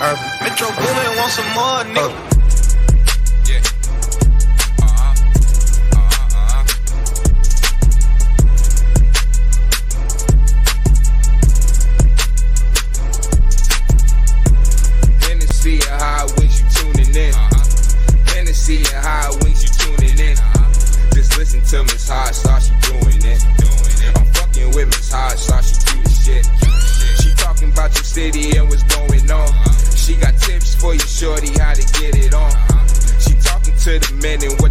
Metro 0.00 0.68
Boomin 0.68 1.16
want 1.16 1.32
some 1.32 1.54
more, 1.54 1.82
nigga. 1.82 2.37
What 34.36 34.67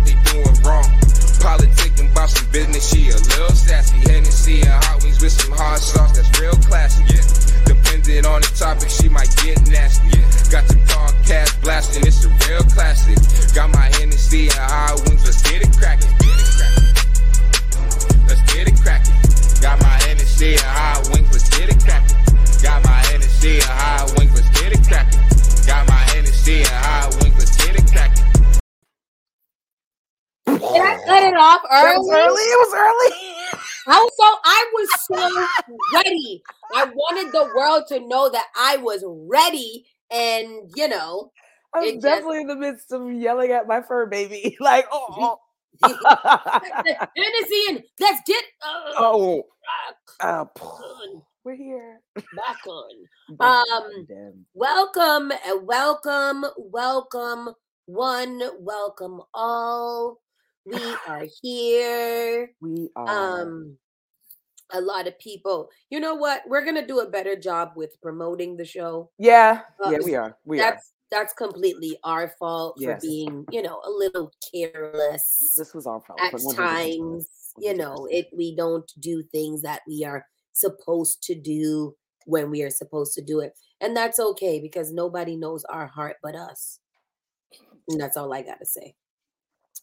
the 37.38 37.52
world 37.55 37.83
to 37.89 37.99
know 38.07 38.30
that 38.30 38.47
I 38.57 38.77
was 38.77 39.03
ready, 39.07 39.85
and 40.11 40.71
you 40.75 40.88
know, 40.88 41.31
I 41.73 41.80
was 41.80 41.89
It 41.89 41.93
just- 41.95 42.03
definitely 42.03 42.41
in 42.41 42.47
the 42.47 42.55
midst 42.55 42.91
of 42.91 43.11
yelling 43.11 43.52
at 43.52 43.67
my 43.67 43.81
fur 43.81 44.05
baby. 44.07 44.57
Like, 44.61 44.88
oh, 44.91 45.38
and 45.83 45.95
let's 47.99 48.21
get 48.25 48.43
uh, 48.61 48.93
oh, 48.97 49.43
back 50.19 50.27
uh, 50.27 50.45
on, 50.63 51.21
we're 51.43 51.55
here. 51.55 51.99
back 52.15 52.65
on. 52.67 52.95
But 53.38 53.45
Um, 53.45 54.05
goddamn. 54.08 54.45
Welcome, 54.53 55.31
uh, 55.31 55.58
welcome, 55.61 56.45
welcome, 56.58 57.53
one, 57.85 58.41
welcome 58.59 59.21
all. 59.33 60.19
We 60.65 60.80
are 61.08 61.25
here. 61.41 62.52
we 62.59 62.89
are. 62.95 63.41
Um, 63.43 63.77
a 64.73 64.82
lot 64.82 65.08
of 65.08 65.18
people. 65.20 65.70
You 65.90 66.00
know 66.00 66.16
what? 66.16 66.44
We're 66.48 66.66
gonna 66.66 66.86
do 66.86 67.00
a 67.00 67.10
better 67.10 67.36
job 67.36 67.72
with 67.76 68.00
promoting 68.02 68.58
the 68.58 68.66
show. 68.66 69.10
yeah, 69.18 69.62
uh, 69.84 69.92
yeah, 69.92 69.98
we 70.04 70.16
are. 70.16 70.38
We 70.46 70.60
are. 70.60 70.72
that's 70.72 70.94
that's 71.10 71.34
completely 71.34 71.98
our 72.04 72.34
fault 72.38 72.76
Yes. 72.78 73.02
for 73.02 73.08
being, 73.08 73.45
you 73.50 73.62
know, 73.62 73.80
a 73.86 73.90
little 73.90 74.30
careless 74.52 75.54
This 75.56 75.73
was 75.73 75.88
our 75.88 76.02
fault. 76.02 76.20
at 76.22 76.34
100%. 76.34 76.56
times. 76.56 77.30
You 77.58 77.76
know, 77.76 78.08
it 78.12 78.27
we 78.36 78.56
don't 78.56 78.92
do 79.00 79.23
things 79.32 79.61
that 79.64 79.82
we 79.88 80.04
are 80.06 80.26
supposed 80.54 81.23
to 81.23 81.33
do 81.36 81.95
when 82.26 82.52
we 82.52 82.61
are 82.61 82.70
supposed 82.70 83.14
to 83.14 83.22
do 83.22 83.39
it, 83.39 83.54
and 83.82 83.95
that's 83.95 84.20
okay 84.20 84.60
because 84.60 84.92
nobody 84.92 85.36
knows 85.38 85.64
our 85.66 85.88
heart 85.88 86.17
but 86.22 86.36
us. 86.36 86.80
And 87.89 88.00
that's 88.02 88.17
all 88.17 88.33
I 88.33 88.42
gotta 88.42 88.66
say. 88.66 88.95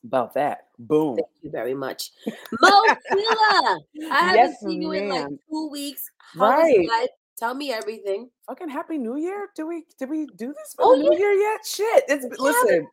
About 0.04 0.34
that. 0.34 0.68
Boom. 0.78 1.16
Thank 1.16 1.28
you 1.42 1.50
very 1.50 1.74
much, 1.74 2.10
Mo. 2.60 2.70
I 3.10 3.78
haven't 4.10 4.36
Yes, 4.36 4.60
seen 4.60 4.82
you 4.82 4.92
in 4.92 5.08
like 5.08 5.26
two 5.50 5.68
weeks. 5.70 6.10
How 6.38 6.50
Right. 6.50 7.08
Tell 7.36 7.54
me 7.54 7.72
everything. 7.72 8.30
Fucking 8.46 8.68
happy 8.68 8.96
New 8.96 9.16
Year. 9.16 9.48
Do 9.56 9.66
we 9.66 9.84
did 9.98 10.08
we 10.08 10.26
do 10.36 10.48
this 10.48 10.74
for 10.76 10.84
Oh, 10.84 10.96
the 10.96 11.02
New 11.02 11.18
Year 11.18 11.32
yet? 11.32 11.66
Shit. 11.66 12.04
It's 12.08 12.22
haven't. 12.24 12.40
listen. 12.40 12.88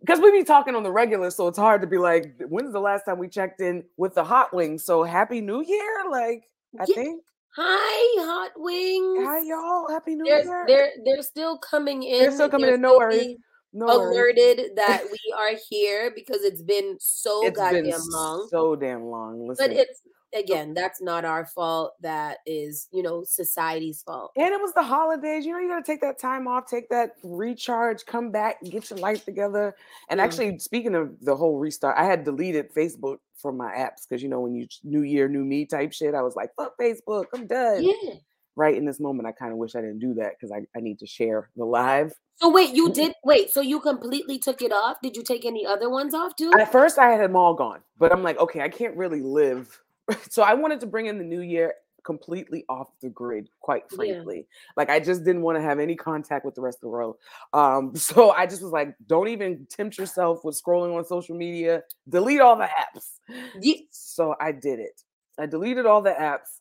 Because 0.00 0.20
we 0.20 0.30
be 0.30 0.44
talking 0.44 0.74
on 0.74 0.82
the 0.82 0.92
regular, 0.92 1.30
so 1.30 1.48
it's 1.48 1.58
hard 1.58 1.80
to 1.80 1.86
be 1.86 1.96
like, 1.98 2.34
when's 2.48 2.72
the 2.72 2.80
last 2.80 3.04
time 3.04 3.18
we 3.18 3.28
checked 3.28 3.60
in 3.60 3.82
with 3.96 4.14
the 4.14 4.22
hot 4.24 4.54
wings? 4.54 4.84
So 4.84 5.02
happy 5.02 5.40
New 5.40 5.62
Year, 5.62 6.04
like 6.10 6.44
I 6.78 6.84
Yeah. 6.86 6.94
think. 6.94 7.22
Hi, 7.56 8.24
Hot 8.26 8.52
Wings. 8.56 9.26
Hi 9.26 9.40
y'all, 9.40 9.88
happy 9.88 10.14
New 10.14 10.26
They're, 10.26 10.44
Year. 10.44 10.64
they're 10.66 10.90
they're 11.04 11.22
still 11.22 11.56
coming 11.58 12.02
in. 12.02 12.18
They're 12.20 12.30
still 12.32 12.50
coming 12.50 12.66
They're 12.66 12.74
in, 12.74 12.82
no 12.82 12.98
worries. 12.98 13.36
No 13.72 13.86
worries. 13.86 14.16
alerted 14.16 14.76
that 14.76 15.04
we 15.10 15.18
are 15.36 15.52
here 15.68 16.12
because 16.14 16.42
it's 16.42 16.62
been 16.62 16.96
so 17.00 17.46
It's 17.46 17.56
goddamn 17.56 17.84
been 17.84 18.00
long. 18.10 18.48
so 18.50 18.76
damn 18.76 19.04
long. 19.04 19.46
Listen, 19.48 19.70
but 19.70 19.76
it's 19.76 20.00
again, 20.34 20.74
that's 20.74 21.00
not 21.00 21.24
our 21.24 21.46
fault. 21.46 21.92
That 22.02 22.38
is, 22.46 22.88
you 22.92 23.02
know, 23.02 23.24
society's 23.24 24.02
fault. 24.02 24.32
and 24.36 24.52
it 24.52 24.60
was 24.60 24.72
the 24.74 24.82
holidays. 24.82 25.46
You 25.46 25.52
know, 25.52 25.58
you 25.60 25.68
got 25.68 25.84
to 25.84 25.90
take 25.92 26.00
that 26.02 26.18
time 26.18 26.46
off, 26.48 26.66
take 26.66 26.88
that 26.90 27.12
recharge, 27.22 28.04
come 28.04 28.30
back, 28.30 28.62
get 28.64 28.90
your 28.90 28.98
life 28.98 29.24
together. 29.24 29.74
And 30.10 30.20
Mm. 30.20 30.24
actually, 30.24 30.58
speaking 30.58 30.94
of 30.94 31.18
the 31.20 31.36
whole 31.36 31.58
restart, 31.58 31.96
I 31.96 32.04
had 32.04 32.24
deleted 32.24 32.72
Facebook 32.74 33.18
from 33.36 33.56
my 33.56 33.72
apps 33.72 34.06
because 34.08 34.22
you 34.22 34.28
know 34.28 34.40
when 34.40 34.54
you 34.54 34.66
New 34.82 35.02
Year, 35.02 35.28
New 35.28 35.44
Me 35.44 35.64
type 35.64 35.92
shit, 35.92 36.14
I 36.14 36.22
was 36.22 36.34
like, 36.36 36.50
fuck 36.56 36.76
Facebook, 36.78 37.26
I'm 37.34 37.46
done. 37.46 37.82
Yeah. 37.82 38.14
Right 38.56 38.74
in 38.74 38.86
this 38.86 38.98
moment, 38.98 39.28
I 39.28 39.32
kind 39.32 39.52
of 39.52 39.58
wish 39.58 39.74
I 39.76 39.80
didn't 39.82 39.98
do 39.98 40.14
that 40.14 40.32
because 40.32 40.50
I, 40.50 40.62
I 40.76 40.80
need 40.80 40.98
to 41.00 41.06
share 41.06 41.50
the 41.56 41.64
live. 41.64 42.14
So 42.36 42.50
wait, 42.50 42.74
you 42.74 42.90
did 42.92 43.12
wait. 43.24 43.50
So 43.50 43.60
you 43.60 43.80
completely 43.80 44.38
took 44.38 44.62
it 44.62 44.72
off? 44.72 44.96
Did 45.02 45.16
you 45.16 45.22
take 45.22 45.44
any 45.44 45.64
other 45.66 45.88
ones 45.90 46.14
off 46.14 46.34
too? 46.36 46.52
At 46.58 46.72
first, 46.72 46.98
I 46.98 47.10
had 47.12 47.20
them 47.20 47.36
all 47.36 47.54
gone, 47.54 47.80
but 47.98 48.12
I'm 48.12 48.22
like, 48.22 48.38
okay, 48.38 48.60
I 48.62 48.68
can't 48.68 48.96
really 48.96 49.20
live. 49.20 49.78
so 50.30 50.42
I 50.42 50.54
wanted 50.54 50.80
to 50.80 50.86
bring 50.86 51.06
in 51.06 51.18
the 51.18 51.24
new 51.24 51.40
year 51.40 51.74
completely 52.04 52.64
off 52.68 52.88
the 53.02 53.08
grid, 53.10 53.48
quite 53.60 53.82
Yeah. 53.90 53.96
frankly. 53.96 54.46
Like 54.76 54.88
I 54.90 55.00
just 55.00 55.24
didn't 55.24 55.42
want 55.42 55.58
to 55.58 55.62
have 55.62 55.78
any 55.80 55.96
contact 55.96 56.44
with 56.44 56.54
the 56.54 56.60
rest 56.62 56.76
of 56.78 56.82
the 56.82 56.88
world. 56.88 57.16
Um, 57.52 57.94
so 57.96 58.30
I 58.30 58.46
just 58.46 58.62
was 58.62 58.70
like, 58.72 58.94
don't 59.06 59.28
even 59.28 59.66
tempt 59.68 59.98
yourself 59.98 60.44
with 60.44 60.58
scrolling 60.62 60.96
on 60.96 61.04
social 61.04 61.36
media. 61.36 61.82
Delete 62.08 62.40
all 62.40 62.56
the 62.56 62.64
apps. 62.68 63.18
Ye- 63.60 63.88
So 63.90 64.34
I 64.40 64.52
did 64.52 64.78
it. 64.78 65.02
I 65.38 65.46
deleted 65.46 65.84
all 65.84 66.00
the 66.00 66.12
apps. 66.12 66.60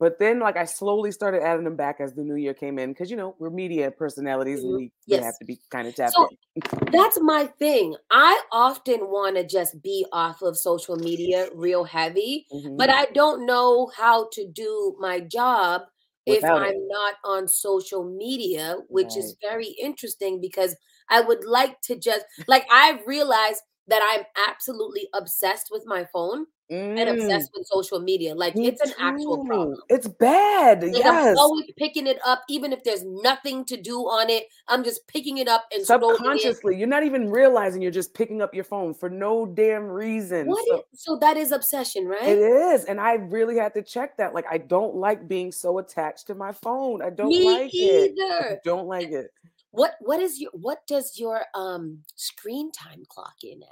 But 0.00 0.18
then, 0.18 0.40
like, 0.40 0.56
I 0.58 0.64
slowly 0.66 1.12
started 1.12 1.42
adding 1.44 1.64
them 1.64 1.76
back 1.76 1.98
as 2.00 2.14
the 2.14 2.24
new 2.24 2.36
year 2.36 2.54
came 2.54 2.78
in 2.80 2.90
because 2.92 3.10
you 3.10 3.18
know 3.18 3.36
we're 3.38 3.50
media 3.50 3.92
personalities 3.92 4.64
and 4.64 4.72
Mhm. 4.72 4.76
we, 4.76 4.92
we 5.08 5.18
Yes. 5.18 5.22
have 5.22 5.38
to 5.40 5.46
be 5.46 5.60
kind 5.70 5.88
of 5.88 5.94
tapped 5.96 6.18
So 6.18 6.28
in. 6.56 6.62
That's 6.92 7.20
my 7.20 7.46
thing. 7.46 7.96
I 8.10 8.42
often 8.52 9.10
want 9.10 9.36
to 9.36 9.44
just 9.46 9.82
be 9.82 10.06
off 10.12 10.42
of 10.42 10.58
social 10.58 10.96
media 10.96 11.48
real 11.54 11.84
heavy, 11.84 12.46
Mhm. 12.50 12.76
but 12.78 12.90
I 12.90 13.06
don't 13.06 13.46
know 13.46 13.90
how 13.96 14.28
to 14.34 14.48
do 14.48 14.96
my 15.00 15.20
job 15.20 15.82
if 16.26 16.44
Without 16.44 16.62
it. 16.62 16.74
I'm 16.74 16.88
not 16.88 17.16
on 17.24 17.48
social 17.48 18.04
media, 18.04 18.78
which 18.88 19.16
is 19.16 19.36
very 19.42 19.68
interesting 19.80 20.40
because 20.40 20.76
I 21.10 21.20
would 21.22 21.44
like 21.44 21.80
to 21.82 21.96
just 21.98 22.26
like 22.48 22.66
I 22.70 23.00
realize 23.06 23.60
that 23.88 24.02
I'm 24.04 24.24
absolutely 24.48 25.08
obsessed 25.14 25.68
with 25.72 25.84
my 25.86 26.06
phone 26.12 26.46
and 26.70 26.98
Mm. 26.98 27.14
obsessed 27.14 27.50
with 27.54 27.66
social 27.66 28.00
media. 28.00 28.34
Like 28.34 28.54
Me 28.54 28.68
it's 28.68 28.80
an 28.80 28.92
actual 28.98 29.44
problem. 29.44 29.78
It's 29.88 30.06
bad. 30.06 30.82
Like 30.82 30.96
yes. 30.96 31.06
I'm 31.32 31.38
always 31.38 31.64
picking 31.76 32.06
it 32.06 32.18
up, 32.24 32.42
even 32.48 32.72
if 32.72 32.84
there's 32.84 33.04
nothing 33.04 33.64
to 33.66 33.76
do 33.76 33.98
on 34.02 34.30
it. 34.30 34.46
I'm 34.68 34.84
just 34.84 35.06
picking 35.08 35.38
it 35.38 35.48
up 35.48 35.64
and. 35.72 35.84
Subconsciously, 35.84 36.76
you're 36.78 36.86
not 36.88 37.02
even 37.04 37.28
realizing 37.30 37.82
you're 37.82 37.90
just 37.90 38.14
picking 38.14 38.40
up 38.40 38.54
your 38.54 38.64
phone 38.64 38.94
for 38.94 39.08
no 39.10 39.46
damn 39.46 39.84
reason. 39.88 40.46
What 40.46 40.64
So- 40.68 40.84
is, 40.92 41.02
so 41.02 41.16
that 41.16 41.36
is 41.36 41.52
obsession, 41.52 42.06
right? 42.06 42.22
it 42.22 42.38
is, 42.38 42.84
and 42.84 43.00
I 43.00 43.14
really 43.14 43.56
had 43.56 43.74
to 43.74 43.82
check 43.82 44.16
that. 44.18 44.34
Like, 44.34 44.46
I 44.50 44.58
don't 44.58 44.94
like 44.96 45.26
being 45.26 45.50
so 45.52 45.78
attached 45.78 46.26
to 46.28 46.34
my 46.34 46.52
phone. 46.52 47.02
I 47.02 47.10
don't 47.10 47.28
Me 47.28 47.44
like 47.50 47.70
it. 47.74 48.14
I 48.18 48.38
either. 48.48 48.60
don't 48.64 48.86
like 48.86 49.10
it. 49.10 49.32
What 49.72 49.94
what 50.00 50.20
is 50.20 50.40
your 50.40 50.50
what 50.52 50.84
does 50.86 51.18
your 51.18 51.42
um 51.54 52.02
screen 52.16 52.72
time 52.72 53.04
clock 53.08 53.34
in 53.44 53.62
at? 53.62 53.68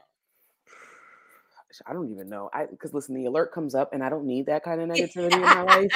I 1.87 1.93
don't 1.93 2.11
even 2.11 2.29
know. 2.29 2.51
I 2.53 2.67
because 2.67 2.93
listen, 2.95 3.15
the 3.15 3.27
alert 3.27 3.53
comes 3.53 3.75
up, 3.75 3.93
and 3.93 4.03
I 4.03 4.09
don't 4.09 4.27
need 4.27 4.47
that 4.47 4.65
kind 4.65 4.81
of 4.81 4.89
negativity 4.97 5.35
in 5.35 5.41
my 5.41 5.63
life. 5.63 5.93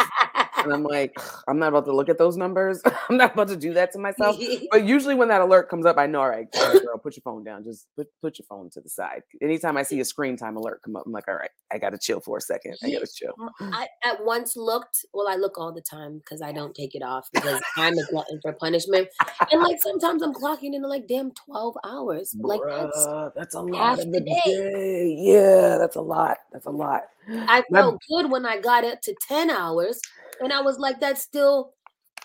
And 0.65 0.73
I'm 0.73 0.83
like, 0.83 1.17
I'm 1.49 1.59
not 1.59 1.69
about 1.69 1.85
to 1.87 1.95
look 1.95 2.09
at 2.09 2.19
those 2.19 2.37
numbers. 2.37 2.81
I'm 3.09 3.17
not 3.17 3.35
about 3.35 3.49
to 3.49 3.57
do 3.57 3.73
that 3.75 3.93
to 3.93 3.99
myself. 3.99 4.37
But 4.71 4.85
usually 4.87 5.15
when 5.15 5.29
that 5.29 5.41
alert 5.41 5.69
comes 5.69 5.85
up, 5.85 5.99
I 5.99 6.07
know, 6.07 6.21
all 6.21 6.29
right, 6.29 6.47
all 6.57 6.73
right, 6.73 6.83
girl, 6.83 6.99
put 6.99 7.17
your 7.17 7.23
phone 7.23 7.45
down. 7.45 7.63
Just 7.65 7.87
put, 7.97 8.09
put 8.23 8.39
your 8.39 8.47
phone 8.47 8.71
to 8.71 8.81
the 8.81 8.89
side. 8.89 9.23
Anytime 9.43 9.77
I 9.77 9.83
see 9.83 10.01
a 10.01 10.05
screen 10.05 10.37
time 10.37 10.57
alert 10.57 10.81
come 10.83 10.97
up, 10.97 11.03
I'm 11.05 11.13
like, 11.13 11.29
all 11.29 11.35
right, 11.35 11.51
I 11.71 11.79
gotta 11.79 11.99
chill 11.99 12.21
for 12.21 12.39
a 12.39 12.41
second. 12.41 12.77
I 12.83 12.91
gotta 12.91 13.07
chill. 13.07 13.35
I 13.61 13.89
at 14.05 14.25
once 14.25 14.57
looked. 14.57 15.05
Well, 15.13 15.29
I 15.29 15.37
look 15.37 15.59
all 15.59 15.73
the 15.73 15.83
time 15.83 16.19
because 16.19 16.41
I 16.41 16.53
don't 16.53 16.75
take 16.75 16.95
it 16.95 17.03
off 17.03 17.29
because 17.33 17.61
I'm 17.77 17.99
a 17.99 18.05
glutton 18.11 18.41
for 18.41 18.53
punishment. 18.53 19.09
And 19.51 19.63
like 19.63 19.81
sometimes 19.83 20.23
I'm 20.23 20.33
clocking 20.33 20.75
in 20.75 20.83
like 20.83 21.07
damn 21.07 21.33
twelve 21.33 21.77
hours. 21.85 22.35
Like 22.39 22.61
that's 22.67 23.07
that's 23.35 23.55
a 23.55 23.61
lot 23.61 23.99
half 23.99 23.99
of 23.99 24.13
the 24.13 24.21
day. 24.21 24.41
day. 24.47 25.17
Yeah, 25.19 25.79
that's 25.79 25.97
a 25.97 26.01
lot. 26.01 26.39
That's 26.53 26.67
a 26.67 26.71
lot. 26.71 27.03
I 27.29 27.63
felt 27.73 28.01
good 28.09 28.31
when 28.31 28.45
I 28.47 28.59
got 28.59 28.85
it 28.85 29.03
to 29.03 29.15
ten 29.29 29.51
hours, 29.51 30.01
and 30.43 30.53
I 30.53 30.61
was 30.63 30.79
like, 30.79 31.01
that's 31.01 31.23
still 31.23 31.75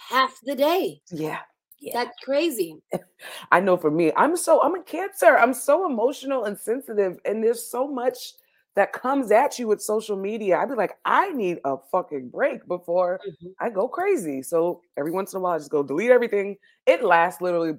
half 0.09 0.37
the 0.43 0.55
day. 0.55 1.01
Yeah, 1.11 1.39
Yeah. 1.79 2.03
That's 2.05 2.17
crazy. 2.23 2.81
I 3.51 3.59
know 3.59 3.77
for 3.77 3.91
me, 3.91 4.11
I'm 4.15 4.35
so 4.37 4.61
I'm 4.61 4.75
a 4.75 4.83
cancer. 4.83 5.37
I'm 5.37 5.53
so 5.53 5.85
emotional 5.85 6.45
and 6.45 6.57
sensitive, 6.57 7.17
and 7.25 7.43
there's 7.43 7.69
so 7.69 7.87
much 7.87 8.33
that 8.75 8.93
comes 8.93 9.31
at 9.31 9.57
you 9.57 9.67
with 9.67 9.81
social 9.81 10.15
media. 10.15 10.57
I'd 10.57 10.69
be 10.69 10.75
like, 10.75 10.97
I 11.05 11.31
need 11.31 11.59
a 11.65 11.77
fucking 11.91 12.29
break 12.29 12.67
before 12.67 13.21
Mhm. 13.25 13.55
I 13.59 13.69
go 13.71 13.87
crazy. 13.87 14.43
So 14.43 14.81
every 14.97 15.11
once 15.11 15.33
in 15.33 15.37
a 15.37 15.41
while, 15.41 15.53
I 15.55 15.57
just 15.57 15.71
go 15.71 15.81
delete 15.83 16.11
everything. 16.11 16.57
It 16.85 17.03
lasts 17.03 17.41
literally 17.41 17.73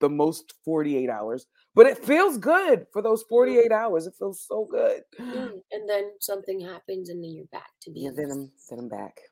the 0.00 0.08
most 0.08 0.54
48 0.64 1.08
hours, 1.08 1.46
but 1.74 1.86
it 1.86 1.98
feels 1.98 2.36
good 2.38 2.86
for 2.92 3.02
those 3.02 3.22
48 3.24 3.72
hours. 3.72 4.06
It 4.06 4.14
feels 4.18 4.40
so 4.46 4.66
good. 4.70 5.02
Mm, 5.20 5.62
And 5.70 5.88
then 5.88 6.18
something 6.20 6.60
happens, 6.60 7.08
and 7.10 7.22
then 7.22 7.30
you're 7.32 7.46
back 7.46 7.70
to 7.82 7.90
Yeah, 7.94 8.10
being 8.10 8.16
then 8.16 8.30
I'm 8.32 8.52
then 8.68 8.78
I'm 8.80 8.88
back. 8.88 9.29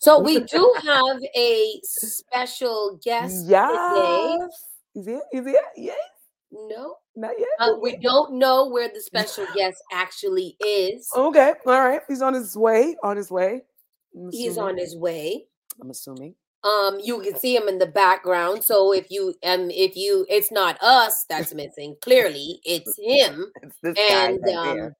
So 0.00 0.20
we 0.20 0.40
do 0.40 0.74
have 0.84 1.18
a 1.36 1.80
special 1.82 2.98
guest 3.04 3.44
today. 3.44 4.36
Yes. 4.38 4.50
Is 4.94 5.06
it? 5.06 5.22
Is 5.32 5.46
it? 5.46 5.56
Yes. 5.76 5.96
No, 6.52 6.96
Not 7.16 7.32
yet. 7.38 7.48
uh, 7.60 7.74
we 7.80 7.96
don't 7.96 8.34
know 8.34 8.68
where 8.68 8.90
the 8.92 9.00
special 9.00 9.46
guest 9.56 9.82
actually 9.90 10.56
is. 10.64 11.08
Okay. 11.16 11.54
All 11.66 11.80
right. 11.80 12.02
He's 12.08 12.20
on 12.20 12.34
his 12.34 12.56
way. 12.56 12.94
On 13.02 13.16
his 13.16 13.30
way. 13.30 13.62
He's 14.30 14.58
on 14.58 14.76
his 14.76 14.94
way. 14.94 15.46
I'm 15.80 15.88
assuming. 15.88 16.34
Um, 16.64 17.00
you 17.02 17.20
can 17.22 17.36
see 17.36 17.56
him 17.56 17.66
in 17.68 17.78
the 17.78 17.86
background. 17.86 18.62
So 18.62 18.92
if 18.92 19.10
you 19.10 19.34
um, 19.44 19.70
if 19.70 19.96
you, 19.96 20.26
it's 20.28 20.52
not 20.52 20.80
us 20.82 21.24
that's 21.28 21.54
missing. 21.54 21.96
Clearly, 22.02 22.60
it's 22.64 22.94
him. 23.02 23.50
It's 23.62 23.76
this 23.82 23.96
And, 23.98 24.38
guy 24.44 24.52
right 24.52 24.68
um, 24.68 24.76
there. 24.76 24.96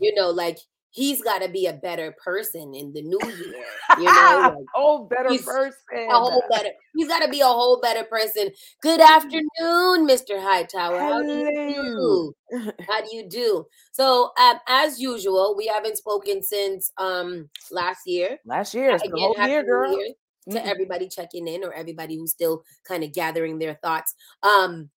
You 0.00 0.14
know, 0.14 0.30
like 0.30 0.58
he's 0.96 1.22
got 1.22 1.42
to 1.42 1.48
be 1.48 1.66
a 1.66 1.74
better 1.74 2.12
person 2.24 2.74
in 2.74 2.92
the 2.92 3.02
new 3.02 3.20
year. 3.20 3.64
You 3.98 4.04
know, 4.12 4.54
like, 4.58 4.66
oh, 4.74 5.04
better 5.06 5.30
person. 5.42 5.72
a 5.92 6.18
whole 6.18 6.42
better. 6.50 6.68
He's 6.94 7.08
got 7.08 7.20
to 7.20 7.30
be 7.30 7.40
a 7.40 7.46
whole 7.46 7.80
better 7.80 8.04
person. 8.04 8.50
Good 8.82 9.00
afternoon, 9.00 10.06
Mr. 10.06 10.38
Hightower. 10.38 10.98
How 11.00 11.22
do 11.22 11.32
you 11.32 12.34
do? 12.52 12.66
How 12.86 13.00
do 13.00 13.16
you 13.16 13.26
do? 13.26 13.64
So, 13.92 14.32
um, 14.38 14.56
as 14.68 15.00
usual, 15.00 15.54
we 15.56 15.66
haven't 15.66 15.96
spoken 15.96 16.42
since 16.42 16.92
um 16.98 17.48
last 17.70 18.00
year. 18.06 18.38
Last 18.44 18.74
year, 18.74 18.90
it's 18.90 19.02
the 19.04 19.08
Again, 19.08 19.32
whole 19.34 19.48
year, 19.48 19.64
girl. 19.64 19.96
Year 19.96 20.08
to 20.50 20.58
Mm. 20.58 20.66
everybody 20.70 21.08
checking 21.08 21.48
in 21.48 21.64
or 21.64 21.72
everybody 21.72 22.16
who's 22.16 22.32
still 22.32 22.62
kind 22.86 23.02
of 23.02 23.12
gathering 23.14 23.58
their 23.58 23.78
thoughts. 23.82 24.14
Um, 24.42 24.90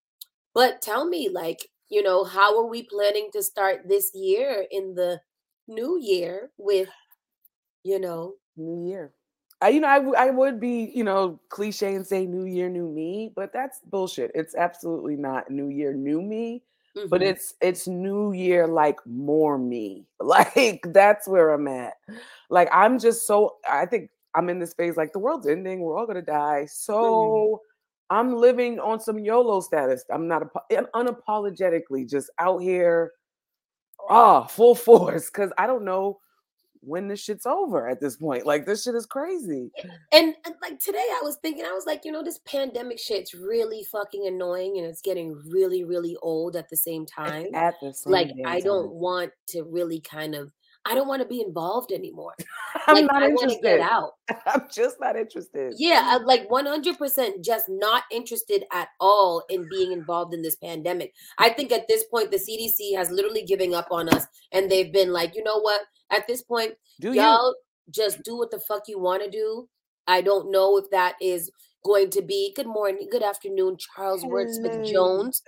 but 0.53 0.81
tell 0.81 1.07
me, 1.07 1.29
like, 1.29 1.59
you 1.89 2.03
know, 2.03 2.23
how 2.23 2.59
are 2.59 2.67
we 2.67 2.83
planning 2.83 3.29
to 3.33 3.41
start 3.41 3.87
this 3.87 4.11
year 4.13 4.65
in 4.69 4.93
the 4.93 5.21
new 5.69 5.99
year 6.01 6.51
with, 6.57 6.89
you 7.83 7.99
know, 7.99 8.35
New 8.57 8.85
year. 8.87 9.13
I, 9.61 9.69
you 9.69 9.79
know, 9.81 9.87
I, 9.87 9.95
w- 9.97 10.15
I 10.15 10.29
would 10.31 10.59
be, 10.59 10.91
you 10.95 11.03
know, 11.03 11.39
cliche 11.49 11.95
and 11.95 12.05
say 12.05 12.25
New 12.25 12.45
Year, 12.45 12.69
new 12.69 12.89
me, 12.89 13.31
but 13.35 13.51
that's 13.53 13.79
bullshit. 13.85 14.31
It's 14.35 14.55
absolutely 14.55 15.15
not 15.15 15.49
New 15.49 15.69
Year, 15.69 15.93
new 15.93 16.21
me. 16.21 16.63
but 17.09 17.21
mhm, 17.21 17.23
it's 17.23 17.55
it's 17.61 17.87
new 17.87 18.33
year 18.33 18.67
like 18.67 18.99
more 19.05 19.57
me 19.57 20.05
like 20.19 20.81
that's 20.93 21.27
where 21.27 21.51
i'm 21.53 21.67
at 21.67 21.93
like 22.49 22.69
i'm 22.73 22.99
just 22.99 23.25
so 23.27 23.55
i 23.69 23.85
think 23.85 24.09
i'm 24.35 24.49
in 24.49 24.59
this 24.59 24.73
phase 24.73 24.97
like 24.97 25.13
the 25.13 25.19
world's 25.19 25.47
ending 25.47 25.79
we're 25.81 25.97
all 25.97 26.05
gonna 26.05 26.21
die 26.21 26.65
so 26.69 27.61
i'm 28.09 28.35
living 28.35 28.79
on 28.79 28.99
some 28.99 29.19
yolo 29.19 29.59
status 29.61 30.03
i'm 30.11 30.27
not 30.27 30.43
I'm 30.75 30.87
unapologetically 30.95 32.09
just 32.09 32.29
out 32.39 32.59
here 32.59 33.13
ah 34.09 34.43
full 34.45 34.75
force 34.75 35.29
because 35.29 35.51
i 35.57 35.67
don't 35.67 35.83
know 35.83 36.19
when 36.81 37.07
this 37.07 37.19
shit's 37.19 37.45
over 37.45 37.89
at 37.89 37.99
this 37.99 38.15
point 38.15 38.45
like 38.45 38.65
this 38.65 38.83
shit 38.83 38.95
is 38.95 39.05
crazy 39.05 39.69
and, 40.11 40.33
and 40.45 40.55
like 40.61 40.79
today 40.79 40.97
I 40.97 41.21
was 41.23 41.37
thinking, 41.41 41.65
I 41.65 41.71
was 41.71 41.85
like, 41.85 42.05
you 42.05 42.11
know, 42.11 42.23
this 42.23 42.39
pandemic 42.45 42.99
shit's 42.99 43.33
really 43.33 43.83
fucking 43.91 44.27
annoying 44.27 44.77
and 44.77 44.85
it's 44.85 45.01
getting 45.01 45.39
really, 45.47 45.83
really 45.83 46.15
old 46.21 46.55
at 46.55 46.69
the 46.69 46.77
same 46.77 47.05
time. 47.05 47.47
at 47.53 47.75
the 47.81 47.93
same 47.93 48.11
Like, 48.11 48.31
I 48.45 48.59
don't 48.59 48.91
want 48.91 49.31
to 49.47 49.63
really 49.63 49.99
kind 49.99 50.35
of, 50.35 50.51
I 50.85 50.95
don't 50.95 51.07
want 51.07 51.21
to 51.21 51.27
be 51.27 51.41
involved 51.41 51.91
anymore. 51.91 52.33
i'm 52.87 52.95
like, 52.95 53.05
not 53.05 53.23
I 53.23 53.27
interested 53.27 53.61
get 53.61 53.79
out. 53.79 54.13
i'm 54.45 54.63
just 54.73 54.97
not 54.99 55.15
interested 55.15 55.73
Yeah, 55.77 56.01
I'm 56.05 56.25
like 56.25 56.47
100% 56.49 57.43
just 57.43 57.65
not 57.67 58.03
interested 58.11 58.63
at 58.71 58.89
all 58.99 59.43
in 59.49 59.67
being 59.69 59.91
involved 59.91 60.33
in 60.33 60.41
this 60.41 60.55
pandemic. 60.55 61.13
I 61.37 61.49
think 61.49 61.71
at 61.71 61.87
this 61.87 62.05
point, 62.05 62.31
the 62.31 62.37
CDC 62.37 62.97
has 62.97 63.11
literally 63.11 63.43
given 63.43 63.73
up 63.73 63.87
on 63.91 64.09
us 64.09 64.25
and 64.51 64.69
they've 64.69 64.91
been 64.91 65.11
like, 65.11 65.35
you 65.35 65.43
know 65.43 65.59
what? 65.59 65.81
At 66.11 66.27
this 66.27 66.41
point, 66.41 66.73
do 66.99 67.09
you 67.09 67.21
y'all 67.21 67.55
just 67.91 68.23
do 68.23 68.37
what 68.37 68.51
the 68.51 68.59
fuck 68.59 68.83
you 68.87 68.99
want 68.99 69.23
to 69.23 69.29
do. 69.29 69.67
I 70.07 70.21
don't 70.21 70.51
know 70.51 70.77
if 70.77 70.89
that 70.91 71.15
is 71.21 71.51
going 71.85 72.09
to 72.11 72.21
be 72.21 72.53
good 72.55 72.67
morning, 72.67 73.07
good 73.11 73.23
afternoon, 73.23 73.77
Charles 73.77 74.23
Wordsmith 74.23 74.91
Jones. 74.91 75.41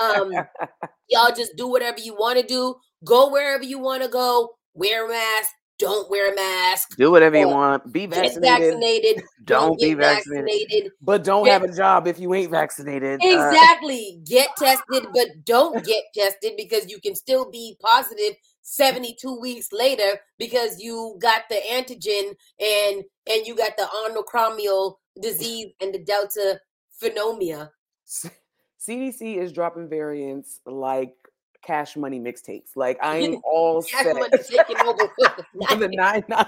Um, 0.00 0.32
y'all 1.08 1.34
just 1.34 1.56
do 1.56 1.68
whatever 1.68 1.98
you 2.00 2.14
want 2.14 2.38
to 2.38 2.46
do, 2.46 2.76
go 3.04 3.30
wherever 3.30 3.64
you 3.64 3.78
want 3.78 4.02
to 4.02 4.08
go, 4.08 4.50
wear 4.74 5.06
a 5.06 5.08
mask, 5.08 5.50
don't 5.78 6.08
wear 6.10 6.32
a 6.32 6.36
mask, 6.36 6.96
Do 6.96 7.10
whatever 7.10 7.36
you 7.38 7.48
want. 7.48 7.92
Be 7.92 8.06
get 8.06 8.10
vaccinated. 8.10 8.42
vaccinated, 8.42 9.24
Don't 9.44 9.78
be 9.80 9.88
get 9.90 9.98
vaccinated. 9.98 10.46
vaccinated. 10.46 10.92
But 11.02 11.24
don't 11.24 11.44
Get- 11.44 11.52
have 11.60 11.70
a 11.70 11.74
job 11.74 12.06
if 12.06 12.18
you 12.18 12.32
ain't 12.34 12.50
vaccinated. 12.50 13.20
Uh, 13.22 13.26
Exactly. 13.28 14.20
Get 14.24 14.50
tested, 14.56 15.06
but 15.12 15.28
don't 15.44 15.84
get 15.84 16.04
tested 16.14 16.52
because 16.56 16.88
you 16.90 17.00
can 17.00 17.14
still 17.16 17.50
be 17.50 17.76
positive 17.82 18.34
72 18.62 19.38
weeks 19.40 19.72
later 19.72 20.18
because 20.38 20.80
you 20.80 21.16
got 21.20 21.42
the 21.50 21.56
antigen 21.70 22.34
and 22.60 23.04
and 23.30 23.46
you 23.46 23.54
got 23.56 23.76
the 23.76 23.82
onochromial 23.84 24.94
disease 25.20 25.72
and 25.82 25.92
the 25.92 25.98
delta 25.98 26.58
phenomia. 27.02 27.68
CDC 28.80 29.36
is 29.38 29.52
dropping 29.52 29.88
variants 29.88 30.60
like 30.66 31.14
cash 31.66 31.96
money 31.96 32.20
mixtapes. 32.20 32.70
Like 32.76 32.98
I'm 33.02 33.36
all 33.44 33.82
set. 33.82 34.14
money 34.14 34.28
taking 34.48 34.76
over 34.86 34.98
for 35.18 35.34
the 35.36 35.66
for 35.68 35.76
the 35.76 35.88
night. 35.88 36.28
nine 36.28 36.46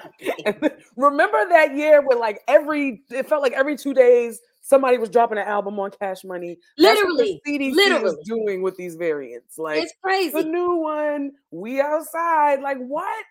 nine. 0.54 0.70
Remember 0.96 1.48
that 1.48 1.74
year 1.74 2.02
where 2.02 2.18
like 2.18 2.42
every 2.48 3.02
it 3.10 3.28
felt 3.28 3.42
like 3.42 3.52
every 3.52 3.76
two 3.76 3.94
days 3.94 4.40
somebody 4.62 4.98
was 4.98 5.08
dropping 5.08 5.38
an 5.38 5.46
album 5.46 5.78
on 5.78 5.90
Cash 5.92 6.24
Money. 6.24 6.58
That's 6.76 7.00
what 7.02 7.16
the 7.18 7.22
Literally, 7.24 7.40
CDC 7.46 7.74
literally. 7.74 8.17
is 8.19 8.26
doing 8.29 8.62
with 8.62 8.76
these 8.76 8.96
variants. 8.96 9.58
Like 9.58 9.82
It's 9.82 9.94
crazy. 10.02 10.31
the 10.32 10.43
new 10.44 10.76
one, 10.76 11.32
we 11.52 11.81
outside. 11.81 12.60
Like 12.62 12.79
what? 12.79 13.24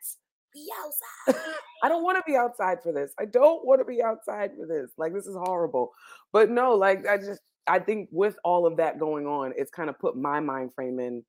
Be 0.53 0.69
outside. 0.85 1.41
I 1.83 1.89
don't 1.89 2.03
want 2.03 2.17
to 2.17 2.23
be 2.25 2.37
outside 2.37 2.81
for 2.81 2.93
this. 2.93 3.11
I 3.19 3.25
don't 3.25 3.65
want 3.67 3.81
to 3.81 3.85
be 3.85 4.01
outside 4.01 4.51
for 4.57 4.65
this. 4.65 4.91
Like 4.97 5.13
this 5.13 5.27
is 5.27 5.35
horrible. 5.35 5.91
But 6.31 6.49
no, 6.49 6.73
like 6.75 7.05
I 7.05 7.17
just 7.17 7.41
I 7.67 7.79
think 7.79 8.07
with 8.13 8.37
all 8.45 8.65
of 8.65 8.77
that 8.77 8.97
going 8.99 9.27
on, 9.27 9.51
it's 9.57 9.71
kind 9.71 9.89
of 9.89 9.99
put 9.99 10.15
my 10.15 10.39
mind 10.39 10.73
frame 10.73 10.99
in 11.01 11.25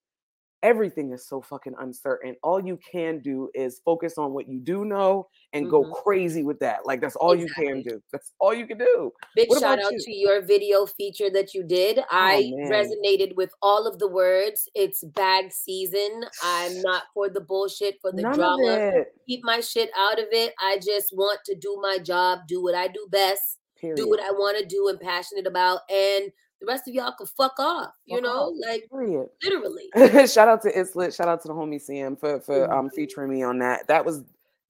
everything 0.63 1.13
is 1.13 1.27
so 1.29 1.41
fucking 1.43 1.75
uncertain. 1.79 2.37
All 2.43 2.65
you 2.65 2.79
can 2.91 3.21
do 3.21 3.51
is 3.55 3.81
focus 3.85 4.19
on 4.19 4.33
what 4.33 4.49
you 4.49 4.59
do 4.61 4.85
know 4.85 5.29
and 5.53 5.69
go 5.71 5.85
Mhm. 5.85 5.93
crazy 5.93 6.43
with 6.43 6.59
that. 6.61 6.87
Like 6.87 7.01
that's 7.01 7.17
all 7.17 7.35
you 7.37 7.49
can 7.49 7.83
do. 7.83 8.03
That's 8.13 8.33
all 8.39 8.55
you 8.55 8.67
can 8.67 8.79
do. 8.79 9.13
Big 9.35 9.49
What 9.49 9.61
shout 9.61 9.79
out 9.85 9.93
you? 9.93 9.99
to 10.01 10.15
your 10.15 10.41
video 10.41 10.87
feature 10.87 11.31
that 11.31 11.55
you 11.55 11.63
did. 11.63 12.01
I 12.11 12.51
man. 12.57 12.71
resonated 12.73 13.37
with 13.37 13.53
all 13.63 13.87
of 13.87 13.99
the 13.99 14.09
words. 14.09 14.69
It's 14.75 15.05
bag 15.05 15.53
season. 15.53 16.25
I'm 16.43 16.81
not 16.83 17.05
for 17.15 17.29
the 17.29 17.41
bullshit, 17.41 18.01
for 18.01 18.11
the 18.13 18.23
None 18.23 18.35
drama. 18.35 19.05
Keep 19.29 19.45
my 19.45 19.61
shit 19.61 19.91
out 19.97 20.19
of 20.19 20.27
it. 20.33 20.55
I 20.61 20.79
just 20.79 21.13
want 21.17 21.41
to 21.47 21.55
do 21.55 21.79
my 21.83 21.99
job, 21.99 22.41
do 22.47 22.63
what 22.63 22.75
I 22.75 22.89
do 22.89 23.07
best, 23.11 23.59
Period. 23.77 23.97
do 23.97 24.09
what 24.09 24.21
I 24.21 24.31
want 24.31 24.59
to 24.59 24.65
do 24.65 24.89
and 24.89 25.01
passionate 25.01 25.47
about. 25.47 25.81
And 25.91 26.33
the 26.61 26.67
rest 26.67 26.89
of 26.89 26.95
y'all 26.95 27.13
can 27.13 27.27
fuck 27.27 27.55
off. 27.59 27.93
You 28.07 28.17
Fuck 28.17 28.25
know, 28.25 28.31
off. 28.31 28.55
like 28.67 28.89
Period. 28.91 29.29
literally. 29.43 29.91
shout 30.27 30.49
out 30.49 30.63
to 30.63 30.79
Islet. 30.79 31.13
Shout 31.15 31.29
out 31.29 31.43
to 31.43 31.49
the 31.49 31.55
homie 31.55 31.81
Sam 31.81 32.17
for 32.17 32.41
for 32.41 32.67
Mhm. 32.67 32.73
um 32.73 32.91
featuring 32.91 33.31
me 33.31 33.43
on 33.43 33.59
that. 33.59 33.87
That 33.89 34.05
was 34.05 34.23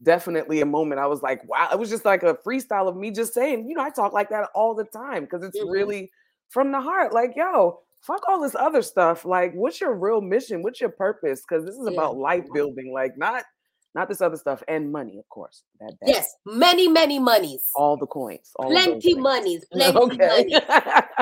definitely 0.02 0.60
a 0.60 0.66
moment. 0.66 1.00
I 1.00 1.06
was 1.06 1.22
like, 1.22 1.46
wow. 1.48 1.68
It 1.72 1.78
was 1.78 1.88
just 1.88 2.04
like 2.04 2.22
a 2.22 2.34
freestyle 2.34 2.88
of 2.88 2.96
me 2.96 3.10
just 3.10 3.32
saying, 3.32 3.68
you 3.68 3.74
know, 3.76 3.82
I 3.82 3.90
talk 3.90 4.12
like 4.12 4.28
that 4.30 4.50
all 4.54 4.74
the 4.74 4.84
time 4.84 5.24
because 5.24 5.42
it's 5.42 5.58
Mhm. 5.58 5.72
really 5.72 6.10
from 6.50 6.70
the 6.72 6.80
heart. 6.80 7.12
Like, 7.14 7.34
yo, 7.34 7.80
fuck 8.02 8.22
all 8.28 8.40
this 8.40 8.54
other 8.54 8.82
stuff. 8.82 9.24
Like, 9.24 9.52
what's 9.54 9.80
your 9.80 9.94
real 9.94 10.20
mission? 10.20 10.62
What's 10.62 10.80
your 10.80 10.90
purpose? 10.90 11.42
Because 11.48 11.64
this 11.64 11.76
is 11.76 11.86
Yeah. 11.86 11.92
about 11.94 12.16
life 12.18 12.44
building. 12.52 12.92
Like, 12.92 13.16
not 13.16 13.44
not 13.96 14.08
this 14.08 14.20
other 14.20 14.36
stuff 14.36 14.62
and 14.68 14.92
money, 14.92 15.18
of 15.18 15.26
course. 15.30 15.62
That, 15.80 15.94
that 16.00 16.08
Yes, 16.08 16.36
many, 16.44 16.86
many 16.86 17.18
monies. 17.18 17.64
all 17.74 17.96
the 17.96 18.06
coins, 18.06 18.52
all 18.56 18.70
Plenty 18.70 19.14
monies. 19.14 19.64
Plenty 19.72 19.96
Okay. 19.96 20.16
money. 20.18 20.54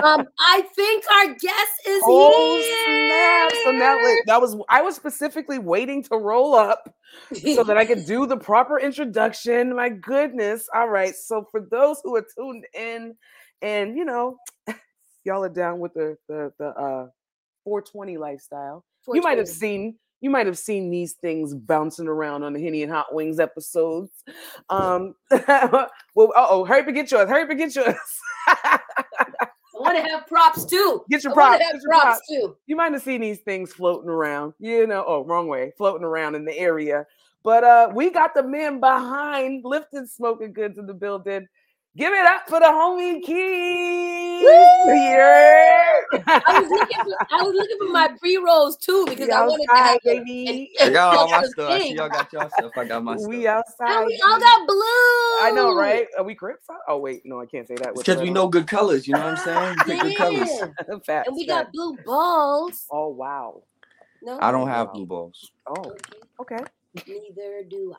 Um, 0.02 0.26
I 0.40 0.62
think 0.74 1.04
our 1.10 1.28
guest 1.28 1.72
is 1.86 2.02
Oh 2.04 2.60
here. 2.60 3.06
snap! 3.06 3.52
So 3.62 3.70
now 3.70 4.02
like, 4.02 4.18
that 4.26 4.40
was 4.40 4.56
I 4.68 4.82
was 4.82 4.96
specifically 4.96 5.58
waiting 5.58 6.02
to 6.04 6.16
roll 6.16 6.54
up 6.54 6.92
so 7.54 7.62
that 7.62 7.76
I 7.78 7.84
could 7.84 8.04
do 8.06 8.26
the 8.26 8.36
proper 8.36 8.80
introduction. 8.80 9.74
My 9.76 9.88
goodness. 9.88 10.68
All 10.74 10.88
right. 10.88 11.14
So 11.14 11.46
for 11.52 11.60
those 11.60 12.00
who 12.02 12.16
are 12.16 12.26
tuned 12.36 12.66
in 12.74 13.14
and 13.62 13.96
you 13.96 14.04
know, 14.04 14.38
y'all 15.24 15.44
are 15.44 15.48
down 15.48 15.78
with 15.78 15.94
the 15.94 16.18
the 16.28 16.52
the 16.58 16.66
uh 16.70 17.06
420 17.62 18.18
lifestyle. 18.18 18.84
You 19.12 19.22
might 19.22 19.38
have 19.38 19.48
seen 19.48 19.96
you 20.24 20.30
might 20.30 20.46
have 20.46 20.56
seen 20.56 20.88
these 20.88 21.12
things 21.12 21.54
bouncing 21.54 22.08
around 22.08 22.44
on 22.44 22.54
the 22.54 22.62
Henny 22.62 22.82
and 22.82 22.90
Hot 22.90 23.14
Wings 23.14 23.38
episodes. 23.38 24.10
Um 24.70 25.14
well, 25.30 26.32
uh 26.34 26.46
oh, 26.48 26.64
hurry 26.64 26.80
up 26.80 26.86
and 26.86 26.96
get 26.96 27.10
yours. 27.10 27.28
Hurry 27.28 27.42
up 27.42 27.50
and 27.50 27.58
get 27.58 27.76
yours. 27.76 27.94
I 28.48 28.78
want 29.74 29.96
to 29.98 30.02
have 30.10 30.26
props 30.26 30.64
too. 30.64 31.04
Get 31.10 31.24
your 31.24 31.32
I 31.32 31.36
wanna 31.36 31.58
props. 31.58 31.64
have 31.64 31.72
Get 31.74 31.82
your 31.82 31.90
props 31.90 32.04
props. 32.04 32.28
too. 32.30 32.56
You 32.66 32.74
might 32.74 32.92
have 32.94 33.02
seen 33.02 33.20
these 33.20 33.40
things 33.40 33.70
floating 33.74 34.08
around. 34.08 34.54
You 34.58 34.86
know, 34.86 35.04
oh, 35.06 35.24
wrong 35.24 35.46
way, 35.46 35.74
floating 35.76 36.04
around 36.06 36.36
in 36.36 36.46
the 36.46 36.56
area. 36.56 37.04
But 37.42 37.62
uh, 37.64 37.90
we 37.94 38.08
got 38.08 38.32
the 38.34 38.42
men 38.44 38.80
behind 38.80 39.62
lifting 39.66 40.06
smoking 40.06 40.54
goods 40.54 40.78
in 40.78 40.86
the 40.86 40.94
building. 40.94 41.46
Give 41.96 42.12
it 42.12 42.26
up 42.26 42.48
for 42.48 42.58
the 42.58 42.66
homie 42.66 43.22
Keys. 43.22 44.42
Yeah. 44.86 46.00
I 46.26 46.58
was 46.60 46.68
looking 46.68 46.96
for, 47.04 47.26
I 47.30 47.42
was 47.42 47.54
looking 47.54 47.76
for 47.78 47.92
my 47.92 48.08
pre 48.18 48.36
rolls 48.36 48.76
too 48.76 49.06
because 49.08 49.28
We 49.28 49.32
I 49.32 49.46
wanted 49.46 49.66
to 49.66 49.72
outside, 49.72 49.84
have 49.84 49.96
a- 50.04 50.24
baby. 50.24 50.70
I 50.80 50.90
got 50.90 51.16
all 51.16 51.28
my 51.30 51.42
stuff. 51.44 51.70
I 51.70 51.78
see 51.78 51.84
thing. 51.88 51.96
y'all 51.96 52.08
got 52.08 52.32
your 52.32 52.50
stuff. 52.50 52.72
I 52.76 52.84
got 52.84 53.04
my 53.04 53.16
stuff. 53.16 53.28
We 53.28 53.46
outside. 53.46 53.96
And 53.96 54.06
we 54.06 54.20
all 54.26 54.40
got 54.40 54.66
blue. 54.66 54.80
I 55.40 55.52
know, 55.54 55.72
right? 55.76 56.06
Are 56.18 56.24
we 56.24 56.34
Crips? 56.34 56.66
Oh 56.88 56.98
wait, 56.98 57.22
no, 57.24 57.40
I 57.40 57.46
can't 57.46 57.66
say 57.68 57.76
that. 57.76 57.94
Because 57.94 58.20
we 58.20 58.30
know 58.30 58.48
good 58.48 58.66
colors. 58.66 59.06
You 59.06 59.14
know 59.14 59.20
what 59.20 59.38
I'm 59.38 59.44
saying? 59.44 59.76
We 59.86 59.94
pick 59.94 60.02
good 60.02 60.16
colors. 60.16 60.48
Facts, 61.06 61.28
And 61.28 61.36
we 61.36 61.46
got 61.46 61.66
facts. 61.66 61.70
blue 61.74 61.96
balls. 62.04 62.86
Oh 62.90 63.08
wow. 63.08 63.62
No, 64.20 64.38
I 64.40 64.50
don't 64.50 64.68
have 64.68 64.92
blue 64.92 65.06
balls. 65.06 65.52
Oh, 65.66 65.94
Okay. 66.40 66.58
okay. 66.58 66.64
Neither 67.06 67.62
do 67.68 67.94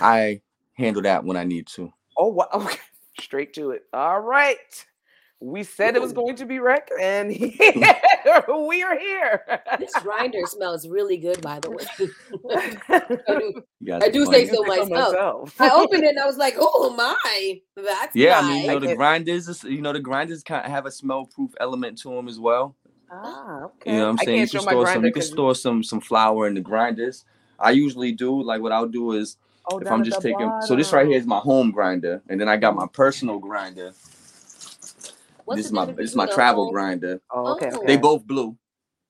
I 0.00 0.40
handle 0.74 1.02
that 1.02 1.24
when 1.24 1.36
I 1.36 1.44
need 1.44 1.66
to. 1.68 1.92
Oh 2.16 2.28
wow. 2.28 2.48
Okay. 2.54 2.78
Straight 3.20 3.54
to 3.54 3.70
it. 3.70 3.84
All 3.92 4.20
right. 4.20 4.84
We 5.40 5.62
said 5.62 5.94
it 5.94 6.00
was 6.00 6.14
going 6.14 6.36
to 6.36 6.46
be 6.46 6.58
wreck, 6.58 6.88
and 6.98 7.28
we 7.28 8.82
are 8.82 8.98
here. 8.98 9.42
This 9.78 9.92
grinder 10.02 10.46
smells 10.46 10.88
really 10.88 11.18
good, 11.18 11.42
by 11.42 11.60
the 11.60 11.70
way. 11.70 11.84
You 13.80 13.86
guys 13.86 14.02
I 14.02 14.08
do 14.08 14.24
say 14.24 14.46
so 14.46 14.62
Pick 14.64 14.88
myself. 14.88 15.60
I 15.60 15.68
opened 15.74 16.04
it 16.04 16.10
and 16.10 16.18
I 16.18 16.24
was 16.24 16.38
like, 16.38 16.54
oh 16.58 16.94
my, 16.96 17.60
that's 17.76 18.16
Yeah, 18.16 18.38
I 18.38 18.48
mean, 18.48 18.62
you 18.62 18.68
know, 18.68 18.78
the 18.78 18.94
grinders, 18.96 19.62
you 19.64 19.82
know, 19.82 19.92
the 19.92 20.00
grinders 20.00 20.42
kind 20.42 20.64
of 20.64 20.70
have 20.70 20.86
a 20.86 20.90
smell-proof 20.90 21.52
element 21.60 21.98
to 21.98 22.08
them 22.08 22.26
as 22.26 22.40
well. 22.40 22.74
Ah, 23.10 23.64
okay. 23.64 23.92
You 23.92 23.98
know 23.98 24.04
what 24.04 24.10
I'm 24.10 24.18
saying? 24.18 24.40
You 24.40 24.46
can't 24.46 24.50
can 24.50 24.60
store 24.62 24.86
some. 24.86 25.04
You 25.04 25.12
can 25.12 25.22
store 25.22 25.54
some 25.54 25.82
some 25.82 26.00
flower 26.00 26.46
in 26.46 26.54
the 26.54 26.60
grinders. 26.62 27.24
I 27.58 27.72
usually 27.72 28.12
do 28.12 28.42
like 28.42 28.62
what 28.62 28.72
I'll 28.72 28.88
do 28.88 29.12
is 29.12 29.36
oh, 29.66 29.78
if 29.78 29.90
I'm 29.90 30.04
just 30.04 30.20
the 30.20 30.28
taking. 30.30 30.52
So 30.62 30.76
this 30.76 30.92
right 30.92 31.06
here 31.06 31.18
is 31.18 31.26
my 31.26 31.38
home 31.38 31.70
grinder, 31.70 32.22
and 32.28 32.40
then 32.40 32.48
I 32.48 32.56
got 32.56 32.74
my 32.74 32.86
personal 32.92 33.38
grinder. 33.38 33.92
What's 35.44 35.58
this 35.58 35.66
is 35.66 35.72
my 35.72 35.84
this 35.86 36.10
is 36.10 36.16
my 36.16 36.26
travel 36.26 36.64
home- 36.64 36.72
grinder. 36.74 37.20
Oh, 37.30 37.52
okay. 37.54 37.70
Oh. 37.72 37.78
okay. 37.78 37.86
They 37.86 37.96
both 37.96 38.26
blue, 38.26 38.56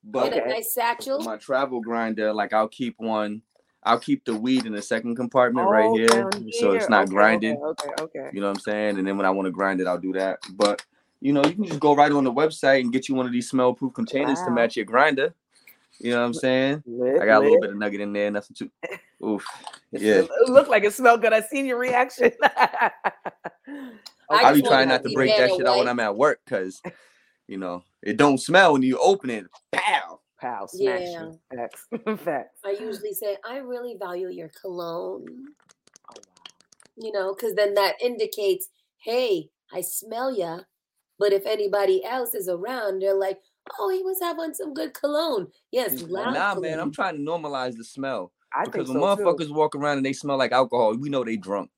but 0.03 0.33
Okay. 0.33 0.43
a 0.43 0.49
nice 0.49 0.75
satchel. 0.75 1.21
my 1.21 1.37
travel 1.37 1.81
grinder, 1.81 2.33
like 2.33 2.53
I'll 2.53 2.69
keep 2.69 2.95
one. 2.99 3.43
I'll 3.87 3.99
keep 4.01 4.25
the 4.25 4.35
weed 4.35 4.65
in 4.65 4.73
the 4.73 4.81
second 4.81 5.15
compartment 5.15 5.67
Oh, 5.67 5.71
right 5.71 5.91
here, 5.91 6.07
down 6.31 6.51
so 6.53 6.73
it's 6.73 6.89
not 6.89 7.03
Okay, 7.05 7.11
grinded. 7.11 7.57
Okay, 7.59 7.89
okay. 8.01 8.03
okay. 8.03 8.31
You 8.33 8.41
know 8.41 8.47
what 8.49 8.57
I'm 8.57 8.61
saying? 8.63 8.99
And 8.99 9.07
then 9.07 9.19
when 9.19 9.27
I 9.27 9.31
want 9.31 9.45
to 9.47 9.53
grind 9.53 9.79
it, 9.81 9.87
I'll 9.87 9.99
do 9.99 10.15
that. 10.15 10.39
But 10.55 10.83
you 11.21 11.33
know, 11.33 11.45
you 11.45 11.53
can 11.53 11.65
just 11.65 11.81
go 11.81 11.95
right 11.95 12.11
on 12.11 12.25
the 12.25 12.33
website 12.33 12.81
and 12.81 12.93
get 12.93 13.09
you 13.09 13.15
one 13.15 13.27
of 13.27 13.33
these 13.33 13.49
smell-proof 13.49 13.93
containers 13.95 14.41
to 14.43 14.51
match 14.51 14.77
your 14.77 14.85
grinder. 14.87 15.35
You 16.01 16.11
know 16.11 16.21
what 16.21 16.27
I'm 16.27 16.35
saying? 16.35 16.83
Lit, 16.87 17.21
I 17.23 17.27
got 17.27 17.39
a 17.41 17.45
little 17.45 17.61
bit 17.61 17.71
of 17.71 17.77
nugget 17.77 18.01
in 18.01 18.13
there, 18.13 18.31
nothing 18.31 18.57
too. 18.57 18.71
Oof. 19.27 19.47
Yeah. 19.93 20.23
smell- 20.23 20.29
It 20.47 20.49
looked 20.51 20.69
like 20.71 20.85
it 20.85 20.93
smelled 20.93 21.23
good. 21.23 21.33
I 21.33 21.41
seen 21.41 21.67
your 21.67 21.79
reaction. 21.79 22.33
I 22.47 22.91
I 24.31 24.53
be 24.53 24.63
trying 24.63 24.89
not 24.89 25.03
to 25.05 25.09
to 25.09 25.15
break 25.15 25.37
that 25.37 25.49
to 25.51 25.57
shit 25.57 25.67
out 25.67 25.79
when. 25.79 25.89
I'm 25.89 26.01
at 26.01 26.17
work 26.17 26.41
because, 26.45 26.81
you 27.47 27.59
know, 27.59 27.83
it 28.03 28.17
don't 28.17 28.39
smell 28.39 28.73
when 28.73 28.83
you 28.83 28.99
open 28.99 29.31
it. 29.31 29.47
Pow. 29.73 30.21
Pow, 30.41 30.67
smash. 30.67 31.01
Yeah. 31.03 31.31
Facts. 31.55 31.87
Facts. 32.23 32.59
I 32.65 32.71
usually 32.73 33.15
say, 33.15 33.37
I 33.49 33.59
really 33.59 33.97
value 33.99 34.29
your 34.29 34.51
cologne, 34.61 35.25
Oh, 36.11 36.15
wow. 36.17 36.23
you 36.97 37.13
know, 37.13 37.35
because 37.35 37.55
then 37.55 37.75
that 37.75 37.95
indicates, 38.03 38.69
hey, 38.99 39.49
I 39.73 39.81
smell 39.81 40.37
ya. 40.37 40.61
But 41.19 41.33
if 41.33 41.47
anybody 41.47 42.05
else 42.05 42.35
is 42.35 42.49
around, 42.49 43.01
they're 43.01 43.15
like, 43.15 43.39
oh, 43.78 43.90
he 43.90 44.02
was 44.02 44.18
having 44.21 44.54
some 44.54 44.75
good 44.75 44.94
cologne. 44.94 45.49
Yes, 45.71 46.02
loud 46.02 46.35
Nah, 46.35 46.54
man, 46.56 46.78
I'm 46.78 46.92
trying 46.92 47.16
to 47.16 47.23
normalize 47.23 47.76
the 47.76 47.85
smell 47.85 48.33
I 48.54 48.64
because 48.64 48.88
think 48.88 49.00
when 49.00 49.16
so 49.16 49.25
motherfuckers 49.25 49.47
too. 49.49 49.54
walk 49.54 49.75
around 49.75 49.99
and 49.99 50.06
they 50.06 50.12
smell 50.12 50.37
like 50.37 50.52
alcohol, 50.52 50.94
we 50.97 51.09
know 51.09 51.25
they 51.25 51.37
drunk. 51.37 51.71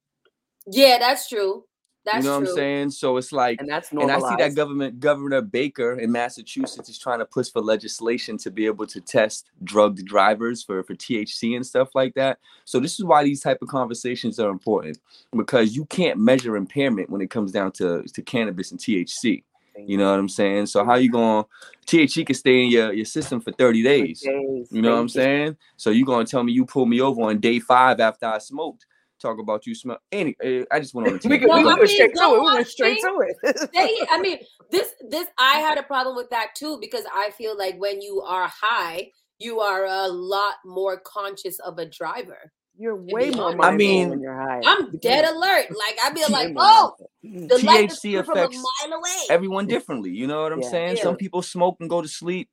Yeah, 0.66 0.98
that's 0.98 1.28
true. 1.28 1.64
That's 2.04 2.24
you 2.24 2.30
know 2.30 2.38
true. 2.38 2.46
what 2.46 2.50
I'm 2.50 2.56
saying? 2.56 2.90
So 2.92 3.16
it's 3.16 3.32
like, 3.32 3.60
And 3.60 3.68
that's 3.68 3.90
and 3.90 4.12
I 4.12 4.20
see 4.20 4.36
that 4.38 4.54
government 4.54 5.00
Governor 5.00 5.40
Baker 5.40 5.98
in 5.98 6.12
Massachusetts 6.12 6.88
is 6.88 6.98
trying 6.98 7.18
to 7.18 7.24
push 7.24 7.50
for 7.50 7.60
legislation 7.60 8.38
to 8.38 8.50
be 8.50 8.66
able 8.66 8.86
to 8.86 9.00
test 9.00 9.50
drugged 9.64 10.04
drivers 10.04 10.62
for 10.62 10.84
for 10.84 10.94
THC 10.94 11.56
and 11.56 11.66
stuff 11.66 11.88
like 11.96 12.14
that. 12.14 12.38
So 12.64 12.78
this 12.78 13.00
is 13.00 13.04
why 13.04 13.24
these 13.24 13.40
type 13.40 13.58
of 13.60 13.68
conversations 13.68 14.38
are 14.38 14.50
important 14.50 14.98
because 15.36 15.74
you 15.74 15.84
can't 15.86 16.18
measure 16.18 16.56
impairment 16.56 17.10
when 17.10 17.20
it 17.20 17.30
comes 17.30 17.50
down 17.50 17.72
to 17.72 18.04
to 18.04 18.22
cannabis 18.22 18.70
and 18.70 18.78
THC. 18.78 19.42
You 19.84 19.98
know 19.98 20.10
what 20.10 20.18
I'm 20.18 20.28
saying? 20.28 20.66
So 20.66 20.84
how 20.84 20.94
you 20.94 21.10
going 21.10 21.44
THC 21.86 22.26
can 22.26 22.34
stay 22.34 22.64
in 22.64 22.70
your, 22.70 22.92
your 22.92 23.04
system 23.04 23.40
for 23.40 23.52
30 23.52 23.82
days. 23.82 24.20
Days, 24.20 24.68
You 24.70 24.82
know 24.82 24.92
what 24.92 25.00
I'm 25.00 25.08
saying? 25.08 25.56
So 25.76 25.90
you 25.90 26.04
gonna 26.04 26.24
tell 26.24 26.42
me 26.42 26.52
you 26.52 26.66
pulled 26.66 26.88
me 26.88 27.00
over 27.00 27.22
on 27.22 27.38
day 27.38 27.58
five 27.60 28.00
after 28.00 28.26
I 28.26 28.38
smoked? 28.38 28.86
Talk 29.20 29.38
about 29.38 29.66
you 29.66 29.74
smell. 29.74 29.98
Any, 30.12 30.36
eh, 30.42 30.64
I 30.70 30.78
just 30.78 30.94
went 30.94 31.08
on 31.08 31.14
a 31.14 31.16
We, 31.16 31.20
tangent. 31.20 31.42
could, 31.42 31.54
we 31.54 31.62
No, 31.62 31.70
I 31.70 31.74
went 31.74 31.78
mean, 31.80 31.88
straight 31.88 32.14
to 32.14 32.22
it. 32.22 32.30
We 32.32 32.44
went 32.44 32.66
straight 32.66 33.00
to 33.00 33.20
it. 33.20 33.58
Say 33.74 33.86
it. 33.86 34.08
I 34.10 34.20
mean, 34.20 34.38
this 34.70 34.92
this 35.08 35.26
I 35.38 35.58
had 35.58 35.78
a 35.78 35.82
problem 35.82 36.16
with 36.16 36.28
that 36.30 36.54
too 36.54 36.78
because 36.80 37.04
I 37.14 37.30
feel 37.30 37.56
like 37.56 37.78
when 37.78 38.02
you 38.02 38.20
are 38.22 38.48
high, 38.48 39.10
you 39.38 39.60
are 39.60 39.86
a 39.86 40.08
lot 40.08 40.54
more 40.64 40.98
conscious 40.98 41.58
of 41.60 41.78
a 41.78 41.86
driver. 41.86 42.52
You're 42.78 42.96
way 42.96 43.30
more 43.30 43.50
mindful 43.56 43.64
I 43.64 43.76
mean, 43.76 44.10
when 44.10 44.20
you're 44.20 44.34
high. 44.36 44.60
I'm 44.64 44.96
dead 44.98 45.24
alert. 45.24 45.66
Like 45.70 45.98
I'd 46.04 46.14
be 46.14 46.22
like, 46.30 46.52
oh, 46.56 46.94
mindful. 47.22 47.48
the 47.58 47.64
light 47.66 47.90
is 47.92 47.98
THC 48.00 48.24
from 48.24 48.36
a 48.36 48.40
affects 48.42 48.56
mile 48.56 48.98
away. 48.98 49.16
everyone 49.30 49.66
differently. 49.66 50.10
You 50.10 50.26
know 50.26 50.42
what 50.42 50.52
I'm 50.52 50.60
Yeah. 50.62 50.68
saying? 50.70 50.96
Yeah. 50.98 51.02
Some 51.04 51.16
people 51.16 51.42
smoke 51.42 51.76
and 51.80 51.88
go 51.88 52.02
to 52.02 52.08
sleep. 52.08 52.50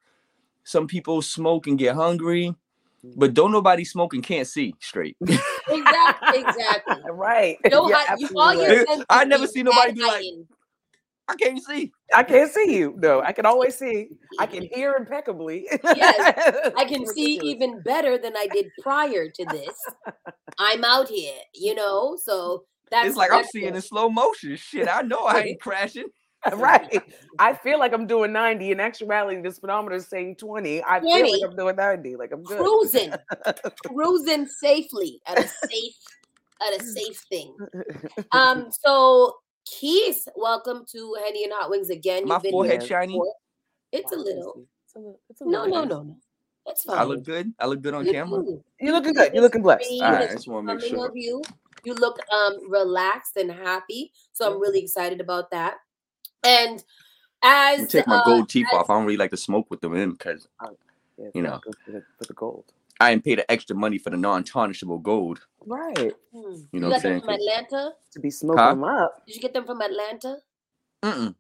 Some 0.63 0.88
people 0.88 1.22
smoke 1.22 1.68
and 1.68 1.77
get 1.77 1.96
hungry. 1.96 2.56
Mm. 3.06 3.13
But 3.18 3.34
don't 3.34 3.51
nobody 3.51 3.84
smoke 3.84 4.13
and 4.13 4.24
can't 4.24 4.48
see 4.48 4.74
straight. 4.80 5.18
exactly, 5.22 6.39
exactly. 6.39 6.96
Right. 7.12 7.58
No, 7.70 7.88
You're 7.89 7.98
you, 8.18 8.30
all 8.38 8.53
your 8.53 8.86
right. 8.86 9.06
I 9.10 9.25
never 9.25 9.46
see 9.48 9.62
nobody 9.63 9.88
mad 9.89 9.96
be 9.96 10.01
like- 10.01 10.12
heightened. 10.12 10.48
I 11.27 11.36
can't 11.36 11.63
see. 11.63 11.92
I 12.13 12.24
can't 12.24 12.51
see 12.51 12.77
you. 12.77 12.96
No, 12.98 13.22
I 13.22 13.32
can 13.32 13.46
always 13.46 13.77
see. 13.77 14.10
I 14.39 14.46
can 14.46 14.68
hear 14.74 14.96
impeccably. 14.96 15.68
Yes, 15.96 16.72
I 16.77 16.86
can 16.86 17.06
see 17.06 17.39
even 17.44 17.82
better 17.82 18.18
than 18.18 18.36
I 18.36 18.48
did 18.51 18.68
prior 18.82 19.30
to 19.30 19.46
this. 19.46 19.75
I'm 20.60 20.84
out 20.84 21.08
here, 21.08 21.36
you 21.53 21.75
know. 21.75 22.18
So 22.22 22.65
that's 22.92 23.08
it's 23.08 23.18
like 23.18 23.32
I'm 23.32 23.46
seeing 23.46 23.68
good. 23.68 23.75
in 23.75 23.82
slow 23.82 24.10
motion. 24.10 24.56
Shit, 24.58 24.89
I 24.89 25.01
know 25.01 25.20
I 25.25 25.39
ain't 25.42 25.62
crashing. 25.62 26.08
right. 26.56 27.01
I 27.39 27.53
feel 27.53 27.80
like 27.80 27.94
I'm 27.94 28.06
doing 28.06 28.34
90. 28.34 28.72
In 28.72 28.80
actuality, 28.80 29.42
the 29.42 29.51
speedometer 29.51 29.96
is 29.96 30.08
saying 30.08 30.36
20. 30.36 30.84
I 30.84 31.00
feel 31.00 31.32
like 31.32 31.42
I'm 31.50 31.56
doing 31.56 31.75
90. 31.75 32.15
Like 32.18 32.32
I'm 32.34 32.44
good. 32.44 32.58
cruising, 32.58 33.13
cruising 33.86 34.48
safely 34.48 35.22
at 35.25 35.39
a 35.39 35.48
safe, 35.48 35.96
at 36.62 36.82
a 36.82 36.84
safe 36.84 37.18
thing. 37.30 37.56
Um, 38.34 38.70
so 38.72 39.36
Keith, 39.65 40.27
welcome 40.36 40.86
to 40.91 41.15
Henny 41.24 41.43
and 41.46 41.53
Hot 41.55 41.70
Wings 41.70 41.89
again. 41.89 42.27
My 42.27 42.36
You've 42.36 42.43
been 42.43 42.51
forehead 42.51 42.82
here 42.82 42.88
shiny. 42.88 43.13
before. 43.13 43.34
It's 43.91 44.12
a 44.12 44.15
little. 44.15 44.65
It's 44.86 44.96
a 44.96 45.00
little. 45.00 45.20
It's 45.29 45.41
a 45.41 45.46
No, 45.46 45.63
little 45.63 45.67
no, 45.67 45.82
bit. 45.82 45.89
no, 45.89 46.03
no. 46.03 46.17
That's 46.65 46.84
fine. 46.84 46.98
I 47.00 47.03
look 47.03 47.24
good. 47.24 47.53
I 47.60 47.65
look 47.65 47.82
good 47.82 47.93
on 47.93 48.05
You 48.05 48.12
camera. 48.12 48.41
do. 48.43 48.63
You're 48.79 48.93
looking 48.93 49.13
good. 49.13 49.34
You're 49.34 49.43
looking 49.43 49.62
blessed. 49.62 49.86
All 50.01 50.12
right, 50.13 50.29
I 50.29 50.34
just 50.34 50.48
want 50.48 50.67
to 50.67 50.75
make 50.75 50.86
sure. 50.86 51.08
of 51.08 51.15
you. 51.15 51.41
You 51.84 51.93
look 51.96 52.17
um 52.32 52.72
relaxed 52.72 53.36
and 53.38 53.51
happy. 53.51 54.12
So 54.32 54.51
I'm 54.53 54.60
really 54.62 54.79
excited 54.82 55.20
about 55.20 55.51
that. 55.51 55.75
And 56.46 56.84
I'm 57.41 57.74
as 57.74 57.77
gonna 57.79 57.88
take 57.89 58.08
my 58.08 58.17
uh, 58.17 58.25
gold 58.25 58.50
teeth 58.50 58.67
off. 58.74 58.89
I 58.89 58.93
don't 58.93 59.05
really 59.05 59.17
like 59.17 59.32
to 59.32 59.38
smoke 59.38 59.67
with 59.70 59.82
them 59.82 59.96
in 59.96 60.12
because 60.12 60.48
You 61.34 61.41
know. 61.41 61.60
good 61.63 61.75
For 61.86 61.91
the, 61.91 62.03
for 62.17 62.25
the 62.25 62.34
gold. 62.34 62.65
I 63.00 63.12
ain't 63.12 63.23
pay 63.25 63.35
the 63.35 63.50
extra 63.51 63.75
money 63.75 63.97
for 63.97 64.09
the 64.12 64.17
non-tarnishable 64.17 65.01
gold. 65.01 65.41
Right. 65.65 66.13
hmm, 66.31 66.38
You 66.38 66.41
know 66.41 66.55
you 66.71 66.81
what 66.81 66.83
I'm 66.83 66.89
got 66.91 67.01
them 67.01 67.01
saying? 67.01 67.21
from 67.21 67.29
Atlanta? 67.33 67.93
To 68.13 68.19
be 68.19 68.29
smoking 68.31 68.59
Huh? 68.63 68.69
them 68.69 68.83
up. 68.83 69.25
Did 69.25 69.35
you 69.35 69.41
get 69.41 69.53
them 69.53 69.65
from 69.65 69.81
Atlanta? 69.81 70.38
Mm-mm. 71.03 71.35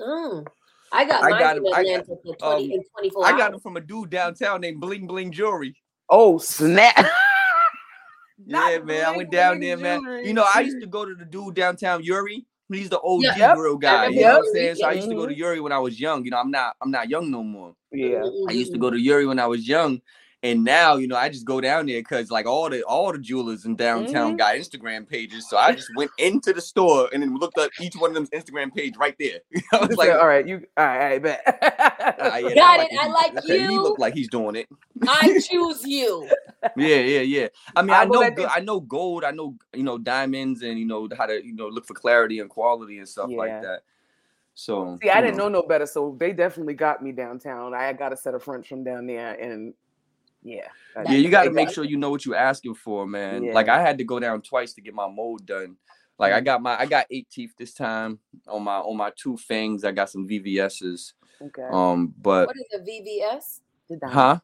Mm. 0.00 0.46
I 0.92 1.04
got 1.04 1.24
I 1.24 1.30
mine 1.30 1.38
got 1.40 1.54
from 1.56 1.64
them- 1.64 1.74
I 1.74 1.82
got- 1.84 1.90
Atlanta 2.00 2.16
for 2.24 2.36
20 2.36 2.64
um, 2.66 2.70
in 2.72 2.84
24 2.98 3.26
I 3.26 3.30
hours. 3.30 3.38
got 3.38 3.50
them 3.52 3.60
from 3.60 3.76
a 3.76 3.80
dude 3.80 4.10
downtown 4.10 4.60
named 4.60 4.80
Bling 4.80 5.06
Bling 5.06 5.32
Jewelry. 5.32 5.74
Oh, 6.10 6.38
snap. 6.38 6.96
Yeah, 8.46 8.78
man. 8.84 9.04
I 9.06 9.16
went 9.16 9.30
down 9.30 9.58
bling 9.58 9.78
there, 9.78 10.00
man. 10.02 10.24
You 10.24 10.34
know, 10.34 10.44
I 10.52 10.60
used 10.60 10.80
to 10.80 10.86
go 10.86 11.04
to 11.04 11.14
the 11.14 11.24
dude 11.24 11.54
downtown 11.54 12.02
Yuri. 12.02 12.44
He's 12.72 12.88
the 12.90 13.00
OG 13.00 13.22
Yeah. 13.22 13.34
Yep. 13.36 13.56
grill 13.56 13.76
guy. 13.76 14.06
remember 14.06 14.14
You 14.20 14.26
know 14.26 14.32
what 14.38 14.38
I'm 14.48 14.52
saying? 14.52 14.76
So 14.76 14.86
I 14.88 14.92
used 14.92 15.08
to 15.08 15.14
go 15.14 15.26
to 15.26 15.34
Yuri 15.34 15.60
when 15.60 15.70
I 15.72 15.78
was 15.78 16.00
young. 16.00 16.24
You 16.24 16.30
know, 16.32 16.38
I'm 16.38 16.50
not 16.50 16.74
I'm 16.82 16.90
not 16.90 17.08
young 17.08 17.30
no 17.30 17.42
more. 17.44 17.74
Yeah. 17.92 18.22
Mm, 18.22 18.48
I 18.48 18.52
used 18.52 18.72
to 18.72 18.78
mm, 18.78 18.80
go 18.80 18.90
to 18.90 18.98
Yuri 18.98 19.26
when 19.26 19.38
I 19.38 19.46
was 19.46 19.66
young. 19.68 20.00
And 20.44 20.62
now, 20.62 20.96
you 20.96 21.08
know, 21.08 21.16
I 21.16 21.30
just 21.30 21.46
go 21.46 21.58
down 21.58 21.86
there 21.86 22.00
because 22.00 22.30
like 22.30 22.44
all 22.44 22.68
the 22.68 22.82
all 22.82 23.10
the 23.10 23.18
jewelers 23.18 23.64
in 23.64 23.76
downtown 23.76 24.34
Mhm. 24.34 24.38
got 24.38 24.54
Instagram 24.56 25.08
pages. 25.08 25.48
So 25.48 25.56
I 25.56 25.72
just 25.72 25.88
went 25.96 26.10
into 26.18 26.52
the 26.52 26.60
store 26.60 27.08
and 27.14 27.22
then 27.22 27.34
looked 27.38 27.56
up 27.56 27.70
each 27.80 27.94
one 27.96 28.10
of 28.10 28.14
them's 28.14 28.28
Instagram 28.28 28.72
page 28.74 28.94
right 28.98 29.16
there. 29.18 29.38
I 29.72 29.86
was 29.86 29.96
like, 29.96 30.10
all 30.10 30.26
right, 30.26 30.46
you 30.46 30.62
all 30.76 30.84
right, 30.84 30.98
all 31.02 31.08
right, 31.08 31.22
bet. 31.22 31.40
"Ah, 32.20 32.36
yeah, 32.36 32.54
Got 32.54 32.80
I 32.80 32.84
it, 32.84 32.90
I 33.00 33.06
like 33.08 33.32
you. 33.44 33.54
He 33.54 33.62
you." 33.72 33.82
looked 33.82 33.98
like 33.98 34.12
he's 34.12 34.28
doing 34.28 34.54
it. 34.56 34.68
I 35.08 35.40
choose 35.50 35.82
you. 35.82 36.28
Yeah, 36.76 36.96
yeah, 36.98 37.20
yeah. 37.20 37.48
I 37.74 37.80
mean, 37.80 37.90
I 37.92 38.02
I 38.02 38.04
know, 38.04 38.18
let 38.20 38.36
go- 38.36 38.46
I 38.54 38.60
know 38.60 38.80
gold. 38.80 39.24
I 39.24 39.30
know, 39.30 39.54
you 39.72 39.82
know, 39.82 39.96
diamonds, 39.96 40.62
and 40.62 40.78
you 40.78 40.84
know 40.84 41.08
how 41.16 41.24
to, 41.24 41.42
you 41.42 41.54
know, 41.54 41.68
look 41.68 41.86
for 41.86 41.94
clarity 41.94 42.40
and 42.40 42.50
quality 42.50 42.98
and 42.98 43.08
stuff 43.08 43.30
like 43.30 43.62
that. 43.62 43.80
So 44.52 44.98
See, 45.02 45.08
I 45.08 45.22
didn't 45.22 45.38
know 45.38 45.48
no 45.48 45.62
better, 45.62 45.86
so 45.86 46.14
they 46.20 46.32
definitely 46.34 46.74
got 46.74 47.02
me 47.02 47.12
downtown. 47.12 47.72
I 47.72 47.92
got 47.94 48.12
a 48.12 48.16
set 48.16 48.34
of 48.34 48.42
French 48.42 48.68
from 48.68 48.84
down 48.84 49.06
there, 49.06 49.32
and 49.40 49.72
yeah, 50.44 50.68
I- 50.96 51.02
Yeah, 51.12 51.18
you 51.18 51.30
got 51.30 51.44
to 51.44 51.50
make 51.50 51.70
sure 51.70 51.82
you 51.84 51.96
know 51.96 52.10
what 52.10 52.24
you're 52.24 52.36
asking 52.36 52.74
for, 52.76 53.06
man. 53.06 53.42
Yeah. 53.44 53.54
Like 53.54 53.68
I 53.68 53.80
had 53.80 53.98
to 53.98 54.04
go 54.04 54.20
down 54.20 54.42
twice 54.42 54.72
to 54.74 54.80
get 54.80 54.94
my 54.94 55.08
mold 55.08 55.44
done. 55.46 55.76
Like 56.18 56.32
I 56.32 56.40
got 56.40 56.62
my 56.62 56.78
I 56.78 56.86
got 56.86 57.06
eight 57.10 57.28
teeth 57.30 57.54
this 57.58 57.74
time 57.74 58.20
on 58.46 58.62
my 58.62 58.76
on 58.76 58.96
my 58.96 59.10
two 59.16 59.36
fangs. 59.36 59.82
I 59.84 59.90
got 59.90 60.08
some 60.10 60.28
VVS's. 60.28 61.14
Okay. 61.42 61.66
Um, 61.72 62.14
but 62.20 62.46
What 62.46 62.56
is 62.56 62.66
a 62.72 62.78
VVS? 62.78 63.60
the 63.90 63.96
diamonds. 63.96 64.14
huh? 64.14 64.38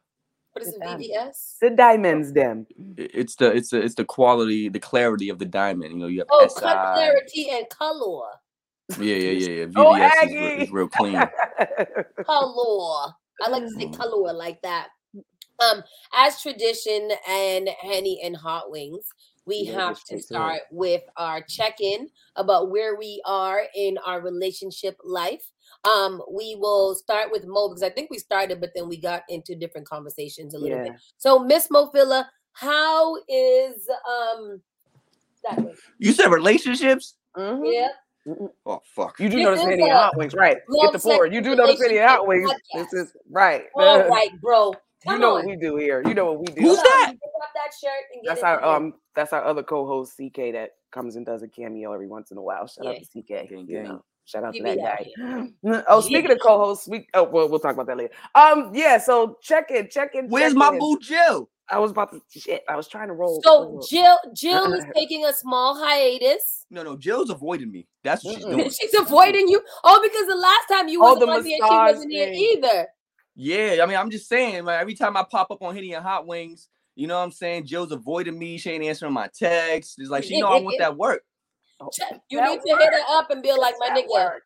What 0.51 0.63
is 0.67 0.75
a 0.75 0.79
VVS? 0.85 1.57
The 1.61 1.69
diamonds, 1.69 2.33
them. 2.33 2.67
It's 2.97 3.35
the 3.37 3.55
it's 3.55 3.69
the 3.69 3.81
it's 3.81 3.95
the 3.95 4.03
quality, 4.03 4.67
the 4.67 4.79
clarity 4.81 5.29
of 5.29 5.39
the 5.39 5.45
diamond. 5.45 5.93
You 5.93 5.97
know, 5.99 6.07
you 6.07 6.19
have 6.19 6.27
Oh, 6.29 6.45
SI. 6.45 6.59
cut 6.59 6.93
clarity 6.95 7.49
and 7.51 7.69
color. 7.69 8.27
Yeah, 8.99 9.15
yeah, 9.15 9.31
yeah, 9.31 9.49
yeah. 9.49 9.65
VVS 9.67 9.73
Oh, 9.77 9.95
is, 9.95 10.01
re- 10.01 10.11
Aggie! 10.21 10.63
is 10.63 10.71
real 10.71 10.89
clean. 10.89 11.13
color. 12.25 13.13
I 13.43 13.49
like 13.49 13.63
to 13.63 13.69
say 13.71 13.85
Mm. 13.87 13.97
color 13.97 14.33
like 14.33 14.61
that. 14.63 14.89
Um, 15.61 15.83
as 16.13 16.41
tradition 16.41 17.09
and 17.27 17.69
Henny 17.81 18.21
and 18.23 18.35
Hot 18.35 18.71
Wings, 18.71 19.07
we 19.45 19.63
Yeah, 19.63 19.87
have 19.87 19.95
to 19.95 20.01
get 20.01 20.07
to 20.07 20.15
it. 20.17 20.23
start 20.23 20.61
with 20.71 21.03
our 21.17 21.41
check-in 21.41 22.09
about 22.35 22.69
where 22.69 22.95
we 22.95 23.21
are 23.25 23.63
in 23.75 23.97
our 24.05 24.21
relationship 24.21 24.97
life. 25.03 25.51
Um, 25.83 26.21
we 26.31 26.55
will 26.55 26.95
start 26.95 27.31
with 27.31 27.45
Mo 27.45 27.69
because 27.69 27.83
I 27.83 27.89
think 27.89 28.11
we 28.11 28.19
started, 28.19 28.59
but 28.59 28.71
then 28.75 28.87
we 28.87 28.97
got 28.97 29.23
into 29.29 29.55
different 29.55 29.87
conversations 29.87 30.53
a 30.53 30.59
little 30.59 30.77
yeah. 30.77 30.83
bit. 30.91 30.93
So, 31.17 31.39
Miss 31.39 31.67
Mofilla, 31.69 32.25
how 32.53 33.15
is 33.27 33.87
um 34.07 34.61
that 35.43 35.59
way? 35.59 35.73
You 35.97 36.11
said 36.13 36.27
relationships? 36.27 37.15
Mhm. 37.35 37.73
Yeah. 37.73 37.87
Oh 38.65 38.81
fuck. 38.95 39.19
You 39.19 39.29
do 39.29 39.37
This 39.37 39.45
know 39.45 39.51
the 39.55 39.61
is 39.61 39.63
city 39.63 39.89
hot 39.89 40.15
wings, 40.15 40.35
right? 40.35 40.57
Get 40.71 40.91
the 40.91 40.99
sex 40.99 41.03
forward. 41.03 41.33
You 41.33 41.41
do 41.41 41.55
know 41.55 41.65
the 41.67 41.77
city 41.77 41.97
hot 41.97 42.27
wings. 42.27 42.43
relationship 42.43 42.91
This 42.91 42.93
is 42.93 43.15
right. 43.31 43.63
All 43.75 44.07
right, 44.09 44.29
bro. 44.41 44.73
You 45.05 45.17
know 45.17 45.33
what 45.33 45.45
we 45.45 45.55
do 45.55 45.77
here. 45.77 46.03
You 46.05 46.13
know 46.13 46.25
what 46.25 46.39
we 46.39 46.45
do. 46.47 46.61
Who's 46.61 46.77
that? 46.77 47.13
That 47.53 47.71
shirt 47.79 48.23
That's 48.25 48.43
our 48.43 48.63
um. 48.63 48.93
That's 49.15 49.33
our 49.33 49.43
other 49.43 49.63
co-host 49.63 50.13
CK 50.13 50.53
that 50.53 50.71
comes 50.91 51.15
and 51.15 51.25
does 51.25 51.43
a 51.43 51.47
cameo 51.47 51.91
every 51.91 52.07
once 52.07 52.31
in 52.31 52.37
a 52.37 52.41
while. 52.41 52.67
Shout 52.67 52.87
out 52.87 52.95
to 52.95 53.01
CK. 53.01 53.27
Gang, 53.27 53.47
you 53.49 53.65
gang. 53.65 53.83
know, 53.83 54.05
shout 54.25 54.43
out 54.43 54.53
He 54.53 54.61
to 54.61 54.65
that 54.65 54.79
out 54.79 55.53
guy. 55.63 55.83
oh, 55.87 56.01
speaking 56.01 56.31
of 56.31 56.39
co-hosts, 56.39 56.87
we 56.87 57.07
oh 57.13 57.23
well, 57.23 57.49
we'll 57.49 57.59
talk 57.59 57.73
about 57.73 57.87
that 57.87 57.97
later. 57.97 58.13
Um, 58.35 58.71
yeah. 58.73 58.97
So 58.99 59.37
check 59.41 59.71
in, 59.71 59.89
check 59.89 60.15
in. 60.15 60.27
Where's 60.29 60.53
check 60.53 60.57
my 60.57 60.69
in. 60.69 60.79
boo 60.79 60.97
Jill? 61.01 61.49
I 61.71 61.79
was 61.79 61.91
about 61.91 62.11
to 62.11 62.21
shit. 62.39 62.63
I 62.67 62.75
was 62.75 62.87
trying 62.87 63.07
to 63.07 63.13
roll. 63.13 63.41
So. 63.43 63.81
Jill, 63.89 64.17
Jill 64.33 64.73
is 64.73 64.83
taking 64.95 65.25
a 65.25 65.33
small 65.33 65.75
hiatus. 65.77 66.65
No, 66.69 66.83
no, 66.83 66.97
Jill's 66.97 67.29
avoiding 67.29 67.71
me. 67.71 67.87
That's 68.03 68.23
what 68.25 68.35
she's 68.35 68.45
doing. 68.45 68.69
She's 68.81 68.93
avoiding 68.93 69.47
you. 69.47 69.61
Oh, 69.83 69.99
because 70.03 70.27
the 70.27 70.35
last 70.35 70.67
time 70.69 70.89
you 70.89 71.01
Oh, 71.01 71.13
wasn't 71.13 71.27
the 71.27 71.33
on 71.33 71.45
here, 71.45 71.57
she 71.57 71.75
wasn't 71.75 72.11
here 72.11 72.33
either. 72.33 72.87
Yeah, 73.35 73.79
I 73.81 73.85
mean, 73.85 73.97
I'm 73.97 74.09
just 74.09 74.27
saying, 74.27 74.65
man, 74.65 74.79
every 74.79 74.93
time 74.93 75.15
I 75.15 75.23
pop 75.23 75.51
up 75.51 75.61
on 75.61 75.73
Henny 75.73 75.93
and 75.93 76.03
Hot 76.03 76.27
Wings, 76.27 76.67
you 76.95 77.07
know 77.07 77.17
what 77.17 77.23
I'm 77.23 77.31
saying? 77.31 77.65
Jill's 77.65 77.91
avoiding 77.91 78.37
me. 78.37 78.57
She 78.57 78.69
ain't 78.71 78.83
answering 78.83 79.13
my 79.13 79.27
texts. 79.27 79.95
It's 79.97 80.09
like 80.09 80.23
she 80.25 80.39
know 80.39 80.47
I 80.47 80.59
want 80.59 80.77
that 80.79 80.97
work. 80.97 81.23
Oh, 81.83 81.89
You 82.29 82.37
that 82.37 82.47
need 82.47 82.61
to 82.61 82.77
hit 82.77 82.93
her 82.93 82.99
up 83.17 83.31
and 83.31 83.41
be 83.41 83.51
like, 83.53 83.73
my 83.79 83.87
That 83.87 83.97
nigga, 84.05 84.11
work. 84.13 84.43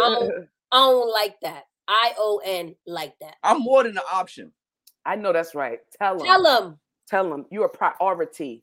Um, 0.00 0.46
I 0.72 0.76
don't 0.76 1.12
like 1.12 1.34
that. 1.42 1.64
I 1.88 2.12
O 2.16 2.40
N 2.44 2.76
like 2.86 3.14
that. 3.20 3.34
I'm 3.42 3.60
more 3.60 3.82
than 3.82 3.96
an 3.96 4.04
option. 4.12 4.52
I 5.04 5.16
know 5.16 5.32
that's 5.32 5.52
right. 5.56 5.80
Tell 6.00 6.14
him. 6.20 6.24
Tell 6.26 6.44
him, 6.62 6.78
Tell 7.08 7.34
him 7.34 7.46
you're 7.50 7.64
a 7.64 7.68
priority. 7.68 8.62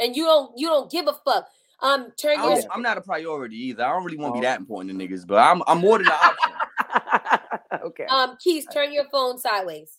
and 0.00 0.16
you 0.16 0.24
don't 0.24 0.58
you 0.58 0.66
don't 0.66 0.90
give 0.90 1.06
a 1.06 1.12
fuck. 1.24 1.46
Um, 1.82 2.12
turn 2.20 2.38
I'm, 2.40 2.50
your 2.56 2.62
I'm 2.72 2.82
not 2.82 2.98
a 2.98 3.00
priority 3.00 3.56
either. 3.68 3.84
I 3.84 3.90
don't 3.90 4.02
really 4.04 4.16
want 4.16 4.34
to 4.34 4.38
Oh. 4.38 4.40
be 4.40 4.44
that 4.46 4.58
important 4.58 4.98
to 4.98 5.06
niggas, 5.06 5.24
but 5.24 5.36
I'm 5.38 5.62
I'm 5.68 5.78
more 5.78 5.98
than 5.98 6.08
an 6.08 6.12
option. 6.14 7.40
okay. 7.84 8.04
um 8.06 8.36
keys. 8.42 8.66
Turn 8.72 8.92
your 8.92 9.08
phone 9.10 9.38
sideways. 9.38 9.98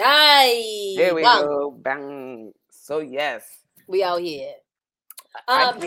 Aye. 0.00 0.94
There 0.96 1.14
we 1.14 1.22
wow, 1.22 1.42
go. 1.42 1.70
Bang. 1.70 2.52
So 2.70 3.00
yes. 3.00 3.44
We 3.86 4.02
out 4.02 4.20
here. 4.20 4.52
Um, 5.48 5.80
so 5.80 5.86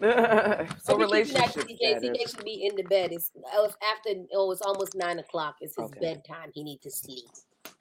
can't. 0.00 0.72
so 0.82 0.98
relationship 0.98 1.56
relationship 1.56 1.64
CK, 1.64 2.00
status. 2.00 2.18
CK 2.18 2.30
should 2.30 2.44
be 2.44 2.66
in 2.66 2.76
the 2.76 2.82
bed. 2.84 3.12
It's, 3.12 3.30
after 3.54 4.10
oh, 4.34 4.50
it's 4.52 4.62
almost 4.62 4.94
nine 4.94 5.18
o'clock. 5.18 5.56
It's 5.60 5.76
his 5.76 5.86
Okay. 5.86 6.00
bedtime. 6.00 6.50
He 6.54 6.62
needs 6.62 6.82
to 6.82 6.90
sleep. 6.90 7.24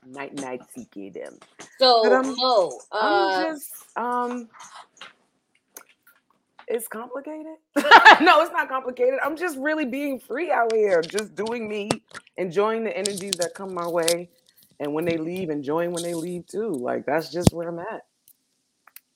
Night 0.06 0.34
night 0.36 0.62
CK 0.74 1.14
them. 1.14 1.38
So 1.80 2.12
um, 2.14 2.36
uh, 2.40 2.74
I'm 2.94 3.54
just 3.54 3.72
um 3.96 4.50
it's 6.72 6.88
complicated. 6.88 7.56
no, 7.76 8.42
it's 8.42 8.52
not 8.54 8.70
complicated. 8.70 9.20
I'm 9.24 9.38
just 9.38 9.58
really 9.58 9.86
being 9.86 10.20
free 10.20 10.52
out 10.52 10.74
here, 10.74 11.02
just 11.02 11.36
doing 11.36 11.68
me, 11.70 11.90
enjoying 12.38 12.84
the 12.86 12.96
energies 12.98 13.34
that 13.40 13.54
come 13.56 13.74
my 13.74 13.88
way, 13.88 14.30
and 14.80 14.94
when 14.94 15.06
they 15.06 15.18
leave, 15.18 15.50
enjoying 15.50 15.92
when 15.92 16.04
they 16.04 16.14
leave 16.16 16.48
too. 16.48 16.70
Like 16.72 17.06
that's 17.06 17.32
just 17.32 17.54
where 17.54 17.70
I'm 17.70 17.80
at. 17.80 18.02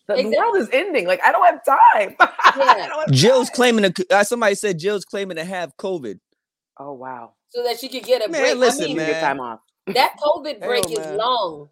The, 0.08 0.16
the 0.18 0.30
world 0.38 0.58
is 0.58 0.70
ending. 0.72 1.08
Like 1.08 1.22
I 1.26 1.32
don't 1.32 1.46
have 1.46 1.66
time. 1.66 2.16
I 2.20 2.88
don't 2.90 3.02
have 3.08 3.12
Jill's 3.12 3.50
time. 3.50 3.56
claiming 3.56 3.94
to. 3.94 4.06
Uh, 4.12 4.24
somebody 4.24 4.56
said 4.56 4.78
Jill's 4.80 5.06
claiming 5.06 5.38
to 5.38 5.46
have 5.46 5.76
COVID. 5.78 6.20
Oh 6.80 6.94
wow. 6.94 7.34
so 7.50 7.64
that 7.64 7.80
she 7.80 7.90
could 7.90 8.04
get 8.04 8.24
a 8.28 8.30
Man, 8.32 8.42
break. 8.42 8.58
listen, 8.58 8.84
I 8.84 8.88
mean, 8.88 8.98
You 8.98 8.98
man. 8.98 9.12
get 9.12 9.22
time 9.22 9.40
off. 9.40 9.60
that 9.88 10.16
COVID 10.22 10.62
break 10.62 10.92
is 10.92 11.00
man. 11.00 11.18
long. 11.18 11.70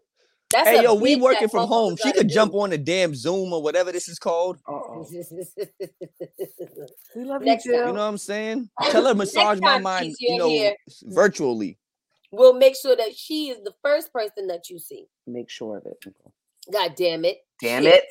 That's 0.53 0.69
Hey 0.69 0.83
yo, 0.83 0.93
we 0.93 1.15
working 1.15 1.49
from 1.49 1.67
home. 1.67 1.97
She 1.97 2.11
could 2.13 2.27
do. 2.27 2.33
jump 2.33 2.53
on 2.53 2.69
the 2.69 2.77
damn 2.77 3.15
Zoom 3.15 3.51
or 3.51 3.61
whatever 3.61 3.91
this 3.91 4.07
is 4.07 4.19
called. 4.19 4.59
We 7.15 7.23
love 7.25 7.41
Next 7.41 7.65
you, 7.65 7.71
time. 7.73 7.79
Jill. 7.79 7.87
You 7.87 7.93
know 7.93 7.99
what 7.99 7.99
I'm 7.99 8.17
saying? 8.17 8.69
Tell 8.91 9.05
her 9.05 9.15
massage 9.15 9.59
my 9.59 9.79
mind. 9.79 10.15
You 10.19 10.37
know, 10.37 10.49
here. 10.49 10.75
virtually. 11.03 11.77
we'll 12.31 12.53
make 12.53 12.75
sure 12.75 12.95
that 12.95 13.15
she 13.15 13.49
is 13.49 13.57
the 13.63 13.73
first 13.83 14.13
person 14.13 14.47
that 14.47 14.69
you 14.69 14.79
see. 14.79 15.07
Make 15.27 15.49
sure 15.49 15.77
of 15.77 15.85
it. 15.85 15.97
God 16.71 16.93
damn 16.95 17.25
it. 17.25 17.39
Damn 17.61 17.83
Shit. 17.83 18.03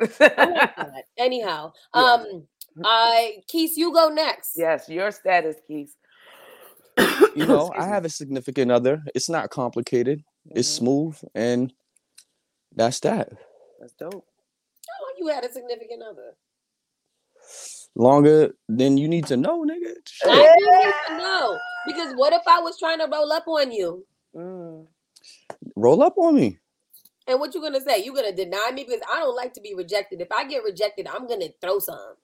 it. 0.00 0.16
Oh. 0.38 0.90
Anyhow, 1.18 1.72
Yeah. 1.94 2.00
um, 2.02 2.46
I 2.84 3.42
Keith, 3.48 3.72
you 3.76 3.92
go 3.92 4.08
next. 4.08 4.52
yes, 4.56 4.88
your 4.88 5.10
status, 5.10 5.56
Keith. 5.66 5.94
You 7.34 7.46
know, 7.46 7.70
I 7.76 7.86
have 7.86 8.04
a 8.04 8.08
significant 8.08 8.70
other. 8.72 9.02
It's 9.14 9.28
not 9.28 9.50
complicated. 9.50 10.22
It's 10.50 10.68
Mhm. 10.68 10.78
smooth, 10.78 11.24
and 11.34 11.72
that's 12.74 13.00
that. 13.00 13.30
That's 13.80 13.92
dope. 13.94 14.26
How 14.88 15.04
long 15.04 15.14
you 15.18 15.26
had 15.28 15.44
a 15.44 15.52
significant 15.52 16.02
other? 16.02 16.36
Longer 17.94 18.56
than 18.68 18.98
you 18.98 19.08
need 19.08 19.26
to 19.26 19.36
know, 19.36 19.62
nigga. 19.62 19.94
Shit. 20.06 20.30
I 20.30 20.56
need 20.56 20.92
to 21.08 21.16
know 21.16 21.58
because 21.86 22.14
what 22.14 22.32
if 22.32 22.42
I 22.46 22.60
was 22.60 22.78
trying 22.78 22.98
to 22.98 23.06
roll 23.06 23.32
up 23.32 23.46
on 23.48 23.72
you? 23.72 24.06
Mm. 24.34 24.86
Roll 25.76 26.02
up 26.02 26.18
on 26.18 26.34
me. 26.34 26.58
And 27.26 27.40
what 27.40 27.54
you 27.54 27.60
gonna 27.60 27.80
say? 27.80 28.04
You 28.04 28.14
gonna 28.14 28.32
deny 28.32 28.70
me 28.72 28.84
because 28.84 29.00
I 29.10 29.20
don't 29.20 29.34
like 29.34 29.54
to 29.54 29.60
be 29.60 29.74
rejected. 29.74 30.20
If 30.20 30.30
I 30.30 30.44
get 30.44 30.62
rejected, 30.62 31.06
I'm 31.06 31.26
gonna 31.26 31.48
throw 31.60 31.78
some. 31.78 32.14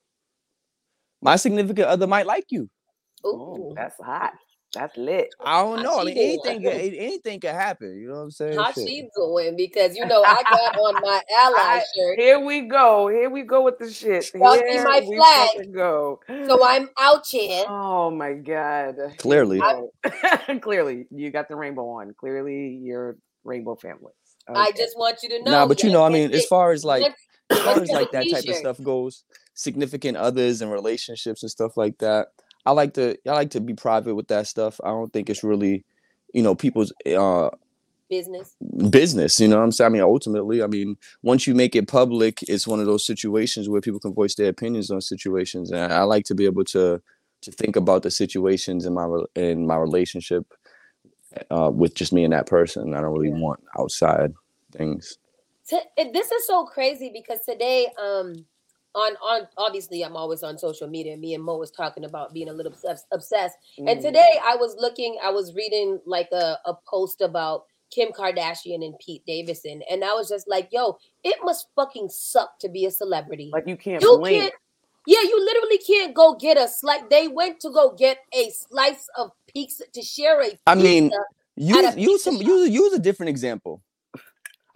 My 1.21 1.37
significant 1.37 1.89
other 1.89 2.07
might 2.07 2.27
like 2.27 2.47
you. 2.51 2.69
Oh, 3.25 3.71
Ooh, 3.71 3.75
that's 3.75 3.97
hot. 4.01 4.35
That's 4.75 4.97
lit. 4.97 5.29
I 5.39 5.61
don't 5.63 5.83
know. 5.83 6.01
I 6.01 6.05
mean, 6.05 6.17
anything, 6.17 6.63
can- 6.63 6.73
anything 6.73 7.41
can 7.41 7.55
happen. 7.55 7.95
You 8.01 8.09
know 8.09 8.15
what 8.15 8.21
I'm 8.21 8.31
saying? 8.31 8.59
how 8.59 8.73
Shit. 8.73 8.89
she 8.89 9.09
doing? 9.15 9.55
Because 9.55 9.95
you 9.95 10.07
know 10.07 10.23
I 10.25 10.43
got 10.45 10.77
on 10.79 10.95
my 11.03 11.21
ally 11.37 11.59
I- 11.59 11.83
shirt, 11.95 12.19
Here 12.19 12.41
we 12.41 12.63
go. 12.63 13.09
Here 13.09 13.29
we 13.29 13.43
go 13.43 13.63
with 13.63 13.79
the 13.79 13.91
shit. 13.91 14.31
Y'all 14.35 14.55
see 14.55 14.61
Here 14.67 14.85
my 14.85 15.05
we 15.07 15.17
flag? 15.17 15.75
go. 15.75 16.21
so 16.47 16.65
I'm 16.65 16.89
out 16.99 17.27
here. 17.27 17.65
Oh 17.69 18.11
my 18.11 18.33
god. 18.33 18.97
Clearly. 19.19 19.61
Clearly, 20.63 21.07
you 21.11 21.31
got 21.31 21.49
the 21.49 21.57
rainbow 21.57 21.89
on. 21.91 22.15
Clearly, 22.19 22.79
you're 22.83 23.17
rainbow 23.45 23.75
family. 23.77 24.13
I 24.49 24.73
just 24.73 24.97
want 24.99 25.19
you 25.23 25.29
to 25.31 25.43
know. 25.43 25.51
Nah, 25.51 25.67
but 25.67 25.83
you 25.83 25.91
know, 25.91 26.05
I 26.05 26.09
mean, 26.09 26.33
as 26.33 26.47
far 26.47 26.73
as 26.73 26.85
like, 26.85 27.05
as 27.51 27.59
far 27.61 27.81
as 27.81 27.89
get 27.89 27.91
a 27.91 27.99
like 28.01 28.11
that 28.13 28.27
type 28.31 28.49
of 28.49 28.55
stuff 28.57 28.83
goes, 28.83 29.25
significant 29.55 30.17
others 30.17 30.63
and 30.63 30.73
relationships 30.73 31.43
and 31.43 31.51
stuff 31.51 31.77
like 31.77 31.99
that. 31.99 32.29
I 32.65 32.73
like 32.73 32.95
to, 32.95 33.17
I 33.27 33.33
like 33.33 33.51
to 33.51 33.61
be 33.61 33.75
private 33.75 34.15
with 34.15 34.29
that 34.29 34.47
stuff. 34.47 34.81
I 34.85 34.89
don't 34.89 35.13
think 35.13 35.31
it's 35.31 35.45
really, 35.45 35.85
you 36.33 36.43
know, 36.43 36.55
people's 36.55 36.93
uh 37.07 37.51
business. 38.13 38.55
business. 38.91 39.41
You 39.41 39.49
know 39.49 39.59
what 39.59 39.65
I'm 39.65 39.73
saying? 39.73 39.87
I 39.87 39.93
mean, 39.93 40.03
ultimately, 40.03 40.63
I 40.63 40.67
mean, 40.67 40.97
once 41.23 41.47
you 41.47 41.55
make 41.55 41.75
it 41.75 41.89
public, 41.89 42.43
it's 42.43 42.67
one 42.67 42.79
of 42.79 42.87
those 42.87 43.07
situations 43.07 43.69
where 43.69 43.81
people 43.81 44.01
can 44.01 44.13
voice 44.13 44.35
their 44.35 44.51
opinions 44.51 44.91
on 44.91 45.01
situations, 45.01 45.71
and 45.71 45.93
I 45.93 46.03
like 46.03 46.25
to 46.27 46.35
be 46.35 46.45
able 46.45 46.65
to 46.67 47.01
to 47.43 47.51
think 47.51 47.75
about 47.75 48.03
the 48.03 48.11
situations 48.11 48.87
in 48.87 48.95
my 48.95 49.09
in 49.35 49.67
my 49.67 49.77
relationship 49.77 50.47
uh, 51.51 51.71
with 51.73 51.95
just 51.95 52.13
me 52.13 52.25
and 52.25 52.33
that 52.33 52.47
person. 52.47 52.95
I 52.95 53.01
don't 53.01 53.19
really 53.19 53.41
want 53.41 53.61
outside 53.79 54.33
things. 54.73 55.19
T- 55.67 56.11
this 56.13 56.31
is 56.31 56.47
so 56.47 56.65
crazy 56.67 57.11
because 57.13 57.41
today, 57.49 57.89
um, 58.01 58.35
on 58.95 59.17
on 59.17 59.49
obviously 59.57 60.03
I'm 60.03 60.17
always 60.17 60.43
on 60.43 60.59
social 60.59 60.89
media. 60.89 61.17
Me 61.17 61.35
and 61.35 61.43
Mo 61.43 61.57
was 61.57 61.71
talking 61.71 62.05
about 62.05 62.33
being 62.33 62.49
a 62.49 62.53
little 62.53 62.73
obsessed. 62.73 63.07
obsessed. 63.13 63.57
And 63.79 63.99
Mm. 63.99 64.03
today 64.03 64.41
I 64.45 64.57
was 64.57 64.77
looking, 64.79 65.19
I 65.23 65.31
was 65.31 65.55
reading 65.55 66.01
like 66.07 66.29
a, 66.33 66.59
a 66.67 66.75
post 66.87 67.21
about 67.21 67.65
Kim 67.91 68.11
Kardashian 68.11 68.85
and 68.85 68.99
Pete 68.99 69.23
Davidson, 69.27 69.83
and 69.91 70.03
I 70.03 70.15
was 70.15 70.29
just 70.29 70.49
like, 70.49 70.69
"Yo, 70.73 70.97
it 71.25 71.37
must 71.43 71.69
fucking 71.77 72.09
suck 72.09 72.59
to 72.61 72.69
be 72.69 72.87
a 72.87 72.91
celebrity. 72.91 73.51
Like 73.53 73.67
you 73.67 73.77
can't 73.77 74.03
you 74.03 74.17
blink. 74.19 74.43
can't, 74.43 74.55
yeah, 75.07 75.21
you 75.23 75.39
literally 75.45 75.79
can't 75.79 76.15
go 76.15 76.35
get 76.35 76.57
a 76.57 76.69
slice. 76.69 77.03
They 77.11 77.29
went 77.29 77.61
to 77.61 77.71
go 77.71 77.93
get 77.93 78.19
a 78.33 78.51
slice 78.51 79.09
of 79.19 79.31
pizza 79.47 79.85
to 79.93 80.03
share 80.03 80.41
a. 80.43 80.59
I 80.67 80.75
mean. 80.75 81.13
Use 81.55 81.97
use 81.97 82.25
some 82.25 82.37
use 82.37 82.71
use 82.71 82.95
a 82.95 82.99
different 82.99 83.29
example. 83.29 83.83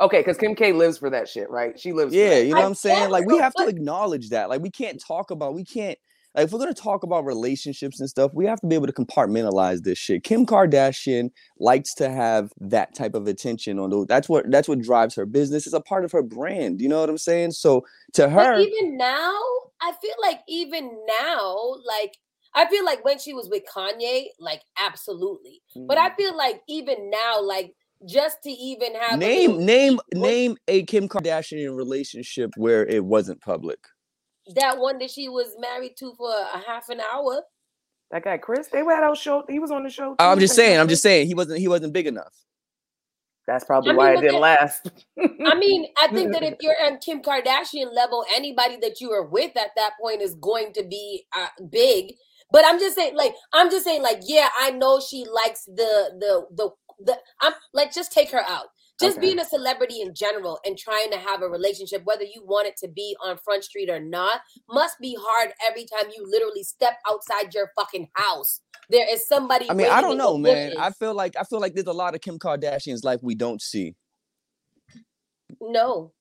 Okay, 0.01 0.21
because 0.21 0.37
Kim 0.37 0.55
K 0.55 0.73
lives 0.73 0.99
for 0.99 1.09
that 1.11 1.29
shit, 1.29 1.49
right? 1.49 1.79
She 1.79 1.93
lives. 1.93 2.15
for 2.15 2.21
Yeah, 2.21 2.31
that. 2.31 2.47
you 2.47 2.55
know 2.55 2.61
what 2.61 2.67
I'm 2.67 2.75
saying? 2.75 3.11
Like 3.11 3.25
we 3.27 3.39
have 3.39 3.55
to 3.55 3.67
acknowledge 3.67 4.29
that. 4.31 4.49
Like 4.49 4.61
we 4.61 4.71
can't 4.71 5.03
talk 5.03 5.31
about 5.31 5.55
we 5.55 5.65
can't 5.65 5.99
like 6.35 6.45
if 6.45 6.53
we're 6.53 6.59
gonna 6.59 6.75
talk 6.75 7.03
about 7.03 7.25
relationships 7.25 7.99
and 7.99 8.09
stuff, 8.09 8.31
we 8.35 8.45
have 8.45 8.61
to 8.61 8.67
be 8.67 8.75
able 8.75 8.87
to 8.89 8.93
compartmentalize 8.93 9.83
this 9.83 9.97
shit. 9.97 10.23
Kim 10.23 10.45
Kardashian 10.45 11.31
likes 11.59 11.95
to 11.95 12.11
have 12.11 12.53
that 12.61 12.95
type 12.95 13.15
of 13.15 13.27
attention 13.27 13.79
on 13.79 13.89
those. 13.89 14.07
That's 14.07 14.29
what 14.29 14.51
that's 14.51 14.69
what 14.69 14.81
drives 14.83 15.15
her 15.15 15.25
business. 15.25 15.65
It's 15.67 15.75
a 15.75 15.81
part 15.81 16.05
of 16.05 16.13
her 16.13 16.23
brand. 16.23 16.83
You 16.83 16.91
know 16.91 17.01
what 17.01 17.09
I'm 17.09 17.17
saying? 17.17 17.53
So 17.53 17.87
to 18.15 18.29
her, 18.29 18.55
But 18.55 18.61
even 18.61 18.99
now, 18.99 19.33
I 19.81 19.93
feel 20.03 20.15
like 20.21 20.41
even 20.47 20.91
now, 21.21 21.77
like 21.87 22.19
I 22.55 22.67
feel 22.69 22.85
like 22.85 23.03
when 23.03 23.19
she 23.19 23.33
was 23.33 23.49
with 23.49 23.63
Kanye, 23.75 24.27
like 24.39 24.61
absolutely. 24.79 25.63
But 25.89 25.97
I 25.97 26.11
Mhm. 26.11 26.17
feel 26.17 26.37
like 26.37 26.63
even 26.69 27.11
now, 27.11 27.41
like 27.41 27.75
just 28.07 28.43
to 28.45 28.51
even 28.51 28.95
have 28.95 29.19
name 29.19 29.51
little 29.53 29.65
name 29.67 29.95
what- 30.13 30.29
name 30.29 30.57
a 30.69 30.83
Kim 30.85 31.09
Kardashian 31.09 31.77
relationship 31.77 32.53
where 32.57 32.87
it 32.87 33.05
wasn't 33.05 33.41
public. 33.41 33.79
that 34.55 34.79
one 34.79 34.99
that 34.99 35.11
she 35.11 35.29
was 35.29 35.55
married 35.59 35.97
to 35.99 36.15
for 36.17 36.31
a 36.31 36.59
half 36.67 36.89
an 36.89 37.01
hour. 37.01 37.43
that 38.13 38.23
guy 38.25 38.39
Chris, 38.39 38.69
they 38.69 38.79
had 38.79 39.03
our 39.03 39.17
show. 39.17 39.43
He 39.49 39.59
was 39.59 39.71
on 39.71 39.83
the 39.83 39.91
show. 39.91 40.15
I'm 40.19 40.39
just 40.39 40.55
saying. 40.55 40.79
I'm 40.79 40.89
just 40.89 41.03
saying 41.03 41.27
he 41.27 41.35
wasn't 41.35 41.59
he 41.59 41.69
wasn't 41.69 41.93
big 41.93 42.07
enough. 42.07 42.33
That's 43.47 43.65
probably 43.65 43.91
I 43.91 43.93
mean, 43.93 43.97
why 43.99 44.13
it 44.13 44.17
didn't 44.17 44.33
then- 44.33 44.41
last. 44.41 44.91
I 45.47 45.55
mean, 45.55 45.87
I 46.01 46.09
think 46.09 46.33
that 46.33 46.43
if 46.43 46.55
you're 46.61 46.75
on 46.85 46.99
Kim 46.99 47.23
Kardashian 47.23 47.93
level, 47.95 48.25
anybody 48.35 48.77
that 48.83 49.01
you 49.01 49.13
are 49.13 49.25
with 49.25 49.57
at 49.57 49.71
that 49.77 49.93
point 50.01 50.21
is 50.21 50.35
going 50.35 50.73
to 50.75 50.83
be 50.85 51.27
uh, 51.37 51.47
big. 51.71 52.15
But 52.53 52.65
I'm 52.65 52.79
just 52.79 52.95
saying, 52.97 53.17
like, 53.17 53.35
I'm 53.53 53.71
just 53.71 53.85
saying, 53.85 54.03
like, 54.03 54.21
yeah, 54.25 54.49
I 54.59 54.71
know 54.71 55.01
she 55.01 55.25
likes 55.33 55.65
the 55.65 56.13
the 56.19 56.47
the 56.57 56.71
the. 56.99 57.19
I'm 57.41 57.53
like, 57.73 57.93
just 57.93 58.13
take 58.13 58.31
her 58.31 58.43
out. 58.47 58.67
Just 58.99 59.19
Okay. 59.19 59.27
being 59.27 59.39
a 59.39 59.45
celebrity 59.45 60.01
in 60.01 60.15
general 60.15 60.59
and 60.65 60.79
trying 60.79 61.11
to 61.11 61.19
have 61.19 61.43
a 61.43 61.49
relationship, 61.49 62.03
whether 62.05 62.25
you 62.25 62.43
want 62.47 62.67
it 62.67 62.77
to 62.79 62.89
be 62.89 63.15
on 63.23 63.37
Front 63.45 63.65
Street 63.65 63.91
or 63.91 64.01
not, 64.01 64.41
must 64.71 64.99
be 65.01 65.15
hard 65.21 65.53
every 65.69 65.85
time 65.85 66.11
you 66.17 66.25
literally 66.27 66.63
step 66.63 66.95
outside 67.07 67.53
your 67.53 67.71
fucking 67.79 68.09
house. 68.15 68.61
There 68.89 69.07
is 69.13 69.27
somebody. 69.29 69.71
I 69.71 69.75
mean, 69.75 69.89
I 69.89 70.01
don't 70.01 70.17
know, 70.17 70.39
man. 70.39 70.73
I 70.79 70.91
feel 70.93 71.15
like 71.15 71.35
I 71.39 71.45
feel 71.45 71.61
like 71.61 71.75
there's 71.75 71.87
a 71.87 71.93
lot 71.93 72.15
of 72.15 72.23
Kim 72.23 72.39
Kardashian's 72.39 73.05
life 73.05 73.21
we 73.23 73.35
don't 73.35 73.61
see. 73.61 73.95
no, 75.61 76.13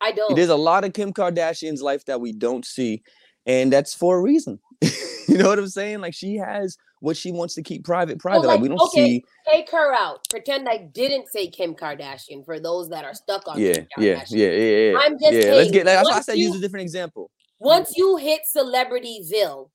I 0.00 0.12
don't. 0.12 0.36
There's 0.36 0.48
a 0.48 0.56
lot 0.56 0.84
of 0.84 0.92
Kim 0.92 1.12
Kardashian's 1.12 1.82
life 1.82 2.04
that 2.06 2.20
we 2.20 2.32
don't 2.32 2.64
see, 2.64 3.02
and 3.44 3.72
that's 3.72 3.94
for 3.94 4.16
a 4.18 4.22
reason. 4.22 4.58
you 5.28 5.36
know 5.36 5.48
what 5.48 5.58
I'm 5.58 5.68
saying? 5.68 6.00
Like 6.00 6.14
she 6.14 6.36
has 6.36 6.76
what 7.00 7.16
she 7.16 7.32
wants 7.32 7.54
to 7.54 7.62
keep 7.62 7.84
private, 7.84 8.18
private. 8.18 8.46
like, 8.46 8.56
like, 8.56 8.60
we 8.60 8.68
don't 8.68 8.80
okay, 8.80 9.06
see. 9.06 9.24
take 9.50 9.70
her 9.70 9.94
out. 9.94 10.20
Pretend 10.30 10.68
I 10.68 10.88
didn't 10.92 11.28
say 11.28 11.48
Kim 11.48 11.74
Kardashian 11.74 12.44
for 12.44 12.60
those 12.60 12.88
that 12.90 13.04
are 13.04 13.14
stuck 13.14 13.46
on 13.48 13.60
Yeah, 13.60 13.74
Kim 13.74 13.86
yeah, 13.98 14.14
Kardashian. 14.16 14.30
yeah, 14.30 14.50
yeah, 14.50 14.90
yeah. 14.90 14.98
I'm 14.98 15.12
just 15.18 15.32
yeah, 15.32 15.52
let's 15.52 15.60
saying, 15.60 15.72
get. 15.72 15.84
That's 15.86 16.04
why 16.04 16.10
I 16.10 16.14
once 16.16 16.26
said 16.26 16.38
use 16.38 16.54
a 16.54 16.60
different 16.60 16.82
example. 16.82 17.30
Once 17.60 17.94
you 17.96 18.16
hit 18.16 18.40
Celebrityville, 18.56 19.70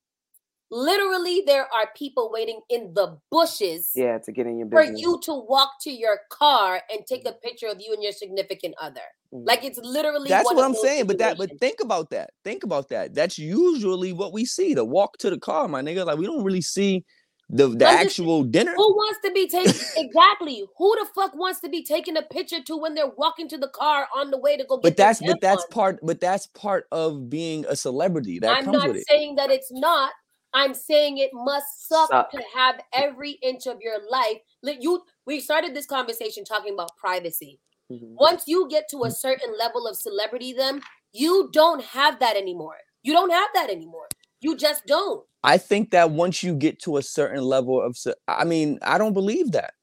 literally 0.70 1.42
there 1.46 1.64
are 1.72 1.88
people 1.96 2.30
waiting 2.32 2.60
in 2.70 2.92
the 2.94 3.18
bushes 3.30 3.90
yeah, 3.94 4.18
to 4.18 4.32
get 4.32 4.46
in 4.46 4.58
your 4.58 4.66
business. 4.66 4.88
for 4.88 4.96
you 4.96 5.20
to 5.22 5.34
walk 5.34 5.70
to 5.82 5.90
your 5.90 6.20
car 6.30 6.82
and 6.90 7.06
take 7.06 7.26
a 7.26 7.32
picture 7.32 7.66
of 7.68 7.80
you 7.80 7.92
and 7.92 8.02
your 8.02 8.12
significant 8.12 8.74
other. 8.80 9.02
Like 9.34 9.64
it's 9.64 9.78
literally 9.78 10.28
That's 10.28 10.44
one 10.44 10.56
what 10.56 10.64
I'm 10.64 10.72
those 10.72 10.82
saying. 10.82 11.06
But 11.08 11.18
that, 11.18 11.36
but 11.36 11.50
think 11.58 11.80
about 11.82 12.10
that. 12.10 12.30
Think 12.44 12.62
about 12.62 12.88
that. 12.90 13.14
That's 13.14 13.36
usually 13.38 14.12
what 14.12 14.32
we 14.32 14.44
see. 14.44 14.74
The 14.74 14.84
walk 14.84 15.18
to 15.18 15.30
the 15.30 15.38
car, 15.38 15.66
my 15.66 15.82
nigga. 15.82 16.06
Like 16.06 16.18
we 16.18 16.26
don't 16.26 16.44
really 16.44 16.60
see 16.62 17.04
the 17.50 17.66
the 17.68 17.84
I'm 17.86 18.04
just- 18.04 18.06
actual 18.20 18.44
dinner. 18.44 18.72
Who 18.76 18.94
wants 18.94 19.18
to 19.24 19.32
be 19.32 19.48
taken 19.48 19.74
exactly? 19.96 20.64
Who 20.78 20.94
the 21.00 21.06
fuck 21.16 21.34
wants 21.34 21.58
to 21.60 21.68
be 21.68 21.82
taking 21.82 22.16
a 22.16 22.22
picture 22.22 22.62
to 22.62 22.76
when 22.76 22.94
they're 22.94 23.10
walking 23.16 23.48
to 23.48 23.58
the 23.58 23.68
car 23.68 24.06
on 24.16 24.30
the 24.30 24.38
way 24.38 24.56
to 24.56 24.64
go 24.64 24.76
get 24.76 24.82
But 24.82 24.96
that's 24.96 25.20
but 25.20 25.40
that's 25.40 25.64
tampons? 25.66 25.70
part. 25.70 25.98
But 26.02 26.20
that's 26.20 26.46
part 26.46 26.86
of 26.92 27.28
being 27.28 27.66
a 27.68 27.74
celebrity. 27.74 28.38
That 28.38 28.56
I'm 28.58 28.64
comes 28.66 28.78
not 28.78 28.86
with 28.88 28.96
it. 28.98 29.06
saying 29.08 29.34
that 29.34 29.50
it's 29.50 29.72
not. 29.72 30.12
I'm 30.52 30.74
saying 30.74 31.18
it 31.18 31.30
must 31.32 31.88
suck, 31.88 32.08
Suck. 32.10 32.30
to 32.30 32.40
have 32.54 32.76
every 32.92 33.32
inch 33.42 33.66
of 33.66 33.78
your 33.80 33.96
life. 34.08 34.38
Li- 34.62 34.78
You, 34.80 35.02
we 35.26 35.40
started 35.40 35.74
this 35.74 35.86
conversation 35.86 36.44
talking 36.44 36.72
about 36.72 36.96
privacy. 36.96 37.58
Mhm. 37.90 38.14
Once 38.18 38.44
you 38.46 38.68
get 38.68 38.84
Mm. 38.84 38.88
to 38.98 39.04
a 39.04 39.10
certain 39.10 39.56
level 39.58 39.86
of 39.86 39.96
celebrity, 39.96 40.52
then 40.52 40.82
you 41.12 41.50
don't 41.52 41.82
have 41.82 42.18
that 42.20 42.36
anymore. 42.36 42.76
You 43.02 43.12
don't 43.12 43.30
have 43.30 43.48
that 43.54 43.70
anymore. 43.70 44.08
You 44.40 44.56
just 44.56 44.86
don't. 44.86 45.26
I 45.42 45.58
think 45.58 45.90
that 45.90 46.10
once 46.10 46.42
you 46.42 46.54
get 46.54 46.78
to 46.80 46.96
a 46.96 47.02
certain 47.02 47.42
level 47.44 47.80
of, 47.80 47.96
I 48.28 48.44
mean, 48.44 48.78
I 48.82 48.98
don't 48.98 49.12
believe 49.12 49.52
that. 49.52 49.74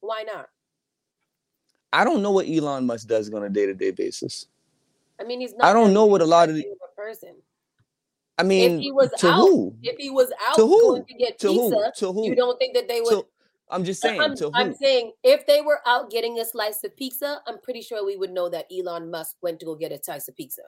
Why 0.00 0.22
not? 0.22 0.48
I 1.92 2.04
don't 2.04 2.22
know 2.22 2.30
what 2.30 2.46
Elon 2.48 2.86
Musk 2.86 3.06
does 3.08 3.32
on 3.32 3.42
a 3.42 3.50
day 3.50 3.66
to 3.66 3.74
day 3.74 3.90
basis. 3.90 4.46
I 5.20 5.24
mean, 5.24 5.40
he's 5.40 5.54
not. 5.54 5.66
I 5.68 5.72
don't 5.72 5.92
know 5.92 6.06
what 6.06 6.22
a 6.22 6.26
lot 6.26 6.48
of 6.48 6.54
the, 6.54 6.64
person. 6.96 7.34
I 8.38 8.44
mean, 8.44 8.76
if 8.76 8.80
he 8.80 8.92
was 8.92 9.10
to 9.18 9.28
out, 9.28 9.36
who? 9.40 9.76
If 9.82 9.96
he 9.98 10.08
was 10.10 10.32
out 10.46 10.54
To 10.56 10.66
who? 10.66 10.80
going 10.80 11.04
to 11.04 11.14
get 11.14 11.38
To 11.40 11.48
who? 11.52 11.84
To 11.96 12.12
who? 12.12 12.26
you 12.26 12.34
don't 12.34 12.58
think 12.58 12.74
that 12.74 12.88
they 12.88 13.00
would? 13.00 13.10
To, 13.10 13.26
I'm 13.72 13.84
just 13.84 14.02
saying, 14.02 14.20
I'm? 14.20 14.36
I'm 14.54 14.74
saying 14.74 15.12
if 15.24 15.46
they 15.46 15.62
were 15.62 15.80
out 15.86 16.10
getting 16.10 16.38
a 16.38 16.44
slice 16.44 16.84
of 16.84 16.94
pizza, 16.96 17.40
I'm 17.46 17.58
pretty 17.60 17.80
sure 17.80 18.04
we 18.04 18.16
would 18.16 18.30
know 18.30 18.48
that 18.50 18.66
Elon 18.70 19.10
Musk 19.10 19.36
went 19.42 19.60
to 19.60 19.66
go 19.66 19.74
get 19.74 19.90
a 19.90 19.98
slice 20.02 20.28
of 20.28 20.36
pizza. 20.36 20.62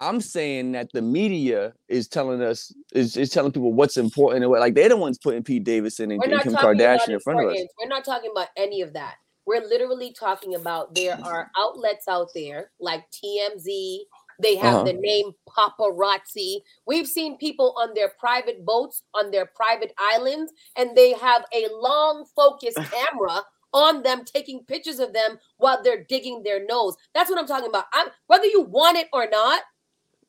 I'm 0.00 0.20
saying 0.20 0.72
that 0.72 0.92
the 0.92 1.02
media 1.02 1.74
is 1.88 2.06
telling 2.08 2.42
us 2.42 2.72
is, 2.92 3.16
is 3.16 3.30
telling 3.30 3.52
people 3.52 3.72
what's 3.72 3.96
important 3.96 4.42
and 4.42 4.50
what 4.50 4.60
like 4.60 4.74
they're 4.74 4.88
the 4.88 4.96
ones 4.96 5.18
putting 5.18 5.42
Pete 5.42 5.64
Davidson 5.64 6.10
and, 6.10 6.22
and 6.22 6.42
Kim 6.42 6.54
Kardashian 6.54 7.08
in 7.08 7.20
front 7.20 7.40
of 7.40 7.50
us. 7.50 7.66
We're 7.80 7.88
not 7.88 8.04
talking 8.04 8.30
about 8.30 8.48
any 8.56 8.82
of 8.82 8.92
that. 8.92 9.16
We're 9.46 9.66
literally 9.66 10.12
talking 10.12 10.54
about 10.54 10.94
there 10.94 11.18
are 11.24 11.50
outlets 11.56 12.06
out 12.06 12.28
there 12.34 12.70
like 12.80 13.04
TMZ. 13.10 14.00
They 14.38 14.54
have 14.56 14.74
Uh-huh. 14.76 14.84
the 14.84 14.92
name 14.94 15.32
paparazzi. 15.48 16.60
We've 16.86 17.06
seen 17.08 17.36
people 17.38 17.74
on 17.78 17.92
their 17.94 18.10
private 18.20 18.64
boats, 18.64 19.02
on 19.14 19.30
their 19.30 19.46
private 19.46 19.92
islands, 19.98 20.52
and 20.76 20.96
they 20.96 21.12
have 21.14 21.44
a 21.52 21.68
long 21.72 22.24
focus 22.36 22.74
camera 22.92 23.42
on 23.74 24.02
them, 24.02 24.24
taking 24.24 24.64
pictures 24.64 24.98
of 24.98 25.12
them 25.12 25.38
while 25.58 25.82
they're 25.82 26.04
digging 26.04 26.42
their 26.42 26.64
nose. 26.64 26.96
That's 27.14 27.28
what 27.30 27.38
I'm 27.38 27.46
talking 27.46 27.68
about. 27.68 27.84
I'm, 27.92 28.08
whether 28.28 28.46
you 28.46 28.62
want 28.62 28.96
it 28.96 29.08
or 29.12 29.28
not, 29.28 29.62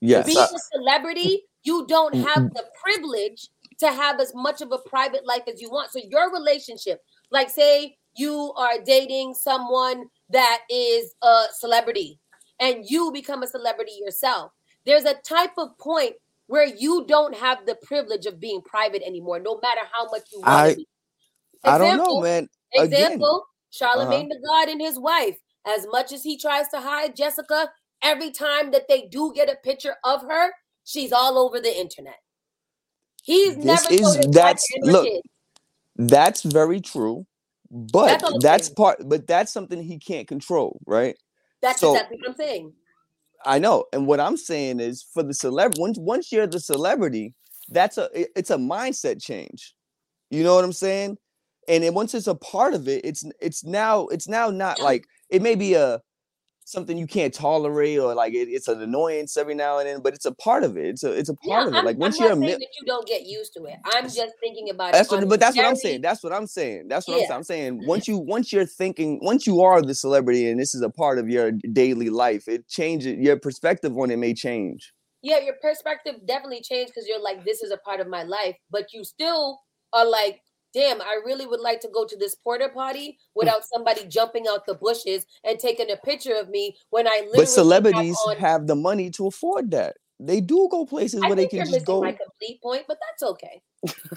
Yes. 0.02 0.26
being 0.26 0.38
a 0.40 0.60
celebrity, 0.78 1.44
you 1.64 1.86
don't 1.88 2.16
have 2.16 2.54
the 2.54 2.64
privilege 2.82 3.50
to 3.80 3.92
have 3.92 4.20
as 4.20 4.34
much 4.34 4.62
of 4.62 4.72
a 4.72 4.78
private 4.90 5.26
life 5.26 5.44
as 5.48 5.62
you 5.62 5.70
want. 5.70 5.92
So 5.92 6.00
your 6.10 6.32
relationship, 6.34 7.02
like 7.32 7.50
say 7.50 7.98
you 8.16 8.54
are 8.58 8.80
dating 8.84 9.34
someone 9.36 10.06
that 10.30 10.62
is 10.70 11.14
a 11.22 11.44
celebrity 11.54 12.20
and 12.60 12.86
you 12.90 13.12
become 13.12 13.44
a 13.44 13.48
celebrity 13.48 13.94
yourself. 14.04 14.52
There's 14.86 15.06
a 15.06 15.16
type 15.16 15.52
of 15.58 15.78
point 15.78 16.14
where 16.48 16.66
you 16.66 17.06
don't 17.08 17.36
have 17.36 17.66
the 17.66 17.76
privilege 17.84 18.26
of 18.26 18.40
being 18.40 18.62
private 18.62 19.04
anymore, 19.06 19.40
no 19.40 19.60
matter 19.62 19.82
how 19.92 20.06
much 20.10 20.24
you 20.32 20.40
want 20.40 20.50
I- 20.52 20.70
to 20.72 20.76
be. 20.78 20.88
I 21.64 21.78
don't 21.78 21.98
know, 21.98 22.04
Example, 22.04 22.22
man. 22.22 22.50
Again. 22.74 22.84
uh-huh. 22.84 22.86
Example, 22.86 23.46
Charlamagne 23.72 24.30
tha 24.30 24.40
God 24.48 24.70
and 24.70 24.80
his 24.82 24.98
wife. 24.98 25.38
As 25.68 25.86
much 25.92 26.14
as 26.14 26.24
he 26.24 26.38
tries 26.38 26.70
to 26.70 26.80
hide 26.80 27.16
Jessica, 27.18 27.70
every 28.02 28.32
time 28.32 28.72
that 28.72 28.88
they 28.88 29.08
do 29.08 29.34
get 29.36 29.50
a 29.50 29.56
picture 29.56 29.96
of 30.06 30.22
her, 30.22 30.52
she's 30.86 31.12
all 31.12 31.38
over 31.38 31.60
the 31.60 31.78
internet. 31.78 32.20
He's 33.24 33.56
This 33.58 33.66
never 33.66 33.94
is- 33.94 34.00
told 34.02 34.16
his 34.18 34.26
wife 34.28 34.34
that's- 34.36 34.66
look. 34.84 35.08
That's 35.98 36.42
very 36.44 36.80
true. 36.80 37.26
But 37.70 38.20
That's 38.22 38.34
that's 38.42 38.70
part 38.70 38.98
but 39.08 39.28
that's 39.28 39.52
something 39.54 39.84
he 39.84 40.00
can't 40.00 40.28
control, 40.28 40.80
right? 40.88 41.16
That's 41.62 41.80
so- 41.80 41.94
exactly 41.94 42.18
what 42.18 42.30
I'm 42.30 42.36
saying. 42.36 42.74
I 43.46 43.58
know. 43.58 43.86
And 43.94 44.06
what 44.06 44.20
I'm 44.20 44.36
saying 44.36 44.82
is 44.82 45.02
for 45.02 45.24
the 45.24 45.34
celeb 45.34 45.80
once 45.80 45.98
once 45.98 46.32
you're 46.32 46.48
the 46.48 46.60
celebrity, 46.60 47.34
that's 47.70 47.98
a 47.98 48.10
it- 48.14 48.32
it's 48.36 48.50
a 48.50 48.58
mindset 48.58 49.22
change. 49.22 49.76
You 50.30 50.44
know 50.44 50.56
what 50.56 50.66
I'm 50.66 50.74
saying? 50.74 51.18
And 51.68 51.84
then 51.84 51.94
once 51.94 52.14
it's 52.14 52.28
a 52.28 52.36
part 52.36 52.74
of 52.74 52.88
it, 52.88 53.06
it's 53.06 53.24
it's 53.40 53.64
now 53.64 54.08
it's 54.08 54.28
now 54.28 54.50
not 54.50 54.82
like 54.82 55.06
it 55.30 55.42
may 55.42 55.56
be 55.56 55.74
a 55.76 56.02
something 56.72 56.98
you 56.98 57.08
can't 57.08 57.34
tolerate 57.34 58.00
or 58.00 58.14
like 58.14 58.34
it, 58.34 58.48
it's 58.50 58.68
an 58.68 58.82
annoyance 58.82 59.38
every 59.38 59.56
now 59.56 59.80
and 59.80 59.88
then, 59.88 60.02
but 60.02 60.14
it's 60.14 60.26
a 60.26 60.34
part 60.34 60.64
of 60.64 60.78
it. 60.78 60.86
It's 60.86 61.04
a 61.04 61.12
it's 61.12 61.30
a 61.30 61.36
part 61.36 61.68
of 61.68 61.74
it. 61.74 61.78
I'm, 61.78 61.86
Like 61.86 61.98
once 61.98 62.20
I'm 62.20 62.26
you're 62.26 62.36
not 62.36 62.38
a 62.38 62.42
saying 62.48 62.60
mi- 62.60 62.66
that 62.66 62.74
you 62.80 62.86
don't 62.86 63.08
get 63.08 63.26
used 63.26 63.54
to 63.54 63.64
it. 63.66 63.76
I'm 63.86 64.04
just 64.04 64.34
thinking 64.40 64.70
about 64.70 64.94
that's 64.94 65.12
it. 65.12 65.16
what, 65.16 65.30
but 65.30 65.40
that's 65.40 65.58
what 65.58 65.66
I'm 65.66 65.76
saying. 65.76 66.02
That's 66.02 66.24
what 66.24 66.34
I'm 66.34 66.48
saying. 66.48 66.88
That's 66.88 67.08
what 67.08 67.16
I'm 67.16 67.20
saying. 67.22 67.32
I'm 67.32 67.44
saying 67.44 67.86
once 67.86 68.08
you 68.08 68.18
once 68.18 68.54
you're 68.54 68.66
thinking 68.66 69.20
once 69.22 69.46
you 69.48 69.62
are 69.62 69.82
the 69.82 69.96
celebrity 69.96 70.50
and 70.50 70.60
this 70.60 70.74
is 70.76 70.82
a 70.82 70.90
part 70.90 71.20
of 71.20 71.30
your 71.30 71.52
daily 71.52 72.10
life, 72.10 72.48
it 72.48 72.68
changes 72.68 73.18
your 73.18 73.38
perspective 73.40 73.98
on 73.98 74.12
it 74.12 74.18
may 74.18 74.34
change. 74.34 74.94
yeah, 75.22 75.40
your 75.40 75.56
perspective 75.62 76.16
definitely 76.26 76.62
changed 76.62 76.94
because 76.94 77.08
you're 77.08 77.22
like, 77.22 77.44
this 77.44 77.62
is 77.62 77.72
a 77.72 77.78
part 77.78 78.00
of 78.00 78.08
my 78.08 78.24
life, 78.24 78.56
but 78.72 78.94
you 78.94 79.04
still 79.04 79.60
are 79.92 80.06
like, 80.06 80.40
damn, 80.74 81.02
I 81.02 81.20
really 81.26 81.46
would 81.46 81.60
like 81.60 81.80
to 81.82 81.90
go 81.94 82.06
to 82.06 82.18
this 82.18 82.36
porta 82.36 82.70
potty 82.74 83.18
hmm. 83.34 83.40
without 83.40 83.66
somebody 83.66 84.06
jumping 84.06 84.46
out 84.48 84.66
the 84.66 84.76
bushes 84.76 85.26
and 85.44 85.60
taking 85.60 85.92
a 85.92 85.98
picture 85.98 86.36
of 86.36 86.50
me 86.50 86.76
when 86.90 87.08
I 87.08 87.22
literally. 87.22 87.38
But 87.38 87.50
celebrities 87.50 88.18
have, 88.28 88.38
on, 88.38 88.42
have 88.42 88.68
the 88.68 88.76
money 88.76 89.10
to 89.12 89.28
afford 89.28 89.72
that. 89.72 89.98
They 90.22 90.42
do 90.42 90.68
go 90.70 90.86
places 90.86 91.22
I 91.24 91.28
where 91.28 91.36
they 91.36 91.48
can 91.48 91.66
just 91.66 91.86
go. 91.86 92.02
my 92.02 92.12
complete 92.12 92.62
point, 92.62 92.84
but 92.90 92.98
that's 93.08 93.24
okay. 93.32 93.62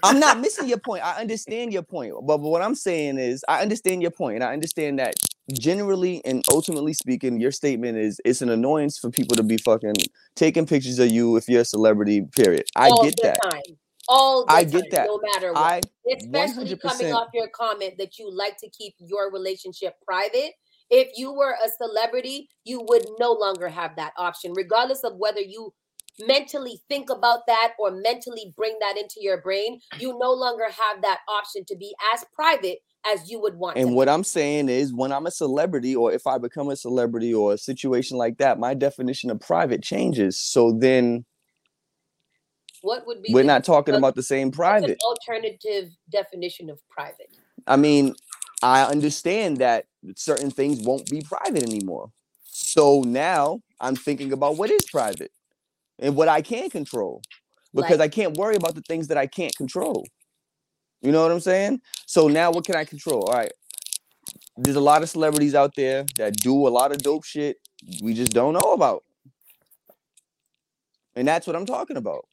I'm 0.03 0.19
not 0.19 0.41
missing 0.41 0.67
your 0.67 0.79
point. 0.79 1.05
I 1.05 1.21
understand 1.21 1.73
your 1.73 1.85
point. 1.85 2.13
But, 2.27 2.39
but 2.39 2.49
what 2.49 2.61
I'm 2.61 2.75
saying 2.75 3.19
is, 3.19 3.45
I 3.49 3.63
understand 3.63 4.03
your 4.03 4.11
point, 4.11 4.37
and 4.37 4.45
I 4.45 4.53
understand 4.53 4.99
that 4.99 5.15
generally 5.53 6.25
and 6.25 6.45
ultimately 6.51 6.93
speaking, 6.93 7.41
your 7.41 7.53
statement 7.53 7.99
is 7.99 8.21
it's 8.25 8.43
an 8.43 8.49
annoyance 8.49 8.99
for 8.99 9.11
people 9.11 9.37
to 9.37 9.45
be 9.45 9.59
fucking 9.59 9.95
taking 10.35 10.67
pictures 10.67 10.99
of 10.99 11.11
you 11.11 11.37
if 11.37 11.49
you're 11.49 11.63
a 11.63 11.65
celebrity. 11.65 12.23
Period. 12.37 12.65
I 12.75 12.89
All 12.89 13.05
get 13.05 13.15
that. 13.23 13.39
time. 13.43 13.79
All 14.09 14.45
I 14.49 14.65
time, 14.65 14.73
get 14.73 14.91
that. 14.91 15.07
no 15.07 15.21
matter 15.33 15.53
what. 15.53 15.63
I 15.63 15.81
especially 16.17 16.77
coming 16.77 17.07
100%. 17.07 17.15
off 17.15 17.29
your 17.33 17.49
comment 17.49 17.95
that 17.99 18.19
you 18.19 18.31
like 18.35 18.57
to 18.59 18.69
keep 18.71 18.95
your 18.99 19.31
relationship 19.33 19.95
private. 20.07 20.53
If 20.91 21.17
you 21.17 21.33
were 21.33 21.55
a 21.65 21.69
celebrity, 21.69 22.51
you 22.65 22.85
would 22.89 23.07
no 23.19 23.33
longer 23.33 23.69
have 23.69 23.97
that 23.97 24.13
option, 24.19 24.53
regardless 24.55 25.05
of 25.05 25.17
whether 25.17 25.41
you 25.41 25.73
mentally 26.21 26.83
think 26.89 27.09
about 27.11 27.47
that 27.47 27.73
or 27.79 27.91
mentally 27.91 28.53
bring 28.57 28.77
that 28.81 28.99
into 28.99 29.17
your 29.19 29.41
brain. 29.41 29.81
You 29.99 30.19
no 30.19 30.33
longer 30.33 30.65
have 30.65 31.03
that 31.03 31.21
option 31.29 31.65
to 31.69 31.77
be 31.77 31.95
as 32.13 32.25
private 32.35 32.81
as 33.07 33.31
you 33.31 33.41
would 33.41 33.57
want. 33.57 33.79
And 33.79 33.95
what. 33.95 34.09
I'm 34.09 34.25
saying 34.25 34.69
is, 34.69 34.93
when 34.93 35.13
I'm 35.13 35.27
a 35.27 35.31
celebrity, 35.31 35.97
or 35.97 36.13
if 36.13 36.27
I 36.27 36.39
become 36.39 36.69
a 36.69 36.77
celebrity, 36.77 37.33
or 37.33 37.55
a 37.55 37.59
situation 37.59 38.19
like 38.19 38.39
that, 38.39 38.59
my 38.59 38.75
definition 38.75 39.31
of 39.31 39.41
private 39.41 39.83
changes. 39.83 40.39
So 40.39 40.73
then 40.73 41.25
what 42.83 43.07
would 43.07 43.23
be 43.23 43.33
we're 43.33 43.43
the- 43.43 43.47
not 43.47 43.65
talking 43.65 43.95
about 43.95 44.15
the 44.15 44.23
same 44.23 44.51
private. 44.51 45.01
alternative 45.03 45.91
definition 46.11 46.69
of 46.71 46.79
private? 46.89 47.35
I 47.67 47.77
mean, 47.77 48.15
I 48.63 48.85
understand 48.85 49.59
that 49.59 49.87
certain 50.17 50.51
things 50.51 50.83
won't 50.85 51.09
be 51.09 51.23
private 51.23 51.63
anymore. 51.63 52.13
So 52.45 53.01
now 53.03 53.61
I'm 53.81 53.97
thinking 53.97 54.33
about 54.33 54.57
what 54.57 54.71
is 54.71 54.85
private 54.91 55.33
and 55.99 56.15
what 56.17 56.29
I 56.29 56.43
can 56.43 56.71
control 56.71 57.23
because 57.75 57.99
Like- 57.99 58.01
I 58.01 58.09
can't 58.09 58.37
worry 58.37 58.57
about 58.57 58.75
the 58.75 58.83
things 58.83 59.09
that 59.09 59.17
I 59.17 59.27
can't 59.27 59.55
control. 59.57 60.05
You 61.01 61.11
know 61.11 61.23
what 61.23 61.33
I'm 61.33 61.41
saying? 61.41 61.81
So 62.07 62.29
now 62.29 62.53
what 62.53 62.65
can 62.65 62.77
I 62.77 62.85
control? 62.85 63.25
All 63.25 63.35
right. 63.35 63.53
There's 64.57 64.77
a 64.77 64.81
lot 64.81 65.03
of 65.03 65.09
celebrities 65.11 65.55
out 65.55 65.75
there 65.75 66.05
that 66.17 66.35
do 66.37 66.69
a 66.69 66.71
lot 66.71 66.93
of 66.93 66.99
dope 66.99 67.25
shit 67.25 67.57
we 68.01 68.15
just 68.15 68.33
don't 68.33 68.53
know 68.53 68.73
about. 68.73 69.03
And 71.17 71.27
that's 71.27 71.47
what 71.47 71.57
I'm 71.57 71.67
talking 71.67 71.97
about. 71.97 72.27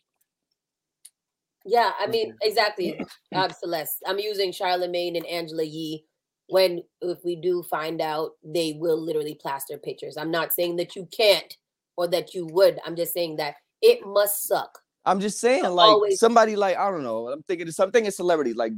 Yeah, 1.65 1.91
I 1.99 2.07
mean, 2.07 2.35
exactly. 2.41 2.99
Uh, 3.33 3.49
Celeste, 3.49 4.01
I'm 4.07 4.19
using 4.19 4.51
Charlamagne 4.51 5.17
and 5.17 5.25
Angela 5.25 5.63
Yee. 5.63 6.05
When 6.47 6.81
if 7.01 7.19
we 7.23 7.35
do 7.35 7.61
find 7.61 8.01
out, 8.01 8.31
they 8.43 8.73
will 8.79 8.99
literally 8.99 9.35
plaster 9.35 9.77
pictures. 9.77 10.17
I'm 10.17 10.31
not 10.31 10.51
saying 10.51 10.77
that 10.77 10.95
you 10.95 11.07
can't 11.15 11.55
or 11.95 12.07
that 12.07 12.33
you 12.33 12.47
would. 12.47 12.79
I'm 12.83 12.95
just 12.95 13.13
saying 13.13 13.35
that 13.35 13.55
it 13.83 13.99
must 14.03 14.47
suck. 14.47 14.79
I'm 15.05 15.19
just 15.19 15.39
saying, 15.39 15.63
like 15.63 15.89
always- 15.89 16.19
somebody 16.19 16.55
like 16.55 16.77
I 16.77 16.89
don't 16.89 17.03
know. 17.03 17.27
I'm 17.27 17.43
thinking 17.43 17.67
of 17.67 17.75
something 17.75 18.07
a 18.07 18.11
celebrity 18.11 18.53
like 18.53 18.73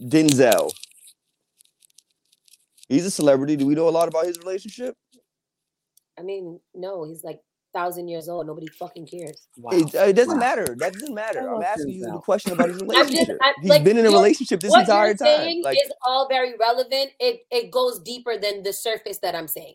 Denzel. 0.00 0.72
He's 2.88 3.06
a 3.06 3.10
celebrity. 3.10 3.56
Do 3.56 3.66
we 3.66 3.74
know 3.74 3.88
a 3.88 3.90
lot 3.90 4.08
about 4.08 4.26
his 4.26 4.38
relationship? 4.38 4.96
I 6.18 6.22
mean, 6.22 6.60
no, 6.74 7.04
he's 7.04 7.22
like 7.24 7.40
thousand 7.76 8.08
years 8.08 8.28
old. 8.28 8.46
Nobody 8.46 8.66
fucking 8.68 9.06
cares. 9.06 9.48
Wow. 9.58 9.70
It, 9.72 9.94
uh, 9.94 10.04
it 10.04 10.12
doesn't 10.14 10.34
Wow. 10.34 10.40
matter. 10.48 10.74
That 10.78 10.92
doesn't 10.94 11.14
matter. 11.14 11.48
I 11.50 11.54
I'm 11.54 11.62
asking 11.62 11.90
you 11.90 12.04
the 12.06 12.18
question 12.18 12.52
about 12.52 12.68
his 12.70 12.78
just- 12.80 12.90
relationship. 12.90 13.38
I- 13.42 13.52
He's 13.60 13.70
like, 13.70 13.84
been 13.84 13.98
in 13.98 14.06
a 14.06 14.10
relationship 14.10 14.60
this 14.60 14.74
entire 14.74 15.08
you're 15.08 15.14
time. 15.16 15.26
saying 15.26 15.62
Like 15.62 15.76
is 15.84 15.92
all 16.06 16.28
very 16.28 16.54
relevant. 16.58 17.10
It 17.20 17.40
it 17.50 17.70
goes 17.70 18.00
deeper 18.00 18.38
than 18.38 18.62
the 18.62 18.72
surface 18.72 19.18
that 19.18 19.34
I'm 19.34 19.48
saying. 19.48 19.74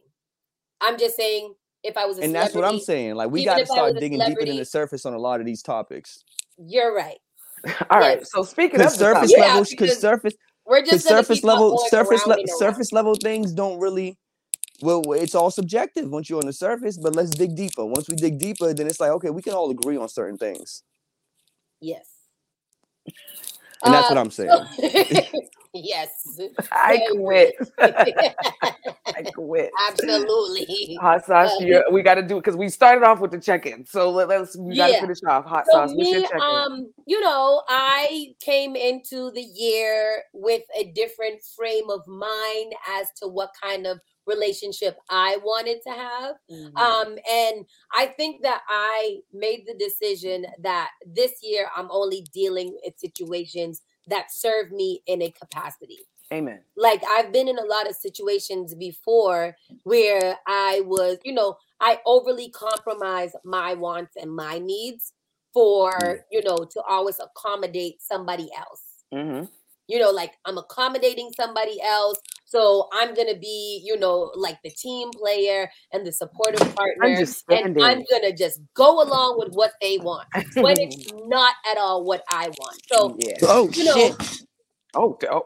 I'm 0.82 0.98
just 0.98 1.16
saying 1.16 1.54
if 1.84 1.96
I 1.98 2.06
was 2.06 2.18
a 2.20 2.24
and 2.24 2.34
that's 2.34 2.56
what 2.56 2.66
I'm 2.66 2.80
saying. 2.80 3.16
Like 3.16 3.30
we 3.32 3.46
got 3.46 3.58
to 3.58 3.66
start 3.66 3.96
digging 4.00 4.20
deeper 4.20 4.46
than 4.46 4.58
the 4.58 4.66
surface 4.66 5.06
on 5.06 5.14
a 5.14 5.20
lot 5.20 5.40
of 5.40 5.46
these 5.46 5.62
topics. 5.62 6.24
You're 6.58 6.96
right. 6.96 7.18
All 7.92 8.00
right. 8.00 8.20
Yes. 8.20 8.32
So 8.32 8.42
speaking 8.44 8.76
of 8.82 8.88
Because 8.88 8.98
the 8.98 9.06
surface 9.06 9.32
topic- 9.32 9.38
Yeah, 9.38 9.46
levels, 9.52 9.70
because 9.70 9.90
because 9.90 10.00
surface, 10.00 10.34
We're 10.66 10.82
just 10.84 11.08
gonna 11.08 11.24
surface 11.24 11.44
level, 11.44 11.78
surface 11.90 12.22
around 12.22 12.30
level, 12.30 12.42
and 12.42 12.50
around. 12.50 12.58
surface 12.60 12.92
level 12.92 13.16
things 13.16 13.52
don't 13.54 13.80
really. 13.80 14.18
Well, 14.82 15.04
it's 15.14 15.36
all 15.36 15.52
subjective 15.52 16.10
once 16.10 16.30
you're 16.30 16.40
on 16.40 16.48
the 16.48 16.54
surface. 16.54 16.98
But 16.98 17.16
let's 17.16 17.32
dig 17.32 17.56
deeper. 17.56 17.86
Once 17.86 18.10
we 18.10 18.16
dig 18.16 18.40
deeper, 18.40 18.74
then 18.74 18.88
it's 18.88 19.00
like 19.00 19.12
okay, 19.12 19.30
we 19.32 19.42
can 19.42 19.54
all 19.54 19.70
agree 19.72 19.98
on 19.98 20.10
certain 20.10 20.38
things, 20.38 20.84
Yes. 21.82 22.08
and 23.84 23.94
that's 23.94 24.10
Uh, 24.10 24.10
what 24.10 24.18
I'm 24.20 24.32
saying. 24.32 24.70
yes. 25.74 26.40
I 26.72 27.00
Very 27.00 27.08
quit. 27.12 27.56
I 27.82 29.24
quit. 29.34 29.72
Absolutely. 29.88 31.00
Hot 31.00 31.26
sauce, 31.26 31.60
you 31.60 31.84
we 31.92 32.04
got 32.04 32.16
to 32.16 32.24
do 32.24 32.38
it 32.38 32.42
because 32.42 32.58
we 32.58 32.70
started 32.70 33.06
off 33.06 33.20
with 33.22 33.32
the 33.32 33.40
check-in. 33.40 33.86
So 33.86 34.12
let, 34.12 34.30
us 34.32 34.58
we 34.58 34.76
got 34.76 34.90
to 34.90 34.94
Yeah. 34.94 35.00
finish 35.00 35.20
off. 35.28 35.46
Hot 35.46 35.68
So 35.68 35.72
sauce, 35.72 35.94
what's 35.96 36.12
your 36.12 36.22
me, 36.22 36.26
um, 36.42 36.92
you 37.06 37.20
know, 37.22 37.64
I 37.70 38.34
came 38.42 38.76
into 38.76 39.32
the 39.32 39.42
year 39.42 40.24
with 40.34 40.64
a 40.78 40.92
different 40.94 41.42
frame 41.56 41.90
of 41.90 42.08
mind 42.08 42.74
as 42.90 43.08
to 43.22 43.28
what 43.28 43.52
kind 43.62 43.88
of 43.88 44.00
relationship 44.26 44.98
I 45.10 45.38
wanted 45.44 45.82
to 45.84 45.90
have. 45.92 46.36
Mhm. 46.50 46.78
Um, 46.78 47.18
and 47.30 47.66
I 47.92 48.08
think 48.08 48.44
that 48.44 48.62
I 48.68 49.20
made 49.34 49.66
the 49.66 49.74
decision 49.74 50.46
that 50.60 50.92
this 51.06 51.42
year 51.44 51.70
I'm 51.76 51.90
only 51.92 52.22
dealing 52.34 52.78
with 52.84 53.00
situations 53.00 53.82
that 54.08 54.32
serve 54.32 54.72
me 54.72 55.02
in 55.06 55.22
a 55.22 55.32
capacity. 55.32 56.08
Amen. 56.34 56.64
Like 56.78 57.04
I've 57.06 57.32
been 57.34 57.48
in 57.50 57.60
a 57.60 57.66
lot 57.66 57.90
of 57.90 57.96
situations 57.96 58.74
before 58.76 59.56
where 59.84 60.40
I 60.48 60.82
was, 60.86 61.18
you 61.24 61.34
know, 61.34 61.58
I 61.80 62.00
overly 62.06 62.50
compromise 62.50 63.34
my 63.44 63.74
wants 63.74 64.16
and 64.16 64.34
my 64.34 64.60
needs 64.60 65.14
for, 65.54 65.92
Mm. 65.92 66.24
you 66.32 66.42
know, 66.44 66.64
to 66.64 66.82
always 66.84 67.20
accommodate 67.20 68.02
somebody 68.02 68.50
else 68.58 68.84
hmm 69.12 69.44
you 69.88 70.00
know, 70.00 70.12
like 70.12 70.38
I'm 70.46 70.58
accommodating 70.58 71.32
somebody 71.36 71.82
else. 71.82 72.18
So 72.52 72.90
I'm 72.92 73.14
gonna 73.14 73.38
be, 73.38 73.82
you 73.86 73.98
know, 73.98 74.30
like 74.36 74.58
the 74.62 74.72
team 74.72 75.10
player 75.12 75.72
and 75.94 76.06
the 76.06 76.12
supportive 76.12 76.60
partner. 76.76 77.16
And 77.50 77.78
I'm 77.80 78.04
gonna 78.12 78.36
just 78.36 78.60
go 78.74 79.02
along 79.02 79.40
with 79.40 79.54
what 79.54 79.72
they 79.82 79.98
want 80.00 80.28
when 80.56 80.78
it's 80.78 81.10
not 81.28 81.56
at 81.72 81.78
all 81.78 82.04
what 82.04 82.24
I 82.30 82.50
want. 82.50 82.82
So, 82.92 83.16
yeah. 83.20 83.38
Oh 83.44 83.72
you 83.74 83.86
know, 83.86 83.94
shit! 83.94 84.40
Oh, 84.94 85.18
oh. 85.32 85.44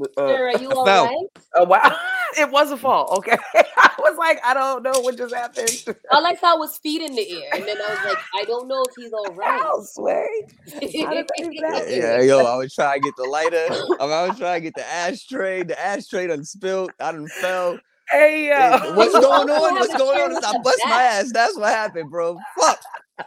Uh, 0.00 0.06
sir, 0.18 0.48
are 0.50 0.58
you 0.60 0.70
I 0.70 0.74
all 0.74 0.84
fell. 0.86 1.04
right? 1.04 1.26
oh, 1.56 1.64
wow. 1.64 1.96
It 2.38 2.50
was 2.50 2.70
a 2.70 2.76
fall. 2.76 3.14
Okay. 3.18 3.36
I 3.54 3.90
was 3.98 4.16
like, 4.18 4.38
I 4.44 4.52
don't 4.52 4.82
know 4.82 5.00
what 5.00 5.16
just 5.16 5.34
happened. 5.34 5.70
All 6.12 6.26
I 6.26 6.34
saw 6.34 6.58
was 6.58 6.76
feet 6.78 7.00
in 7.00 7.14
the 7.14 7.42
air, 7.42 7.48
and 7.54 7.62
then 7.66 7.76
I 7.80 7.88
was 7.90 8.04
like, 8.04 8.18
I 8.34 8.44
don't 8.44 8.68
know 8.68 8.82
if 8.82 8.94
he's 8.94 9.12
all 9.12 9.32
right. 9.34 9.60
Ow, 9.62 9.82
Sway. 9.82 10.26
How 10.74 10.80
did 11.14 11.26
that 11.26 11.32
even 11.38 11.52
Yeah, 11.54 12.18
yeah, 12.18 12.20
yo, 12.22 12.44
I 12.44 12.56
was 12.56 12.74
trying 12.74 13.00
to 13.00 13.04
get 13.04 13.16
the 13.16 13.24
lighter. 13.24 13.66
I 14.00 14.26
was 14.28 14.38
trying 14.38 14.60
to 14.60 14.64
get 14.64 14.74
the 14.74 14.86
ashtray. 14.86 15.62
The 15.62 15.80
ashtray 15.80 16.26
done 16.26 16.44
spilled. 16.44 16.90
I 17.00 17.12
done 17.12 17.28
fell. 17.28 17.78
Hey, 18.10 18.48
yo. 18.48 18.94
What's 18.94 19.12
going 19.18 19.50
on? 19.50 19.74
What's 19.74 19.96
going 19.96 20.20
on? 20.20 20.44
I 20.44 20.58
bust 20.58 20.80
my 20.84 21.02
ass. 21.02 21.32
That's 21.32 21.56
what 21.56 21.68
happened, 21.68 22.10
bro. 22.10 22.38
Fuck. 22.58 22.80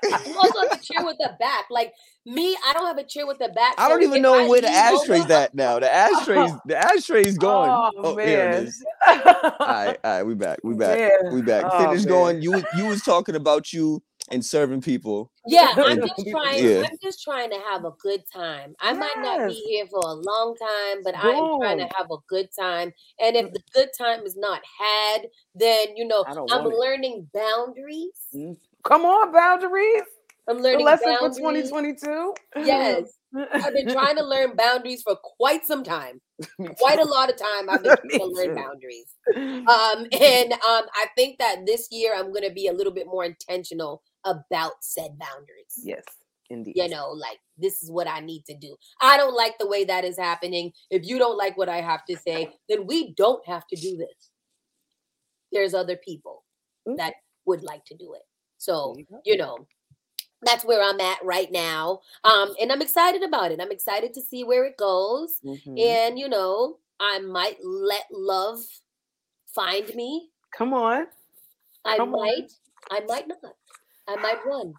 You 0.03 0.37
also 0.37 0.59
have 0.69 0.79
a 0.79 0.83
chair 0.83 1.03
with 1.03 1.17
the 1.17 1.35
back. 1.39 1.65
Like 1.71 1.93
me, 2.25 2.55
I 2.65 2.73
don't 2.73 2.85
have 2.85 2.97
a 2.97 3.03
chair 3.03 3.25
with 3.25 3.39
the 3.39 3.49
back. 3.49 3.73
I 3.77 3.89
don't 3.89 4.01
so 4.01 4.07
even 4.07 4.21
know 4.21 4.35
I 4.35 4.47
where 4.47 4.61
the 4.61 4.69
ashtray's 4.69 5.23
over, 5.23 5.33
at 5.33 5.55
now. 5.55 5.79
The 5.79 5.91
ashtray's 5.93 6.51
the 6.65 6.77
ashtray's 6.77 7.37
oh, 7.37 7.41
gone. 7.41 7.93
Oh, 7.97 8.01
Oh, 8.03 8.17
here 8.17 8.49
it 8.49 8.51
man. 8.51 8.63
is. 8.65 8.85
All 9.07 9.15
right, 9.59 9.97
all 10.03 10.11
right, 10.11 10.23
we 10.23 10.35
back. 10.35 10.59
We 10.63 10.73
back. 10.75 10.99
Man. 10.99 11.33
We 11.33 11.41
back. 11.41 11.65
Oh, 11.71 11.79
Finish 11.85 12.05
man. 12.05 12.07
going. 12.07 12.41
You 12.41 12.63
you 12.77 12.85
was 12.85 13.01
talking 13.01 13.35
about 13.35 13.73
you 13.73 14.01
and 14.29 14.45
serving 14.45 14.81
people. 14.81 15.31
Yeah, 15.45 15.73
I'm 15.77 15.99
just 15.99 16.27
trying. 16.29 16.65
Yeah. 16.65 16.83
I'm 16.89 16.97
just 17.01 17.23
trying 17.23 17.49
to 17.51 17.59
have 17.69 17.85
a 17.85 17.91
good 18.01 18.23
time. 18.31 18.75
I 18.79 18.93
might 18.93 19.15
not 19.17 19.47
be 19.47 19.53
here 19.53 19.85
for 19.87 19.99
a 19.99 20.13
long 20.13 20.55
time, 20.55 21.03
but 21.03 21.15
I 21.15 21.29
am 21.29 21.59
trying 21.59 21.77
to 21.79 21.89
have 21.95 22.07
a 22.11 22.17
good 22.27 22.49
time. 22.57 22.93
And 23.19 23.35
if 23.35 23.51
the 23.51 23.61
good 23.73 23.89
time 23.97 24.21
is 24.23 24.35
not 24.35 24.61
had, 24.79 25.27
then 25.55 25.95
you 25.95 26.07
know 26.07 26.23
I 26.27 26.33
don't 26.33 26.51
I'm 26.51 26.63
want 26.63 26.73
it. 26.73 26.77
learning 26.77 27.29
boundaries. 27.33 28.11
Mm, 28.33 28.57
come 28.83 29.05
on, 29.05 29.31
boundaries. 29.31 30.03
I'm 30.49 30.57
The 30.57 30.63
learning 30.63 30.85
lesson 30.85 31.15
for 31.19 31.29
2022. 31.29 32.33
Yes, 32.65 33.03
I've 33.53 33.73
been 33.73 33.89
trying 33.91 34.15
to 34.17 34.23
learn 34.23 34.55
boundaries 34.55 35.03
for 35.03 35.15
quite 35.15 35.65
some 35.65 35.83
time. 35.83 36.21
Quite 36.77 36.99
a 36.99 37.05
lot 37.05 37.29
of 37.29 37.35
time 37.35 37.69
I've 37.69 37.83
been 37.83 37.97
trying 37.97 38.19
to 38.19 38.25
learn 38.27 38.55
boundaries. 38.55 39.13
Um, 39.35 40.07
and 40.21 40.53
um, 40.53 40.83
I 40.95 41.07
think 41.15 41.37
that 41.39 41.65
this 41.65 41.89
year 41.91 42.13
I'm 42.15 42.29
going 42.31 42.47
to 42.47 42.53
be 42.53 42.67
a 42.67 42.73
little 42.73 42.93
bit 42.93 43.07
more 43.07 43.25
intentional 43.25 44.01
about 44.25 44.71
said 44.81 45.19
boundaries. 45.19 45.81
yes, 45.83 46.03
indeed. 46.49 46.73
you 46.77 46.87
know, 46.87 47.09
like 47.09 47.39
this 47.57 47.83
is 47.83 47.91
what 47.91 48.07
I 48.07 48.21
need 48.21 48.45
to 48.45 48.55
do. 48.55 48.75
I 49.01 49.17
don't 49.17 49.35
like 49.35 49.57
the 49.59 49.67
way 49.67 49.83
that 49.83 50.05
is 50.05 50.17
happening. 50.17 50.71
If 50.89 51.05
you 51.05 51.19
don't 51.19 51.37
like 51.37 51.57
what 51.57 51.67
I 51.69 51.81
have 51.81 52.05
to 52.05 52.15
say, 52.17 52.51
then 52.69 52.87
we 52.87 53.13
don't 53.15 53.45
have 53.45 53.67
to 53.67 53.75
do 53.75 53.97
this. 53.97 54.29
There's 55.51 55.73
other 55.73 55.97
people 55.97 56.43
Mm. 56.87 56.95
that 56.97 57.15
would 57.45 57.61
like 57.63 57.83
to 57.85 57.97
do 57.97 58.13
it. 58.13 58.21
So, 58.57 58.95
you 58.97 59.05
you 59.25 59.35
know, 59.37 59.67
that's 60.43 60.63
where 60.65 60.81
I'm 60.81 60.99
at 61.01 61.17
right 61.23 61.51
now. 61.51 61.99
Um, 62.23 62.53
and 62.61 62.71
I'm 62.71 62.81
excited 62.81 63.23
about 63.23 63.51
it. 63.51 63.59
I'm 63.61 63.71
excited 63.71 64.13
to 64.13 64.21
see 64.21 64.43
where 64.43 64.65
it 64.65 64.77
goes. 64.77 65.39
Mhm. 65.45 65.79
And 65.79 66.17
you 66.19 66.29
know, 66.29 66.77
I 66.99 67.19
might 67.19 67.57
let 67.63 68.05
love 68.11 68.59
find 69.53 69.93
me. 69.95 70.29
Come 70.57 70.73
on. 70.73 71.07
I 71.85 71.97
Come 71.97 72.13
on. 72.13 72.21
might, 72.25 72.51
I 72.91 72.99
might 73.07 73.27
not. 73.27 73.55
I 74.07 74.15
might 74.17 74.45
run. 74.45 74.73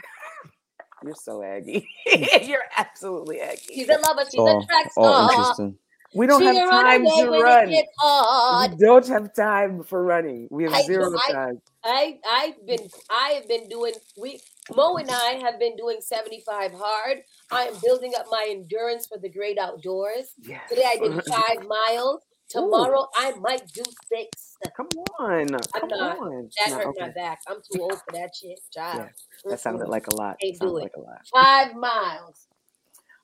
You're 1.04 1.14
so 1.14 1.42
aggy. 1.42 1.88
You're 2.42 2.64
absolutely 2.76 3.40
aggy. 3.40 3.62
She's 3.74 3.88
a 3.88 3.98
lover, 3.98 4.22
she's 4.30 4.38
Oh, 4.40 4.60
a 4.60 4.66
track 4.66 4.90
oh, 4.96 5.02
star. 5.02 5.30
interesting. 5.32 5.78
We 6.14 6.26
don't 6.26 6.40
She 6.40 6.46
have 6.46 6.70
time 6.70 7.04
to 7.04 7.30
run. 7.42 7.68
It 7.68 7.72
gets 7.72 7.92
hard. 7.98 8.72
We 8.78 8.86
don't 8.86 9.06
have 9.08 9.34
time 9.34 9.82
for 9.82 10.02
running. 10.02 10.48
We 10.50 10.64
have 10.64 10.72
I- 10.72 10.82
zero 10.82 11.10
I- 11.28 11.32
time. 11.32 11.62
I 11.84 12.18
I've 12.26 12.66
been 12.66 12.88
I 13.10 13.28
have 13.30 13.48
been 13.48 13.68
doing 13.68 13.92
we 14.16 14.40
Mo 14.74 14.96
and 14.96 15.10
I 15.10 15.40
have 15.42 15.58
been 15.60 15.76
doing 15.76 15.98
75 16.00 16.72
hard. 16.74 17.18
I 17.52 17.64
am 17.64 17.74
building 17.84 18.12
up 18.18 18.26
my 18.30 18.46
endurance 18.50 19.06
for 19.06 19.18
the 19.18 19.28
great 19.28 19.58
outdoors. 19.58 20.32
Yes. 20.40 20.62
Today 20.68 20.84
I 20.86 20.96
did 20.96 21.24
five 21.28 21.66
miles. 21.68 22.22
Tomorrow 22.48 23.08
I 23.16 23.32
might 23.40 23.66
do 23.72 23.82
six. 24.08 24.56
Come 24.76 24.88
on. 25.18 25.48
Come 25.48 25.88
not. 25.88 26.18
on. 26.18 26.50
That 26.58 26.70
No, 26.70 26.76
hurt 26.76 26.86
okay. 26.88 27.00
my 27.00 27.10
back. 27.10 27.40
I'm 27.48 27.56
too 27.72 27.82
old 27.82 27.94
for 27.94 28.12
that 28.12 28.30
shit, 28.40 28.60
child. 28.72 29.08
That 29.44 29.60
sounded 29.60 29.88
like 29.88 30.06
a 30.08 30.14
lot. 30.14 30.36
Can't 30.40 30.58
do 30.60 30.76
it. 30.78 30.82
like 30.82 30.92
a 30.96 31.00
lot. 31.00 31.20
five 31.32 31.74
miles. 31.74 32.46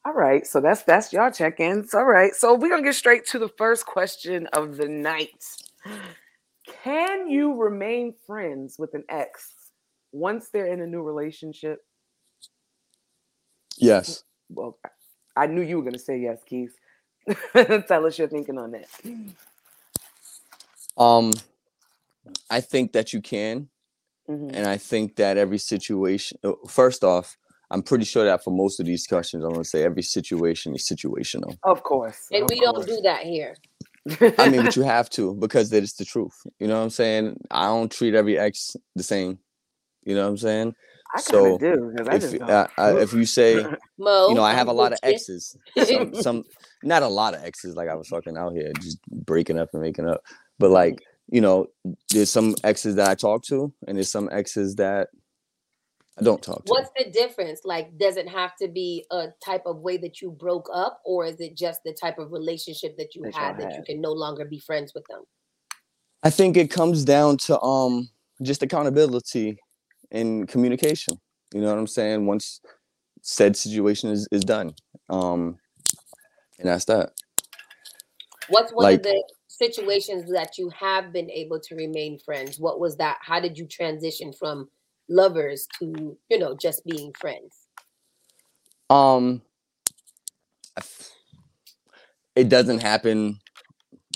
All 0.05 0.13
right, 0.15 0.45
so 0.45 0.61
that's 0.61 0.83
that's 0.83 1.13
y'all 1.13 1.31
check-ins. 1.31 1.95
All 1.95 2.05
right, 2.05 2.35
so 2.35 2.55
we're 2.55 2.69
gonna 2.71 2.83
get 2.83 2.97
straight 2.97 3.25
to 3.29 3.39
the 3.39 3.49
first 3.57 3.87
question 3.87 4.49
of 4.49 4.77
the 4.77 4.89
night. 4.89 5.45
Can 6.83 7.29
you 7.29 7.55
remain 7.55 8.15
friends 8.27 8.77
with 8.79 8.95
an 8.95 9.05
ex 9.09 9.53
once 10.13 10.49
they're 10.53 10.67
in 10.73 10.81
a 10.81 10.87
new 10.87 11.03
relationship? 11.03 11.81
Yes. 13.79 14.25
Well, 14.51 14.79
I- 14.85 14.91
I 15.35 15.47
knew 15.47 15.63
you 15.63 15.79
were 15.79 15.85
gonna 15.85 15.99
say 15.99 16.19
yes, 16.19 16.41
Keith. 16.45 16.77
Tell 17.55 18.07
us 18.07 18.19
your 18.19 18.29
thinking 18.29 18.59
on 18.59 18.73
that. 18.73 18.87
Um, 20.99 21.33
I 22.51 22.61
think 22.61 22.93
that 22.93 23.13
you 23.15 23.23
can, 23.23 23.71
Mhm. 24.29 24.51
and 24.55 24.67
I 24.67 24.77
think 24.77 25.17
that 25.17 25.39
every 25.39 25.59
situation. 25.59 26.39
uh, 26.45 26.53
First 26.69 27.03
off, 27.03 27.37
I'm 27.71 27.83
pretty 27.83 28.05
sure 28.05 28.25
that 28.27 28.45
for 28.45 28.51
most 28.51 28.79
of 28.81 28.87
these 28.87 29.07
questions, 29.07 29.43
I'm 29.45 29.53
gonna 29.53 29.65
say 29.65 29.85
every 29.85 30.03
situation 30.03 30.75
is 30.75 30.87
situational. 30.87 31.59
Of 31.65 31.83
course, 31.83 32.29
And 32.31 32.45
of 32.45 32.51
we 32.51 32.61
don't 32.61 32.87
do 32.87 33.01
that 33.03 33.23
here. 33.25 33.57
I 34.39 34.51
mean, 34.51 34.65
but 34.65 34.77
you 34.77 34.83
have 34.83 35.09
to 35.11 35.35
because 35.35 35.71
that 35.71 35.83
is 35.83 35.95
the 35.95 36.05
truth. 36.05 36.35
You 36.59 36.67
know 36.69 36.77
what 36.79 36.85
I'm 36.85 36.91
saying? 36.91 37.39
I 37.51 37.67
don't 37.67 37.91
treat 37.91 38.15
every 38.15 38.39
ex 38.39 38.77
the 38.95 39.03
same. 39.03 39.39
You 40.05 40.15
know 40.15 40.23
what 40.23 40.29
I'm 40.31 40.39
saying? 40.39 40.75
I 41.15 41.19
kind 41.19 41.25
so 41.25 41.55
of 41.55 41.61
do 41.61 41.93
because 41.95 42.09
I 42.09 42.15
If 42.17 42.33
you- 42.33 42.39
don't. 42.39 42.51
uh, 42.51 42.67
uh, 42.79 42.97
if 42.99 43.13
you 43.13 43.25
say, 43.27 43.65
Mo, 43.99 44.29
you 44.29 44.35
know, 44.35 44.43
I 44.43 44.55
have 44.55 44.69
a 44.69 44.73
lot 44.73 44.93
of 44.93 44.99
with 45.03 45.15
exes. 45.15 45.57
Some, 45.85 46.15
some, 46.15 46.45
not 46.83 47.03
a 47.03 47.09
lot 47.09 47.35
of 47.35 47.45
exes. 47.45 47.77
Like 47.77 47.89
I 47.89 47.95
was 47.95 48.09
fucking 48.09 48.37
out 48.37 48.55
here 48.55 48.73
just 48.81 48.99
breaking 49.09 49.59
up 49.59 49.71
and 49.75 49.83
making 49.83 50.09
up. 50.09 50.23
But 50.59 50.67
Mm-hmm. 50.67 50.75
like, 50.75 51.03
you 51.31 51.41
know, 51.41 51.67
there's 52.11 52.31
some 52.31 52.55
exes 52.65 52.95
that 52.97 53.09
I 53.09 53.15
talk 53.15 53.43
to, 53.45 53.73
and 53.87 53.97
there's 53.97 54.11
some 54.11 54.29
exes 54.33 54.75
that 54.77 55.09
I 56.19 56.23
don't 56.23 56.43
talk 56.43 56.65
to. 56.65 56.71
What's 56.71 56.91
the 56.97 57.11
difference? 57.11 57.61
Like, 57.65 57.97
does 57.97 58.17
it 58.17 58.29
have 58.29 58.55
to 58.57 58.69
be 58.69 59.05
a 59.11 59.29
type 59.45 59.63
of 59.67 59.79
way 59.79 59.97
that 59.99 60.21
you 60.21 60.31
broke 60.31 60.69
up, 60.75 61.01
or 61.05 61.25
is 61.27 61.41
it 61.41 61.57
just 61.57 61.81
the 61.85 61.93
type 61.99 62.19
of 62.19 62.33
relationship 62.33 62.97
that 62.99 63.15
you 63.15 63.23
That 63.23 63.35
had 63.35 63.59
that 63.59 63.77
you 63.77 63.83
can 63.85 64.01
no 64.01 64.13
longer 64.13 64.45
be 64.45 64.59
friends 64.59 64.93
with 64.95 65.05
them? 65.09 65.23
I 66.23 66.31
think 66.31 66.57
it 66.57 66.71
comes 66.71 67.05
down 67.05 67.37
to 67.39 67.61
um 67.61 68.11
just 68.43 68.63
accountability 68.63 69.59
and 70.13 70.47
communication. 70.47 71.19
You 71.53 71.61
know 71.61 71.69
what 71.69 71.79
I'm 71.79 71.87
saying? 71.89 72.27
Once 72.27 72.61
said 73.23 73.57
situation 73.57 74.11
is, 74.11 74.29
is 74.31 74.43
done. 74.45 74.75
Um 75.09 75.59
and 76.59 76.69
that's 76.69 76.85
that. 76.85 77.13
What's 78.49 78.73
one 78.73 78.85
Like- 78.85 78.99
of 78.99 79.03
the 79.05 79.25
situations 79.49 80.31
that 80.33 80.59
you 80.59 80.71
have 80.71 81.13
been 81.13 81.31
able 81.31 81.61
to 81.61 81.75
remain 81.75 82.19
friends? 82.19 82.59
What 82.59 82.81
was 82.81 82.97
that? 82.97 83.19
How 83.21 83.41
did 83.41 83.59
you 83.59 83.67
transition 83.67 84.33
from 84.33 84.69
lovers 85.09 85.67
to, 85.79 86.17
you 86.29 86.39
know, 86.39 86.57
just 86.57 86.85
being 86.85 87.13
friends? 87.19 87.57
Um 88.91 89.43
it 92.35 92.49
doesn't 92.49 92.81
happen 92.81 93.39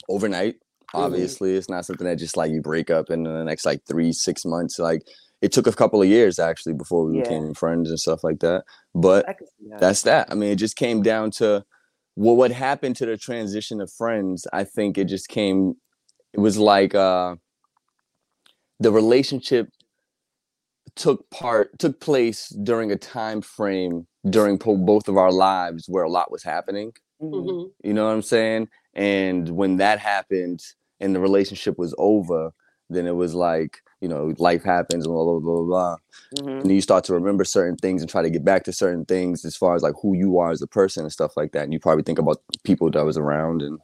overnight. 0.09 0.57
Obviously, 0.95 1.55
it's 1.55 1.69
not 1.69 1.85
something 1.85 2.07
that 2.07 2.17
just 2.17 2.37
like 2.37 2.51
you 2.51 2.63
break 2.63 2.91
up 2.91 3.11
in 3.11 3.25
the 3.25 3.45
next 3.45 3.67
like 3.67 3.85
three, 3.87 4.13
six 4.13 4.45
months. 4.47 4.79
Like 4.79 5.03
it 5.43 5.53
took 5.53 5.67
a 5.67 5.73
couple 5.73 6.01
of 6.03 6.09
years 6.09 6.39
actually 6.39 6.73
before 6.73 7.05
we 7.05 7.17
Yeah. 7.19 7.23
became 7.25 7.55
friends 7.55 7.91
and 7.91 8.01
stuff 8.01 8.25
like 8.25 8.39
that. 8.41 8.65
But 8.95 9.29
I 9.29 9.35
can 9.35 9.47
see 9.47 9.69
that. 9.71 9.81
that's 9.81 10.03
that. 10.03 10.29
I 10.31 10.35
mean, 10.35 10.51
it 10.51 10.57
just 10.57 10.77
came 10.77 11.03
down 11.03 11.31
to 11.33 11.65
well, 12.19 12.35
what 12.37 12.51
happened 12.51 12.97
to 12.97 13.05
the 13.07 13.19
transition 13.19 13.79
of 13.81 13.93
friends. 13.93 14.47
I 14.51 14.65
think 14.65 14.97
it 14.97 15.05
just 15.05 15.29
came. 15.29 15.75
It 16.33 16.41
was 16.41 16.57
like 16.57 16.95
uh, 16.95 17.37
the 18.81 18.91
relationship 18.91 19.69
took 20.95 21.29
part 21.31 21.79
took 21.79 22.01
place 22.01 22.49
during 22.63 22.91
a 22.91 22.97
time 22.97 23.43
frame 23.43 24.07
during 24.31 24.59
po- 24.59 24.77
both 24.79 25.09
of 25.09 25.17
our 25.19 25.31
lives 25.33 25.87
where 25.89 26.05
a 26.05 26.09
lot 26.11 26.31
was 26.33 26.43
happening. 26.43 26.93
Mhm. 27.21 27.45
Mhm. 27.47 27.71
You 27.85 27.93
know 27.93 28.07
what 28.07 28.13
I'm 28.15 28.23
saying? 28.23 28.69
And 28.95 29.51
when 29.51 29.77
that 29.77 29.99
happened 29.99 30.63
and 31.01 31.15
the 31.15 31.21
relationship 31.21 31.77
was 31.79 31.95
over, 31.99 32.53
then 32.89 33.07
it 33.07 33.15
was 33.15 33.35
like 33.35 33.83
you 34.01 34.09
know 34.09 34.35
life 34.39 34.63
happens 34.65 35.05
and 35.07 35.13
blah 35.15 35.25
blah 35.25 35.39
blah 35.39 35.57
blah. 35.57 35.65
blah 35.65 35.97
Mhm. 36.39 36.61
and 36.61 36.63
then 36.71 36.75
you 36.75 36.81
start 36.81 37.05
to 37.05 37.15
remember 37.15 37.45
certain 37.45 37.77
things 37.77 38.03
and 38.03 38.11
try 38.11 38.23
to 38.23 38.31
get 38.31 38.45
back 38.45 38.65
to 38.65 38.73
certain 38.73 39.05
things 39.05 39.45
as 39.45 39.57
far 39.57 39.75
as 39.75 39.83
like 39.83 39.95
who 40.03 40.15
you 40.17 40.39
are 40.39 40.51
as 40.51 40.61
a 40.63 40.67
person 40.67 41.03
and 41.05 41.13
stuff 41.13 41.37
like 41.37 41.53
that 41.53 41.65
and 41.65 41.73
you 41.73 41.79
probably 41.79 42.03
think 42.03 42.19
about 42.19 42.43
people 42.65 42.91
that 42.91 43.05
was 43.05 43.17
around 43.17 43.63
and 43.63 43.79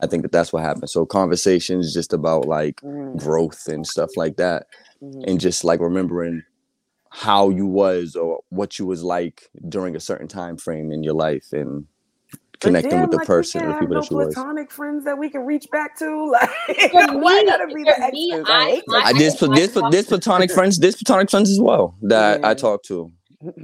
i 0.00 0.06
think 0.06 0.22
that 0.22 0.32
that's 0.32 0.52
what 0.52 0.62
happened 0.62 0.90
so 0.90 1.06
conversations 1.06 1.94
just 1.94 2.12
about 2.12 2.46
like 2.46 2.80
Mhm. 2.82 3.16
growth 3.18 3.66
and 3.68 3.86
stuff 3.86 4.10
like 4.16 4.36
that 4.36 4.66
Mhm. 5.02 5.24
and 5.28 5.40
just 5.40 5.64
like 5.64 5.80
remembering 5.80 6.42
how 7.10 7.48
you 7.48 7.66
was 7.66 8.14
or 8.16 8.40
what 8.50 8.78
you 8.78 8.84
was 8.86 9.02
like 9.02 9.48
during 9.68 9.96
a 9.96 10.00
certain 10.00 10.28
time 10.28 10.56
frame 10.58 10.92
in 10.92 11.02
your 11.02 11.14
life 11.14 11.46
and 11.52 11.86
connecting 12.60 12.90
damn, 12.90 13.02
with 13.02 13.10
the 13.12 13.16
like, 13.18 13.26
person 13.26 13.60
can't 13.60 13.70
or 13.70 13.72
have 13.74 13.80
people 13.80 13.94
no 13.96 14.00
that 14.00 14.10
you 14.10 14.16
was 14.16 14.34
platonic 14.34 14.70
friends 14.70 15.04
that 15.04 15.18
we 15.18 15.30
can 15.30 15.44
reach 15.46 15.66
back 15.70 15.96
to. 15.98 16.06
Like, 16.32 16.90
For 16.90 17.18
why 17.18 17.44
gotta 17.44 17.66
be 17.66 17.84
the 17.84 18.10
me, 18.12 18.32
exes? 18.32 18.44
I- 18.48 18.52
I 18.52 18.70
hate 18.70 18.84
I- 18.90 18.96
I 18.96 19.12
that. 19.12 19.18
did 19.18 19.38
put 19.38 19.54
this 19.54 19.76
I- 19.76 19.90
this 19.90 20.06
platonic 20.06 20.50
friends 20.50 20.78
this 20.78 21.02
platonic 21.02 21.30
friends 21.30 21.50
as 21.50 21.60
well 21.60 21.96
that 22.02 22.40
Yeah. 22.40 22.48
I 22.48 22.54
mm-hmm. 22.54 22.60
talk 22.60 22.82
to 22.84 23.12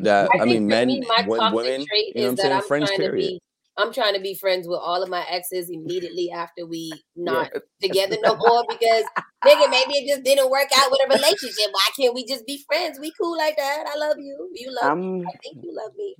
that 0.02 0.28
I, 0.33 0.38
I, 0.42 0.44
think 0.44 0.46
mean 0.46 0.62
for 0.62 0.68
men 0.68 0.88
me, 0.88 1.00
my 1.09 1.24
wo- 1.26 1.37
toxic 1.38 1.54
women 1.57 1.87
trait 1.87 2.12
you 2.14 2.22
know 2.22 2.22
what 2.22 2.24
is 2.24 2.28
I'm 2.30 2.37
saying 2.37 2.52
I'm 2.54 2.62
friends 2.62 2.88
trying 2.90 2.98
to 3.00 3.04
period 3.04 3.28
be. 3.30 3.40
I'm 3.76 3.92
trying 3.92 4.14
to 4.14 4.20
be 4.20 4.35
friends 4.35 4.68
with 4.68 4.78
all 4.78 5.02
of 5.02 5.09
my 5.09 5.24
exes 5.28 5.68
immediately 5.68 6.30
after 6.30 6.64
we 6.64 6.92
not 7.16 7.50
Yeah. 7.52 7.61
together 7.83 8.16
no 8.22 8.37
more 8.37 8.64
because 8.68 9.02
nigga, 9.44 9.68
maybe 9.68 9.94
it 9.94 10.09
just 10.09 10.22
didn't 10.22 10.48
work 10.48 10.68
out 10.76 10.92
with 10.92 11.00
a 11.04 11.09
relationship. 11.12 11.66
Why 11.72 11.88
can't 11.98 12.14
we 12.14 12.24
just 12.24 12.46
be 12.46 12.62
friends? 12.68 13.00
We 13.00 13.12
cool 13.20 13.37
like 13.37 13.57
that. 13.57 13.85
I 13.92 13.98
love 13.98 14.16
you. 14.18 14.48
You 14.54 14.72
love. 14.80 14.92
I'm 14.92 15.26
I 15.26 15.33
think 15.42 15.59
you 15.64 15.74
love 15.74 15.90
me. 15.96 16.14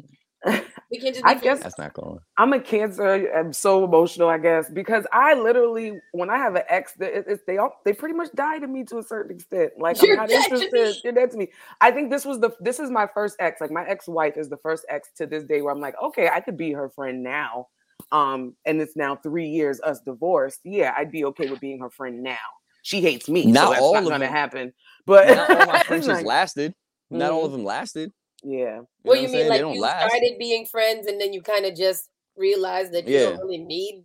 We 0.91 1.01
can 1.01 1.13
just 1.13 1.25
I 1.25 1.35
guess 1.35 1.61
that's 1.61 1.79
not 1.79 1.93
going. 1.95 2.21
I'm 2.37 2.53
a 2.53 2.61
cancer. 2.61 3.33
I'm 3.35 3.53
so 3.53 3.83
emotional, 3.85 4.29
I 4.29 4.39
guess, 4.39 4.69
because 4.71 5.05
I 5.13 5.35
literally, 5.35 5.99
when 6.13 6.31
I 6.31 6.37
have 6.37 6.55
an 6.55 6.63
ex, 6.69 6.93
that 6.99 7.13
it, 7.17 7.25
it's 7.27 7.43
they 7.49 7.57
all 7.59 7.81
they 7.85 7.93
pretty 7.93 8.15
much 8.15 8.29
die 8.35 8.59
to 8.61 8.67
me 8.69 8.85
to 8.85 8.99
a 8.99 9.03
certain 9.03 9.35
extent. 9.35 9.73
Like 9.77 10.01
You're 10.01 10.13
I'm 10.13 10.19
not 10.19 10.29
dead 10.29 10.45
to 10.51 10.55
interested. 10.55 10.73
me. 10.73 11.01
You're 11.03 11.13
dead 11.15 11.31
to 11.33 11.37
me. 11.39 11.49
I 11.81 11.91
think 11.91 12.11
this 12.11 12.25
was 12.25 12.39
the 12.39 12.51
this 12.61 12.79
is 12.79 12.91
my 12.91 13.09
first 13.13 13.35
ex. 13.41 13.61
Like 13.61 13.73
my 13.73 13.85
ex-wife 13.89 14.37
is 14.37 14.49
the 14.51 14.59
first 14.59 14.85
ex 14.89 15.09
to 15.17 15.27
this 15.27 15.43
day 15.45 15.63
where 15.63 15.73
I'm 15.73 15.81
like, 15.81 15.97
okay, 16.01 16.29
I 16.29 16.39
could 16.41 16.57
be 16.57 16.73
her 16.73 16.89
friend 16.91 17.25
now. 17.25 17.69
Um, 18.13 18.55
and 18.65 18.81
it's 18.81 18.95
now 18.95 19.17
three 19.17 19.49
years 19.49 19.81
us 19.81 20.01
divorced. 20.01 20.61
Yeah, 20.65 20.95
I'd 20.97 21.11
be 21.11 21.25
okay 21.25 21.51
with 21.51 21.59
being 21.61 21.81
her 21.81 21.91
friend 21.91 22.23
now. 22.23 22.37
She 22.83 23.01
hates 23.01 23.29
me, 23.29 23.47
Not 23.47 23.65
so 23.65 23.71
that's 23.71 23.83
all 23.83 23.95
not 23.95 24.03
of 24.05 24.09
gonna 24.11 24.25
them. 24.27 24.33
happen. 24.33 24.73
But 25.07 25.29
not 25.35 25.51
all 25.51 25.67
my 25.67 25.83
friendships 25.87 26.15
like- 26.19 26.27
lasted. 26.27 26.75
Not 27.11 27.33
all 27.33 27.42
Mhm. 27.42 27.47
of 27.47 27.53
them 27.53 27.65
lasted. 27.65 28.13
Yeah. 28.45 28.59
You 28.59 28.65
know 28.67 28.87
What 29.03 29.13
what 29.13 29.21
you 29.21 29.27
I'm 29.27 29.33
mean? 29.33 29.40
saying? 29.49 29.65
Like 29.65 29.75
you 29.75 29.81
last. 29.81 30.09
started 30.11 30.38
being 30.38 30.67
friends 30.67 31.07
and 31.07 31.21
then 31.21 31.33
you 31.33 31.42
kind 31.42 31.67
of 31.67 31.75
just 31.75 32.09
realized 32.37 32.92
that 32.92 33.07
you 33.09 33.19
Yeah. 33.19 33.31
don't 33.31 33.40
really 33.40 33.59
need. 33.59 34.05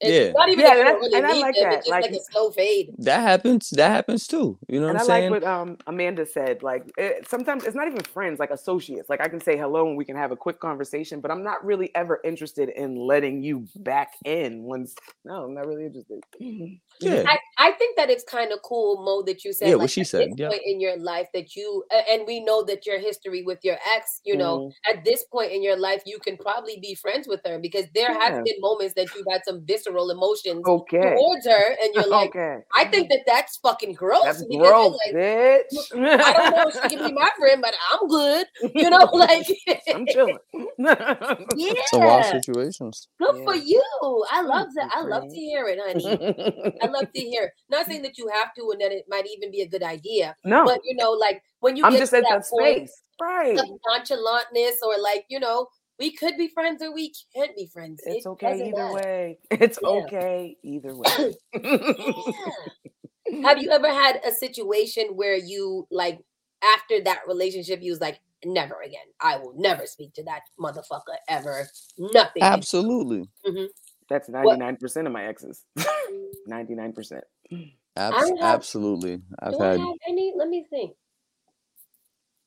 It's 0.00 0.10
Yeah. 0.26 0.32
not 0.32 0.48
even 0.48 0.64
Yeah, 0.64 0.74
that 0.74 0.78
and 0.80 0.88
I- 0.88 0.92
really 0.92 1.14
and 1.14 1.26
I 1.26 1.32
like 1.34 1.54
them. 1.54 1.70
that, 1.70 1.86
like- 1.88 2.02
like, 2.02 2.10
a 2.12 2.20
slow 2.24 2.50
fade. 2.50 2.94
That 2.98 3.20
happens. 3.20 3.70
That 3.70 3.90
happens 3.90 4.26
too. 4.26 4.58
You 4.68 4.80
know 4.80 4.88
and 4.88 4.98
what 4.98 5.08
I 5.08 5.14
I'm 5.14 5.20
saying? 5.20 5.30
like 5.30 5.42
what 5.42 5.50
um 5.50 5.78
Amanda 5.86 6.26
said. 6.26 6.62
Like 6.62 6.90
it, 6.98 7.26
sometimes 7.28 7.64
it's 7.64 7.76
not 7.76 7.86
even 7.86 8.00
friends, 8.02 8.38
like 8.40 8.50
associates. 8.50 9.08
Like 9.08 9.20
I 9.20 9.28
can 9.28 9.40
say 9.40 9.56
hello 9.56 9.86
and 9.88 9.96
we 9.96 10.04
can 10.04 10.16
have 10.16 10.32
a 10.32 10.36
quick 10.36 10.58
conversation, 10.60 11.20
but 11.20 11.30
I'm 11.30 11.44
not 11.44 11.64
really 11.64 11.94
ever 11.94 12.20
interested 12.24 12.68
in 12.70 12.96
letting 12.96 13.42
you 13.42 13.66
back 13.76 14.14
in 14.24 14.64
once. 14.64 14.94
No, 15.24 15.44
I'm 15.44 15.54
not 15.54 15.66
really 15.66 15.86
interested. 15.86 16.20
Yeah. 17.00 17.24
I, 17.26 17.38
I 17.58 17.72
think 17.72 17.96
that 17.96 18.10
it's 18.10 18.24
kind 18.24 18.52
of 18.52 18.60
cool, 18.62 19.02
Mo, 19.04 19.22
that 19.22 19.44
you 19.44 19.52
said 19.52 19.68
Yeah, 19.68 19.74
like, 19.74 19.82
what 19.82 19.90
she 19.90 20.00
at 20.02 20.06
said, 20.08 20.30
this 20.30 20.34
yeah. 20.38 20.48
point 20.48 20.62
in 20.64 20.80
your 20.80 20.96
life 20.98 21.28
that 21.34 21.54
you 21.56 21.84
and 22.08 22.22
we 22.26 22.40
know 22.44 22.64
that 22.64 22.86
your 22.86 22.98
history 22.98 23.42
with 23.42 23.58
your 23.62 23.76
ex, 23.94 24.20
you 24.24 24.36
know, 24.36 24.54
Mm-hmm. 24.58 24.98
at 24.98 25.04
this 25.04 25.24
point 25.32 25.52
in 25.52 25.62
your 25.62 25.76
life, 25.78 26.02
you 26.06 26.18
can 26.18 26.36
probably 26.36 26.78
be 26.80 26.94
friends 26.94 27.28
with 27.28 27.40
her 27.46 27.58
because 27.58 27.84
there 27.94 28.12
Yeah. 28.12 28.18
has 28.36 28.42
been 28.44 28.56
moments 28.60 28.94
that 28.94 29.14
you've 29.14 29.26
had 29.30 29.42
some 29.44 29.64
visceral 29.66 29.84
visceral 29.84 30.10
emotions 30.10 30.62
Okay. 30.66 31.14
towards 31.16 31.46
her, 31.46 31.76
and 31.82 31.90
you're 31.94 32.08
like, 32.08 32.30
okay. 32.30 32.58
I 32.74 32.84
think 32.86 33.08
that 33.10 33.20
that's 33.26 33.56
fucking 33.58 33.94
gross. 33.94 34.22
That's 34.24 34.44
because 34.48 34.70
gross, 34.70 34.96
like, 35.06 35.14
bitch. 35.14 35.64
I 35.94 36.32
don't 36.32 36.50
know 36.56 36.68
if 36.68 36.74
she 36.74 36.96
can 36.96 37.06
be 37.06 37.12
my 37.12 37.28
friend, 37.38 37.60
but 37.60 37.74
I'm 37.92 38.08
good. 38.08 38.46
You 38.74 38.88
know, 38.90 39.04
like 39.12 39.46
I'm 39.94 40.06
chilling. 40.06 40.38
yeah, 40.78 41.74
Some 41.86 42.04
wild 42.04 42.24
situations. 42.26 43.08
good 43.20 43.36
for 43.44 43.54
you. 43.54 43.82
I 44.30 44.42
love 44.42 44.68
that. 44.76 44.90
I 44.94 45.02
love 45.02 45.24
to 45.28 45.36
hear 45.36 45.66
it, 45.68 45.78
honey. 45.82 46.74
I 46.84 46.90
love 46.90 47.12
to 47.12 47.20
hear. 47.20 47.44
it. 47.44 47.50
Not 47.70 47.86
saying 47.86 48.02
that 48.02 48.18
you 48.18 48.28
have 48.28 48.54
to, 48.54 48.70
and 48.72 48.80
that 48.80 48.92
it 48.92 49.04
might 49.08 49.26
even 49.26 49.50
be 49.50 49.62
a 49.62 49.68
good 49.68 49.82
idea, 49.82 50.36
no, 50.44 50.64
but 50.64 50.80
you 50.84 50.96
know, 50.96 51.12
like 51.12 51.42
when 51.60 51.76
you 51.76 51.84
I'm 51.84 51.92
get 51.92 51.98
just 52.00 52.12
to 52.12 52.18
at 52.18 52.24
that 52.24 52.42
that 52.42 52.48
point 52.50 52.88
space. 52.88 53.00
Right. 53.20 53.58
of 53.58 53.66
nonchalantness, 53.88 54.76
or 54.82 54.98
like 55.00 55.24
you 55.28 55.38
know, 55.40 55.68
we 55.98 56.12
could 56.12 56.36
be 56.36 56.48
friends 56.48 56.82
or 56.82 56.92
we 56.92 57.12
can't 57.34 57.54
be 57.56 57.66
friends. 57.72 58.00
It's 58.04 58.26
It 58.26 58.28
okay 58.30 58.68
either 58.68 58.76
matter. 58.82 58.94
way. 58.94 59.38
It's 59.50 59.78
Yeah. 59.82 59.88
okay 59.88 60.56
either 60.62 60.94
way. 60.94 61.34
Yeah. 63.26 63.48
Have 63.48 63.62
you 63.62 63.70
ever 63.70 63.88
had 63.88 64.20
a 64.24 64.30
situation 64.32 65.16
where 65.16 65.34
you 65.36 65.86
like 65.90 66.18
after 66.62 67.02
that 67.04 67.20
relationship 67.26 67.80
you 67.82 67.90
was 67.90 68.00
like 68.00 68.20
never 68.44 68.80
again. 68.84 69.06
I 69.20 69.38
will 69.38 69.54
never 69.56 69.86
speak 69.86 70.12
to 70.14 70.24
that 70.24 70.42
motherfucker 70.60 71.16
ever. 71.28 71.66
Nothing. 71.98 72.42
Absolutely. 72.42 73.28
Mm-hmm. 73.46 73.64
That's 74.10 74.28
99% 74.28 75.06
of 75.06 75.12
my 75.12 75.24
exes. 75.24 75.62
99%. 76.48 77.20
Abs- 77.96 78.16
have- 78.28 78.38
absolutely. 78.42 79.20
I've 79.38 79.52
Do 79.52 79.60
I 79.60 79.66
had 79.72 79.80
have 79.80 79.88
any? 80.08 80.32
Let 80.36 80.48
me 80.48 80.66
think. 80.68 80.92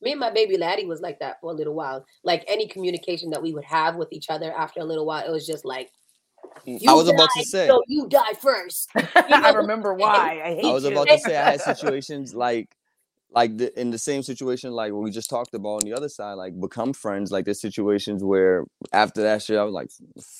Me 0.02 0.12
and 0.12 0.20
my 0.20 0.30
baby 0.30 0.58
laddie 0.58 0.86
was 0.86 1.02
like 1.02 1.20
that 1.20 1.42
for 1.42 1.52
a 1.52 1.56
little 1.56 1.74
while. 1.74 2.06
Like 2.24 2.44
any 2.48 2.68
communication 2.68 3.32
that 3.32 3.42
we 3.42 3.54
would 3.54 3.64
have 3.66 3.96
with 3.96 4.10
each 4.12 4.30
other 4.30 4.52
after 4.54 4.80
a 4.82 4.84
little 4.84 5.06
while, 5.06 5.26
it 5.26 5.32
was 5.32 5.48
just 5.48 5.66
like 5.66 5.90
you 6.66 6.80
I 6.88 6.94
was 6.94 7.08
about 7.08 7.30
to 7.34 7.40
die, 7.40 7.44
say. 7.44 7.68
so 7.68 7.82
you 7.88 8.08
die 8.08 8.34
first. 8.40 8.90
I 9.16 9.52
remember 9.56 9.94
why. 9.94 10.42
I 10.44 10.56
hate 10.56 10.66
I 10.66 10.74
was 10.74 10.84
you. 10.84 10.92
about 10.92 11.08
to 11.08 11.18
say 11.20 11.36
I 11.36 11.52
had 11.52 11.62
situations 11.62 12.36
like 12.36 12.76
like 13.32 13.58
the, 13.58 13.80
in 13.80 13.92
the 13.92 13.98
same 13.98 14.24
situation 14.24 14.72
like 14.72 14.94
what 14.94 15.04
we 15.04 15.12
just 15.12 15.30
talked 15.30 15.54
about 15.54 15.70
on 15.70 15.86
the 15.86 15.94
other 15.94 16.10
side 16.10 16.34
like 16.34 16.60
become 16.60 16.94
friends 16.94 17.32
like 17.32 17.46
there's 17.46 17.62
situations 17.62 18.24
where 18.24 18.66
after 18.94 19.22
that 19.22 19.42
shit 19.44 19.58
I 19.58 19.64
was 19.64 19.74
like 19.74 19.90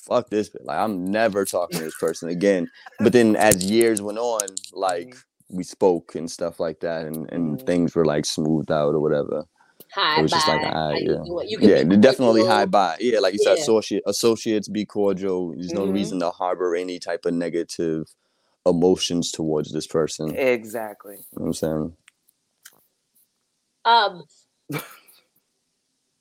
fuck 0.06 0.30
this 0.30 0.50
like 0.62 0.78
I'm 0.80 1.06
never 1.12 1.46
talking 1.46 1.80
to 1.80 1.86
this 1.86 1.96
person 2.00 2.30
again 2.30 2.68
but 3.00 3.14
then 3.14 3.36
as 3.36 3.64
years 3.70 4.02
went 4.02 4.18
on 4.18 4.48
like 4.74 5.16
we 5.50 5.64
spoke 5.64 6.16
and 6.16 6.30
stuff 6.32 6.60
like 6.60 6.80
that 6.82 7.06
and 7.06 7.30
and 7.32 7.60
Mhm. 7.60 7.66
things 7.66 7.96
were 7.96 8.06
like 8.06 8.26
smoothed 8.26 8.72
out 8.72 8.96
or 8.96 9.00
whatever 9.02 9.46
Hi, 9.94 10.20
it 10.20 10.22
was 10.22 10.32
just 10.34 10.48
like 10.48 10.62
bye. 10.62 10.70
ah, 10.74 10.88
How 10.90 10.98
you 10.98 11.12
yeah? 11.14 11.44
You 11.48 11.58
can 11.58 11.70
yeah 11.70 11.84
definitely 11.98 12.46
high 12.46 12.66
by 12.66 12.98
yeah 13.00 13.20
like 13.20 13.34
you 13.34 13.40
said 13.40 13.58
associate 13.58 14.04
associates 14.08 14.68
be 14.70 14.86
cordial 14.86 15.52
there's 15.52 15.74
no 15.74 15.86
Mhm. 15.86 15.94
reason 15.94 16.20
to 16.22 16.30
harbor 16.32 16.76
any 16.76 17.00
type 17.00 17.26
of 17.26 17.34
negative 17.34 18.06
emotions 18.66 19.32
towards 19.32 19.72
this 19.72 19.88
person 19.88 20.28
you 20.28 20.34
know 20.36 20.42
Exactly. 20.52 21.18
what 21.32 21.46
I'm 21.48 21.54
saying 21.54 21.94
Um, 23.88 24.24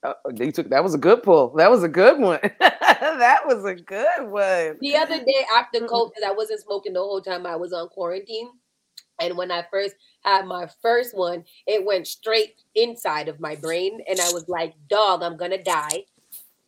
Uh, 0.06 0.12
you 0.38 0.52
took 0.52 0.68
that 0.70 0.84
was 0.84 0.94
a 0.94 0.98
good 0.98 1.22
pull. 1.24 1.52
That 1.56 1.68
was 1.68 1.82
a 1.82 1.88
good 1.88 2.20
one. 2.20 2.38
that 2.60 3.40
was 3.44 3.64
a 3.64 3.74
good 3.74 4.28
one. 4.28 4.76
the 4.80 4.94
other 4.94 5.18
day 5.18 5.44
after. 5.56 5.80
COVID, 5.80 6.22
I 6.24 6.30
wasn't 6.30 6.60
smoking 6.60 6.92
the 6.92 7.00
whole 7.00 7.20
time 7.20 7.44
I 7.44 7.56
was 7.56 7.72
on 7.72 7.88
quarantine. 7.88 8.50
And 9.20 9.36
when 9.36 9.50
I 9.50 9.64
first 9.70 9.96
had 10.20 10.46
my 10.46 10.68
first 10.80 11.16
one, 11.16 11.44
it 11.66 11.84
went 11.84 12.06
straight 12.06 12.54
inside 12.74 13.28
of 13.28 13.40
my 13.40 13.56
brain. 13.56 14.00
And 14.08 14.20
I 14.20 14.30
was 14.32 14.48
like, 14.48 14.74
dog, 14.88 15.22
I'm 15.22 15.36
going 15.36 15.52
to 15.52 15.62
die. 15.62 16.04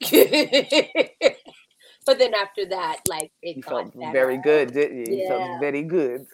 but 2.06 2.18
then 2.18 2.34
after 2.34 2.64
that, 2.66 3.00
like, 3.08 3.30
it 3.42 3.56
You 3.56 3.62
felt 3.62 3.94
very 3.94 4.38
good, 4.38 4.72
didn't 4.72 5.06
you? 5.06 5.18
You 5.18 5.28
felt 5.28 5.60
very 5.60 5.82
good. 5.82 6.26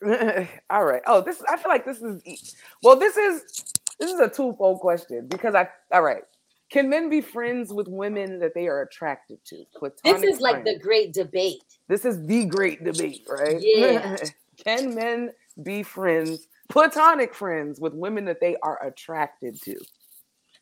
All 0.71 0.85
right. 0.85 1.03
Oh, 1.07 1.21
this 1.21 1.43
I 1.49 1.57
feel 1.57 1.71
like 1.71 1.85
this 1.85 2.01
is 2.01 2.57
well, 2.83 2.97
this 2.97 3.17
is 3.17 3.74
this 3.99 4.13
is 4.13 4.21
a 4.21 4.29
twofold 4.29 4.81
question 4.81 5.27
because 5.29 5.55
I 5.55 5.69
all 5.93 6.03
right. 6.03 6.23
Can 6.71 6.89
men 6.89 7.09
be 7.09 7.21
friends 7.21 7.73
with 7.73 7.87
women 7.89 8.39
that 8.41 8.55
they 8.55 8.67
are 8.67 8.83
attracted 8.83 9.39
to? 9.47 9.65
Platonic 9.77 10.03
This 10.03 10.13
Platonic 10.13 10.31
is 10.31 10.41
like 10.41 10.65
the 10.65 10.79
great 10.79 11.13
debate. 11.13 11.63
this 11.89 12.05
is 12.05 12.25
the 12.27 12.47
great 12.47 12.83
debate, 12.83 13.25
right? 13.29 13.59
Yeah. 13.61 14.17
Can 14.65 14.95
men 14.95 15.33
be 15.63 15.83
friends, 15.83 16.47
platonic 16.69 17.35
friends 17.35 17.81
with 17.81 17.93
women 17.93 18.25
that 18.25 18.41
they 18.41 18.57
are 18.63 18.85
attracted 18.85 19.61
to? 19.63 19.77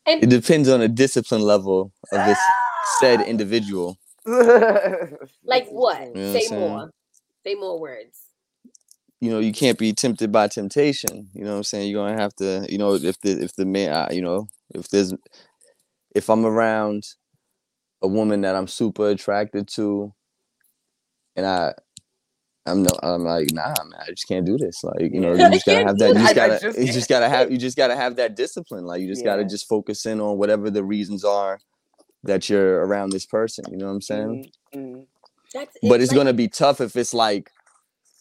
And- 0.05 0.23
It 0.23 0.29
depends 0.29 0.67
on 0.69 0.81
the 0.81 0.89
discipline 0.89 1.41
level 1.41 1.93
of 2.11 2.25
this 2.25 2.37
ah! 2.39 2.97
said 2.99 3.21
individual. 3.21 3.97
Like 5.45 5.67
what? 5.69 5.99
You 6.07 6.13
know 6.13 6.33
what 6.33 6.41
Say 6.41 6.47
saying? 6.47 6.59
more. 6.61 6.91
Say 7.45 7.55
more 7.55 7.79
words. 7.79 8.22
You 9.23 9.29
know, 9.29 9.39
you 9.39 9.53
can't 9.53 9.77
be 9.77 9.93
tempted 9.93 10.33
by 10.33 10.49
temptation. 10.49 11.29
You 11.33 11.45
know 11.45 11.51
what 11.51 11.57
I'm 11.57 11.63
saying? 11.63 11.89
You're 11.89 12.05
gonna 12.05 12.21
have 12.21 12.35
to, 12.35 12.67
you 12.69 12.77
know, 12.77 12.95
if 12.95 13.21
the 13.21 13.41
if 13.41 13.55
the 13.55 13.65
man, 13.65 14.13
you 14.13 14.21
know, 14.21 14.49
if 14.75 14.89
there's, 14.89 15.13
if 16.13 16.29
I'm 16.29 16.45
around 16.45 17.07
a 18.01 18.07
woman 18.09 18.41
that 18.41 18.53
I'm 18.53 18.67
super 18.67 19.07
attracted 19.07 19.69
to, 19.75 20.13
and 21.37 21.45
I, 21.45 21.73
I'm 22.65 22.83
no, 22.83 22.89
I'm 23.01 23.23
like, 23.23 23.53
nah, 23.53 23.73
man, 23.85 24.01
I 24.01 24.07
just 24.09 24.27
can't 24.27 24.45
do 24.45 24.57
this. 24.57 24.83
Like, 24.83 24.99
you 25.13 25.21
know, 25.21 25.31
you 25.31 25.49
just 25.51 25.65
gotta 25.65 25.85
have 25.87 25.97
that. 25.99 26.07
You 26.09 26.13
just 26.15 26.35
gotta, 26.35 26.59
just 26.59 26.79
you 26.79 26.91
just 26.91 27.07
gotta 27.07 27.29
have, 27.29 27.49
you 27.49 27.57
just 27.57 27.77
gotta 27.77 27.95
have 27.95 28.17
that 28.17 28.35
discipline. 28.35 28.83
Like, 28.83 28.99
you 28.99 29.07
just 29.07 29.23
gotta 29.23 29.45
just 29.45 29.69
focus 29.69 30.05
in 30.05 30.19
on 30.19 30.37
whatever 30.37 30.69
the 30.69 30.83
reasons 30.83 31.23
are 31.23 31.59
that 32.23 32.49
you're 32.49 32.85
around 32.85 33.11
this 33.11 33.25
person. 33.25 33.63
You 33.71 33.77
know 33.77 33.85
what 33.85 33.93
I'm 33.93 34.01
saying? 34.01 34.51
Mhm, 34.75 34.81
mhm. 34.81 35.05
That's 35.53 35.77
but 35.81 36.01
it's 36.01 36.11
like- 36.11 36.17
gonna 36.17 36.33
be 36.33 36.49
tough 36.49 36.81
if 36.81 36.97
it's 36.97 37.13
like 37.13 37.51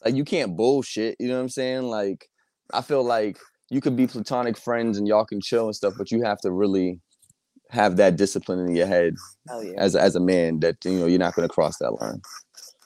like 0.04 0.14
you 0.14 0.24
can't 0.24 0.56
bullshit 0.56 1.16
you 1.20 1.28
know 1.28 1.34
what 1.36 1.40
i'm 1.42 1.48
saying 1.48 1.82
like 1.82 2.28
i 2.72 2.80
feel 2.80 3.02
like 3.04 3.38
you 3.70 3.80
could 3.80 3.96
be 3.96 4.06
platonic 4.06 4.56
friends 4.58 4.98
and 4.98 5.06
y'all 5.08 5.24
can 5.24 5.40
chill 5.40 5.66
and 5.66 5.74
stuff 5.76 5.94
but 5.96 6.10
you 6.10 6.22
have 6.22 6.38
to 6.40 6.50
really 6.50 7.00
have 7.70 7.96
that 7.96 8.16
discipline 8.16 8.58
in 8.60 8.74
your 8.74 8.86
head 8.86 9.14
Hell 9.48 9.64
yeah. 9.64 9.72
as 9.78 9.96
as 9.96 10.14
a 10.16 10.20
man 10.20 10.60
that 10.60 10.76
you 10.84 10.98
know 10.98 11.06
you're 11.06 11.18
not 11.18 11.34
going 11.34 11.48
to 11.48 11.52
cross 11.54 11.78
that 11.78 11.92
line 12.00 12.20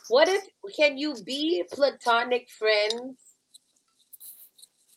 What 0.09 0.29
if 0.29 0.43
can 0.77 0.97
you 0.99 1.15
be 1.25 1.65
platonic 1.73 2.49
friends? 2.57 3.17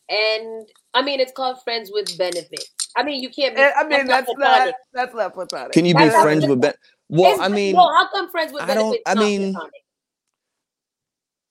And 0.08 0.68
I 0.94 1.02
mean, 1.02 1.20
it's 1.20 1.32
called 1.32 1.58
friends 1.62 1.90
with 1.92 2.16
benefit. 2.18 2.64
I 2.96 3.04
mean, 3.04 3.22
you 3.22 3.30
can't 3.30 3.54
be. 3.54 3.62
Eh, 3.62 3.70
I 3.76 3.82
mean, 3.86 4.06
that's 4.06 4.28
not 4.28 4.36
platonic. 4.36 4.74
that's 4.92 5.14
not 5.14 5.34
platonic. 5.34 5.72
can 5.72 5.84
you 5.84 5.94
be 5.94 6.00
That's 6.04 6.14
not 6.14 6.22
friends 6.22 6.46
with 6.46 6.60
ben- 6.60 6.74
well 7.08 7.32
It's- 7.34 7.46
i 7.46 7.48
mean 7.48 7.76
well, 7.76 7.92
how 7.96 8.08
come 8.10 8.30
friends 8.30 8.52
with 8.52 8.62
I 8.62 8.74
don't- 8.74 8.76
benefits? 8.90 9.02
I 9.06 9.14
not 9.14 9.24
mean- 9.24 9.52
platonic? 9.52 9.72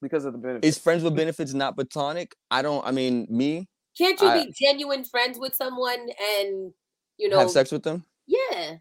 Because 0.01 0.25
of 0.25 0.33
the 0.33 0.39
benefits. 0.39 0.67
is 0.67 0.77
friends 0.77 1.03
with 1.03 1.15
benefits 1.15 1.53
not 1.53 1.75
platonic? 1.75 2.35
I 2.51 2.61
don't 2.61 2.85
i 2.85 2.91
mean 2.91 3.27
me 3.29 3.67
can't 3.97 4.19
you 4.21 4.27
I- 4.27 4.45
be 4.45 4.53
genuine 4.59 5.03
friends 5.03 5.37
with 5.39 5.55
someone 5.55 5.99
and 6.37 6.73
you 7.17 7.29
know? 7.29 7.39
have 7.39 7.51
sex 7.51 7.71
with 7.71 7.83
them? 7.83 8.05
Yeah, 8.27 8.75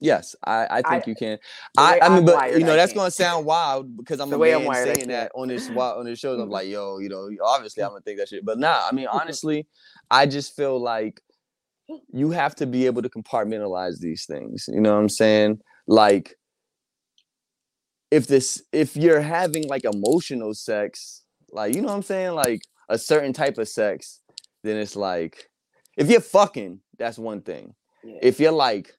yes 0.00 0.34
i 0.44 0.66
i 0.70 0.82
think 0.82 1.04
I- 1.06 1.10
you 1.10 1.14
can. 1.14 1.38
i 1.78 1.98
i 2.02 2.08
mean 2.08 2.18
I'm 2.18 2.24
but 2.24 2.34
wired, 2.34 2.58
you 2.58 2.66
know 2.66 2.72
I 2.72 2.76
that's 2.76 2.92
can't. 2.92 2.98
going 2.98 3.10
to 3.10 3.16
sound 3.16 3.46
wild 3.46 3.96
because 3.96 4.20
i'm 4.20 4.28
The 4.28 4.36
a 4.36 4.38
way 4.38 4.54
I'm 4.54 4.64
wired, 4.64 4.96
saying 4.96 5.08
that 5.08 5.30
on 5.34 5.48
this 5.48 5.70
on 5.70 6.04
this 6.04 6.18
show 6.18 6.34
i'm 6.34 6.40
mm-hmm. 6.40 6.50
like 6.50 6.68
yo 6.68 6.98
you 6.98 7.08
know 7.08 7.30
obviously 7.44 7.82
i'm 7.82 7.90
gonna 7.90 8.00
think 8.00 8.18
that 8.18 8.28
shit 8.28 8.44
but 8.44 8.58
nah 8.58 8.86
i 8.90 8.94
mean 8.94 9.06
mm-hmm. 9.06 9.16
honestly 9.16 9.66
i 10.10 10.26
just 10.26 10.56
feel 10.56 10.78
like 10.80 11.20
you 12.12 12.30
have 12.30 12.54
to 12.56 12.66
be 12.66 12.86
able 12.86 13.02
to 13.02 13.08
compartmentalize 13.08 13.98
these 14.00 14.26
things 14.26 14.68
you 14.72 14.80
know 14.80 14.94
what 14.94 15.00
i'm 15.00 15.08
saying? 15.08 15.60
Like 15.86 16.34
if 18.10 18.26
this 18.26 18.62
if 18.72 18.96
you're 18.96 19.20
having 19.20 19.66
like 19.68 19.84
emotional 19.84 20.54
sex 20.54 21.22
like 21.52 21.74
you 21.74 21.80
know 21.80 21.88
what 21.88 21.94
i'm 21.94 22.02
saying 22.02 22.32
like 22.34 22.60
a 22.88 22.98
certain 22.98 23.32
type 23.32 23.58
of 23.58 23.68
sex 23.68 24.20
then 24.62 24.76
it's 24.76 24.96
like 24.96 25.48
if 25.96 26.08
you're 26.10 26.20
fucking 26.20 26.80
that's 26.98 27.18
one 27.18 27.40
thing 27.40 27.74
Yeah. 28.04 28.18
if 28.22 28.38
you're 28.40 28.52
like 28.52 28.92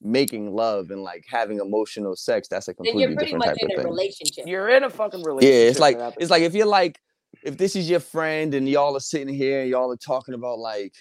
making 0.00 0.52
love 0.54 0.90
and 0.90 1.02
like 1.02 1.24
having 1.28 1.58
emotional 1.60 2.16
sex 2.16 2.48
that's 2.48 2.68
a 2.68 2.74
completely 2.74 3.02
you're 3.02 3.14
different 3.14 3.38
much 3.38 3.48
type 3.48 3.56
in 3.60 3.70
of 3.72 3.78
a 3.78 3.82
thing 3.82 3.90
relationship. 3.92 4.46
You're 4.46 4.68
in 4.70 4.82
a 4.84 4.90
fucking 4.90 5.22
relationship. 5.22 5.54
yeah 5.64 5.70
it's 5.70 5.78
like 5.78 5.96
it's 6.18 6.30
like 6.30 6.42
if 6.42 6.54
you're 6.54 6.66
like 6.66 6.98
if 7.44 7.56
this 7.56 7.76
is 7.76 7.88
your 7.88 8.00
friend 8.00 8.52
and 8.54 8.68
y'all 8.68 8.96
are 8.96 9.00
sitting 9.00 9.32
here 9.32 9.62
and 9.62 9.70
y'all 9.70 9.90
are 9.92 9.96
talking 9.96 10.34
about 10.34 10.58
like 10.58 10.92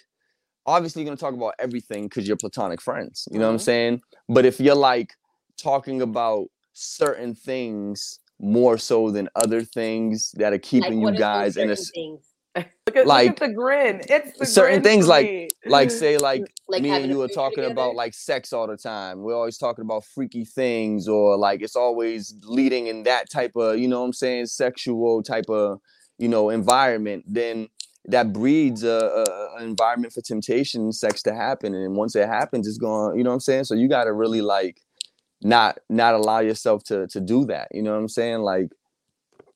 obviously 0.67 1.01
you're 1.01 1.07
gonna 1.07 1.17
talk 1.17 1.33
about 1.33 1.55
everything 1.59 2.03
because 2.07 2.27
you're 2.27 2.37
platonic 2.37 2.79
friends 2.79 3.27
you 3.31 3.39
know 3.39 3.47
what 3.47 3.53
i'm 3.53 3.57
Mhm. 3.57 3.61
saying 3.71 4.01
but 4.29 4.45
if 4.45 4.59
you're 4.59 4.75
like 4.75 5.13
talking 5.57 6.01
about 6.03 6.45
certain 6.73 7.35
things 7.35 8.19
more 8.39 8.77
so 8.77 9.11
than 9.11 9.29
other 9.35 9.61
things 9.61 10.31
that 10.37 10.53
are 10.53 10.57
keeping 10.57 11.01
what 11.01 11.13
you 11.13 11.19
guys 11.19 11.57
in 11.57 11.69
a 11.69 11.75
certain 11.75 11.93
things? 11.93 12.27
look 12.87 12.95
at, 12.97 13.07
like, 13.07 13.27
look 13.27 13.41
at 13.41 13.47
the 13.47 13.53
grin. 13.53 14.01
It's 14.09 14.37
the 14.39 14.45
certain 14.45 14.81
grin 14.81 14.83
things 14.83 15.07
like- 15.07 15.25
me. 15.25 15.47
like 15.67 15.89
say 16.03 16.17
like 16.17 16.43
Like 16.67 16.81
me 16.81 16.89
and 16.89 17.09
you 17.09 17.21
are 17.21 17.27
talking 17.27 17.57
together? 17.57 17.71
about 17.71 17.95
like 17.95 18.13
sex 18.13 18.51
all 18.51 18.67
the 18.67 18.77
time. 18.77 19.21
We're 19.21 19.35
always 19.35 19.57
talking 19.57 19.83
about 19.83 20.03
freaky 20.05 20.43
things 20.45 21.07
or 21.07 21.37
like 21.37 21.61
it's 21.61 21.75
always 21.75 22.33
leading 22.43 22.87
in 22.87 23.03
that 23.03 23.29
type 23.29 23.51
of, 23.55 23.77
you 23.79 23.87
know 23.87 23.99
what 24.01 24.07
I'm 24.07 24.13
saying, 24.13 24.47
sexual 24.47 25.23
type 25.23 25.49
of, 25.49 25.79
you 26.17 26.27
know, 26.27 26.49
environment, 26.49 27.23
then 27.27 27.69
that 28.05 28.33
breeds 28.33 28.83
a, 28.83 28.89
a, 28.89 29.23
a 29.59 29.63
environment 29.63 30.11
for 30.11 30.21
temptation, 30.21 30.91
sex 30.91 31.21
to 31.23 31.33
happen. 31.35 31.73
And 31.75 31.95
once 31.95 32.15
it 32.15 32.27
happens, 32.27 32.67
it's 32.67 32.79
going, 32.79 33.17
you 33.17 33.23
know 33.23 33.29
what 33.29 33.35
I'm 33.35 33.39
saying? 33.41 33.65
So 33.65 33.75
you 33.75 33.87
gotta 33.87 34.11
really 34.11 34.41
like 34.41 34.81
not 35.43 35.79
not 35.89 36.15
allow 36.15 36.39
yourself 36.39 36.83
to 36.85 37.07
to 37.07 37.19
do 37.21 37.45
that. 37.45 37.69
You 37.73 37.83
know 37.83 37.91
what 37.91 37.99
I'm 37.99 38.09
saying? 38.09 38.39
Like 38.41 38.71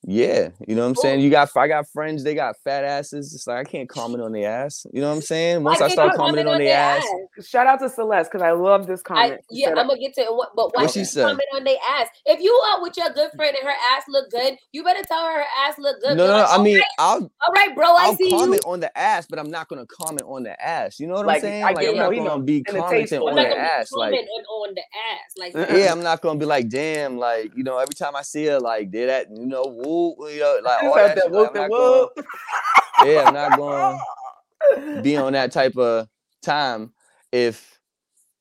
Yeah, 0.08 0.50
you 0.68 0.76
know 0.76 0.82
what 0.82 0.90
I'm 0.90 0.94
saying. 0.94 1.20
You 1.20 1.30
got 1.30 1.50
I 1.56 1.66
got 1.66 1.88
friends, 1.88 2.22
they 2.22 2.34
got 2.36 2.54
fat 2.62 2.84
asses. 2.84 3.34
It's 3.34 3.46
like 3.48 3.66
I 3.66 3.68
can't 3.68 3.88
comment 3.88 4.22
on 4.22 4.30
the 4.30 4.44
ass. 4.44 4.86
You 4.92 5.00
know 5.00 5.08
what 5.08 5.16
I'm 5.16 5.20
saying? 5.22 5.64
Once 5.64 5.78
I, 5.78 5.88
can't 5.88 5.92
start 5.92 6.10
comment 6.14 6.46
commenting 6.46 6.54
on 6.54 6.58
the 6.60 6.70
ass, 6.70 7.04
Shout 7.44 7.66
out 7.66 7.80
to 7.80 7.88
Celeste 7.90 8.30
because 8.30 8.42
I 8.42 8.52
love 8.52 8.86
this 8.86 9.02
comment. 9.02 9.40
She 9.52 9.62
yeah, 9.62 9.70
I'm 9.70 9.88
gonna 9.88 9.98
get 9.98 10.14
to 10.14 10.20
it. 10.20 10.28
But 10.54 10.74
why 10.76 10.84
What 10.84 10.92
she 10.92 11.04
said? 11.04 11.24
comment 11.26 11.48
on 11.54 11.64
their 11.64 11.76
ass? 11.98 12.06
If 12.24 12.40
you 12.40 12.52
are 12.52 12.82
with 12.82 12.96
your 12.96 13.10
good 13.10 13.30
friend 13.36 13.56
and 13.56 13.66
her 13.68 13.74
ass 13.96 14.04
look 14.08 14.30
good, 14.30 14.56
you 14.72 14.84
better 14.84 15.02
tell 15.02 15.24
her 15.24 15.32
her 15.40 15.44
ass 15.66 15.74
look 15.78 16.00
good. 16.00 16.16
no, 16.16 16.26
no. 16.28 16.32
like, 16.34 16.46
I 16.50 16.62
mean, 16.62 16.76
right, 16.76 16.84
I'll 17.00 17.30
all 17.46 17.52
right, 17.54 17.74
bro, 17.74 17.86
I 17.96 18.04
I'll 18.06 18.16
see 18.16 18.30
comment 18.30 18.62
you. 18.64 18.72
on 18.72 18.80
the 18.80 18.96
ass, 18.96 19.26
but 19.28 19.38
I'm 19.40 19.50
not 19.50 19.68
gonna 19.68 19.86
comment 19.86 20.22
on 20.26 20.44
the 20.44 20.60
ass. 20.64 21.00
You 21.00 21.08
know 21.08 21.14
what 21.14 21.26
Like, 21.26 21.36
I'm 21.36 21.40
saying? 21.42 21.64
I 21.64 21.66
Like 21.72 21.80
get 21.80 21.90
I'm 21.90 21.96
not 21.96 22.10
gonna 22.14 22.24
know. 22.24 22.38
be 22.40 22.64
And 22.68 22.76
commenting 22.76 23.18
on 23.20 23.28
I'm 23.30 23.34
way. 23.36 23.42
not 23.42 23.50
the 23.50 23.58
ass. 23.60 23.92
Like 23.92 24.14
on 24.14 24.74
the 24.74 24.80
ass. 24.80 25.32
Like, 25.36 25.54
uh-uh. 25.54 25.76
yeah, 25.76 25.92
I'm 25.92 26.02
not 26.02 26.20
gonna 26.22 26.38
be 26.38 26.46
like, 26.46 26.68
damn, 26.68 27.18
like 27.18 27.52
you 27.56 27.64
know, 27.64 27.78
every 27.78 27.94
time 27.94 28.16
I 28.16 28.22
see 28.22 28.46
her, 28.46 28.60
like 28.60 28.90
did 28.90 29.08
that, 29.08 29.28
you 29.30 29.46
know, 29.46 29.64
whoop, 29.96 30.32
you 30.32 30.40
know, 30.40 30.60
like 30.64 30.82
all 30.82 30.94
that 30.94 31.16
that. 31.16 31.32
Like, 31.32 31.32
whoop 31.32 31.50
I'm 31.54 31.62
and 31.62 31.70
not 31.70 31.70
going, 31.70 32.08
yeah, 33.04 33.22
I'm 33.26 33.34
not 33.34 33.56
going 33.56 33.98
to 34.96 35.02
be 35.02 35.16
on 35.16 35.32
that 35.32 35.52
type 35.52 35.76
of 35.76 36.08
time 36.42 36.92
if 37.32 37.76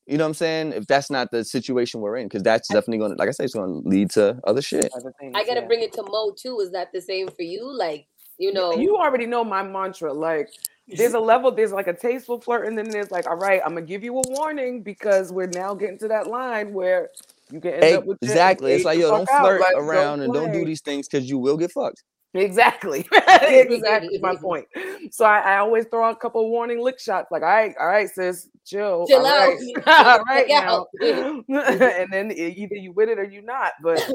you 0.06 0.18
know 0.18 0.26
what 0.26 0.30
I'm 0.30 0.34
saying. 0.36 0.74
If 0.74 0.86
that's 0.88 1.10
not 1.10 1.32
the 1.32 1.44
situation 1.44 2.00
we're 2.00 2.18
in, 2.18 2.28
because 2.28 2.44
that's 2.44 2.68
definitely 2.68 3.00
gonna, 3.00 3.16
like 3.16 3.28
I 3.28 3.32
said, 3.32 3.46
it's 3.46 3.56
gonna 3.56 3.80
lead 3.80 4.12
to 4.12 4.40
other 4.46 4.62
shit. 4.62 4.92
Other 4.96 5.14
things, 5.20 5.34
I 5.36 5.44
gotta 5.44 5.62
yeah. 5.62 5.68
bring 5.68 5.82
it 5.82 5.94
to 5.94 6.04
Mo 6.04 6.34
too. 6.38 6.60
Is 6.60 6.72
that 6.72 6.92
the 6.94 7.02
same 7.02 7.28
for 7.28 7.42
you? 7.42 7.76
Like, 7.76 8.08
you 8.38 8.54
know, 8.54 8.74
You 8.74 8.98
already 8.98 9.26
know 9.26 9.44
my 9.44 9.64
mantra. 9.64 10.14
Like, 10.14 10.50
there's 10.88 11.14
a 11.14 11.20
level, 11.32 11.52
there's 11.52 11.72
like 11.72 11.88
a 11.88 11.94
tasteful 11.94 12.40
flirt, 12.40 12.68
and 12.68 12.78
then 12.78 12.90
there's 12.90 13.10
like, 13.10 13.28
all 13.28 13.38
right, 13.38 13.62
I'm 13.66 13.74
gonna 13.74 13.86
give 13.86 14.04
you 14.04 14.16
a 14.18 14.22
warning 14.28 14.84
because 14.84 15.32
we're 15.32 15.48
now 15.48 15.74
getting 15.74 15.98
to 16.00 16.08
that 16.10 16.28
line 16.28 16.72
where 16.72 17.10
you 17.52 17.62
can 17.62 17.74
end 17.74 17.98
up 17.98 18.06
with 18.06 18.18
Exactly. 18.22 18.74
It's 18.74 18.86
like 18.86 19.00
yo, 19.00 19.10
don't 19.12 19.30
flirt 19.30 19.62
Like, 19.62 19.76
around 19.76 20.22
and 20.22 20.34
don't 20.34 20.52
do 20.52 20.66
these 20.66 20.82
things 20.82 21.08
because 21.08 21.30
you 21.30 21.38
will 21.38 21.58
get 21.58 21.72
fucked. 21.72 22.04
Exactly. 22.34 23.08
exactly 23.42 24.18
my 24.20 24.36
point. 24.42 24.66
So 25.12 25.24
I, 25.24 25.40
I 25.40 25.58
always 25.60 25.86
throw 25.86 26.10
a 26.10 26.16
couple 26.16 26.50
warning 26.50 26.82
lick 26.82 27.00
shots, 27.00 27.32
like, 27.32 27.44
all 27.44 27.48
right, 27.48 27.74
all 27.80 27.88
right, 27.88 28.10
sis, 28.10 28.50
chill. 28.66 29.06
Chill 29.08 29.20
all 29.20 29.28
out. 29.28 29.54
right, 29.86 29.86
Chill 29.86 29.94
all 29.94 30.18
the 30.18 30.24
right 30.28 30.48
fuck 30.48 30.66
now. 30.66 30.86
out. 31.10 31.98
and 32.02 32.12
then 32.12 32.32
either 32.34 32.76
you 32.76 32.92
with 32.92 33.08
it 33.10 33.20
or 33.20 33.24
you 33.24 33.42
not. 33.42 33.72
But 33.82 34.06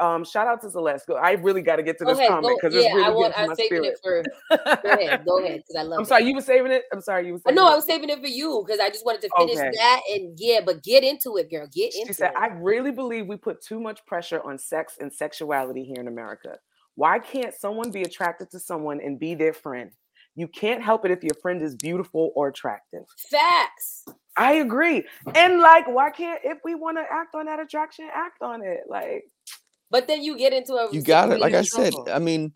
um, 0.00 0.24
shout 0.24 0.46
out 0.46 0.60
to 0.62 0.70
Celeste. 0.70 1.10
I 1.20 1.32
really 1.32 1.62
got 1.62 1.76
to 1.76 1.82
get 1.82 1.98
to 1.98 2.04
this 2.04 2.18
comment 2.18 2.58
because 2.60 2.74
it's 2.74 2.84
yeah, 2.84 2.92
I 2.92 3.08
really 3.08 3.14
want. 3.14 3.34
getting 3.34 3.34
to 3.34 3.40
I'm 3.42 3.48
my 3.48 3.54
saving 3.54 3.92
spirit. 3.94 4.24
it 4.48 4.58
for. 4.72 4.82
Go 4.82 4.90
ahead. 4.90 5.24
Go 5.26 5.38
ahead, 5.44 5.62
because 5.66 5.76
I 5.78 5.82
love. 5.82 5.98
I'm 5.98 6.02
it. 6.04 6.08
sorry, 6.08 6.24
you 6.24 6.34
were 6.34 6.40
saving 6.40 6.72
it. 6.72 6.84
I'm 6.92 7.00
sorry, 7.00 7.26
you 7.26 7.32
were 7.34 7.38
saving 7.40 7.56
No, 7.56 7.66
it. 7.68 7.72
I 7.72 7.74
was 7.76 7.84
saving 7.86 8.08
it 8.10 8.20
for 8.20 8.26
you 8.26 8.64
because 8.66 8.80
I 8.80 8.88
just 8.88 9.04
wanted 9.04 9.22
to 9.22 9.30
finish 9.36 9.56
Okay. 9.58 9.70
that 9.76 10.00
and 10.12 10.38
yeah, 10.38 10.60
but 10.64 10.82
get 10.82 11.04
into 11.04 11.36
it, 11.36 11.50
girl. 11.50 11.66
Get 11.72 11.92
She 11.92 12.00
into 12.02 12.14
said, 12.14 12.30
it. 12.30 12.36
I 12.36 12.48
really 12.48 12.90
believe 12.92 13.26
we 13.26 13.36
put 13.36 13.62
too 13.62 13.80
much 13.80 14.04
pressure 14.06 14.40
on 14.44 14.58
sex 14.58 14.96
and 15.00 15.12
sexuality 15.12 15.84
here 15.84 16.00
in 16.00 16.08
America. 16.08 16.58
Why 16.96 17.18
can't 17.18 17.54
someone 17.54 17.90
be 17.90 18.02
attracted 18.02 18.50
to 18.50 18.58
someone 18.58 19.00
and 19.00 19.18
be 19.18 19.34
their 19.34 19.52
friend? 19.54 19.90
You 20.36 20.48
can't 20.48 20.82
help 20.82 21.04
it 21.04 21.10
if 21.10 21.22
your 21.24 21.34
friend 21.42 21.60
is 21.62 21.74
beautiful 21.74 22.30
or 22.36 22.48
attractive. 22.48 23.02
Facts. 23.30 24.04
I 24.36 24.54
agree. 24.54 25.04
And 25.34 25.60
like, 25.60 25.86
why 25.88 26.10
can't 26.10 26.40
if 26.44 26.58
we 26.64 26.74
want 26.74 26.96
to 26.98 27.02
act 27.10 27.34
on 27.34 27.46
that 27.46 27.58
attraction, 27.60 28.08
act 28.14 28.40
on 28.42 28.62
it? 28.62 28.80
Like, 28.88 29.24
But 29.90 30.06
then 30.06 30.22
you 30.22 30.36
get 30.36 30.52
into 30.52 30.74
a 30.74 30.88
You 30.92 31.02
got 31.02 31.30
it. 31.32 31.40
Like 31.40 31.54
I 31.54 31.62
said, 31.62 31.94
I 32.10 32.18
mean, 32.18 32.52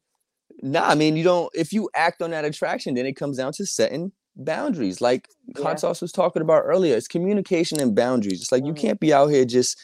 nah, 0.62 0.86
I 0.88 0.94
mean, 0.94 1.16
you 1.16 1.24
don't, 1.24 1.50
if 1.54 1.72
you 1.72 1.90
act 1.94 2.22
on 2.22 2.30
that 2.30 2.44
attraction, 2.44 2.94
then 2.94 3.06
it 3.06 3.14
comes 3.14 3.36
down 3.38 3.52
to 3.54 3.66
setting 3.66 4.12
boundaries. 4.36 5.00
Like 5.00 5.28
Yeah. 5.56 5.74
Was 6.00 6.12
talking 6.12 6.42
about 6.42 6.62
earlier, 6.64 6.96
it's 6.96 7.08
communication 7.08 7.80
and 7.80 7.94
boundaries. 7.94 8.40
It's 8.40 8.52
like 8.52 8.64
you 8.64 8.72
Mhm. 8.72 8.78
can't 8.78 9.00
be 9.00 9.12
out 9.12 9.28
here 9.28 9.44
just 9.44 9.78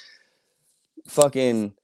fucking 1.06 1.74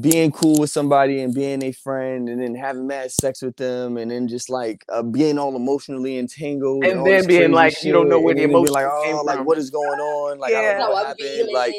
being 0.00 0.32
cool 0.32 0.58
with 0.58 0.70
somebody 0.70 1.20
and 1.20 1.34
being 1.34 1.62
a 1.62 1.70
friend 1.72 2.28
and 2.30 2.40
then 2.40 2.54
having 2.54 2.86
mad 2.86 3.10
sex 3.12 3.42
with 3.42 3.56
them 3.56 3.98
and 3.98 4.10
then 4.10 4.26
just 4.26 4.48
like 4.48 4.84
uh, 4.88 5.02
being 5.02 5.38
all 5.38 5.54
emotionally 5.54 6.16
entangled 6.18 6.84
And 6.86 7.00
all 7.00 7.04
then 7.04 7.26
being 7.26 7.52
like, 7.52 7.82
you 7.84 7.92
don't 7.92 8.08
know 8.08 8.16
shit, 8.16 8.24
where 8.24 8.32
and 8.32 8.40
the 8.40 8.44
emotions 8.44 8.70
like, 8.70 8.86
oh, 8.86 9.22
like 9.26 9.36
from." 9.36 9.46
what 9.46 9.58
is 9.58 9.68
going 9.68 10.00
on? 10.00 10.38
Like 10.38 10.54
I 10.54 10.62
Yeah. 10.62 10.72
don't 10.72 10.78
know 10.80 10.90
what 10.92 11.06
happened. 11.08 11.50
Like 11.52 11.74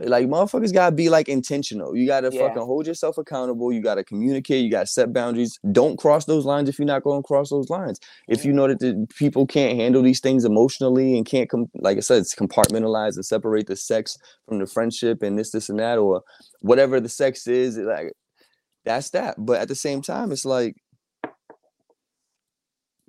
like 0.00 0.26
motherfuckers 0.26 0.72
gotta 0.72 0.94
be 0.94 1.08
like 1.08 1.28
intentional. 1.28 1.96
You 1.96 2.06
gotta 2.06 2.30
Yeah. 2.32 2.48
fucking 2.48 2.62
hold 2.62 2.86
yourself 2.86 3.16
accountable. 3.16 3.72
You 3.72 3.80
gotta 3.80 4.02
communicate. 4.02 4.64
You 4.64 4.70
gotta 4.70 4.86
set 4.86 5.12
boundaries. 5.12 5.58
Don't 5.70 5.96
cross 5.96 6.24
those 6.24 6.44
lines 6.44 6.68
if 6.68 6.78
you're 6.78 6.86
not 6.86 7.04
going 7.04 7.22
to 7.22 7.26
cross 7.26 7.50
those 7.50 7.70
lines. 7.70 8.00
If 8.28 8.44
you 8.44 8.52
know 8.52 8.66
that 8.66 8.80
the 8.80 9.06
people 9.16 9.46
can't 9.46 9.78
handle 9.78 10.02
these 10.02 10.20
things 10.20 10.44
emotionally 10.44 11.16
and 11.16 11.24
can't 11.24 11.48
come, 11.48 11.66
like 11.76 11.96
I 11.96 12.00
said, 12.00 12.18
it's 12.18 12.34
compartmentalize 12.34 13.14
and 13.14 13.24
separate 13.24 13.68
the 13.68 13.76
sex 13.76 14.18
from 14.48 14.58
the 14.58 14.66
friendship 14.66 15.22
and 15.22 15.38
this, 15.38 15.52
this, 15.52 15.68
and 15.68 15.78
that, 15.78 15.98
or 15.98 16.22
whatever 16.60 16.98
the 16.98 17.08
sex 17.08 17.46
is. 17.46 17.76
Like 17.78 18.12
that's 18.84 19.10
that. 19.10 19.36
But 19.38 19.60
at 19.60 19.68
the 19.68 19.76
same 19.76 20.02
time, 20.02 20.32
it's 20.32 20.44
like 20.44 20.74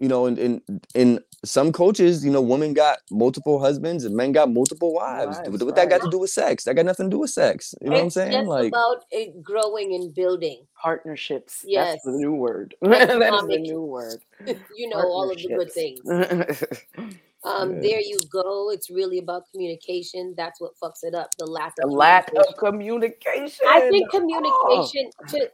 you 0.03 0.09
know, 0.09 0.25
in 0.25 0.37
in 0.37 0.61
in 0.95 1.19
some 1.45 1.71
coaches, 1.71 2.23
you 2.25 2.31
know, 2.31 2.41
women 2.41 2.73
got 2.73 2.97
multiple 3.09 3.57
husbands 3.59 4.03
and 4.05 4.15
men 4.15 4.31
got 4.33 4.51
multiple 4.51 4.93
wives. 4.93 5.37
Wives, 5.37 5.49
what 5.49 5.63
what 5.63 5.75
that 5.77 5.89
got 5.89 6.01
to 6.01 6.09
do 6.09 6.19
with 6.19 6.29
sex? 6.29 6.65
That 6.65 6.75
got 6.75 6.85
nothing 6.85 7.07
to 7.09 7.15
do 7.15 7.19
with 7.19 7.29
sex. 7.29 7.73
You 7.81 7.87
know 7.89 7.95
what 7.95 8.03
I'm 8.03 8.09
saying? 8.09 8.31
just 8.33 8.47
Like, 8.47 8.67
about 8.67 9.05
it 9.11 9.41
growing 9.41 9.95
and 9.95 10.13
building. 10.13 10.59
partnerships. 10.87 11.63
Yes. 11.65 11.85
That's 11.93 12.03
the 12.05 12.11
new 12.23 12.33
word. 12.33 12.75
That 12.81 13.33
is 13.39 13.47
the 13.47 13.59
new 13.59 13.81
word. 13.81 14.19
you 14.79 14.89
know, 14.89 15.01
all 15.01 15.31
of 15.31 15.37
the 15.37 15.47
good 15.47 15.71
things. 15.71 16.01
Um, 17.45 17.73
Yeah. 17.75 17.81
there 17.81 18.01
you 18.01 18.19
go. 18.31 18.69
It's 18.71 18.89
really 18.89 19.19
about 19.19 19.43
communication. 19.51 20.33
That's 20.37 20.61
what 20.61 20.71
fucks 20.81 21.03
it 21.03 21.13
up. 21.13 21.29
The 21.37 21.45
lack 21.45 21.75
the 21.75 21.87
of 21.87 21.91
lack 21.91 22.29
of 22.37 22.55
communication. 22.55 23.57
communication. 23.59 23.67
I 23.67 23.89
think 23.91 24.07
Oh. 24.13 24.19
communication 24.19 25.05
to 25.31 25.37
I- 25.45 25.49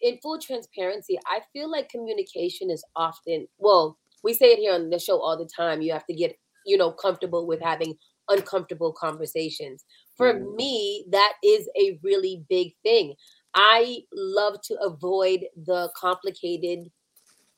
in 0.00 0.18
full 0.18 0.38
transparency, 0.38 1.18
I 1.26 1.40
feel 1.52 1.70
like 1.70 1.88
communication 1.88 2.70
is 2.70 2.84
often 2.96 3.48
well, 3.58 3.98
we 4.22 4.34
say 4.34 4.52
it 4.52 4.58
here 4.58 4.74
on 4.74 4.90
the 4.90 4.98
show 4.98 5.20
all 5.20 5.36
the 5.36 5.48
time. 5.56 5.82
You 5.82 5.92
have 5.92 6.06
to 6.06 6.14
get, 6.14 6.38
you 6.64 6.76
know, 6.76 6.92
comfortable 6.92 7.46
with 7.46 7.60
having 7.60 7.96
uncomfortable 8.28 8.92
conversations. 8.92 9.84
For 10.16 10.34
Mm. 10.34 10.56
me, 10.56 11.04
that 11.10 11.34
is 11.44 11.68
a 11.78 11.98
really 12.02 12.44
big 12.48 12.74
thing. 12.82 13.14
I 13.54 14.02
love 14.12 14.60
to 14.62 14.74
avoid 14.80 15.46
the 15.56 15.90
complicated 15.96 16.90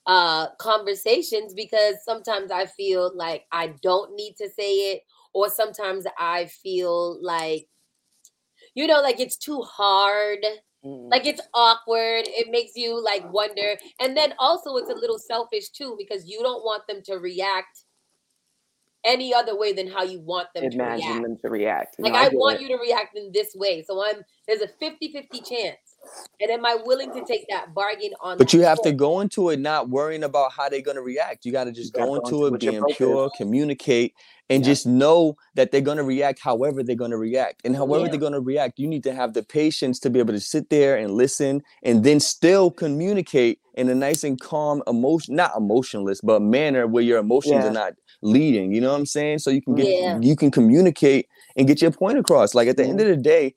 uh 0.06 0.48
conversations 0.58 1.54
because 1.54 1.96
sometimes 2.04 2.50
I 2.50 2.66
feel 2.66 3.12
like 3.16 3.46
I 3.52 3.74
don't 3.82 4.14
need 4.14 4.36
to 4.38 4.48
say 4.50 4.92
it 4.92 5.02
or 5.34 5.50
sometimes 5.50 6.06
I 6.18 6.46
feel 6.46 7.22
like 7.22 7.68
you 8.74 8.86
know 8.86 9.00
like 9.00 9.20
it's 9.20 9.36
too 9.36 9.60
hard. 9.62 10.44
Mm-hmm. 10.84 11.08
like 11.10 11.26
it's 11.26 11.40
awkward 11.54 12.22
it 12.28 12.50
makes 12.52 12.76
you 12.76 13.02
like 13.02 13.32
wonder 13.32 13.74
and 14.00 14.16
then 14.16 14.32
also 14.38 14.76
it's 14.76 14.88
a 14.90 14.94
little 14.94 15.18
selfish 15.18 15.70
too 15.70 15.96
because 15.98 16.28
you 16.28 16.40
don't 16.40 16.62
want 16.64 16.86
them 16.86 17.02
to 17.06 17.16
react 17.16 17.84
any 19.04 19.34
other 19.34 19.58
way 19.58 19.72
than 19.72 19.88
how 19.88 20.04
you 20.04 20.20
want 20.20 20.48
them 20.54 20.70
to 20.70 20.76
imagine 20.76 21.06
react 21.08 21.22
them 21.22 21.36
to 21.42 21.48
react. 21.50 21.96
like 21.98 22.12
No, 22.12 22.18
i 22.20 22.28
get 22.28 22.38
want 22.38 22.56
it. 22.56 22.62
you 22.62 22.68
to 22.68 22.76
react 22.76 23.16
in 23.16 23.32
this 23.32 23.54
way 23.56 23.82
so 23.82 24.04
i'm 24.04 24.22
there's 24.46 24.60
a 24.60 24.68
50-50 24.68 25.48
chance 25.48 25.87
and 26.40 26.50
am 26.50 26.64
i 26.64 26.76
willing 26.84 27.12
to 27.12 27.24
take 27.24 27.46
that 27.48 27.74
bargain 27.74 28.10
on 28.20 28.38
but 28.38 28.52
you 28.52 28.62
have 28.62 28.80
to 28.82 28.92
go 28.92 29.20
into 29.20 29.50
it 29.50 29.58
not 29.58 29.88
worrying 29.88 30.22
about 30.24 30.52
how 30.52 30.68
they're 30.68 30.80
gonna 30.80 31.02
react. 31.02 31.44
You 31.44 31.52
gotta 31.52 31.72
just 31.72 31.92
go 31.92 32.06
go 32.06 32.14
into 32.16 32.44
into 32.46 32.54
it 32.54 32.60
being 32.60 32.76
approach 32.76 32.90
is. 32.92 32.96
pure, 32.96 33.30
communicate, 33.36 34.14
and 34.48 34.62
Yeah. 34.64 34.70
just 34.72 34.86
know 34.86 35.34
that 35.56 35.70
they're 35.72 35.80
gonna 35.80 36.04
react 36.04 36.38
however 36.40 36.82
they're 36.82 36.94
gonna 36.96 37.18
react. 37.18 37.62
And 37.64 37.74
however 37.76 38.04
Yeah. 38.04 38.10
they're 38.10 38.20
gonna 38.20 38.40
react, 38.40 38.78
you 38.78 38.86
need 38.86 39.02
to 39.04 39.12
have 39.14 39.34
the 39.34 39.42
patience 39.42 39.98
to 40.00 40.10
be 40.10 40.18
able 40.20 40.32
to 40.34 40.40
sit 40.40 40.70
there 40.70 40.96
and 40.96 41.14
listen 41.14 41.62
and 41.82 42.04
then 42.04 42.20
still 42.20 42.70
communicate 42.70 43.58
in 43.74 43.88
a 43.88 43.94
nice 43.94 44.22
and 44.24 44.38
calm 44.40 44.82
emotion, 44.86 45.34
not 45.34 45.52
emotionless, 45.56 46.20
but 46.20 46.40
manner 46.40 46.86
where 46.86 47.02
your 47.02 47.18
emotions 47.18 47.64
Yeah. 47.64 47.70
are 47.70 47.72
not 47.72 47.94
leading. 48.22 48.72
You 48.72 48.80
know 48.80 48.90
what 48.92 48.98
I'm 48.98 49.06
saying? 49.06 49.40
So 49.40 49.50
you 49.50 49.62
can 49.62 49.74
get 49.74 49.86
Yeah. 49.88 50.18
you 50.20 50.36
can 50.36 50.50
communicate 50.50 51.26
and 51.56 51.66
get 51.66 51.82
your 51.82 51.90
point 51.90 52.18
across. 52.18 52.54
Like 52.54 52.68
at 52.68 52.76
the 52.76 52.84
end 52.84 53.00
of 53.00 53.06
the 53.08 53.16
day, 53.16 53.54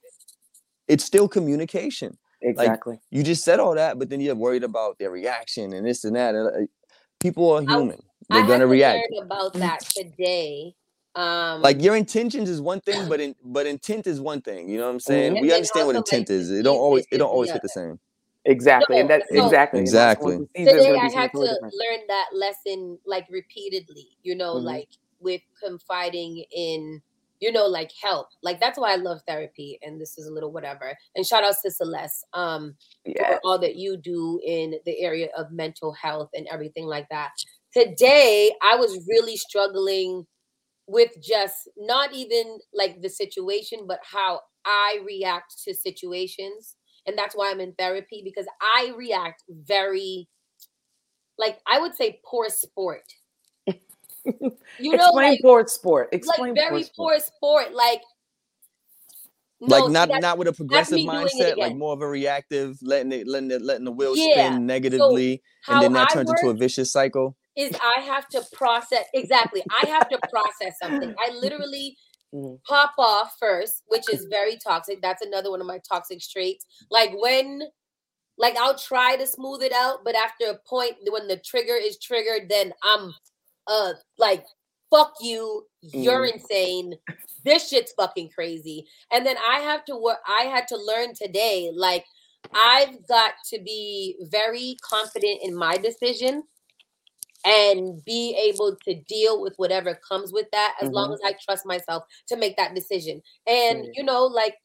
it's 0.87 1.03
still 1.03 1.27
communication 1.27 2.17
Exactly. 2.41 2.99
you 3.11 3.23
just 3.23 3.43
said 3.43 3.59
all 3.59 3.75
that, 3.75 3.99
but 3.99 4.09
then 4.09 4.19
you're 4.21 4.35
worried 4.35 4.63
about 4.63 4.97
their 4.99 5.11
reaction 5.11 5.73
and 5.73 5.85
this 5.85 6.03
and 6.03 6.15
that. 6.15 6.35
and, 6.35 6.47
uh, 6.47 6.67
people 7.19 7.51
are 7.51 7.61
human; 7.61 7.99
I 8.29 8.35
they're 8.35 8.41
had 8.41 8.47
gonna 8.47 8.59
to 8.65 8.67
react. 8.67 9.07
learn 9.13 9.23
about 9.25 9.53
that 9.53 9.81
today 9.81 10.73
um 11.15 11.61
Like 11.61 11.81
your 11.81 11.95
intentions 11.97 12.49
is 12.49 12.61
one 12.61 12.79
thing, 12.81 13.09
but 13.09 13.19
in, 13.19 13.35
but 13.43 13.65
intent 13.67 14.07
is 14.07 14.21
one 14.21 14.41
thing. 14.41 14.69
You 14.69 14.77
know 14.77 14.85
what 14.85 14.93
I'm 14.93 14.99
saying? 15.01 15.39
We 15.41 15.51
understand 15.53 15.87
what 15.87 15.95
also, 15.97 16.05
like, 16.11 16.21
intent 16.21 16.29
is. 16.29 16.49
It 16.51 16.63
don't 16.63 16.77
always 16.77 17.03
it 17.11 17.15
it 17.15 17.17
don't 17.17 17.29
always 17.29 17.51
hit 17.51 17.61
the 17.61 17.69
same. 17.69 17.99
Exactly. 18.45 18.97
and 18.99 19.09
that's 19.09 19.27
so- 19.29 19.45
exactly. 19.45 19.79
Exactly. 19.81 20.35
one 20.37 20.47
season 20.55 20.73
today 20.73 20.87
gonna 20.87 20.97
i 20.99 21.01
had 21.03 21.31
something 21.31 21.41
to 21.41 21.53
different. 21.53 21.73
learn 21.75 21.99
that 22.07 22.25
lesson 22.33 22.97
like 23.05 23.27
repeatedly 23.29 24.07
you 24.23 24.33
know 24.35 24.55
Mhm. 24.55 24.63
like 24.63 24.89
with 25.19 25.41
confiding 25.63 26.43
in 26.51 27.01
you 27.41 27.51
know 27.51 27.65
like 27.67 27.91
help 28.01 28.27
like 28.43 28.59
that's 28.59 28.79
why 28.79 28.93
i 28.93 28.95
love 28.95 29.19
therapy 29.27 29.79
and 29.81 29.99
this 29.99 30.17
is 30.17 30.27
a 30.27 30.33
little 30.33 30.51
whatever 30.51 30.95
and 31.15 31.25
shout 31.25 31.43
outs 31.43 31.61
to 31.61 31.71
celeste 31.71 32.25
um 32.33 32.75
Yeah. 33.05 33.35
for 33.35 33.39
all 33.43 33.59
that 33.59 33.75
you 33.75 33.97
do 33.97 34.39
in 34.45 34.75
the 34.85 34.99
area 35.01 35.29
of 35.37 35.51
mental 35.51 35.93
health 35.93 36.29
and 36.33 36.47
everything 36.51 36.85
like 36.85 37.07
that 37.09 37.31
today 37.73 38.51
i 38.63 38.75
was 38.75 39.05
really 39.09 39.37
struggling 39.37 40.25
with 40.87 41.11
just 41.21 41.69
not 41.77 42.13
even 42.13 42.59
like 42.73 43.01
the 43.01 43.09
situation 43.09 43.81
but 43.87 43.99
how 44.03 44.41
i 44.65 44.99
react 45.05 45.53
to 45.65 45.73
situations 45.73 46.75
and 47.07 47.17
that's 47.17 47.35
why 47.35 47.51
I'm 47.51 47.59
in 47.59 47.73
therapy 47.73 48.21
because 48.23 48.45
I 48.61 48.93
react 48.95 49.43
very, 49.49 50.29
like 51.37 51.59
I 51.67 51.79
would 51.79 51.95
say, 51.95 52.19
poor 52.25 52.49
sport. 52.49 53.03
You 54.77 54.91
know, 54.95 55.03
Explain 55.05 55.31
like, 55.31 55.41
poor 55.41 55.67
sport. 55.67 56.09
Explain 56.11 56.49
like 56.49 56.55
very 56.55 56.83
poor 56.95 57.09
poor 57.11 57.19
sport. 57.19 57.73
Like, 57.73 58.01
like 59.59 59.81
no, 59.81 59.87
see, 59.87 59.93
not 59.93 60.07
that's- 60.07 60.21
not 60.21 60.37
with 60.37 60.47
a 60.47 60.53
progressive 60.53 60.95
me 60.97 61.05
doing 61.07 61.21
it 61.23 61.31
mindset, 61.33 61.57
like 61.57 61.75
more 61.75 61.93
of 61.93 62.01
a 62.01 62.07
reactive, 62.07 62.77
letting 62.81 63.11
it 63.11 63.27
letting 63.27 63.51
it 63.51 63.61
letting 63.61 63.85
the 63.85 63.91
wheel 63.91 64.15
Yeah, 64.15 64.55
spin 64.55 64.65
negatively, 64.65 65.41
how 65.63 65.73
and 65.73 65.83
then 65.83 65.93
that 65.93 66.09
I 66.09 66.13
turns 66.13 66.29
into 66.31 66.49
a 66.49 66.53
vicious 66.53 66.91
cycle. 66.91 67.35
is 67.55 67.71
I 67.81 68.01
have 68.01 68.27
to 68.29 68.43
process 68.53 69.05
exactly. 69.13 69.63
I 69.83 69.87
have 69.87 70.09
to 70.09 70.19
process 70.29 70.79
something. 70.81 71.13
I 71.19 71.31
literally 71.31 71.97
Mhm. 72.33 72.59
pop 72.65 72.93
off 72.97 73.35
first, 73.39 73.83
which 73.87 74.09
is 74.09 74.25
very 74.29 74.57
toxic. 74.57 75.01
That's 75.01 75.21
another 75.21 75.51
one 75.51 75.59
of 75.61 75.67
my 75.67 75.79
toxic 75.79 76.21
traits. 76.21 76.65
Like 76.89 77.11
when 77.15 77.63
like 78.37 78.55
I'll 78.57 78.77
try 78.77 79.17
to 79.17 79.27
smooth 79.27 79.61
it 79.61 79.73
out, 79.73 79.99
but 80.05 80.15
after 80.15 80.45
a 80.45 80.57
point 80.67 80.95
when 81.09 81.27
the 81.27 81.37
trigger 81.37 81.75
is 81.75 81.99
triggered, 81.99 82.49
then 82.49 82.73
I'm 82.83 83.13
uh 83.67 83.93
like 84.17 84.45
fuck 84.89 85.13
you, 85.21 85.65
you're 85.81 86.25
insane. 86.25 86.93
This 87.45 87.69
shit's 87.69 87.93
fucking 87.93 88.29
crazy. 88.35 88.85
And 89.11 89.25
then 89.25 89.37
I 89.37 89.59
have 89.59 89.85
to 89.85 89.95
work 89.95 90.17
I 90.27 90.43
had 90.43 90.67
to 90.69 90.77
learn 90.77 91.13
today 91.15 91.71
like 91.73 92.05
I've 92.53 93.07
got 93.07 93.33
to 93.53 93.59
be 93.61 94.17
very 94.23 94.75
confident 94.83 95.39
in 95.43 95.55
my 95.55 95.77
decision 95.77 96.43
and 97.45 98.03
be 98.05 98.35
able 98.35 98.75
to 98.85 98.95
deal 99.07 99.41
with 99.41 99.53
whatever 99.57 99.95
comes 100.07 100.31
with 100.33 100.47
that 100.51 100.75
as 100.81 100.89
long 100.89 101.09
Mhm. 101.09 101.13
as 101.15 101.19
I 101.23 101.33
trust 101.43 101.65
myself 101.65 102.03
to 102.27 102.35
make 102.35 102.55
that 102.57 102.75
decision. 102.75 103.21
And 103.47 103.85
Yeah. 103.85 103.91
you 103.95 104.03
know, 104.03 104.25
like 104.25 104.57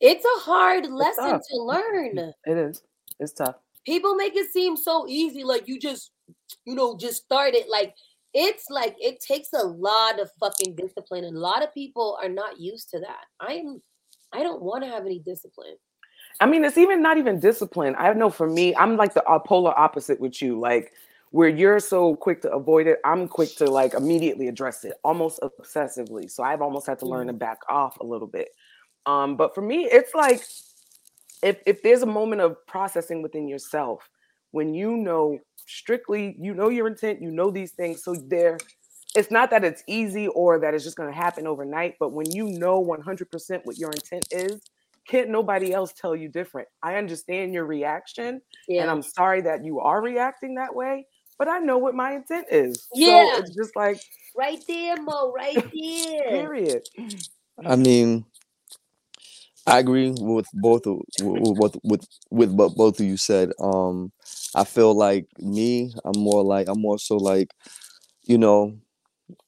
it's 0.00 0.24
a 0.24 0.40
hard 0.40 0.86
lesson 0.90 1.24
tough. 1.24 1.42
to 1.50 1.56
learn. 1.56 2.18
It 2.46 2.56
is. 2.56 2.82
It's 3.18 3.32
tough. 3.32 3.56
People 3.84 4.14
make 4.14 4.36
it 4.36 4.50
seem 4.52 4.76
so 4.76 5.06
easy, 5.08 5.42
like 5.44 5.66
you 5.66 5.78
just, 5.78 6.10
you 6.64 6.74
know, 6.74 6.96
just 6.96 7.24
started. 7.24 7.64
Like 7.68 7.94
it's 8.34 8.66
like 8.70 8.96
it 8.98 9.20
takes 9.20 9.52
a 9.52 9.64
lot 9.64 10.20
of 10.20 10.30
fucking 10.38 10.76
discipline, 10.76 11.24
and 11.24 11.36
a 11.36 11.40
lot 11.40 11.62
of 11.62 11.72
people 11.74 12.18
are 12.22 12.28
not 12.28 12.60
used 12.60 12.90
to 12.90 13.00
that. 13.00 13.24
I'm, 13.40 13.82
I 14.32 14.42
don't 14.42 14.62
want 14.62 14.84
to 14.84 14.90
have 14.90 15.04
any 15.06 15.18
discipline. 15.18 15.76
I 16.40 16.46
mean, 16.46 16.64
it's 16.64 16.78
even 16.78 17.02
not 17.02 17.18
even 17.18 17.40
discipline. 17.40 17.94
I 17.98 18.12
know 18.12 18.30
for 18.30 18.48
me, 18.48 18.74
I'm 18.76 18.96
like 18.96 19.14
the 19.14 19.24
uh, 19.24 19.38
polar 19.38 19.78
opposite 19.78 20.20
with 20.20 20.40
you. 20.40 20.58
Like 20.58 20.92
where 21.30 21.48
you're 21.48 21.80
so 21.80 22.16
quick 22.16 22.42
to 22.42 22.52
avoid 22.52 22.86
it, 22.86 22.98
I'm 23.04 23.28
quick 23.28 23.54
to 23.56 23.66
like 23.66 23.94
immediately 23.94 24.48
address 24.48 24.84
it, 24.84 24.94
almost 25.04 25.40
obsessively. 25.40 26.30
So 26.30 26.42
I've 26.42 26.62
almost 26.62 26.86
had 26.86 26.98
to 27.00 27.06
learn 27.06 27.28
to 27.28 27.32
back 27.32 27.58
off 27.68 27.98
a 28.00 28.04
little 28.04 28.26
bit. 28.26 28.48
Um, 29.06 29.36
but 29.36 29.54
for 29.54 29.62
me, 29.62 29.84
it's 29.84 30.14
like 30.14 30.42
if 31.42 31.58
if 31.66 31.82
there's 31.82 32.02
a 32.02 32.06
moment 32.06 32.42
of 32.42 32.64
processing 32.66 33.22
within 33.22 33.48
yourself 33.48 34.08
when 34.52 34.74
you 34.74 34.96
know 34.96 35.38
strictly, 35.66 36.36
you 36.40 36.54
know 36.54 36.68
your 36.68 36.86
intent, 36.86 37.20
you 37.22 37.30
know 37.30 37.50
these 37.50 37.72
things. 37.72 38.02
So 38.04 38.14
there, 38.14 38.58
it's 39.14 39.30
not 39.30 39.50
that 39.50 39.64
it's 39.64 39.82
easy 39.86 40.28
or 40.28 40.58
that 40.60 40.74
it's 40.74 40.84
just 40.84 40.96
going 40.96 41.10
to 41.10 41.16
happen 41.16 41.46
overnight. 41.46 41.96
But 42.00 42.12
when 42.12 42.30
you 42.30 42.44
know 42.48 42.82
100% 42.84 43.60
what 43.64 43.78
your 43.78 43.90
intent 43.90 44.26
is, 44.30 44.60
can't 45.06 45.30
nobody 45.30 45.72
else 45.72 45.92
tell 45.92 46.14
you 46.14 46.28
different. 46.28 46.68
I 46.82 46.96
understand 46.96 47.52
your 47.54 47.64
reaction, 47.64 48.40
Yeah. 48.68 48.82
and 48.82 48.90
I'm 48.90 49.02
sorry 49.02 49.40
that 49.42 49.64
you 49.64 49.80
are 49.80 50.00
reacting 50.00 50.54
that 50.56 50.74
way. 50.74 51.06
But 51.38 51.48
I 51.48 51.58
know 51.58 51.78
what 51.78 51.94
my 51.94 52.12
intent 52.12 52.46
is. 52.50 52.86
Yeah. 52.94 53.06
So 53.34 53.38
it's 53.38 53.56
just 53.56 53.74
like, 53.74 53.98
right 54.36 54.60
there, 54.68 54.96
Mo. 55.02 55.32
Right 55.32 55.54
there. 55.74 56.28
period. 56.28 56.82
I 57.64 57.76
mean, 57.76 58.26
I 59.66 59.78
agree 59.78 60.10
with 60.18 60.46
both 60.54 60.86
of 60.86 61.00
with 61.20 61.58
with 61.58 61.76
with, 61.82 62.06
with 62.30 62.50
what 62.52 62.74
both 62.76 63.00
of 63.00 63.06
you 63.06 63.16
said. 63.16 63.52
Um, 63.58 64.12
I 64.54 64.64
feel 64.64 64.94
like 64.94 65.26
me, 65.38 65.92
I'm 66.04 66.20
more 66.20 66.42
like 66.42 66.68
I'm 66.68 66.80
more 66.80 66.98
so 66.98 67.16
like, 67.16 67.52
you 68.24 68.38
know, 68.38 68.78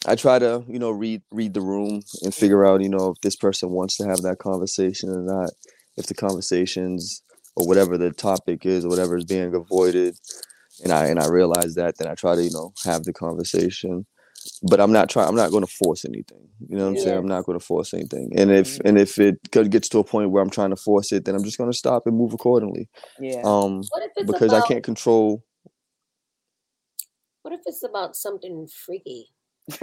I 0.07 0.16
try 0.16 0.38
to 0.38 0.64
you 0.68 0.78
know 0.78 0.90
read 0.90 1.22
read 1.30 1.55
the 1.55 1.61
room 1.61 2.03
and 2.22 2.34
figure 2.34 2.64
out 2.66 2.82
you 2.82 2.88
know 2.88 3.11
if 3.11 3.20
this 3.22 3.36
person 3.36 3.70
wants 3.70 3.96
to 3.98 4.07
have 4.09 4.22
that 4.22 4.38
conversation 4.38 5.11
or 5.11 5.22
not. 5.22 5.50
If 5.96 6.07
the 6.07 6.14
conversations 6.14 7.22
or 7.57 7.66
whatever 7.66 7.98
the 7.98 8.12
topic 8.12 8.64
is 8.66 8.84
or 8.84 8.88
whatever 8.88 9.16
is 9.16 9.24
being 9.26 9.55
avoided, 9.55 10.16
and 10.82 10.92
I 10.92 11.07
and 11.07 11.20
I 11.20 11.28
realize 11.28 11.74
that, 11.76 11.98
then 11.98 12.09
I 12.09 12.14
try 12.14 12.34
to 12.36 12.42
you 12.42 12.50
know 12.53 12.72
have 12.84 13.05
the 13.05 13.12
conversation. 13.12 14.07
But 14.62 14.80
I'm 14.80 14.93
not 14.93 15.09
trying. 15.11 15.28
I'm 15.28 15.36
not 15.36 15.51
going 15.51 15.64
to 15.64 15.72
force 15.72 16.05
anything. 16.05 16.49
You 16.68 16.76
know 16.76 16.84
what 16.84 16.90
I'm 16.90 16.97
saying? 16.99 17.16
I'm 17.16 17.26
not 17.26 17.45
going 17.45 17.59
to 17.59 17.64
force 17.64 17.93
anything. 17.95 18.32
And 18.36 18.51
if 18.51 18.78
and 18.84 18.99
if 18.99 19.18
it 19.18 19.38
gets 19.51 19.88
to 19.90 19.99
a 19.99 20.05
point 20.05 20.30
where 20.30 20.43
I'm 20.43 20.51
trying 20.51 20.70
to 20.70 20.76
force 20.76 21.12
it, 21.12 21.24
then 21.24 21.34
I'm 21.34 21.45
just 21.45 21.59
going 21.59 21.70
to 21.70 21.76
stop 21.76 22.07
and 22.07 22.16
move 22.16 22.32
accordingly. 22.32 22.88
Yeah. 23.20 23.43
Um, 23.45 23.82
What 23.90 24.03
if 24.05 24.12
it's 24.16 24.26
because 24.26 24.53
about, 24.53 24.64
I 24.64 24.68
can't 24.68 24.84
control. 24.84 25.43
What 27.43 27.55
if 27.55 27.61
it's 27.66 27.82
about 27.82 28.16
something 28.16 28.68
freaky? 28.68 29.28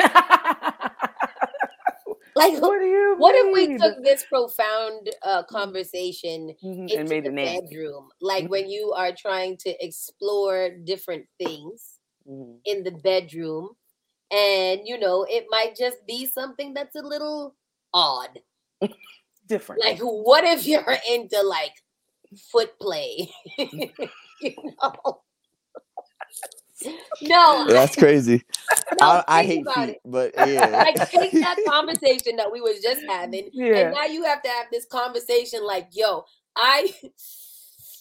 Like, 2.35 2.61
what 2.61 2.79
do 2.79 2.85
you 2.85 3.15
what 3.17 3.35
if 3.35 3.53
we 3.53 3.77
took 3.77 4.01
this 4.03 4.23
profound 4.31 5.09
uh, 5.23 5.43
conversation 5.43 6.53
Mhm, 6.63 6.83
into 6.83 6.95
and 6.97 7.09
made 7.09 7.25
the 7.25 7.31
it 7.31 7.35
bedroom? 7.69 8.07
Like 8.21 8.47
when 8.49 8.69
you 8.69 8.93
are 8.95 9.11
trying 9.11 9.57
to 9.57 9.83
explore 9.83 10.69
different 10.85 11.25
things 11.37 11.99
Mhm. 12.25 12.59
in 12.63 12.83
the 12.83 12.91
bedroom, 12.91 13.75
and 14.31 14.81
you 14.85 14.99
know, 14.99 15.25
it 15.29 15.45
might 15.49 15.75
just 15.75 16.05
be 16.07 16.25
something 16.25 16.73
that's 16.73 16.95
a 16.95 17.01
little 17.01 17.55
odd. 17.93 18.39
Different. 19.47 19.83
Like, 19.83 19.99
what 19.99 20.43
if 20.43 20.65
you're 20.67 20.85
into 21.09 21.41
like 21.41 21.73
foot 22.51 22.77
play? 22.79 23.29
you 23.57 24.53
know? 24.81 25.21
No, 27.21 27.65
That's 27.67 27.95
crazy. 27.97 28.41
no, 29.01 29.07
I, 29.07 29.23
I 29.27 29.43
hate 29.43 29.63
about 29.63 29.75
feet, 29.87 29.89
it. 29.89 29.97
but 30.05 30.31
yeah. 30.47 30.67
like 30.95 31.09
take 31.11 31.33
that 31.33 31.57
conversation 31.67 32.37
that 32.37 32.49
we 32.49 32.61
was 32.61 32.79
just 32.81 33.01
having 33.05 33.49
Yeah. 33.51 33.75
and 33.75 33.93
now 33.95 34.05
you 34.05 34.23
have 34.23 34.41
to 34.43 34.49
have 34.49 34.67
this 34.71 34.85
conversation 34.85 35.65
like 35.65 35.89
yo 35.91 36.23
i 36.55 36.93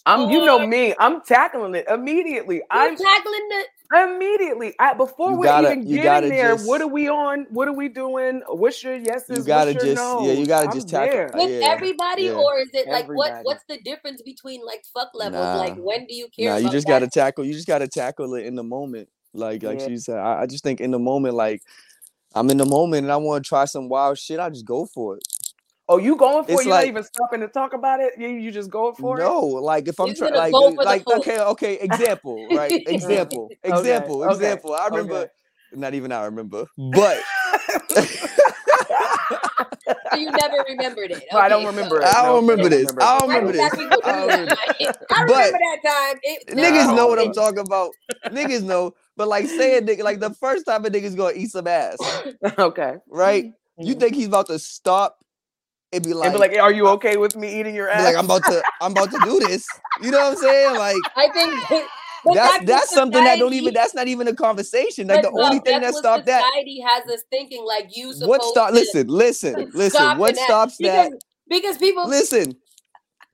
I'm, 0.05 0.29
you 0.29 0.45
know 0.45 0.65
me. 0.65 0.95
I'm 0.97 1.19
tackling 1.21 1.75
it 1.75 1.87
immediately. 1.89 2.61
i'm 2.71 2.91
I'm 2.91 2.95
tackling 2.97 3.49
the 3.49 3.63
immediately. 3.93 4.73
I 4.79 4.93
before 4.93 5.31
You 5.31 5.37
we're 5.37 5.43
gotta- 5.45 5.67
even 5.71 5.81
get 5.81 5.87
getting 5.89 6.03
gotta 6.03 6.27
there. 6.29 6.51
just- 6.53 6.67
what 6.67 6.81
are 6.81 6.87
we 6.87 7.09
on? 7.09 7.47
What 7.49 7.67
are 7.67 7.73
we 7.73 7.89
doing? 7.89 8.41
What's 8.47 8.83
your 8.83 8.95
yeses? 8.95 9.37
You 9.39 9.43
gotta 9.43 9.71
what's 9.73 9.85
your 9.85 9.95
just- 9.95 10.21
yeah, 10.25 10.31
you 10.33 10.45
gotta 10.45 10.67
I'm 10.69 10.73
just 10.73 10.89
tackle- 10.89 11.13
there. 11.15 11.31
With 11.33 11.61
yeah, 11.61 11.67
everybody 11.69 12.23
yeah. 12.23 12.33
or 12.33 12.59
is 12.59 12.69
it 12.73 12.87
like 12.87 13.07
what 13.07 13.39
what's 13.43 13.63
the 13.67 13.77
difference 13.79 14.21
between 14.21 14.65
like 14.65 14.83
fuck 14.93 15.09
levels 15.13 15.59
like 15.59 15.75
when 15.77 16.05
do 16.05 16.15
you 16.15 16.27
care 16.29 16.51
Nah, 16.51 16.57
you 16.57 16.69
just 16.69 16.85
that? 16.87 16.93
gotta 16.99 17.07
tackle. 17.07 17.45
You 17.45 17.53
just 17.53 17.67
gotta 17.67 17.87
tackle 17.87 18.35
it 18.35 18.45
in 18.45 18.55
the 18.55 18.63
moment. 18.63 19.09
Like 19.33 19.63
like 19.63 19.79
Yeah. 19.79 19.87
she 19.87 19.97
said, 19.97 20.17
I, 20.17 20.41
I 20.41 20.45
just 20.45 20.63
think 20.63 20.81
in 20.81 20.91
the 20.91 20.99
moment, 20.99 21.35
like 21.35 21.61
I'm 22.35 22.49
in 22.51 22.57
the 22.57 22.65
moment 22.65 23.03
and 23.05 23.11
I 23.11 23.17
want 23.17 23.43
to 23.43 23.47
try 23.49 23.65
some 23.65 23.89
wild 23.89 24.17
shit. 24.19 24.39
I 24.39 24.49
just 24.49 24.65
go 24.65 24.85
for 24.85 25.17
it. 25.17 25.23
Oh, 25.91 25.97
you 25.97 26.15
going 26.17 26.45
for 26.45 26.51
It's 26.51 26.61
it? 26.61 26.65
You're 26.65 26.75
like- 26.75 26.85
not 26.85 26.89
even 26.89 27.03
stopping 27.03 27.39
to 27.41 27.47
talk 27.47 27.73
about 27.73 27.99
it. 27.99 28.13
You 28.17 28.27
you 28.29 28.51
just 28.51 28.69
going 28.69 28.93
for 28.95 29.19
it? 29.19 29.23
no, 29.23 29.41
like 29.41 29.87
if 29.87 29.99
I'm 29.99 30.13
trying, 30.13 30.35
like 30.35 30.53
go 30.53 30.69
for 30.69 30.77
the 30.77 30.83
like 30.85 31.07
okay, 31.07 31.39
okay, 31.39 31.79
example, 31.79 32.47
right? 32.55 32.71
Example, 32.87 33.49
Okay, 33.65 33.77
example, 33.77 34.23
okay, 34.23 34.33
example. 34.33 34.73
I 34.75 34.85
okay. 34.87 34.95
remember. 34.97 35.29
Not 35.71 35.93
even 35.95 36.11
I 36.11 36.25
remember, 36.25 36.65
but 36.77 37.19
so 37.95 38.01
you 40.17 40.31
never 40.31 40.63
remembered 40.67 41.11
it 41.11 41.23
No, 41.31 41.39
I 41.39 41.49
don't 41.49 41.65
remember 41.65 42.01
so 42.01 42.07
it. 42.07 42.15
I 42.15 42.23
don't 42.23 42.47
No, 42.47 42.51
remember 42.53 42.69
this. 42.69 42.91
I 42.99 43.19
don't 43.19 43.29
remember 43.29 43.51
this. 43.51 43.61
exactly 43.61 43.85
what 43.87 44.05
I 44.05 44.11
you 44.11 44.17
don't 44.17 44.31
remember. 44.31 44.55
I 45.11 45.21
remember 45.23 45.57
that 45.59 45.79
time. 45.85 46.19
It, 46.23 46.47
Niggas 46.57 46.95
know 46.95 47.07
what 47.07 47.19
I'm 47.19 47.33
talking 47.33 47.59
about. 47.59 47.91
Niggas 48.31 48.63
know, 48.63 48.93
but 49.15 49.27
like 49.27 49.45
saying 49.47 49.85
nigga, 49.85 50.03
like 50.03 50.19
the 50.19 50.31
first 50.33 50.65
time 50.65 50.85
a 50.85 50.89
nigga's 50.89 51.15
gonna 51.15 51.33
eat 51.35 51.51
some 51.51 51.67
ass, 51.67 51.97
okay. 52.59 52.95
right? 53.09 53.51
You 53.79 53.95
Mhm. 53.95 53.99
think 53.99 54.15
he's 54.15 54.27
about 54.27 54.47
to 54.47 54.59
stop 54.59 55.18
and 55.91 56.03
be 56.03 56.13
like, 56.13 56.25
and 56.27 56.33
be 56.33 56.39
like, 56.39 56.57
"Are 56.59 56.71
you 56.71 56.87
okay 56.89 57.17
with 57.17 57.35
me 57.35 57.59
eating 57.59 57.73
your 57.75 57.89
ass?" 57.89 58.03
like, 58.05 58.15
I'm 58.15 58.25
about 58.25 58.43
to, 58.45 58.61
I'm 58.81 58.91
about 58.91 59.11
to 59.11 59.19
do 59.23 59.39
this. 59.39 59.65
You 60.01 60.11
know 60.11 60.19
what 60.19 60.33
I'm 60.33 60.37
saying? 60.37 60.75
Like 60.77 60.95
I 61.15 61.29
think 61.29 61.85
but 62.25 62.33
that's 62.35 62.65
that's 62.65 62.91
something 62.91 63.23
that 63.23 63.39
don't 63.39 63.53
even. 63.53 63.73
That's 63.73 63.93
not 63.95 64.07
even 64.07 64.27
a 64.27 64.35
conversation. 64.35 65.07
Like 65.07 65.23
but 65.23 65.31
the 65.33 65.41
only 65.41 65.59
thing 65.59 65.73
that 65.81 65.81
that's 65.81 65.97
stopped 65.97 66.25
that. 66.27 66.43
society 66.43 66.79
has 66.81 67.05
us 67.09 67.23
thinking 67.29 67.65
like 67.65 67.95
you 67.95 68.13
What 68.19 68.43
stop? 68.43 68.73
Listen, 68.73 69.07
listen, 69.07 69.53
listen. 69.73 69.89
stop 69.91 70.17
What 70.17 70.37
stops 70.37 70.77
that? 70.77 71.09
because, 71.11 71.19
because 71.49 71.77
people 71.77 72.07
Listen. 72.07 72.55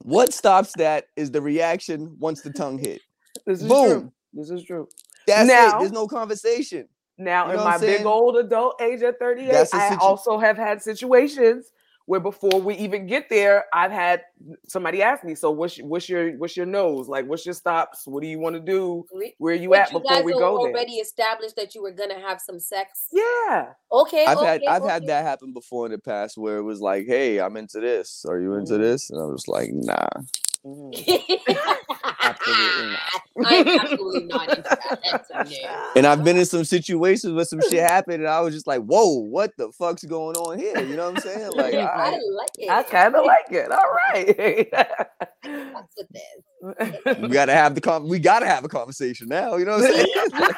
What 0.04 0.34
stops 0.34 0.72
that 0.78 1.06
is 1.16 1.32
the 1.32 1.42
reaction 1.42 2.16
once 2.20 2.42
the 2.42 2.52
tongue 2.52 2.78
hit. 2.78 3.02
this 3.48 3.62
is 3.64 3.68
Boom. 3.68 3.90
true. 4.02 4.12
This 4.34 4.50
is 4.52 4.64
true. 4.64 4.88
That's 5.26 5.48
Now- 5.48 5.78
it. 5.78 5.80
There's 5.80 5.92
no 5.92 6.08
conversation. 6.08 6.88
Now, 7.18 7.46
You 7.46 7.52
in 7.52 7.58
know 7.58 7.64
what 7.64 7.70
my 7.70 7.76
I'm 7.76 7.82
big 7.82 8.06
old 8.06 8.36
adult 8.38 8.80
age 8.82 9.02
at 9.02 9.18
38, 9.18 9.56
I 9.56 9.64
situ- 9.64 10.02
also 10.02 10.38
have 10.38 10.58
had 10.58 10.82
situations 10.82 11.72
where 12.06 12.20
before 12.20 12.62
we 12.62 12.76
even 12.76 13.08
get 13.08 13.30
there, 13.30 13.66
I've 13.74 13.92
had 13.92 14.22
somebody 14.68 15.02
ask 15.02 15.24
me, 15.24 15.36
"So 15.36 15.52
what's 15.52 15.78
your, 15.78 15.88
what's 15.88 16.08
your 16.08 16.32
what's 16.38 16.56
your 16.56 16.66
nose? 16.66 17.08
Like, 17.08 17.26
what's 17.26 17.46
your 17.46 17.54
stops? 17.54 18.06
What 18.06 18.22
do 18.22 18.28
you 18.28 18.40
want 18.40 18.56
to 18.56 18.60
do? 18.60 19.06
Re- 19.14 19.34
Where 19.40 19.56
you 19.56 19.70
but 19.70 19.80
at 19.80 19.92
you 19.92 20.00
before 20.00 20.18
guys 20.18 20.26
we 20.26 20.34
al- 20.34 20.40
go 20.40 20.58
there?" 20.58 20.68
already 20.72 20.94
established 20.94 21.56
that 21.56 21.74
you 21.74 21.82
were 21.82 21.92
gonna 21.92 22.20
have 22.20 22.40
some 22.40 22.60
sex. 22.60 23.08
Yeah, 23.12 23.74
Okay, 23.92 24.26
I've 24.26 24.38
okay, 24.38 24.46
had 24.46 24.64
I've 24.68 24.84
okay. 24.84 24.92
had 24.92 25.08
that 25.08 25.24
happen 25.26 25.52
before 25.54 25.86
in 25.88 25.92
the 25.92 25.98
past 26.00 26.38
where 26.38 26.58
it 26.58 26.64
was 26.64 26.80
like, 26.80 27.08
"Hey, 27.08 27.40
I'm 27.40 27.58
into 27.58 27.80
this. 27.80 28.26
Are 28.28 28.40
you 28.40 28.54
into 28.56 28.74
Mhm. 28.74 28.82
this?" 28.82 29.10
And 29.10 29.20
I 29.20 29.26
was 29.26 29.48
like, 29.48 29.70
"Nah." 29.74 30.08
Absolutely 30.66 31.46
not. 32.92 33.22
I'm 33.46 33.68
absolutely 33.68 34.24
not 34.26 34.50
into 34.50 34.62
that. 34.64 35.00
That's 35.30 35.52
no. 35.52 35.92
And 35.96 36.08
I've 36.08 36.24
been 36.24 36.38
in 36.38 36.46
some 36.46 36.64
situations 36.66 37.34
where 37.34 37.46
some 37.46 37.62
shit 37.62 37.82
happened, 37.82 38.22
and 38.24 38.28
I 38.28 38.42
was 38.42 38.54
just 38.54 38.66
like, 38.66 38.82
"Whoa, 38.82 39.20
what 39.20 39.52
the 39.58 39.72
fuck's 39.74 40.04
going 40.04 40.36
on 40.38 40.58
here?" 40.58 40.80
You 40.80 40.96
know 40.96 41.12
what 41.12 41.18
I'm 41.18 41.22
saying? 41.22 41.52
Like, 41.56 41.74
I 41.76 41.86
I, 41.86 42.10
like 42.12 42.50
it. 42.58 42.70
I 42.70 42.84
kind 42.84 43.16
of 43.16 43.26
like 43.26 43.46
it. 43.52 43.72
All 43.72 43.96
right. 44.10 45.74
What's 45.74 45.96
with 45.98 46.10
this? 46.10 47.18
we 47.20 47.28
gotta 47.28 47.54
have 47.54 47.76
the 47.76 47.82
con- 47.82 48.08
we 48.10 48.18
gotta 48.18 48.48
have 48.48 48.64
a 48.64 48.70
conversation 48.70 49.28
now. 49.28 49.58
You 49.58 49.66
know 49.66 49.78
what 49.78 49.86
I'm 49.86 49.94
saying? 49.94 50.50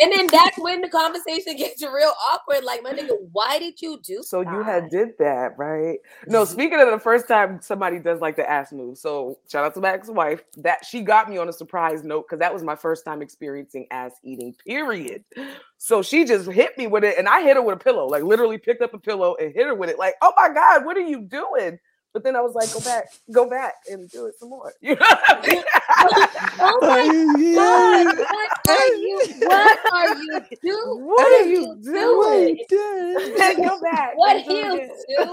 And 0.00 0.12
then 0.12 0.26
that's 0.28 0.58
when 0.58 0.80
the 0.80 0.88
conversation 0.88 1.56
gets 1.58 1.82
real 1.82 2.12
awkward. 2.30 2.64
Like, 2.64 2.82
my 2.82 2.92
nigga, 2.92 3.16
why 3.32 3.58
did 3.58 3.80
you 3.80 4.00
do 4.02 4.22
so 4.22 4.40
you 4.40 4.62
had 4.62 4.90
did 4.90 5.10
that, 5.18 5.58
right? 5.58 5.98
No, 6.26 6.42
mm-hmm. 6.42 6.52
speaking 6.52 6.80
of 6.80 6.90
the 6.90 6.98
first 6.98 7.28
time 7.28 7.60
somebody 7.60 7.98
does 7.98 8.20
like 8.20 8.36
the 8.36 8.48
ass 8.48 8.72
move. 8.72 8.98
So 8.98 9.38
shout 9.50 9.64
out 9.64 9.74
to 9.74 9.80
my 9.80 9.92
ex-wife. 9.92 10.42
That 10.56 10.84
she 10.84 11.02
got 11.02 11.28
me 11.28 11.38
on 11.38 11.48
a 11.48 11.52
surprise 11.52 12.04
note 12.04 12.26
because 12.28 12.40
that 12.40 12.52
was 12.52 12.62
my 12.62 12.76
first 12.76 13.04
time 13.04 13.22
experiencing 13.22 13.86
ass 13.90 14.12
eating, 14.22 14.54
period. 14.66 15.24
So 15.78 16.02
she 16.02 16.24
just 16.24 16.50
hit 16.50 16.76
me 16.76 16.86
with 16.86 17.04
it, 17.04 17.18
and 17.18 17.28
I 17.28 17.42
hit 17.42 17.56
her 17.56 17.62
with 17.62 17.76
a 17.76 17.78
pillow, 17.78 18.06
like 18.06 18.22
literally 18.22 18.58
picked 18.58 18.82
up 18.82 18.94
a 18.94 18.98
pillow 18.98 19.36
and 19.40 19.54
hit 19.54 19.66
her 19.66 19.74
with 19.74 19.90
it, 19.90 19.98
like, 19.98 20.14
oh 20.22 20.32
my 20.36 20.52
God, 20.52 20.84
what 20.84 20.96
are 20.96 21.00
you 21.00 21.20
doing? 21.20 21.78
But 22.12 22.24
then 22.24 22.36
I 22.36 22.40
was 22.40 22.54
like, 22.54 22.72
go 22.72 22.80
back, 22.80 23.06
go 23.32 23.48
back 23.48 23.74
and 23.90 24.10
do 24.10 24.26
it 24.26 24.34
some 24.38 24.50
more. 24.50 24.72
You 24.82 24.94
know 24.96 25.06
what 25.08 25.20
I 25.28 25.46
mean? 25.46 25.62
Oh 26.60 26.80
my 26.82 27.06
God, 27.54 28.06
what 28.18 28.50
are 28.68 28.94
you? 28.94 29.22
What 29.40 29.78
are 29.92 30.14
you 30.16 30.42
doing? 30.62 31.06
What 31.06 31.32
are 31.32 31.42
you 31.44 31.76
doing? 31.82 32.56
doing? 32.68 33.62
go 33.62 33.80
back. 33.80 34.16
What 34.16 34.36
and 34.36 34.46
do 34.46 34.54
heels 34.54 34.80
it. 34.80 35.28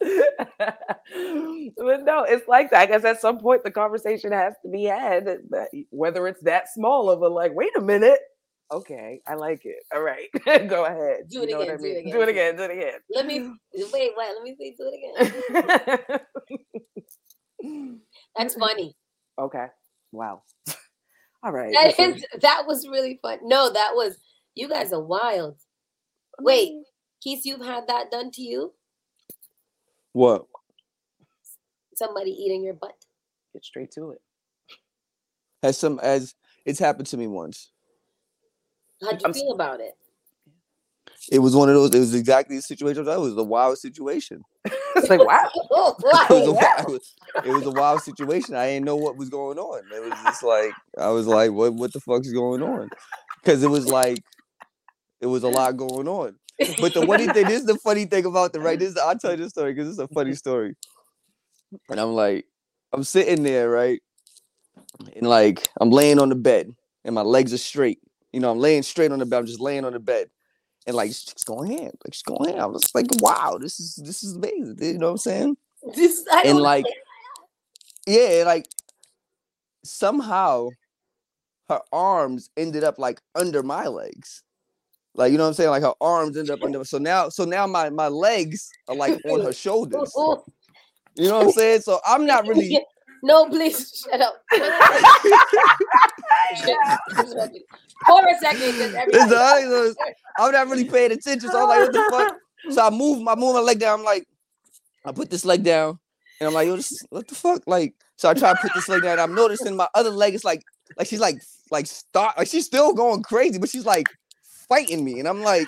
but 1.76 2.04
no, 2.04 2.24
it's 2.24 2.46
like 2.48 2.70
that. 2.70 2.80
I 2.80 2.86
guess 2.86 3.04
at 3.04 3.20
some 3.20 3.38
point 3.38 3.64
the 3.64 3.70
conversation 3.70 4.32
has 4.32 4.54
to 4.64 4.70
be 4.70 4.84
had, 4.84 5.26
that- 5.26 5.50
that- 5.50 5.70
whether 5.90 6.26
it's 6.28 6.42
that 6.42 6.68
small 6.72 7.10
of 7.10 7.22
a 7.22 7.28
like, 7.28 7.54
wait 7.54 7.76
a 7.76 7.80
minute. 7.80 8.20
Okay, 8.70 9.20
I 9.26 9.34
like 9.34 9.64
it. 9.64 9.78
All 9.94 10.02
right, 10.02 10.28
go 10.68 10.84
ahead. 10.84 11.28
Do 11.30 11.38
You 11.38 11.42
it 11.44 11.50
know 11.50 11.58
what 11.58 11.68
again, 11.68 11.74
I 11.74 11.78
do 11.78 11.84
it 11.86 12.04
mean? 12.04 12.12
Do 12.12 12.20
it 12.20 12.28
again. 12.28 12.56
Do 12.56 12.62
it 12.64 13.02
Let 13.14 13.26
me 13.26 13.40
wait. 13.92 14.10
What? 14.14 14.34
Let 14.34 14.42
me 14.42 14.56
see. 14.58 14.74
Do 14.76 14.90
it 14.92 15.24
again. 15.24 16.20
again. 17.62 18.00
That's 18.36 18.54
funny. 18.54 18.94
okay. 19.38 19.66
Wow. 20.12 20.42
All 21.42 21.52
right. 21.52 21.72
That 21.72 22.20
That 22.42 22.64
was 22.66 22.86
really 22.88 23.18
fun. 23.22 23.38
No, 23.42 23.70
that 23.72 23.92
was. 23.94 24.18
You 24.54 24.68
guys 24.68 24.92
are 24.92 25.02
wild. 25.02 25.56
Wait, 26.40 26.72
mm. 26.72 26.82
Keith, 27.22 27.42
you've 27.44 27.64
had 27.64 27.86
that 27.88 28.10
done 28.10 28.30
to 28.32 28.42
you? 28.42 28.72
What? 30.12 30.46
Somebody 31.94 32.30
eating 32.30 32.64
your 32.64 32.74
butt? 32.74 32.94
Get 33.52 33.64
straight 33.64 33.90
to 33.92 34.10
it. 34.12 34.20
Has 35.62 35.78
some 35.78 35.98
as 36.00 36.34
it's 36.64 36.78
happened 36.78 37.06
to 37.08 37.16
me 37.16 37.26
once. 37.26 37.70
How'd 39.02 39.20
you 39.20 39.26
I'm 39.26 39.32
feel 39.32 39.52
about 39.52 39.80
it? 39.80 39.96
It 41.30 41.40
was 41.40 41.54
one 41.54 41.68
of 41.68 41.74
those. 41.74 41.94
It 41.94 41.98
was 41.98 42.14
exactly 42.14 42.56
the 42.56 42.62
situation. 42.62 43.04
That 43.04 43.20
was 43.20 43.36
a 43.36 43.42
wild 43.42 43.78
situation. 43.78 44.42
It's 44.96 45.10
like 45.10 45.24
wow. 45.24 45.48
Oh, 45.70 45.94
It 46.00 46.30
was, 46.30 46.48
a, 46.48 46.52
wow. 46.52 46.98
it 47.44 47.52
was, 47.52 47.66
a 47.66 47.70
wild 47.70 48.02
situation. 48.02 48.56
I 48.56 48.66
didn't 48.66 48.86
know 48.86 48.96
what 48.96 49.16
was 49.16 49.28
going 49.28 49.56
on. 49.56 49.82
It 49.94 50.02
was 50.02 50.18
just 50.24 50.42
like 50.42 50.72
I 50.98 51.10
was 51.10 51.26
like, 51.26 51.52
what 51.52 51.74
what 51.74 51.92
the 51.92 52.00
fuck's 52.00 52.32
going 52.32 52.62
on? 52.62 52.88
Because 53.40 53.62
it 53.62 53.70
was 53.70 53.86
like 53.86 54.18
it 55.20 55.26
was 55.26 55.44
a 55.44 55.48
lot 55.48 55.76
going 55.76 56.08
on. 56.08 56.34
But 56.80 56.94
the 56.94 57.06
funny 57.06 57.28
thing, 57.28 57.46
this 57.46 57.60
is 57.60 57.66
the 57.66 57.78
funny 57.78 58.06
thing 58.06 58.24
about 58.24 58.52
the 58.52 58.60
right. 58.60 58.78
This 58.78 58.90
is, 58.90 58.96
I'll 58.96 59.16
tell 59.16 59.32
you 59.32 59.36
this 59.36 59.50
story 59.50 59.72
because 59.72 59.88
it's 59.88 59.98
a 59.98 60.08
funny 60.08 60.34
story. 60.34 60.74
And 61.88 62.00
I'm 62.00 62.12
like, 62.14 62.46
I'm 62.92 63.04
sitting 63.04 63.44
there, 63.44 63.70
right? 63.70 64.00
And 65.14 65.28
like 65.28 65.68
I'm 65.80 65.90
laying 65.90 66.18
on 66.18 66.30
the 66.30 66.34
bed 66.34 66.74
and 67.04 67.14
my 67.14 67.22
legs 67.22 67.52
are 67.52 67.58
straight. 67.58 68.00
You 68.32 68.40
know, 68.40 68.50
I'm 68.50 68.58
laying 68.58 68.82
straight 68.82 69.12
on 69.12 69.18
the 69.18 69.26
bed. 69.26 69.38
I'm 69.38 69.46
just 69.46 69.60
laying 69.60 69.84
on 69.84 69.92
the 69.92 70.00
bed. 70.00 70.28
And 70.86 70.96
like 70.96 71.10
she's 71.10 71.44
going 71.44 71.72
in. 71.72 71.84
Like 71.84 72.12
she's 72.12 72.22
going 72.22 72.50
in. 72.50 72.60
I 72.60 72.66
was 72.66 72.88
like, 72.94 73.06
wow, 73.20 73.58
this 73.60 73.78
is 73.78 73.96
this 73.96 74.22
is 74.22 74.36
amazing. 74.36 74.76
You 74.80 74.98
know 74.98 75.06
what 75.06 75.12
I'm 75.12 75.18
saying? 75.18 75.56
This, 75.94 76.24
I 76.30 76.42
And 76.42 76.58
like 76.58 76.86
yeah, 78.06 78.44
like 78.46 78.66
somehow 79.84 80.70
her 81.68 81.80
arms 81.92 82.50
ended 82.56 82.84
up 82.84 82.98
like 82.98 83.20
under 83.34 83.62
my 83.62 83.86
legs. 83.86 84.42
Like 85.14 85.32
you 85.32 85.38
know 85.38 85.44
what 85.44 85.48
I'm 85.48 85.54
saying? 85.54 85.70
Like 85.70 85.82
her 85.82 85.94
arms 86.00 86.36
ended 86.36 86.52
up 86.52 86.62
under. 86.62 86.84
So 86.84 86.98
now, 86.98 87.28
so 87.28 87.44
now 87.44 87.66
my 87.66 87.90
my 87.90 88.08
legs 88.08 88.70
are 88.88 88.94
like 88.94 89.20
on 89.26 89.40
her 89.42 89.52
shoulders. 89.64 90.12
Oh, 90.16 90.44
You 91.16 91.28
know 91.28 91.38
what 91.38 91.46
I'm 91.46 91.52
saying? 91.52 91.80
So 91.82 92.00
I'm 92.06 92.24
not 92.24 92.46
really. 92.48 92.80
No, 93.22 93.46
please 93.46 94.04
shut 94.10 94.20
up. 94.20 94.42
For 98.06 98.22
a 98.26 98.38
second, 98.40 98.60
because 98.60 98.80
It's 98.80 98.94
everybody. 98.94 99.34
all 99.34 99.40
right, 99.40 99.64
so 99.68 99.94
I'm 100.38 100.52
not 100.52 100.68
really 100.68 100.84
paying 100.84 101.12
attention. 101.12 101.50
So 101.50 101.60
I'm 101.62 101.68
like, 101.68 101.80
what 101.80 101.92
the 101.92 102.08
fuck? 102.10 102.36
So 102.74 102.86
I 102.86 102.90
move, 102.90 103.26
I 103.26 103.34
move 103.34 103.54
my 103.54 103.60
leg 103.60 103.78
down. 103.80 104.00
I'm 104.00 104.04
like, 104.04 104.26
I 105.04 105.12
put 105.12 105.30
this 105.30 105.44
leg 105.44 105.64
down, 105.64 105.98
and 106.40 106.46
I'm 106.48 106.54
like, 106.54 106.66
yo, 106.68 106.76
this, 106.76 107.02
what 107.10 107.26
the 107.26 107.34
fuck? 107.34 107.62
Like, 107.66 107.94
so 108.16 108.28
I 108.28 108.34
try 108.34 108.52
to 108.52 108.58
put 108.60 108.72
this 108.74 108.88
leg 108.88 109.02
down. 109.02 109.12
And 109.12 109.20
I'm 109.20 109.34
noticing 109.34 109.74
my 109.76 109.88
other 109.94 110.10
leg 110.10 110.34
is 110.34 110.44
like, 110.44 110.62
like 110.96 111.08
she's 111.08 111.20
like, 111.20 111.36
like 111.70 111.86
stop, 111.86 112.36
like 112.38 112.48
she's 112.48 112.66
still 112.66 112.92
going 112.94 113.22
crazy, 113.22 113.58
but 113.58 113.68
she's 113.68 113.84
like 113.86 114.08
fighting 114.68 115.04
me, 115.04 115.18
and 115.18 115.26
I'm 115.28 115.42
like, 115.42 115.66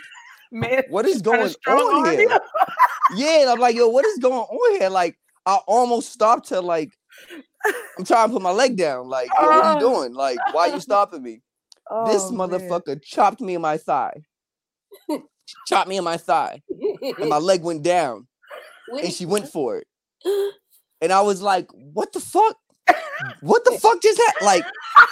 Man, 0.52 0.82
what 0.88 1.06
is 1.06 1.22
going 1.22 1.48
strong 1.48 1.78
on 2.06 2.12
here? 2.12 2.38
Yeah, 3.16 3.40
and 3.42 3.50
I'm 3.50 3.58
like, 3.58 3.74
yo, 3.76 3.88
what 3.88 4.04
is 4.04 4.18
going 4.18 4.34
on 4.34 4.80
here? 4.80 4.88
Like, 4.88 5.16
I 5.46 5.58
almost 5.66 6.12
stopped 6.12 6.48
to 6.48 6.60
like, 6.60 6.92
I'm 7.98 8.04
trying 8.04 8.28
to 8.28 8.32
put 8.32 8.42
my 8.42 8.50
leg 8.50 8.76
down. 8.76 9.08
Like, 9.08 9.28
yo, 9.38 9.46
what 9.46 9.64
are 9.64 9.72
you 9.80 9.86
Oh. 9.86 9.94
doing? 10.02 10.14
Like, 10.14 10.38
why 10.52 10.68
are 10.70 10.74
you 10.74 10.80
stopping 10.88 11.22
me? 11.22 11.40
this 12.06 12.22
Oh, 12.24 12.30
man. 12.32 12.48
motherfucker 12.50 13.02
chopped 13.02 13.40
me 13.40 13.54
in 13.54 13.60
my 13.60 13.76
thigh. 13.76 14.22
chopped 15.66 15.88
me 15.88 15.96
in 15.96 16.04
my 16.04 16.16
thigh, 16.16 16.62
and 17.18 17.28
my 17.28 17.38
leg 17.38 17.62
went 17.62 17.82
down, 17.82 18.26
and 18.88 19.12
she 19.12 19.26
went 19.26 19.48
for 19.48 19.78
it. 19.78 19.86
And 21.02 21.14
I 21.14 21.22
was 21.22 21.40
like, 21.40 21.66
what 21.72 22.12
the 22.12 22.20
fuck? 22.20 22.56
What 23.40 23.64
the 23.64 23.78
fuck 23.80 24.02
just 24.02 24.18
happened? 24.20 24.44
Like, 24.44 24.64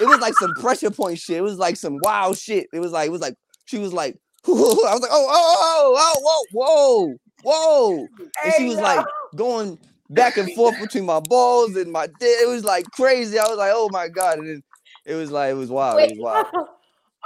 it 0.03 0.05
was 0.07 0.21
like 0.21 0.35
some 0.35 0.53
pressure 0.55 0.91
point 0.91 1.19
shit. 1.19 1.39
It 1.39 1.43
was 1.43 1.57
like 1.57 1.77
some 1.77 1.99
wild 2.03 2.37
shit. 2.37 2.67
It 2.75 2.81
was 2.81 2.93
like, 2.93 3.07
it 3.09 3.11
was 3.11 3.23
like, 3.23 3.37
she 3.65 3.79
was 3.79 3.95
like, 3.95 4.15
I 4.47 4.51
was 4.51 5.01
like, 5.01 5.11
oh, 5.11 5.27
oh, 5.31 5.95
oh, 5.97 6.15
oh, 6.21 6.45
whoa, 6.53 7.15
whoa, 7.43 7.97
whoa. 7.97 8.07
And 8.45 8.53
she 8.59 8.67
was 8.69 8.77
like 8.77 9.07
going 9.35 9.79
back 10.11 10.37
and 10.37 10.53
forth 10.55 10.81
between 10.81 11.05
my 11.05 11.21
balls 11.21 11.77
and 11.77 11.93
my 11.93 12.07
dick. 12.07 12.17
It 12.21 12.49
was 12.49 12.65
like 12.65 12.85
crazy. 12.93 13.39
I 13.39 13.47
was 13.47 13.59
like, 13.59 13.73
oh 13.75 13.89
my 13.93 14.09
God. 14.09 14.39
And 14.39 14.63
it 15.05 15.15
was 15.15 15.31
like, 15.31 15.51
it 15.51 15.55
was 15.55 15.71
wild. 15.71 16.01
It 16.01 16.19
was 16.19 16.19
wild. 16.19 16.47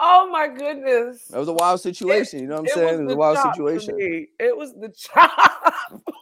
oh 0.00 0.28
my 0.30 0.48
goodness. 0.48 1.30
It 1.32 1.38
was 1.38 1.48
a 1.48 1.52
wild 1.52 1.80
situation. 1.80 2.40
You 2.40 2.46
know 2.48 2.60
what 2.60 2.70
I'm 2.70 2.74
saying? 2.74 3.00
It 3.00 3.04
was 3.04 3.12
a 3.12 3.16
wild 3.16 3.38
situation. 3.54 3.94
It 3.98 4.56
was 4.56 4.72
the 4.74 4.88
chop. 4.96 5.74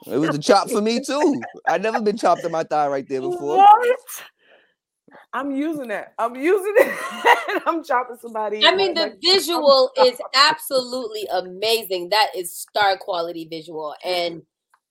It 0.06 0.18
was 0.18 0.30
the 0.30 0.38
chop 0.38 0.70
for 0.70 0.80
me 0.80 1.00
too. 1.00 1.40
I'd 1.66 1.82
never 1.82 2.00
been 2.00 2.16
chopped 2.16 2.44
in 2.44 2.52
my 2.52 2.64
thigh 2.64 2.88
right 2.88 3.08
there 3.08 3.20
before. 3.20 3.58
What? 3.58 3.98
I'm 5.32 5.52
using 5.52 5.88
that. 5.88 6.14
I'm 6.18 6.34
using 6.34 6.74
it. 6.76 7.62
I'm 7.66 7.84
chopping 7.84 8.16
somebody. 8.20 8.66
I 8.66 8.74
mean, 8.74 8.94
the 8.94 9.02
like- 9.02 9.18
visual 9.22 9.90
is 9.98 10.20
absolutely 10.34 11.26
amazing. 11.32 12.08
That 12.10 12.30
is 12.36 12.56
star 12.56 12.96
quality 12.96 13.46
visual. 13.48 13.94
And 14.04 14.42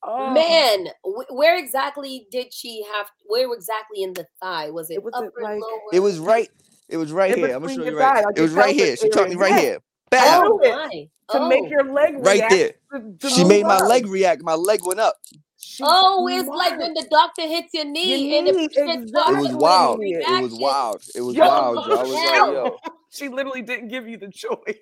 Oh, 0.01 0.31
man, 0.31 0.87
where 1.29 1.57
exactly 1.57 2.25
did 2.31 2.53
she 2.53 2.85
have? 2.93 3.07
Where 3.25 3.51
exactly 3.53 4.03
in 4.03 4.13
the 4.13 4.25
thigh 4.41 4.69
was 4.69 4.89
it? 4.89 4.95
It 4.95 5.03
wasn't 5.03 5.27
upper, 5.27 5.41
like- 5.41 5.59
lower? 5.61 5.79
It 5.91 5.99
was 5.99 6.19
right. 6.19 6.49
It 6.87 6.97
was 6.97 7.11
right 7.11 7.31
In 7.31 7.39
here. 7.39 7.55
I'm 7.55 7.61
gonna 7.61 7.75
show 7.75 7.83
you 7.83 7.97
right. 7.97 8.15
thigh, 8.15 8.21
like 8.23 8.37
it 8.37 8.41
was 8.41 8.53
right 8.53 8.75
here. 8.75 8.95
She 8.95 9.09
chopped 9.09 9.29
me 9.29 9.35
right 9.35 9.51
Yeah. 9.51 9.59
here. 9.59 9.77
Oh 9.81 10.09
Bam! 10.09 10.41
Oh, 10.45 10.59
it- 10.59 10.71
my! 10.73 11.09
to 11.39 11.47
make 11.47 11.65
Oh. 11.65 11.67
your 11.67 11.83
leg 11.93 12.15
Right 12.17 12.49
there. 12.49 12.71
to- 12.93 13.13
to 13.19 13.29
She 13.29 13.41
move 13.41 13.49
made 13.49 13.63
my 13.65 13.77
leg 13.77 14.07
react. 14.07 14.41
My 14.41 14.55
leg 14.55 14.79
went 14.83 14.99
up. 14.99 15.15
She's 15.61 15.85
Oh, 15.87 16.27
it's 16.27 16.47
like 16.47 16.79
when 16.79 16.93
the 16.93 17.05
doctor 17.11 17.43
hits 17.43 17.73
your 17.73 17.85
knee 17.85 18.37
and 18.37 18.45
knee, 18.47 18.65
it, 18.65 18.71
it 18.75 18.89
exactly. 19.01 19.35
It 19.35 19.39
was 19.39 19.53
wild. 19.53 19.99
It 20.01 20.41
was 20.41 20.53
wild. 20.53 21.03
It 21.13 21.21
was 21.21 21.35
Yo, 21.35 21.45
wild. 21.47 21.75
Yo. 21.87 21.95
I 21.95 22.01
was 22.01 22.11
like, 22.11 22.33
yo. 22.35 22.77
She 23.11 23.27
literally 23.27 23.63
didn't 23.63 23.87
give 23.87 24.07
you 24.07 24.17
the 24.17 24.29
choice. 24.29 24.75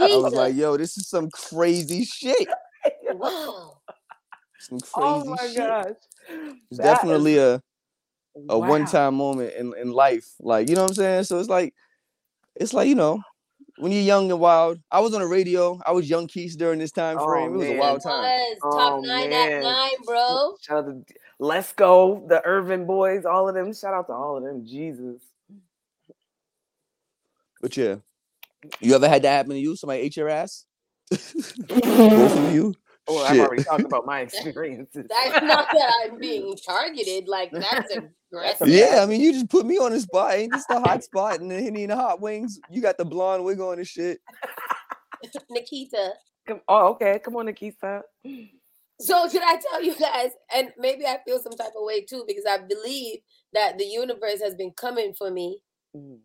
I 0.00 0.16
was 0.16 0.32
like, 0.32 0.54
yo, 0.54 0.76
this 0.78 0.96
is 0.96 1.06
some 1.06 1.30
crazy 1.30 2.04
shit. 2.04 2.48
wow. 3.12 3.76
Some 4.62 4.78
oh 4.96 5.22
crazy 5.22 5.28
oh 5.28 5.30
my 5.30 5.46
shit. 5.48 5.56
gosh. 5.56 5.86
It's 5.90 5.98
That 6.28 6.54
is- 6.70 6.78
definitely 6.78 7.38
a 7.38 7.62
a 8.48 8.58
wow. 8.58 8.68
one 8.68 8.86
time 8.86 9.14
moment 9.14 9.52
in, 9.54 9.74
in 9.76 9.92
life. 9.92 10.26
Like, 10.40 10.68
you 10.70 10.74
know 10.74 10.82
what 10.82 10.92
I'm 10.92 10.94
saying? 10.94 11.24
So 11.24 11.38
it's 11.38 11.48
like 11.50 11.74
it's 12.56 12.72
like, 12.72 12.88
you 12.88 12.94
know, 12.94 13.20
when 13.78 13.92
you're 13.92 14.00
young 14.02 14.30
and 14.30 14.40
wild. 14.40 14.78
I 14.90 15.00
was 15.00 15.14
on 15.14 15.20
the 15.20 15.26
radio. 15.26 15.80
I 15.84 15.92
was 15.92 16.08
young 16.08 16.26
Keith 16.28 16.56
during 16.56 16.78
this 16.78 16.92
time 16.92 17.16
Oh, 17.18 17.26
frame. 17.26 17.54
it 17.54 17.56
was 17.58 17.66
man. 17.68 17.76
a 17.76 17.80
wild 17.80 18.02
time. 18.02 18.22
was 18.22 18.58
top 18.60 18.92
Oh, 18.92 19.00
nine 19.00 19.30
man. 19.30 19.52
at 19.52 19.62
nine, 19.62 19.90
bro. 20.06 20.56
Shout 20.62 20.78
out 20.78 20.86
to 20.86 21.14
Let's 21.38 21.72
Go, 21.72 22.24
the 22.28 22.44
Irvin 22.44 22.86
boys, 22.86 23.24
all 23.24 23.48
of 23.48 23.54
them. 23.54 23.72
Shout 23.74 23.94
out 23.94 24.06
to 24.06 24.12
all 24.12 24.36
of 24.36 24.44
them. 24.44 24.64
Jesus. 24.66 25.20
But 27.60 27.76
yeah. 27.76 27.96
You 28.80 28.94
ever 28.94 29.08
had 29.08 29.22
that 29.22 29.30
happen 29.36 29.52
to 29.52 29.58
you? 29.58 29.74
Somebody 29.76 30.02
ate 30.02 30.16
your 30.16 30.28
ass? 30.28 30.64
Both 31.10 32.36
of 32.38 32.54
you? 32.54 32.74
Or 33.08 33.24
I've 33.24 33.40
already 33.40 33.64
talked 33.64 33.84
about 33.84 34.06
my 34.06 34.20
experiences. 34.26 35.06
That's 35.08 35.42
not 35.44 35.68
that 35.72 35.92
I'm 36.04 36.18
being 36.18 36.56
targeted. 36.56 37.28
Like 37.28 37.50
that's 37.50 37.92
aggressive. 37.94 38.68
Yeah, 38.68 39.00
I 39.02 39.06
mean, 39.06 39.20
you 39.20 39.32
just 39.32 39.48
put 39.50 39.66
me 39.66 39.78
on 39.78 39.92
the 39.92 40.00
spot. 40.00 40.34
Ain't 40.34 40.52
this 40.52 40.66
the 40.66 40.80
hot 40.80 41.02
spot 41.08 41.40
and 41.40 41.50
the 41.50 41.60
Henny 41.60 41.82
and 41.82 41.90
the 41.92 41.96
hot 41.96 42.20
wings? 42.20 42.60
You 42.70 42.80
got 42.80 42.98
the 42.98 43.04
blonde 43.04 43.44
wig 43.44 43.60
on 43.60 43.78
and 43.78 43.86
shit. 43.86 44.20
Nikita. 45.50 46.12
Come, 46.46 46.60
oh, 46.68 46.90
okay. 46.90 47.20
Come 47.24 47.36
on, 47.36 47.46
Nikita. 47.46 48.02
So 49.00 49.28
should 49.28 49.42
I 49.42 49.56
tell 49.70 49.82
you 49.82 49.96
guys, 49.98 50.30
and 50.54 50.72
maybe 50.78 51.06
I 51.06 51.18
feel 51.26 51.40
some 51.40 51.52
type 51.52 51.72
of 51.76 51.84
way 51.84 52.02
too, 52.02 52.24
because 52.26 52.44
I 52.48 52.58
believe 52.58 53.18
that 53.52 53.78
the 53.78 53.84
universe 53.84 54.40
has 54.42 54.54
been 54.54 54.72
coming 54.72 55.12
for 55.14 55.30
me 55.30 55.60
Mm. 55.94 56.20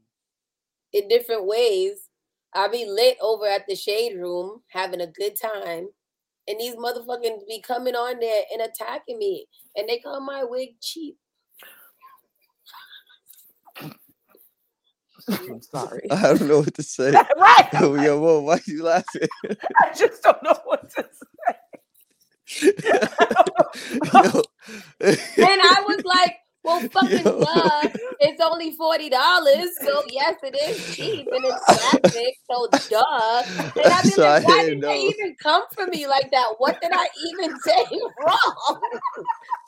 in 0.94 1.10
different 1.10 1.46
ways. 1.46 2.08
I'll 2.54 2.72
be 2.72 2.86
lit 2.86 3.18
over 3.20 3.46
at 3.46 3.68
the 3.68 3.76
shade 3.76 4.16
room 4.16 4.62
having 4.70 5.02
a 5.02 5.08
good 5.08 5.36
time. 5.36 5.90
And 6.48 6.60
these 6.60 6.76
motherfuckers 6.76 7.46
be 7.48 7.62
coming 7.62 7.96
on 7.96 8.20
there 8.20 8.44
and 8.54 8.62
attacking 8.62 9.20
me. 9.20 9.48
And 9.76 9.88
they 9.88 10.00
call 10.00 10.22
my 10.22 10.44
wig 10.44 10.80
cheap. 10.82 11.18
I'm 15.30 15.62
sorry. 15.62 16.08
I 16.12 16.22
don't 16.22 16.48
know 16.48 16.60
what 16.60 16.74
to 16.76 16.84
say. 16.84 17.12
right. 17.38 17.70
Yo, 17.74 17.96
yo, 18.02 18.20
whoa, 18.20 18.40
why 18.42 18.60
you 18.66 18.84
laughing? 18.84 19.28
I 19.82 19.94
just 19.96 20.24
don't 20.24 20.42
know 20.44 20.58
what 20.66 20.90
to 20.92 21.06
say. 21.12 21.56
And 25.38 25.62
I 25.62 25.84
was 25.88 26.04
like, 26.06 26.38
well, 26.68 26.82
fucking 26.94 27.26
Yo. 27.26 27.40
duh. 27.40 27.90
It's 28.20 28.42
only 28.42 28.76
$40. 28.76 29.10
So 29.86 30.04
yes, 30.12 30.36
it 30.44 30.56
is 30.56 30.96
cheap 30.96 31.28
and 31.32 31.46
it's 31.46 31.64
plastic. 31.74 32.36
So 32.52 32.68
duh. 32.90 33.44
And 33.84 33.94
I 33.94 34.02
be 34.04 34.10
So 34.10 34.24
I 34.28 34.34
like, 34.40 34.44
why 34.48 34.64
didn't 34.66 34.82
did 34.82 34.90
they 34.90 35.00
even 35.00 35.36
come 35.42 35.64
for 35.74 35.88
me 35.88 36.08
like 36.08 36.30
that? 36.32 36.48
What 36.58 36.80
did 36.82 36.92
I 36.94 37.08
even 37.32 37.60
say 37.62 37.86
wrong? 38.20 38.82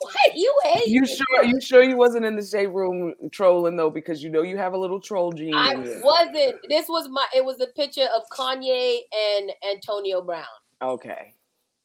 Why 0.00 0.12
you 0.34 0.54
hate 0.64 0.88
You 0.88 1.02
me? 1.02 1.06
sure? 1.06 1.44
You 1.44 1.60
sure 1.60 1.82
you 1.82 1.96
wasn't 1.96 2.24
in 2.24 2.36
the 2.36 2.44
shade 2.44 2.68
room 2.68 3.14
trolling 3.32 3.76
though? 3.76 3.90
Because 3.90 4.22
you 4.22 4.30
know 4.30 4.42
you 4.42 4.56
have 4.56 4.72
a 4.72 4.78
little 4.78 5.00
troll 5.00 5.30
gene. 5.32 5.54
I 5.54 5.74
wasn't. 6.02 6.56
This 6.68 6.88
was 6.88 7.08
my. 7.10 7.26
It 7.34 7.44
was 7.44 7.60
a 7.60 7.66
picture 7.68 8.08
of 8.16 8.22
Kanye 8.32 8.98
and 9.36 9.52
Antonio 9.70 10.22
Brown, 10.22 10.44
Okay. 10.82 11.34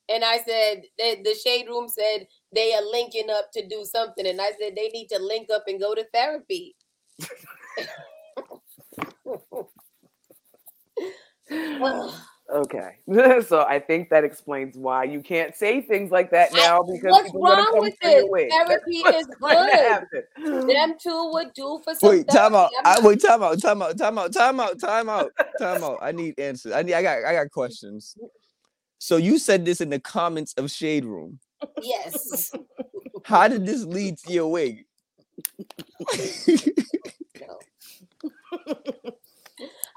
and 0.07 0.23
I 0.23 0.37
said 0.37 0.83
the, 0.97 1.17
the 1.25 1.35
shade 1.35 1.67
room 1.67 1.87
said 1.89 2.27
they 2.55 2.73
are 2.73 2.83
linking 2.91 3.29
up 3.29 3.51
to 3.53 3.67
do 3.67 3.85
something, 3.85 4.25
and 4.25 4.41
I 4.41 4.51
said 4.59 4.75
they 4.75 4.89
need 4.89 5.07
to 5.09 5.19
link 5.19 5.49
up 5.53 5.65
and 5.67 5.79
go 5.79 5.93
to 5.93 6.05
therapy. 6.13 6.75
Okay. 12.53 12.97
so 13.47 13.65
I 13.67 13.79
think 13.79 14.09
that 14.09 14.23
explains 14.23 14.77
why 14.77 15.03
you 15.03 15.21
can't 15.21 15.55
say 15.55 15.81
things 15.81 16.11
like 16.11 16.31
that 16.31 16.53
I- 16.53 16.57
now 16.57 16.83
because 16.83 17.11
what's 17.11 17.31
people 17.31 17.47
are 17.47 17.55
gonna 17.55 17.61
wrong 17.63 17.71
come 17.73 17.81
with 17.81 17.99
this? 18.01 18.25
Therapy 18.49 18.97
is 19.15 19.27
good. 19.41 20.67
Them 20.67 20.95
two 21.01 21.29
would 21.33 21.53
do 21.53 21.81
for 21.83 21.95
some. 21.95 22.09
Wait, 22.09 22.27
time 22.29 22.55
out. 22.55 22.69
I'm 22.79 22.85
I, 22.85 22.95
not- 22.95 23.03
wait, 23.03 23.21
time 23.21 23.43
out, 23.43 23.59
time 23.61 23.81
out, 23.81 23.97
time 23.97 24.19
out, 24.19 24.33
time 24.33 24.59
out, 24.59 24.79
time 24.79 25.09
out, 25.09 25.31
time 25.59 25.83
out. 25.83 25.97
I 26.01 26.11
need 26.11 26.39
answers. 26.39 26.71
I 26.71 26.83
need. 26.83 26.93
I 26.93 27.01
got. 27.01 27.25
I 27.25 27.33
got 27.33 27.51
questions. 27.51 28.15
So 28.99 29.17
you 29.17 29.37
said 29.39 29.65
this 29.65 29.81
in 29.81 29.89
the 29.89 29.99
comments 29.99 30.53
of 30.53 30.69
Shade 30.71 31.05
Room. 31.05 31.39
Yes. 31.81 32.51
How 33.25 33.47
did 33.47 33.65
this 33.65 33.83
lead 33.83 34.17
to 34.19 34.33
your 34.33 34.51
wig? 34.51 34.85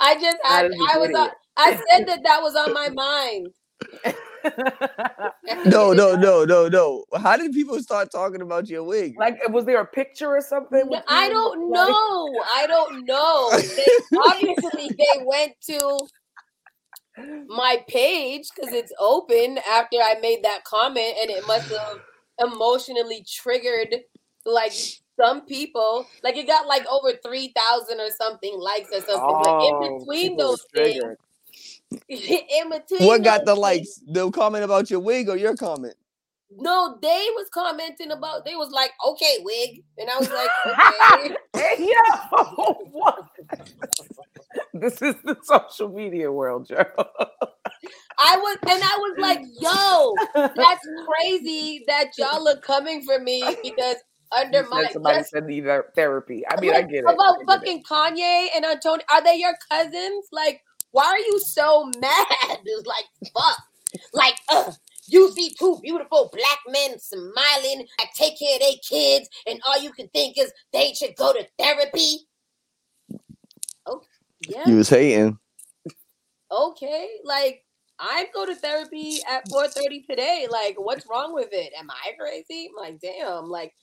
I 0.01 0.15
just 0.15 0.39
How 0.43 0.65
I, 0.65 0.69
I 0.95 0.99
was 0.99 1.11
on. 1.15 1.29
Uh, 1.29 1.31
I 1.57 1.71
said 1.91 2.07
that 2.07 2.21
that 2.23 2.41
was 2.41 2.55
on 2.55 2.73
my 2.73 2.89
mind. 2.89 3.49
no, 5.67 5.93
no, 5.93 6.15
no, 6.17 6.45
no, 6.45 6.69
no. 6.69 7.05
How 7.17 7.37
did 7.37 7.53
people 7.53 7.81
start 7.81 8.11
talking 8.13 8.41
about 8.41 8.69
your 8.69 8.85
wig? 8.85 9.15
like, 9.19 9.37
was 9.49 9.65
there 9.65 9.81
a 9.81 9.87
picture 9.87 10.29
or 10.29 10.41
something? 10.41 10.89
No, 10.89 11.03
I 11.09 11.29
don't 11.29 11.71
know. 11.71 12.45
I 12.55 12.67
don't 12.67 13.05
know. 13.05 13.51
They, 13.51 14.19
obviously, 14.19 14.89
they 14.97 15.25
went 15.25 15.53
to 15.67 15.99
my 17.49 17.83
page 17.89 18.49
because 18.55 18.73
it's 18.73 18.93
open 18.99 19.59
after 19.69 19.97
I 19.97 20.17
made 20.21 20.43
that 20.45 20.65
comment, 20.65 21.15
and 21.21 21.31
it 21.31 21.47
must 21.47 21.71
have 21.71 22.01
emotionally 22.53 23.25
triggered 23.27 23.95
like 24.45 24.73
some 25.19 25.45
people. 25.47 26.07
Like 26.23 26.37
it 26.37 26.47
got 26.47 26.67
like 26.67 26.87
over 26.87 27.13
three 27.25 27.53
thousand 27.57 28.01
or 28.01 28.11
something 28.11 28.59
likes 28.59 28.89
or 28.93 29.01
something. 29.01 29.39
but 29.43 29.49
Oh, 29.49 29.69
in 29.69 29.99
between 29.99 30.37
those 30.37 30.65
things, 30.75 31.03
in 32.09 32.71
between 32.71 33.07
What 33.07 33.23
got 33.23 33.45
the 33.45 33.55
likes? 33.55 34.01
The 34.07 34.31
comment 34.31 34.65
about 34.65 34.91
your 34.91 35.01
wig 35.01 35.29
or 35.29 35.37
your 35.37 35.57
comment? 35.57 35.95
No, 36.51 36.99
they 37.03 37.27
was 37.35 37.49
commenting 37.53 38.11
about. 38.11 38.45
They 38.47 38.55
was 38.55 38.71
like, 38.71 38.93
"Okay, 39.07 39.37
wig," 39.43 39.83
and 39.99 40.09
I 40.09 40.19
was 40.19 40.31
like, 40.31 40.51
"Okay." 40.67 41.37
Hey, 41.55 41.87
yo, 41.87 42.73
what? 42.91 43.29
this 44.81 45.03
is 45.03 45.15
the 45.25 45.37
social 45.43 45.89
media 45.89 46.31
world, 46.31 46.69
Joe. 46.69 46.85
I 48.19 48.37
was, 48.37 48.59
and 48.63 48.83
I 48.83 48.97
was 48.99 49.15
like, 49.19 49.41
"Yo, 49.61 50.15
that's 50.35 50.89
crazy 51.09 51.85
that 51.87 52.11
y'all 52.19 52.49
are 52.49 52.61
coming 52.61 53.03
for 53.03 53.19
me 53.19 53.43
because 53.63 53.97
under 54.37 54.63
You 54.63 54.71
my 54.71 54.89
somebody 54.93 55.19
just 55.19 55.31
said 55.31 55.47
need 55.47 55.67
therapy. 55.95 56.45
I 56.49 56.61
mean, 56.61 56.75
I 56.75 56.83
get 56.83 56.99
it. 56.99 57.05
About 57.05 57.39
get 57.39 57.43
it. 57.43 57.47
fucking 57.47 57.83
Kanye 57.85 58.47
and 58.55 58.65
Antonio. 58.65 59.05
Are 59.11 59.23
they 59.23 59.37
your 59.37 59.55
cousins? 59.71 60.27
Like, 60.33 60.63
why 60.91 61.07
are 61.07 61.19
you 61.19 61.39
so 61.41 61.91
mad? 62.01 62.27
It's 62.65 62.87
like, 62.87 63.05
fuck, 63.33 63.63
like, 64.13 64.35
uh, 64.49 64.73
you 65.07 65.31
see 65.33 65.55
two 65.59 65.79
beautiful 65.83 66.31
black 66.33 66.59
men 66.69 66.99
smiling, 66.99 67.87
that 67.99 68.09
take 68.15 68.39
care 68.39 68.55
of 68.57 68.61
their 68.61 68.73
kids, 68.87 69.29
and 69.47 69.61
all 69.67 69.81
you 69.81 69.91
can 69.93 70.09
think 70.09 70.37
is 70.39 70.53
they 70.73 70.93
should 70.93 71.17
go 71.17 71.33
to 71.33 71.47
therapy. 71.59 72.27
Yeah. 74.47 74.65
You 74.67 74.77
was 74.77 74.89
hating. 74.89 75.39
okay, 76.51 77.09
like 77.25 77.65
I 77.99 78.27
go 78.35 78.47
to 78.47 78.55
therapy 78.55 79.21
at 79.29 79.49
4:30 79.51 80.07
today. 80.07 80.47
Like, 80.51 80.77
what's 80.79 81.07
wrong 81.07 81.35
with 81.35 81.49
it? 81.53 81.73
Am 81.79 81.91
I 81.91 82.13
crazy? 82.19 82.69
I'm 82.71 82.77
like, 82.83 83.01
damn, 83.01 83.49
like 83.51 83.75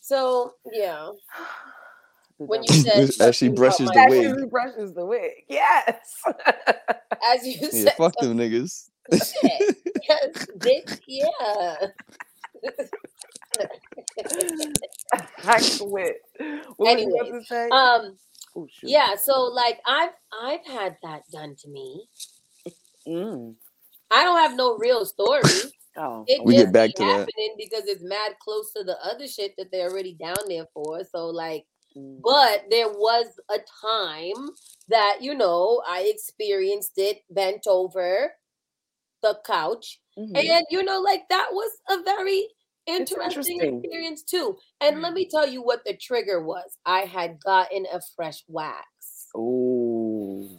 so 0.00 0.54
yeah. 0.72 1.10
When 2.46 2.62
you 2.64 2.70
said 2.72 3.10
As 3.20 3.36
she 3.36 3.48
brushes 3.48 3.90
the 3.90 3.94
That 3.94 4.08
wig. 4.08 4.22
usually 4.22 4.46
brushes 4.46 4.94
the 4.94 5.04
wig. 5.06 5.32
Yes. 5.48 5.96
as 7.32 7.46
you 7.46 7.54
Yeah, 7.72 7.84
said 7.84 7.94
fuck 7.96 8.16
them 8.18 8.36
niggas. 8.38 8.88
shit. 9.12 9.62
Yes, 10.08 10.46
bitch, 10.58 11.00
yeah. 11.06 11.88
I 15.44 15.60
quit. 15.78 16.16
What 16.76 16.96
was 16.96 17.02
Anyways, 17.02 17.32
to 17.32 17.44
say? 17.46 17.70
um, 17.70 18.16
oh, 18.56 18.66
shoot. 18.70 18.90
yeah, 18.90 19.14
so 19.16 19.42
like 19.44 19.80
I've 19.86 20.12
I've 20.42 20.64
had 20.66 20.96
that 21.02 21.22
done 21.32 21.54
to 21.60 21.68
me. 21.68 22.08
Mm. 23.06 23.54
I 24.10 24.24
don't 24.24 24.38
have 24.38 24.56
no 24.56 24.76
real 24.76 25.04
story. 25.04 25.42
Oh, 25.96 26.24
It 26.28 26.44
We 26.44 26.54
just 26.54 26.66
get 26.66 26.72
back 26.72 26.88
be 26.90 26.92
to 26.94 27.04
that. 27.04 27.28
because 27.58 27.84
it's 27.86 28.02
mad 28.02 28.32
close 28.40 28.72
to 28.74 28.84
the 28.84 28.96
other 29.04 29.26
shit 29.26 29.54
that 29.58 29.70
they're 29.72 29.90
already 29.90 30.14
down 30.14 30.36
there 30.48 30.66
for. 30.74 31.02
So 31.04 31.26
like 31.26 31.66
Mm. 31.96 32.20
but 32.22 32.66
there 32.70 32.88
was 32.88 33.26
a 33.50 33.58
time 33.82 34.50
that 34.88 35.18
you 35.20 35.34
know 35.34 35.82
I 35.88 36.02
experienced 36.02 36.92
it 36.98 37.22
bent 37.30 37.66
over 37.66 38.32
the 39.22 39.36
couch 39.44 40.00
Mhm. 40.16 40.36
and 40.38 40.66
you 40.70 40.84
know 40.84 41.00
like 41.00 41.28
that 41.30 41.48
was 41.52 41.72
a 41.88 42.00
very 42.04 42.38
It's 42.46 42.54
interesting 42.96 43.60
interesting. 43.60 43.78
experience 43.84 44.22
too 44.22 44.56
and 44.80 45.00
let 45.02 45.12
me 45.12 45.28
tell 45.28 45.46
you 45.48 45.62
what 45.62 45.80
the 45.84 45.96
trigger 45.96 46.42
was 46.42 46.78
i 46.86 47.00
had 47.00 47.38
gotten 47.40 47.86
a 47.92 48.00
fresh 48.16 48.42
wax 48.48 49.28
Ooh. 49.36 50.58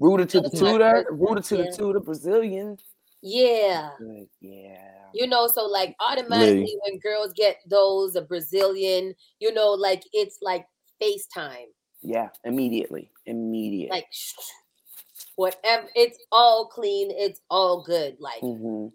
Rooted 0.00 0.28
to 0.30 0.40
the 0.40 0.50
tutor, 0.50 1.06
rooted 1.12 1.44
to 1.44 1.56
yeah. 1.58 1.62
the 1.70 1.76
tutor, 1.76 2.00
Brazilian. 2.00 2.76
yeah 3.22 3.90
Good. 3.98 4.26
Yeah. 4.40 4.88
you 5.14 5.28
know 5.28 5.46
so 5.46 5.64
like 5.66 5.94
automatically 6.00 6.76
when 6.84 6.98
girls 6.98 7.32
get 7.36 7.58
those 7.70 8.16
a 8.16 8.22
brazilian 8.22 9.14
you 9.38 9.54
know 9.54 9.70
like 9.70 10.02
it's 10.12 10.38
like 10.42 10.66
facetime 11.00 11.66
Yeah. 12.02 12.30
Immediately. 12.44 13.10
Immediate. 13.26 13.90
like 13.90 14.08
whatever 15.36 15.86
it's 15.94 16.18
all 16.32 16.66
clean 16.66 17.10
it's 17.12 17.40
all 17.48 17.82
good 17.84 18.16
like 18.18 18.40
hmm 18.40 18.88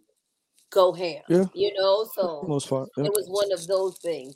go 0.70 0.92
ham 0.94 1.22
Yeah. 1.30 1.46
you 1.54 1.74
know 1.78 2.06
so 2.14 2.44
Most 2.48 2.70
part. 2.70 2.90
it 2.98 3.12
was 3.14 3.28
one 3.30 3.52
of 3.52 3.66
those 3.68 3.98
things 3.98 4.36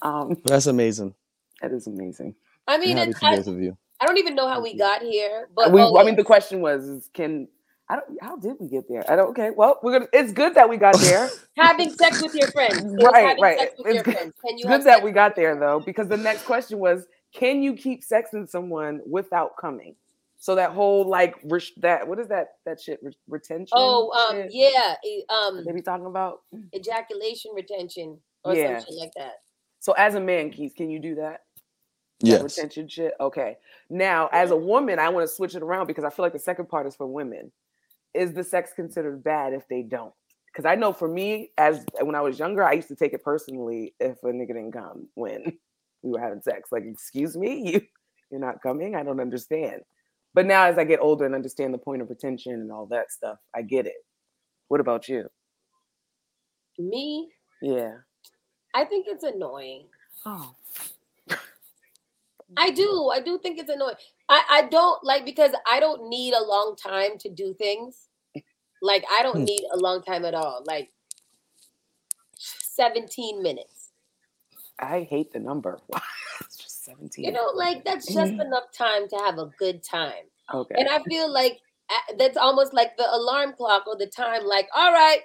Um, 0.00 0.36
That's 0.44 0.66
amazing. 0.66 1.14
that 1.60 1.72
is 1.72 1.86
amazing. 1.88 2.34
i 2.68 2.74
I'm 2.74 2.80
mean 2.80 2.96
happy 2.96 3.10
it's, 3.10 3.22
I, 3.22 3.36
both 3.36 3.48
of 3.48 3.60
you. 3.60 3.76
I 4.00 4.06
don't 4.06 4.18
even 4.18 4.36
know 4.36 4.48
how 4.48 4.60
we 4.62 4.74
got 4.76 5.02
here 5.02 5.48
but 5.56 5.72
we, 5.72 5.80
oh, 5.82 5.96
I 5.98 6.04
mean, 6.04 6.14
the 6.16 6.22
question 6.24 6.60
was, 6.60 6.86
is 6.86 7.10
can 7.14 7.48
I 7.90 7.96
don't? 7.96 8.18
How 8.22 8.36
did 8.36 8.56
we 8.60 8.68
get 8.68 8.84
there? 8.88 9.02
I 9.10 9.16
don't. 9.16 9.30
Okay. 9.30 9.48
Well, 9.50 9.80
we're 9.82 9.92
gonna. 9.92 10.08
It's 10.12 10.30
good 10.30 10.54
that 10.56 10.68
we 10.68 10.76
got 10.76 10.94
there. 11.00 11.30
having 11.56 11.90
sex 11.90 12.22
with 12.22 12.34
your 12.34 12.48
friends. 12.48 12.76
It 12.84 13.02
Right, 13.02 13.36
right. 13.40 13.58
Sex 13.58 13.74
with 13.78 13.86
It's 13.86 13.94
your 13.94 14.02
good- 14.04 14.14
friends. 14.14 14.34
Can 14.46 14.58
you 14.58 14.64
good 14.66 14.84
that 14.84 15.02
we 15.02 15.10
got 15.10 15.34
there 15.34 15.58
though, 15.58 15.80
because 15.80 16.06
the 16.06 16.18
next 16.18 16.44
question 16.44 16.78
was, 16.80 17.06
can 17.32 17.62
you 17.62 17.72
keep 17.74 18.04
sexing 18.04 18.46
someone 18.48 19.00
without 19.06 19.56
coming? 19.56 19.96
So 20.38 20.54
that 20.54 20.70
whole 20.70 21.08
like 21.08 21.34
res- 21.44 21.72
that 21.78 22.06
what 22.06 22.18
is 22.20 22.28
that 22.28 22.48
that 22.64 22.80
shit 22.80 23.00
Re- 23.02 23.16
retention? 23.26 23.72
Oh, 23.76 24.10
um, 24.12 24.36
shit 24.36 24.50
yeah, 24.52 24.94
um, 25.28 25.64
They 25.64 25.72
be 25.72 25.82
talking 25.82 26.06
about. 26.06 26.42
ejaculation 26.74 27.50
retention 27.54 28.18
or 28.44 28.54
Yeah. 28.54 28.78
something 28.78 28.98
like 28.98 29.12
that. 29.16 29.42
So 29.80 29.92
as 29.92 30.14
a 30.14 30.20
man, 30.20 30.50
Keith, 30.50 30.74
can 30.76 30.90
you 30.90 31.00
do 31.00 31.16
that? 31.16 31.42
That 32.20 32.42
retention 32.42 32.88
shit. 32.88 33.14
Okay. 33.20 33.58
Now, 33.90 34.28
as 34.32 34.50
a 34.50 34.56
woman, 34.56 34.98
I 34.98 35.08
want 35.08 35.28
to 35.28 35.32
switch 35.32 35.54
it 35.54 35.62
around 35.62 35.86
because 35.86 36.04
I 36.04 36.10
feel 36.10 36.24
like 36.24 36.32
the 36.32 36.38
second 36.38 36.68
part 36.68 36.86
is 36.86 36.96
for 36.96 37.06
women. 37.06 37.52
Is 38.14 38.32
the 38.32 38.42
sex 38.42 38.72
considered 38.74 39.22
bad 39.22 39.52
if 39.52 39.68
they 39.68 39.82
don't? 39.82 40.12
Because 40.46 40.64
I 40.64 40.74
know 40.74 40.92
for 40.92 41.06
me, 41.06 41.52
as 41.58 41.84
when 42.00 42.14
I 42.16 42.20
was 42.20 42.38
younger, 42.38 42.64
I 42.64 42.72
used 42.72 42.88
to 42.88 42.96
take 42.96 43.12
it 43.12 43.22
personally 43.22 43.94
if 44.00 44.22
a 44.24 44.26
nigga 44.28 44.48
didn't 44.48 44.72
come 44.72 45.08
when 45.14 45.44
we 46.02 46.10
were 46.10 46.18
having 46.18 46.42
sex. 46.42 46.70
Like, 46.72 46.84
excuse 46.84 47.36
me, 47.36 47.70
you 47.72 47.80
you're 48.30 48.40
not 48.40 48.62
coming. 48.62 48.94
I 48.96 49.02
don't 49.04 49.20
understand. 49.20 49.82
But 50.38 50.46
now, 50.46 50.66
as 50.66 50.78
I 50.78 50.84
get 50.84 51.00
older 51.00 51.26
and 51.26 51.34
understand 51.34 51.74
the 51.74 51.78
point 51.78 52.00
of 52.00 52.08
retention 52.10 52.52
and 52.52 52.70
all 52.70 52.86
that 52.92 53.10
stuff, 53.10 53.38
I 53.56 53.62
get 53.62 53.86
it. 53.86 53.96
What 54.68 54.78
about 54.78 55.08
you? 55.08 55.28
Me, 56.78 57.28
Yeah. 57.60 57.94
I 58.72 58.84
think 58.84 59.06
it's 59.08 59.24
annoying. 59.24 59.86
Oh. 60.24 60.54
I 62.56 62.70
do. 62.70 63.10
I 63.12 63.20
do 63.20 63.40
think 63.42 63.58
it's 63.58 63.68
annoying. 63.68 63.96
I, 64.28 64.44
I 64.48 64.62
don't 64.70 65.02
like 65.02 65.24
because 65.24 65.50
I 65.68 65.80
don't 65.80 66.08
need 66.08 66.34
a 66.34 66.44
long 66.44 66.76
time 66.76 67.18
to 67.18 67.28
do 67.28 67.52
things. 67.52 68.06
Like 68.80 69.02
I 69.10 69.24
don't 69.24 69.38
Hmm. 69.38 69.44
need 69.44 69.64
a 69.72 69.76
long 69.76 70.04
time 70.04 70.24
at 70.24 70.34
all. 70.34 70.62
Like 70.64 70.92
17 72.36 73.42
minutes. 73.42 73.90
I 74.78 75.00
hate 75.00 75.32
the 75.32 75.40
number. 75.40 75.80
it's 76.88 77.16
just 77.16 77.22
17. 77.22 77.24
You 77.26 77.32
know, 77.32 77.50
like 77.54 77.84
that's 77.84 78.12
just 78.12 78.32
Mm. 78.34 78.46
enough 78.46 78.72
time 78.76 79.08
to 79.08 79.16
have 79.18 79.38
a 79.38 79.46
good 79.58 79.82
time. 79.84 80.24
okay. 80.54 80.74
And 80.76 80.88
I 80.88 81.00
feel 81.08 81.30
like 81.32 81.60
that's 82.18 82.36
almost 82.36 82.74
like 82.74 82.96
the 82.96 83.06
alarm 83.10 83.54
clock 83.56 83.86
or 83.86 83.96
the 83.96 84.06
time, 84.06 84.44
like, 84.44 84.68
all 84.74 84.92
right, 84.92 85.20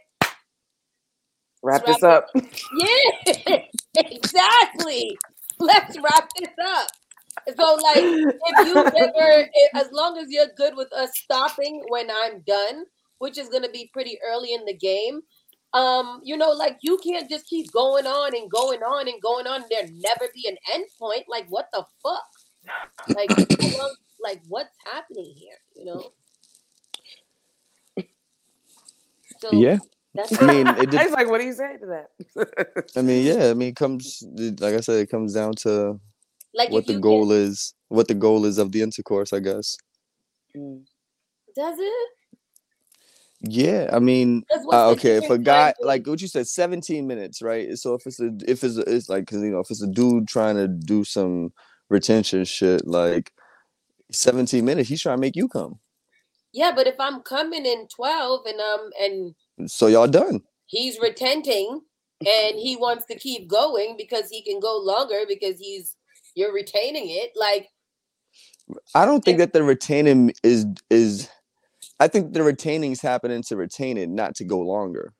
Wrap 1.63 1.85
this 1.85 2.03
up. 2.03 2.27
yeah, 2.71 3.57
exactly. 3.97 5.19
Let's 5.59 5.97
wrap 5.97 6.29
this 6.39 6.49
up. 6.65 6.87
So, 7.57 7.75
like, 7.75 8.11
if 8.45 8.59
you 8.61 8.85
ever, 8.95 9.49
as 9.75 9.89
long 9.91 10.17
as 10.17 10.27
you're 10.29 10.47
good 10.57 10.75
with 10.75 10.91
us 10.93 11.11
stopping 11.23 11.83
when 11.87 12.09
I'm 12.11 12.41
done, 12.47 12.85
which 13.19 13.37
is 13.37 13.49
going 13.49 13.63
to 13.63 13.69
be 13.71 13.89
pretty 13.93 14.17
early 14.27 14.53
in 14.53 14.65
the 14.65 14.75
game, 14.77 15.21
um, 15.73 16.21
you 16.23 16.37
know, 16.37 16.51
like 16.51 16.77
you 16.81 16.99
can't 17.03 17.29
just 17.29 17.47
keep 17.47 17.71
going 17.71 18.05
on 18.05 18.35
and 18.35 18.49
going 18.49 18.81
on 18.81 19.07
and 19.07 19.21
going 19.21 19.47
on. 19.47 19.63
There 19.69 19.87
never 19.87 20.31
be 20.33 20.47
an 20.47 20.57
end 20.73 20.85
point. 20.99 21.25
Like, 21.27 21.47
what 21.49 21.69
the 21.73 21.85
fuck? 22.03 22.23
Like, 23.15 23.35
long- 23.59 23.95
like 24.23 24.41
what's 24.47 24.75
happening 24.85 25.33
here? 25.35 25.57
You 25.75 25.85
know. 25.85 26.13
So 29.39 29.51
Yeah. 29.51 29.77
that's 30.13 30.33
I 30.41 30.45
mean, 30.45 30.67
it 30.67 30.93
I 30.95 31.05
was 31.05 31.13
like, 31.13 31.29
what 31.29 31.39
do 31.41 31.45
you 31.47 31.53
say 31.53 31.77
to 31.77 31.85
that? 31.87 32.85
I 32.95 33.01
mean, 33.01 33.25
yeah. 33.27 33.49
I 33.49 33.53
mean, 33.53 33.69
it 33.69 33.75
comes 33.75 34.23
like 34.59 34.75
I 34.75 34.79
said, 34.81 34.99
it 34.99 35.09
comes 35.11 35.33
down 35.33 35.53
to 35.63 35.99
like 36.53 36.69
what 36.71 36.87
the 36.87 36.99
goal 36.99 37.27
can, 37.27 37.37
is, 37.37 37.73
what 37.89 38.07
the 38.07 38.13
goal 38.15 38.45
is 38.45 38.57
of 38.57 38.71
the 38.71 38.81
intercourse, 38.81 39.33
I 39.33 39.39
guess. 39.39 39.77
Mm. 40.55 40.83
does 41.55 41.77
it? 41.79 42.09
Yeah, 43.43 43.89
I 43.91 43.99
mean, 43.99 44.43
uh, 44.71 44.89
okay, 44.91 45.17
if 45.17 45.29
a 45.29 45.37
guy 45.37 45.73
like 45.83 46.07
what 46.07 46.21
you 46.21 46.27
said, 46.29 46.47
17 46.47 47.05
minutes, 47.07 47.41
right? 47.41 47.77
So 47.77 47.93
if 47.95 48.07
it's 48.07 48.19
a 48.19 48.31
if 48.47 48.63
it's 48.63 48.77
a, 48.77 48.81
it's 48.81 49.09
like 49.09 49.27
'cause, 49.27 49.41
you 49.41 49.51
know 49.51 49.59
if 49.59 49.69
it's 49.69 49.83
a 49.83 49.87
dude 49.87 50.27
trying 50.29 50.55
to 50.55 50.67
do 50.69 51.03
some 51.03 51.51
retention 51.89 52.45
shit, 52.45 52.87
like 52.87 53.31
17 54.11 54.63
minutes, 54.65 54.89
he's 54.89 55.01
trying 55.01 55.17
to 55.17 55.21
make 55.21 55.35
you 55.35 55.47
come. 55.49 55.79
Yeah, 56.53 56.71
but 56.75 56.87
if 56.87 56.95
I'm 56.99 57.21
coming 57.21 57.65
in 57.65 57.87
12 57.89 58.45
and 58.45 58.59
um 58.61 58.89
and 59.01 59.69
So 59.69 59.87
y'all 59.87 60.07
done. 60.07 60.41
he's 60.67 60.99
retenting 60.99 61.81
and 62.21 62.57
he 62.59 62.77
wants 62.77 63.05
to 63.07 63.15
keep 63.19 63.47
going 63.49 63.95
because 63.97 64.29
he 64.29 64.41
can 64.43 64.59
go 64.59 64.77
longer 64.77 65.23
because 65.27 65.59
he's 65.59 65.95
you're 66.35 66.53
retaining 66.53 67.09
it, 67.09 67.31
like 67.35 67.69
I 68.95 69.05
don't 69.05 69.23
think 69.25 69.37
that 69.39 69.53
the 69.53 69.63
retaining 69.63 70.33
is 70.43 70.65
is. 70.89 71.22
I 72.03 72.07
think 72.09 72.33
the 72.33 72.43
retaining's 72.43 72.99
happening 72.99 73.41
to 73.43 73.55
retain 73.55 73.97
it, 73.97 74.09
not 74.09 74.35
to 74.35 74.43
go 74.43 74.59
longer. 74.59 75.13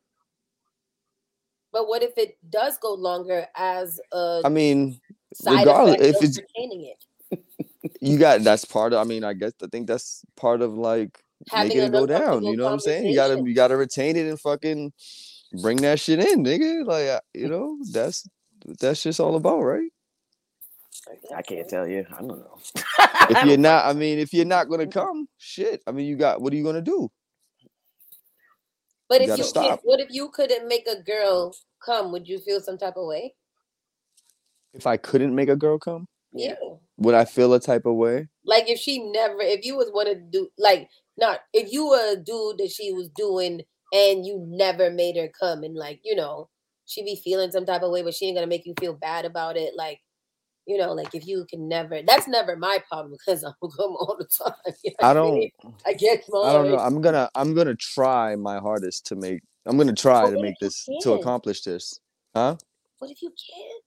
but 1.71 1.87
what 1.87 2.03
if 2.03 2.17
it 2.17 2.37
does 2.49 2.77
go 2.77 2.93
longer 2.93 3.47
as 3.55 4.01
a 4.11 4.41
I 4.43 4.49
mean, 4.49 4.99
regardless, 5.45 6.01
if 6.01 6.15
it's- 6.17 6.39
retaining 6.39 6.91
it? 6.91 7.43
you 8.01 8.17
got 8.19 8.43
that's 8.43 8.65
part 8.65 8.91
of. 8.91 8.99
I 8.99 9.05
mean, 9.05 9.23
I 9.23 9.31
guess 9.31 9.53
I 9.63 9.67
think 9.71 9.87
that's 9.87 10.23
part 10.35 10.61
of 10.61 10.73
like 10.73 11.23
Having 11.49 11.67
making 11.69 11.83
it 11.83 11.91
go 11.93 12.05
down. 12.05 12.43
You 12.43 12.57
know 12.57 12.65
what 12.65 12.73
I'm 12.73 12.79
saying? 12.79 13.05
You 13.07 13.15
gotta 13.15 13.41
you 13.41 13.55
gotta 13.55 13.77
retain 13.77 14.17
it 14.17 14.27
and 14.27 14.39
fucking 14.39 14.91
bring 15.61 15.77
that 15.77 16.01
shit 16.01 16.19
in, 16.19 16.43
nigga. 16.43 16.85
Like 16.85 17.21
you 17.33 17.47
know, 17.47 17.77
that's 17.93 18.27
that's 18.81 19.01
just 19.03 19.21
all 19.21 19.35
about, 19.37 19.61
right? 19.61 19.89
I 21.35 21.41
can't 21.41 21.67
tell 21.67 21.87
you. 21.87 22.05
I 22.11 22.17
don't 22.21 22.39
know. 22.39 22.57
If 23.29 23.43
you're 23.45 23.57
not, 23.57 23.85
I 23.85 23.93
mean, 23.93 24.19
if 24.19 24.33
you're 24.33 24.45
not 24.45 24.67
gonna 24.69 24.85
come, 24.87 25.27
shit. 25.37 25.81
I 25.87 25.91
mean, 25.91 26.05
you 26.07 26.17
got 26.17 26.41
what 26.41 26.51
are 26.51 26.55
you 26.57 26.63
gonna 26.63 26.81
do? 26.81 27.09
But 29.07 29.21
You 29.21 29.31
if 29.31 29.37
you 29.37 29.43
stop. 29.45 29.65
can, 29.65 29.77
what 29.83 29.99
if 30.01 30.07
you 30.11 30.29
couldn't 30.29 30.67
make 30.67 30.87
a 30.87 31.01
girl 31.01 31.53
come? 31.85 32.11
Would 32.11 32.27
you 32.27 32.39
feel 32.39 32.59
some 32.59 32.77
type 32.77 32.95
of 32.97 33.05
way? 33.07 33.33
If 34.73 34.87
I 34.87 34.97
couldn't 34.97 35.33
make 35.35 35.49
a 35.49 35.55
girl 35.55 35.77
come, 35.79 36.07
Yeah. 36.33 36.55
would 36.97 37.15
I 37.15 37.25
feel 37.25 37.53
a 37.53 37.59
type 37.59 37.85
of 37.85 37.95
way? 37.95 38.27
Like 38.43 38.69
if 38.69 38.79
she 38.79 38.99
never, 39.11 39.39
if 39.39 39.63
you 39.65 39.77
was 39.77 39.89
one 39.91 40.07
to 40.07 40.15
do, 40.15 40.49
like 40.57 40.89
not 41.17 41.39
if 41.53 41.71
you 41.71 41.87
were 41.87 42.13
a 42.13 42.15
dude 42.17 42.57
that 42.57 42.71
she 42.71 42.91
was 42.91 43.07
doing 43.15 43.61
and 43.93 44.25
you 44.25 44.43
never 44.49 44.89
made 44.89 45.15
her 45.15 45.29
come 45.39 45.63
and 45.63 45.75
like 45.75 46.01
you 46.03 46.15
know 46.15 46.49
she 46.85 47.03
be 47.03 47.15
feeling 47.23 47.51
some 47.51 47.65
type 47.65 47.83
of 47.83 47.91
way, 47.91 48.01
but 48.01 48.13
she 48.13 48.25
ain't 48.25 48.35
gonna 48.35 48.47
make 48.47 48.65
you 48.65 48.73
feel 48.79 48.93
bad 48.93 49.23
about 49.25 49.55
it. 49.55 49.75
Like 49.77 50.01
you 50.65 50.77
know, 50.77 50.93
like 50.93 51.13
if 51.13 51.27
you 51.27 51.45
can 51.49 51.67
never, 51.67 52.01
that's 52.05 52.27
never 52.27 52.55
my 52.55 52.79
problem 52.89 53.11
because 53.13 53.43
I'm 53.43 53.53
come 53.61 53.71
all 53.79 54.15
the 54.17 54.25
time. 54.43 54.73
you 54.83 54.91
know 54.99 55.07
I 55.07 55.13
don't. 55.13 55.35
mean? 55.39 55.51
I 55.85 55.93
get 55.93 56.25
smaller. 56.25 56.49
I 56.49 56.53
don't 56.53 56.71
know. 56.71 56.77
I'm 56.77 57.01
gonna. 57.01 57.29
I'm 57.35 57.53
gonna 57.53 57.75
try 57.75 58.35
my 58.35 58.59
hardest 58.59 59.05
to 59.07 59.15
make. 59.15 59.41
I'm 59.65 59.77
gonna 59.77 59.93
try 59.93 60.23
But 60.23 60.31
to 60.31 60.41
make 60.41 60.59
this 60.59 60.85
to 60.85 60.93
can't? 61.09 61.21
accomplish 61.21 61.61
this. 61.61 61.99
Huh? 62.35 62.55
What 62.99 63.11
if 63.11 63.21
you 63.21 63.29
can't? 63.29 63.83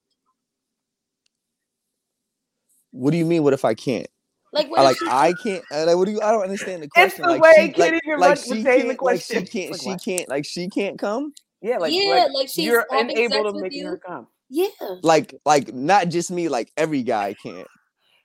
What 2.93 3.11
do 3.11 3.17
you 3.17 3.27
mean? 3.27 3.43
What 3.43 3.53
if 3.53 3.65
I 3.65 3.75
can't? 3.75 4.07
Like 4.53 4.71
what 4.71 4.83
like 4.83 4.97
she 4.99 5.07
I 5.07 5.35
can't. 5.35 5.65
Like 5.71 5.97
what 5.97 6.07
do 6.07 6.13
you? 6.13 6.21
I 6.21 6.31
don't 6.31 6.43
understand 6.43 6.83
the 6.83 6.87
It's 6.97 7.15
question. 7.15 7.25
the 7.25 7.31
like 7.33 7.43
way 7.43 7.53
she, 7.55 7.67
he 7.67 7.73
can't 7.73 7.93
like, 7.95 8.03
even 8.07 8.21
like 8.21 8.39
she 8.39 8.63
can't. 8.63 8.89
Like 8.89 8.99
question. 8.99 9.47
she 9.47 9.69
can't. 9.69 9.71
Like 9.71 9.81
she 9.81 9.97
can't. 9.97 10.29
Like 10.29 10.45
she 10.45 10.69
can't 10.69 10.99
come. 10.99 11.33
Yeah, 11.63 11.79
like, 11.79 11.93
Yeah, 11.93 12.23
like, 12.25 12.33
like 12.33 12.49
she's 12.49 12.67
you're 12.67 12.87
unable 12.91 13.53
to 13.53 13.59
make 13.61 13.73
you. 13.73 13.87
her 13.87 13.97
come. 13.99 14.29
Yeah. 14.49 14.67
Like 15.03 15.35
like 15.45 15.73
not 15.75 16.09
just 16.09 16.31
me. 16.31 16.49
Like 16.49 16.71
every 16.77 17.03
guy 17.03 17.35
can't. 17.35 17.69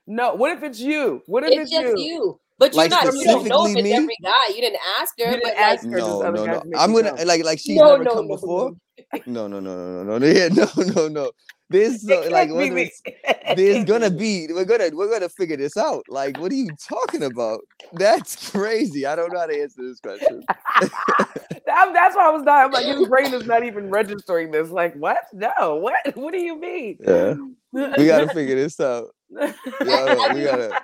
No, 0.07 0.33
what 0.35 0.51
if 0.57 0.63
it's 0.63 0.79
you? 0.79 1.21
What 1.27 1.43
if 1.43 1.51
It's 1.53 1.71
it's, 1.71 1.71
just 1.71 1.97
you? 1.97 2.03
you. 2.03 2.39
But 2.61 2.75
you're 2.75 2.83
Like, 2.83 2.91
not, 2.91 3.05
you 3.05 3.23
don't 3.23 3.47
know 3.47 3.65
if 3.65 3.71
specifically 3.71 3.81
it's 3.81 3.83
me? 3.83 3.93
every 3.93 4.17
guy. 4.21 4.47
You 4.49 4.61
didn't 4.61 4.81
ask 4.99 5.15
her. 5.17 5.25
You 5.25 5.31
didn't 5.31 5.43
but 5.45 5.55
ask 5.55 5.83
like, 5.83 5.93
her. 5.93 5.97
No, 5.97 6.21
no, 6.21 6.45
no. 6.45 6.61
make 6.63 6.79
I'm 6.79 6.93
gonna 6.93 7.17
come? 7.17 7.27
like 7.27 7.43
like 7.43 7.57
she's 7.57 7.75
no, 7.75 7.93
never 7.93 8.03
no, 8.03 8.13
come 8.13 8.27
no, 8.27 8.35
before. 8.35 8.71
no. 9.25 9.47
No, 9.47 9.47
no, 9.47 9.59
no, 9.59 10.03
no, 10.03 10.03
no, 10.03 10.17
no. 10.19 10.27
Yeah, 10.31 10.47
no, 10.49 10.67
no, 10.93 11.07
no. 11.07 11.31
There's 11.71 12.05
so, 12.05 12.21
uh, 12.21 12.29
like 12.29 12.49
can't 12.49 12.59
be 12.59 12.69
me. 12.69 12.91
there's 13.55 13.83
gonna 13.85 14.11
be 14.11 14.45
we're 14.51 14.65
gonna 14.65 14.91
we're 14.93 15.09
gonna 15.09 15.29
figure 15.29 15.57
this 15.57 15.75
out. 15.75 16.03
Like, 16.07 16.39
what 16.39 16.51
are 16.51 16.55
you 16.55 16.69
talking 16.87 17.23
about? 17.23 17.61
That's 17.93 18.51
crazy. 18.51 19.07
I 19.07 19.15
don't 19.15 19.33
know 19.33 19.39
how 19.39 19.47
to 19.47 19.59
answer 19.59 19.81
this 19.81 19.99
question. 19.99 20.43
That- 21.65 21.93
that's 21.93 22.15
why 22.15 22.27
I 22.27 22.31
was 22.31 22.43
not. 22.43 22.65
I'm 22.65 22.71
like, 22.71 22.85
his 22.85 23.07
brain 23.07 23.33
is 23.33 23.45
not 23.45 23.63
even 23.63 23.89
registering 23.89 24.51
this. 24.51 24.69
Like, 24.69 24.93
what? 24.95 25.17
No, 25.33 25.77
what? 25.77 26.15
What 26.15 26.31
do 26.31 26.39
you 26.39 26.59
mean? 26.59 26.97
Yeah, 26.99 27.35
we 27.71 28.05
gotta 28.05 28.27
figure 28.27 28.55
this 28.55 28.79
out. 28.79 29.07
Yeah, 29.31 30.33
we 30.33 30.43
gotta. 30.43 30.79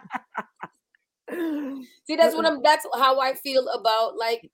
See, 1.30 2.16
that's 2.16 2.36
what 2.36 2.46
I'm. 2.46 2.62
That's 2.62 2.86
how 2.96 3.20
I 3.20 3.34
feel 3.34 3.68
about 3.70 4.18
like 4.18 4.50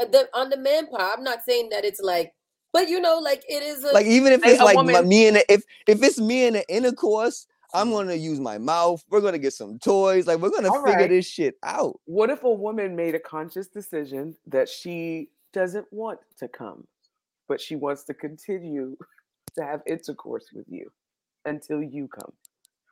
uh, 0.00 0.06
the 0.06 0.28
on 0.34 0.50
the 0.50 0.56
man 0.56 0.88
part. 0.88 1.18
I'm 1.18 1.24
not 1.24 1.44
saying 1.44 1.68
that 1.70 1.84
it's 1.84 2.00
like, 2.00 2.32
but 2.72 2.88
you 2.88 3.00
know, 3.00 3.18
like 3.18 3.44
it 3.48 3.62
is 3.62 3.84
a 3.84 3.92
Like, 3.92 4.06
even 4.06 4.32
if 4.32 4.44
it's 4.44 4.60
a 4.60 4.64
like 4.64 4.84
my, 4.84 5.02
me 5.02 5.28
and 5.28 5.36
if 5.48 5.62
if 5.86 6.02
it's 6.02 6.18
me 6.18 6.46
in 6.46 6.54
the 6.54 6.68
intercourse, 6.68 7.46
I'm 7.72 7.90
gonna 7.90 8.14
use 8.14 8.40
my 8.40 8.58
mouth. 8.58 9.04
We're 9.08 9.20
gonna 9.20 9.38
get 9.38 9.52
some 9.52 9.78
toys. 9.78 10.26
Like, 10.26 10.40
we're 10.40 10.50
gonna 10.50 10.70
All 10.70 10.84
figure 10.84 11.00
right. 11.00 11.10
this 11.10 11.26
shit 11.26 11.56
out. 11.62 12.00
What 12.06 12.30
if 12.30 12.42
a 12.42 12.50
woman 12.50 12.96
made 12.96 13.14
a 13.14 13.20
conscious 13.20 13.68
decision 13.68 14.36
that 14.46 14.68
she 14.68 15.28
doesn't 15.52 15.86
want 15.92 16.18
to 16.38 16.48
come, 16.48 16.86
but 17.48 17.60
she 17.60 17.76
wants 17.76 18.04
to 18.04 18.14
continue 18.14 18.96
to 19.56 19.64
have 19.64 19.82
intercourse 19.86 20.46
with 20.52 20.66
you 20.68 20.90
until 21.44 21.82
you 21.82 22.08
come? 22.08 22.32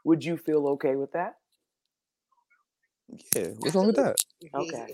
Would 0.05 0.25
you 0.25 0.37
feel 0.37 0.69
okay 0.69 0.95
with 0.95 1.13
that? 1.13 1.37
Yeah, 3.35 3.49
what's 3.59 3.75
wrong 3.75 3.87
with 3.87 3.97
that? 3.97 4.17
Okay. 4.55 4.87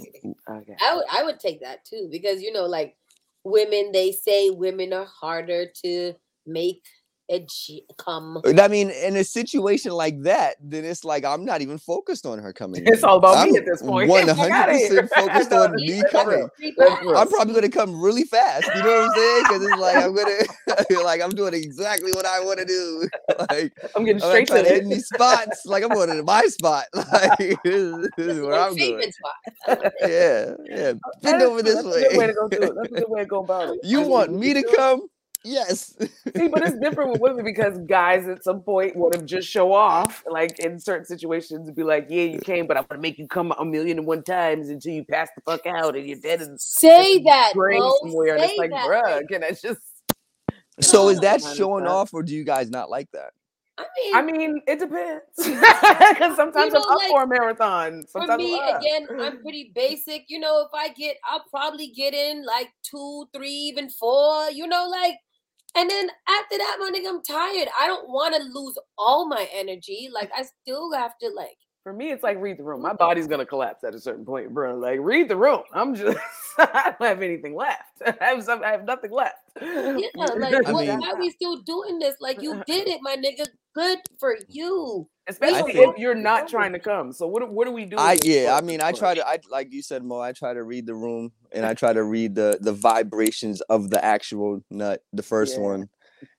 Okay. 0.48 0.76
I 0.80 0.94
would 0.94 1.04
I 1.10 1.22
would 1.24 1.40
take 1.40 1.60
that 1.62 1.84
too 1.84 2.08
because 2.10 2.42
you 2.42 2.52
know, 2.52 2.66
like 2.66 2.96
women, 3.44 3.92
they 3.92 4.12
say 4.12 4.50
women 4.50 4.92
are 4.92 5.06
harder 5.06 5.66
to 5.84 6.14
make 6.46 6.82
and 7.30 7.50
she 7.50 7.84
come. 7.96 8.40
I 8.58 8.68
mean, 8.68 8.90
in 8.90 9.16
a 9.16 9.24
situation 9.24 9.92
like 9.92 10.22
that, 10.22 10.56
then 10.62 10.84
it's 10.84 11.04
like 11.04 11.24
I'm 11.24 11.44
not 11.44 11.60
even 11.60 11.78
focused 11.78 12.26
on 12.26 12.38
her 12.38 12.52
coming. 12.52 12.84
It's 12.86 13.02
in. 13.02 13.08
all 13.08 13.18
about 13.18 13.36
I'm 13.38 13.50
me 13.52 13.58
at 13.58 13.64
this 13.66 13.82
point. 13.82 14.10
Hundred 14.28 14.68
percent 14.68 15.10
focused 15.14 15.52
on 15.52 15.74
me 15.76 16.02
coming. 16.10 16.48
I'm 17.16 17.28
probably 17.28 17.54
gonna 17.54 17.68
come 17.68 18.00
really 18.00 18.24
fast. 18.24 18.66
You 18.74 18.82
know 18.82 18.88
what 18.88 19.10
I'm 19.10 19.14
saying? 19.14 19.42
Because 19.44 19.62
it's 19.62 19.80
like 19.80 19.96
I'm 19.96 20.14
gonna 20.14 21.02
like 21.04 21.20
I'm 21.20 21.30
doing 21.30 21.54
exactly 21.54 22.12
what 22.12 22.26
I 22.26 22.40
want 22.40 22.58
to 22.60 22.64
do. 22.64 23.08
Like 23.50 23.72
I'm 23.94 24.04
getting 24.04 24.22
I'm 24.22 24.28
straight 24.28 24.48
to 24.48 24.62
to 24.62 24.68
hit 24.68 24.78
it. 24.78 24.84
any 24.84 24.98
spots. 25.00 25.66
Like 25.66 25.82
I'm 25.82 25.90
going 25.90 26.08
to 26.08 26.22
my 26.22 26.42
spot. 26.46 26.84
Like 26.94 27.38
this, 27.38 27.74
is- 27.74 28.08
this 28.16 28.26
is 28.36 28.40
where 28.40 28.54
I'm 28.60 28.76
going. 28.76 29.12
Spot. 29.12 29.92
Yeah, 30.02 30.52
yeah. 30.68 30.92
Bend 31.22 31.42
over 31.42 31.62
this 31.62 31.76
that's 31.82 31.86
a 31.86 31.90
good 32.00 32.12
way 32.12 32.18
way. 32.18 32.26
to 32.28 32.32
go 32.32 32.48
through 32.48 32.62
it. 32.68 32.74
That's 32.74 32.92
a 32.92 32.94
good 32.94 33.08
way 33.08 33.20
to 33.20 33.26
go 33.26 33.40
about 33.40 33.68
it. 33.74 33.80
You 33.82 34.02
I 34.02 34.06
want 34.06 34.30
you 34.32 34.38
me 34.38 34.54
to 34.54 34.62
can 34.62 34.70
do 34.70 34.76
come? 34.76 35.08
Yes. 35.44 35.96
See, 36.36 36.48
but 36.48 36.62
it's 36.62 36.78
different 36.78 37.12
with 37.12 37.20
women 37.20 37.44
because 37.44 37.78
guys 37.86 38.26
at 38.26 38.42
some 38.42 38.60
point 38.60 38.96
want 38.96 39.14
to 39.14 39.22
just 39.22 39.48
show 39.48 39.72
off, 39.72 40.24
like 40.28 40.58
in 40.58 40.80
certain 40.80 41.04
situations, 41.04 41.70
be 41.70 41.84
like, 41.84 42.06
"Yeah, 42.08 42.24
you 42.24 42.40
came, 42.40 42.66
but 42.66 42.76
I'm 42.76 42.84
gonna 42.88 43.00
make 43.00 43.18
you 43.18 43.28
come 43.28 43.52
a 43.58 43.64
million 43.64 43.98
and 43.98 44.06
one 44.06 44.22
times 44.22 44.68
until 44.68 44.92
you 44.92 45.04
pass 45.04 45.28
the 45.36 45.42
fuck 45.42 45.64
out 45.66 45.96
and 45.96 46.08
you're 46.08 46.18
dead 46.18 46.42
and 46.42 46.60
Say 46.60 47.22
that, 47.22 47.52
brain 47.54 47.78
Mo. 47.78 47.94
somewhere." 48.02 48.34
And 48.34 48.44
it's 48.44 48.58
like, 48.58 48.70
that. 48.70 48.86
bruh, 48.86 49.28
can 49.28 49.44
I 49.44 49.50
just? 49.50 49.80
So 50.80 51.08
is 51.08 51.18
that 51.22 51.42
showing 51.42 51.86
off, 51.86 52.14
or 52.14 52.22
do 52.22 52.32
you 52.34 52.44
guys 52.44 52.70
not 52.70 52.88
like 52.88 53.10
that? 53.12 53.32
I 53.78 53.84
mean, 53.96 54.16
I 54.16 54.22
mean, 54.22 54.62
it 54.66 54.78
depends. 54.78 55.22
Because 56.08 56.36
sometimes 56.36 56.72
know, 56.72 56.82
I'm 56.84 56.92
up 56.92 56.98
like, 56.98 57.08
for 57.08 57.22
a 57.22 57.26
marathon. 57.26 58.02
for 58.04 58.20
Sometimes 58.20 58.42
me, 58.42 58.60
I'm 58.60 58.76
again, 58.76 59.06
I'm 59.20 59.40
pretty 59.40 59.72
basic. 59.74 60.24
You 60.28 60.40
know, 60.40 60.60
if 60.60 60.70
I 60.74 60.88
get, 60.88 61.16
I'll 61.28 61.44
probably 61.50 61.88
get 61.88 62.14
in 62.14 62.44
like 62.44 62.68
two, 62.82 63.28
three, 63.32 63.50
even 63.50 63.88
four. 63.88 64.50
You 64.50 64.66
know, 64.66 64.88
like, 64.88 65.16
and 65.74 65.90
then 65.90 66.10
after 66.28 66.58
that, 66.58 66.76
my 66.80 66.90
nigga, 66.90 67.08
I'm 67.08 67.22
tired. 67.22 67.68
I 67.80 67.86
don't 67.86 68.08
want 68.08 68.34
to 68.34 68.42
lose 68.42 68.76
all 68.96 69.28
my 69.28 69.48
energy. 69.52 70.08
Like, 70.12 70.30
I 70.36 70.44
still 70.62 70.92
have 70.92 71.16
to 71.18 71.28
like. 71.28 71.58
For 71.84 71.92
me, 71.92 72.10
it's 72.10 72.22
like 72.22 72.38
read 72.38 72.58
the 72.58 72.64
room. 72.64 72.82
My 72.82 72.92
body's 72.92 73.26
gonna 73.26 73.46
collapse 73.46 73.82
at 73.82 73.94
a 73.94 74.00
certain 74.00 74.24
point, 74.24 74.52
bro. 74.52 74.76
Like 74.76 74.98
read 75.00 75.28
the 75.28 75.36
room. 75.36 75.62
I'm 75.72 75.94
just 75.94 76.18
I 76.58 76.94
don't 76.98 77.08
have 77.08 77.22
anything 77.22 77.54
left. 77.54 77.82
I 78.20 78.24
have 78.24 78.44
some, 78.44 78.62
I 78.62 78.72
have 78.72 78.84
nothing 78.84 79.10
left. 79.10 79.36
Yeah, 79.62 79.96
like, 80.14 80.66
I 80.66 80.72
what, 80.72 80.86
mean- 80.86 81.00
why 81.00 81.12
are 81.12 81.18
we 81.18 81.30
still 81.30 81.56
doing 81.62 81.98
this? 81.98 82.16
Like, 82.20 82.42
you 82.42 82.62
did 82.66 82.88
it, 82.88 83.00
my 83.00 83.16
nigga. 83.16 83.46
Good 83.74 84.00
for 84.18 84.36
you. 84.48 85.08
especially 85.28 85.72
think- 85.72 85.94
if 85.94 85.98
you're 85.98 86.14
not 86.14 86.48
trying 86.48 86.72
to 86.72 86.78
come. 86.78 87.12
So 87.12 87.26
what 87.26 87.48
what 87.50 87.66
are 87.68 87.72
we 87.72 87.84
doing? 87.84 88.00
I 88.00 88.18
yeah, 88.22 88.58
I 88.60 88.60
mean, 88.60 88.82
I 88.82 88.92
try 88.92 89.14
to 89.14 89.26
I 89.26 89.38
like 89.48 89.72
you 89.72 89.80
said, 89.80 90.04
Mo. 90.04 90.20
I 90.20 90.32
try 90.32 90.52
to 90.52 90.64
read 90.64 90.84
the 90.84 90.94
room 90.94 91.32
and 91.52 91.64
I 91.66 91.74
try 91.74 91.92
to 91.92 92.02
read 92.04 92.34
the 92.34 92.58
the 92.60 92.72
vibrations 92.72 93.60
of 93.62 93.90
the 93.90 94.04
actual 94.04 94.62
nut, 94.70 95.02
the 95.12 95.22
first 95.22 95.56
Yeah. 95.56 95.62
one. 95.64 95.88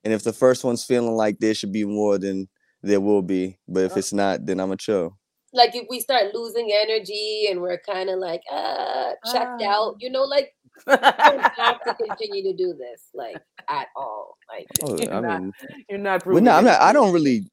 And 0.04 0.12
if 0.12 0.22
the 0.24 0.32
first 0.32 0.62
one's 0.64 0.84
feeling 0.84 1.14
like 1.14 1.38
there 1.38 1.54
should 1.54 1.72
be 1.72 1.84
more, 1.84 2.18
then 2.18 2.48
there 2.82 3.00
will 3.00 3.22
be. 3.22 3.58
But 3.68 3.84
if 3.84 3.92
Uh. 3.92 3.98
it's 4.00 4.12
not, 4.12 4.44
then 4.46 4.60
I'm 4.60 4.72
a 4.72 4.76
chill. 4.76 5.16
Like, 5.52 5.74
if 5.74 5.86
we 5.90 5.98
start 6.00 6.32
losing 6.34 6.70
energy 6.72 7.46
and 7.50 7.60
we're 7.60 7.78
kind 7.80 8.08
of 8.08 8.18
like, 8.20 8.42
uh, 8.52 9.12
checked 9.32 9.62
Ah. 9.64 9.74
out, 9.74 9.96
you 9.98 10.08
know, 10.10 10.22
like, 10.22 10.54
we 10.86 10.94
don't 10.96 11.42
have 11.56 11.82
to 11.84 11.94
continue 11.94 12.42
to 12.44 12.52
do 12.56 12.72
this, 12.74 13.08
like, 13.14 13.36
at 13.68 13.88
all. 13.96 14.36
Like, 14.48 14.66
Oh, 14.84 14.96
You're 15.00 15.12
I 15.12 15.20
not 15.20 15.42
mean, 15.42 15.52
You're 15.88 15.98
not 15.98 16.24
well, 16.26 16.34
proving. 16.34 16.44
no, 16.44 16.52
I'm 16.52 16.64
not. 16.64 16.80
I 16.80 16.92
don't 16.92 17.12
really. 17.12 17.50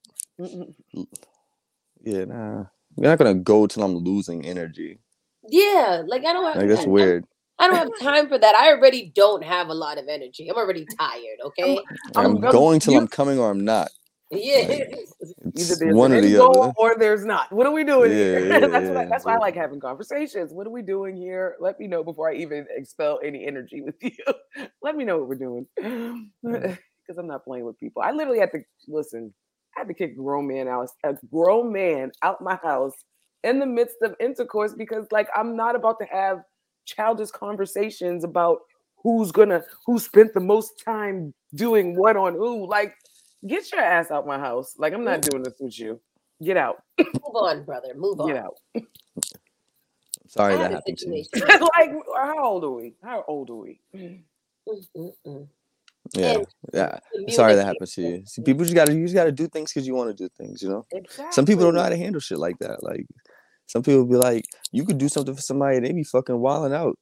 Yeah, 2.04 2.26
nah. 2.26 2.66
We're 2.96 3.10
not 3.10 3.18
gonna 3.18 3.36
go 3.36 3.68
till 3.68 3.84
I'm 3.84 3.96
losing 3.98 4.46
energy. 4.46 5.00
yeah, 5.50 6.04
like, 6.06 6.26
I 6.26 6.34
don't 6.34 6.44
Like 6.44 6.68
that's 6.68 6.82
I- 6.82 6.86
I- 6.86 6.88
weird. 6.88 7.26
I 7.60 7.68
don't 7.68 7.76
have 7.76 7.90
time 8.00 8.28
for 8.28 8.38
that. 8.38 8.56
I 8.56 8.70
already 8.72 9.12
don't 9.16 9.44
have 9.44 9.70
a 9.70 9.74
lot 9.74 9.98
of 9.98 10.08
energy. 10.08 10.50
I'm 10.50 10.58
already 10.58 10.86
tired. 10.98 11.38
Okay. 11.46 11.80
I'm, 12.16 12.26
I'm- 12.26 12.44
I'm- 12.44 12.52
going 12.52 12.80
till 12.80 12.94
you- 12.94 13.00
I'm 13.00 13.08
coming 13.08 13.40
or 13.40 13.50
I'm 13.50 13.64
not. 13.66 13.90
Yeah. 14.32 14.84
It's 15.56 15.72
Either 15.72 15.86
there's 15.86 15.96
one 15.96 16.12
or 16.12 16.18
end 16.18 16.26
the 16.26 16.44
other. 16.44 16.72
or 16.78 16.96
there's 17.00 17.26
not. 17.26 17.52
What 17.52 17.66
are 17.66 17.72
we 17.72 17.84
doing 17.84 18.12
here? 18.12 18.40
Yeah, 18.46 18.60
yeah, 18.60 18.68
that's 18.68 18.90
why, 18.90 19.02
yeah, 19.04 19.10
that's 19.10 19.26
why 19.26 19.34
I 19.34 19.38
like 19.38 19.56
having 19.56 19.80
conversations. 19.80 20.54
What 20.54 20.68
are 20.68 20.70
we 20.70 20.84
doing 20.84 21.16
here? 21.18 21.56
Let 21.60 21.80
me 21.80 21.88
know 21.88 22.04
before 22.04 22.30
I 22.30 22.36
even 22.36 22.68
expel 22.76 23.20
any 23.24 23.48
energy 23.48 23.82
with 23.82 23.96
you. 24.02 24.12
Let 24.84 24.96
me 24.96 25.04
know 25.06 25.18
what 25.18 25.30
we're 25.30 25.36
doing. 25.36 25.66
Mm. 25.82 26.28
Because 26.44 27.18
I'm 27.18 27.26
not 27.26 27.44
playing 27.46 27.66
with 27.66 27.80
people. 27.80 28.04
I 28.04 28.12
literally 28.12 28.38
had 28.40 28.52
to 28.52 28.60
listen. 28.88 29.34
I 29.76 29.80
had 29.80 29.88
to 29.88 29.94
kick 29.96 30.12
a 30.12 30.16
grown 30.16 30.48
man 30.48 30.68
out, 30.68 30.90
a 31.04 31.16
grown 31.32 31.72
man 31.72 32.12
out 32.22 32.40
my 32.42 32.58
house 32.62 32.94
in 33.44 33.58
the 33.60 33.66
midst 33.66 33.96
of 34.04 34.14
intercourse 34.20 34.74
because, 34.78 35.08
like, 35.12 35.30
I'm 35.36 35.56
not 35.56 35.76
about 35.76 35.98
to 36.02 36.06
have 36.06 36.40
childish 36.88 37.30
conversations 37.30 38.24
about 38.24 38.60
who's 39.04 39.32
gonna 39.32 39.64
who 39.86 40.00
spent 40.00 40.34
the 40.34 40.40
most 40.40 40.82
time 40.84 41.34
doing 41.54 41.96
what 41.96 42.18
on 42.18 42.34
who. 42.34 42.68
Like, 42.68 42.96
get 43.46 43.72
your 43.72 43.82
ass 43.82 44.10
out 44.10 44.26
my 44.26 44.40
house. 44.40 44.74
Like, 44.78 44.94
I'm 44.94 45.04
not 45.04 45.22
doing 45.22 45.44
this 45.44 45.54
with 45.60 45.78
you. 45.80 46.00
Get 46.44 46.58
out. 46.58 46.82
Move 47.00 47.36
on, 47.36 47.64
brother. 47.64 47.94
Move 47.96 48.20
on. 48.20 48.28
Get 48.28 48.38
out. 48.38 48.56
Sorry 50.28 50.56
I 50.56 50.58
that 50.58 50.72
happened 50.72 50.98
to 50.98 51.10
you. 51.10 51.24
like, 51.78 51.92
how 52.16 52.44
old 52.44 52.64
are 52.64 52.72
we? 52.72 52.94
How 53.04 53.24
old 53.28 53.50
are 53.50 53.56
we? 53.56 53.80
Mm, 53.96 54.24
mm, 54.68 55.12
mm. 55.26 55.48
Yeah, 56.14 56.34
And 56.36 56.48
yeah. 56.74 57.00
Sorry 57.30 57.56
that 57.56 57.66
happened 57.66 57.90
to 57.90 58.02
you. 58.02 58.24
See, 58.26 58.42
people 58.42 58.64
just 58.64 58.76
gotta 58.76 58.94
you 58.94 59.04
just 59.04 59.16
gotta 59.16 59.32
do 59.32 59.48
things 59.48 59.74
because 59.74 59.88
you 59.88 59.96
want 59.96 60.10
to 60.10 60.14
do 60.14 60.30
things. 60.38 60.62
You 60.62 60.70
know. 60.70 60.86
Some 61.32 61.46
people 61.46 61.64
don't 61.64 61.76
know 61.76 61.84
how 61.84 61.90
to 61.90 61.98
handle 61.98 62.22
shit 62.22 62.38
like 62.38 62.58
that. 62.60 62.84
Like 62.84 63.06
some 63.68 63.84
people 63.84 64.06
be 64.06 64.16
like, 64.16 64.46
you 64.72 64.86
could 64.86 64.98
do 64.98 65.08
something 65.10 65.36
for 65.36 65.42
somebody, 65.42 65.78
and 65.78 65.86
they 65.86 65.92
be 65.94 66.04
fucking 66.04 66.38
wilding 66.40 66.74
out 66.76 66.98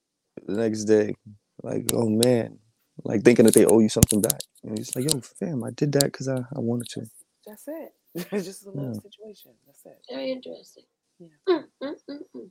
the 0.46 0.54
next 0.58 0.84
day. 0.86 1.16
Like, 1.64 1.86
oh 1.94 2.10
man, 2.10 2.60
like 3.04 3.24
thinking 3.24 3.46
that 3.46 3.54
they 3.54 3.66
owe 3.66 3.80
you 3.80 3.90
something 3.90 4.22
back. 4.22 4.40
And 4.64 4.78
it's 4.78 4.96
like, 4.96 5.12
yo, 5.12 5.20
fam, 5.22 5.64
I 5.64 5.70
did 5.72 5.92
that 5.94 6.06
because 6.06 6.28
I, 6.28 6.38
I 6.38 6.60
wanted 6.60 6.88
to. 6.90 7.02
That's 7.48 7.68
it. 7.68 7.94
It's 8.32 8.46
just 8.46 8.66
a 8.66 8.70
little 8.72 8.94
Yeah. 8.94 9.02
situation. 9.02 9.52
That's 9.66 9.86
it. 9.86 9.98
Very 10.12 10.32
interesting. 10.32 10.84
Yeah. 11.20 11.28
Mm, 11.48 11.64
mm, 11.82 11.94
mm, 12.10 12.18
mm. 12.36 12.50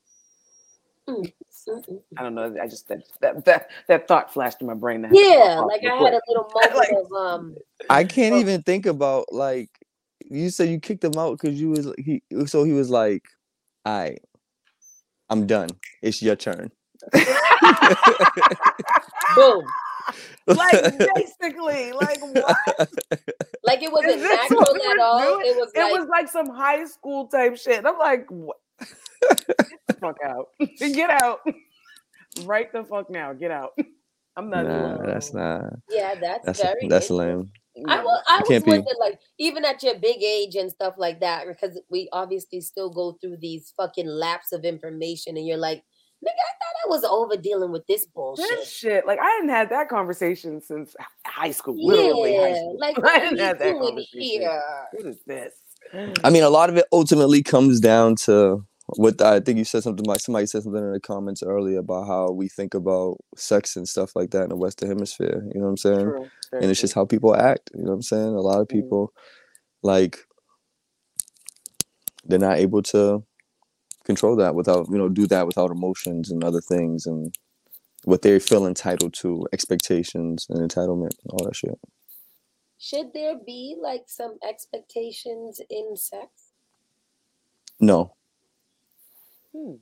Mm, 1.07 1.33
mm. 1.69 2.01
I 2.17 2.23
don't 2.23 2.35
know. 2.35 2.57
I 2.62 2.67
just 2.67 2.89
that 2.89 3.03
that 3.21 3.45
that, 3.45 3.71
that 3.89 4.09
thought 4.09 4.33
flashed 4.33 4.62
in 4.62 4.67
my 4.67 4.75
brain. 4.75 5.03
that 5.03 5.11
Yeah, 5.12 5.61
like 5.61 5.83
real 5.83 5.93
I 5.93 5.97
had 5.97 6.15
a 6.15 6.21
little 6.29 6.51
moment 6.55 6.75
Like- 6.77 6.93
of 6.93 7.12
um. 7.12 7.57
I 7.91 8.05
can't 8.05 8.33
Well- 8.33 8.41
even 8.41 8.62
think 8.62 8.87
about 8.87 9.27
like 9.33 9.69
you 10.25 10.49
said 10.49 10.71
you 10.71 10.81
kicked 10.81 11.05
him 11.05 11.12
out 11.19 11.39
because 11.39 11.61
you 11.61 11.69
was 11.71 11.93
he 11.99 12.23
so 12.47 12.65
he 12.65 12.73
was 12.73 12.89
like, 12.89 13.23
all 13.85 13.99
right, 13.99 14.20
I'm 15.30 15.47
done. 15.47 15.68
It's 16.03 16.22
your 16.22 16.37
turn. 16.37 16.70
Boom. 19.37 19.64
like 20.47 20.99
basically, 21.14 21.93
like 21.93 22.20
what? 22.20 22.57
Like 23.64 23.82
it 23.82 23.91
wasn't 23.91 24.16
Is 24.16 24.22
natural 24.22 24.61
at 24.61 24.99
all. 25.01 25.20
doing? 25.20 25.47
It 25.47 25.57
was 25.57 25.72
It 25.74 25.80
like 25.80 25.93
was 25.93 26.09
like 26.09 26.28
some 26.28 26.51
high 26.51 26.85
school 26.85 27.28
type 27.28 27.57
shit. 27.57 27.78
And 27.78 27.87
I'm 27.89 27.99
like, 27.99 28.26
what? 28.28 28.59
Get 28.78 29.47
the 29.89 29.95
fuck 29.95 30.16
out. 30.22 30.49
Get 30.78 31.09
out. 31.09 31.40
Right 32.44 32.70
the 32.73 32.85
fuck 32.85 33.09
now. 33.09 33.32
Get 33.32 33.51
out. 33.51 33.70
I'm 34.36 34.51
not 34.51 34.66
nah, 34.66 34.97
doing 34.97 35.06
that's 35.06 35.32
not. 35.32 35.62
yeah, 35.89 36.15
that's, 36.20 36.44
That's 36.44 36.61
very 36.62 36.89
that's 36.89 37.11
interesting. 37.11 37.51
Lame. 37.76 37.88
I 37.88 38.02
was, 38.02 38.22
I 38.28 38.38
was 38.40 38.48
can't 38.48 38.64
be- 38.64 38.70
wondering, 38.70 38.96
like, 39.01 39.18
even 39.38 39.64
at 39.64 39.82
your 39.82 39.94
big 39.98 40.22
age 40.22 40.55
and 40.56 40.70
stuff 40.70 40.94
like 40.98 41.20
that, 41.20 41.46
because 41.46 41.80
we 41.90 42.09
obviously 42.12 42.60
still 42.60 42.90
go 42.90 43.18
through 43.20 43.38
these 43.40 43.72
fucking 43.76 44.06
laps 44.06 44.52
of 44.52 44.64
information, 44.64 45.36
and 45.36 45.46
you're 45.46 45.56
like, 45.56 45.82
nigga, 46.24 46.28
I 46.30 46.52
thought 46.52 46.86
I 46.86 46.88
was 46.88 47.05
over 47.05 47.36
dealing 47.36 47.70
with 47.72 47.86
this 47.86 48.06
bullshit. 48.06 48.48
This 48.48 48.70
shit, 48.70 49.06
like 49.06 49.18
I 49.18 49.28
hadn't 49.30 49.51
had 49.51 49.68
that 49.70 49.88
conversation 49.88 50.60
since 50.60 50.94
high 51.26 51.51
school. 51.51 51.76
Literally 51.86 52.36
high 52.36 52.55
school. 52.55 52.76
like 52.78 52.96
I 52.98 53.01
what 53.01 53.16
are 53.16 53.20
didn't 53.20 53.34
we 53.36 53.40
have 53.42 53.59
that 53.59 53.78
conversation. 53.78 54.20
here? 54.20 54.62
What 54.92 55.06
is 55.06 55.18
this? 55.26 55.55
I 56.24 56.30
mean, 56.30 56.42
a 56.42 56.48
lot 56.51 56.70
of 56.70 56.76
it 56.78 56.86
ultimately 56.92 57.42
comes 57.42 57.78
down 57.78 58.16
to 58.16 58.64
what 58.86 59.20
I 59.23 59.40
think 59.40 59.59
you 59.59 59.65
said 59.65 59.82
something 59.82 60.05
like 60.06 60.20
somebody 60.20 60.47
said 60.47 60.62
something 60.62 60.82
in 60.85 60.93
the 60.93 61.01
comments 61.01 61.43
earlier 61.43 61.78
about 61.78 62.06
how 62.06 62.31
we 62.31 62.48
think 62.48 62.74
about 62.74 63.16
sex 63.36 63.77
and 63.77 63.89
stuff 63.89 64.15
like 64.15 64.31
that 64.31 64.44
in 64.44 64.51
the 64.51 64.56
Western 64.56 64.89
Hemisphere. 64.89 65.43
You 65.55 65.61
know 65.61 65.66
what 65.66 65.70
I'm 65.70 65.77
saying? 65.78 66.01
True, 66.01 66.31
And 66.61 66.70
it's 66.70 66.81
true. 66.81 66.82
just 66.82 66.94
how 66.94 67.05
people 67.06 67.35
act. 67.35 67.70
You 67.74 67.82
know 67.82 67.90
what 67.90 67.97
I'm 67.97 68.02
saying? 68.02 68.35
A 68.35 68.40
lot 68.40 68.61
of 68.61 68.69
Mhm. 68.70 68.70
people, 68.70 69.12
like, 69.82 70.19
they're 72.24 72.39
not 72.39 72.59
able 72.59 72.82
to 72.82 73.24
control 74.05 74.36
that 74.36 74.55
without, 74.55 74.89
you 74.90 74.98
know, 74.98 75.09
do 75.09 75.27
that 75.28 75.47
without 75.47 75.70
emotions 75.70 76.31
and 76.31 76.44
other 76.44 76.61
things 76.61 77.06
and 77.06 77.36
what 78.05 78.23
they 78.23 78.39
feel 78.39 78.66
entitled 78.66 79.15
to, 79.15 79.47
expectations 79.52 80.47
and 80.51 80.61
entitlement, 80.70 81.12
all 81.31 81.44
that 81.44 81.56
shit. 81.56 81.78
Should 82.78 83.12
there 83.15 83.36
be 83.36 83.77
like 83.81 84.05
some 84.09 84.39
expectations 84.47 85.61
in 85.70 85.97
sex? 85.97 86.28
No, 87.81 88.15
Hmm. 89.55 89.74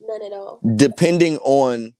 None 0.00 0.22
at 0.22 0.32
all. 0.32 0.60
depending 0.76 1.38
on 1.38 1.92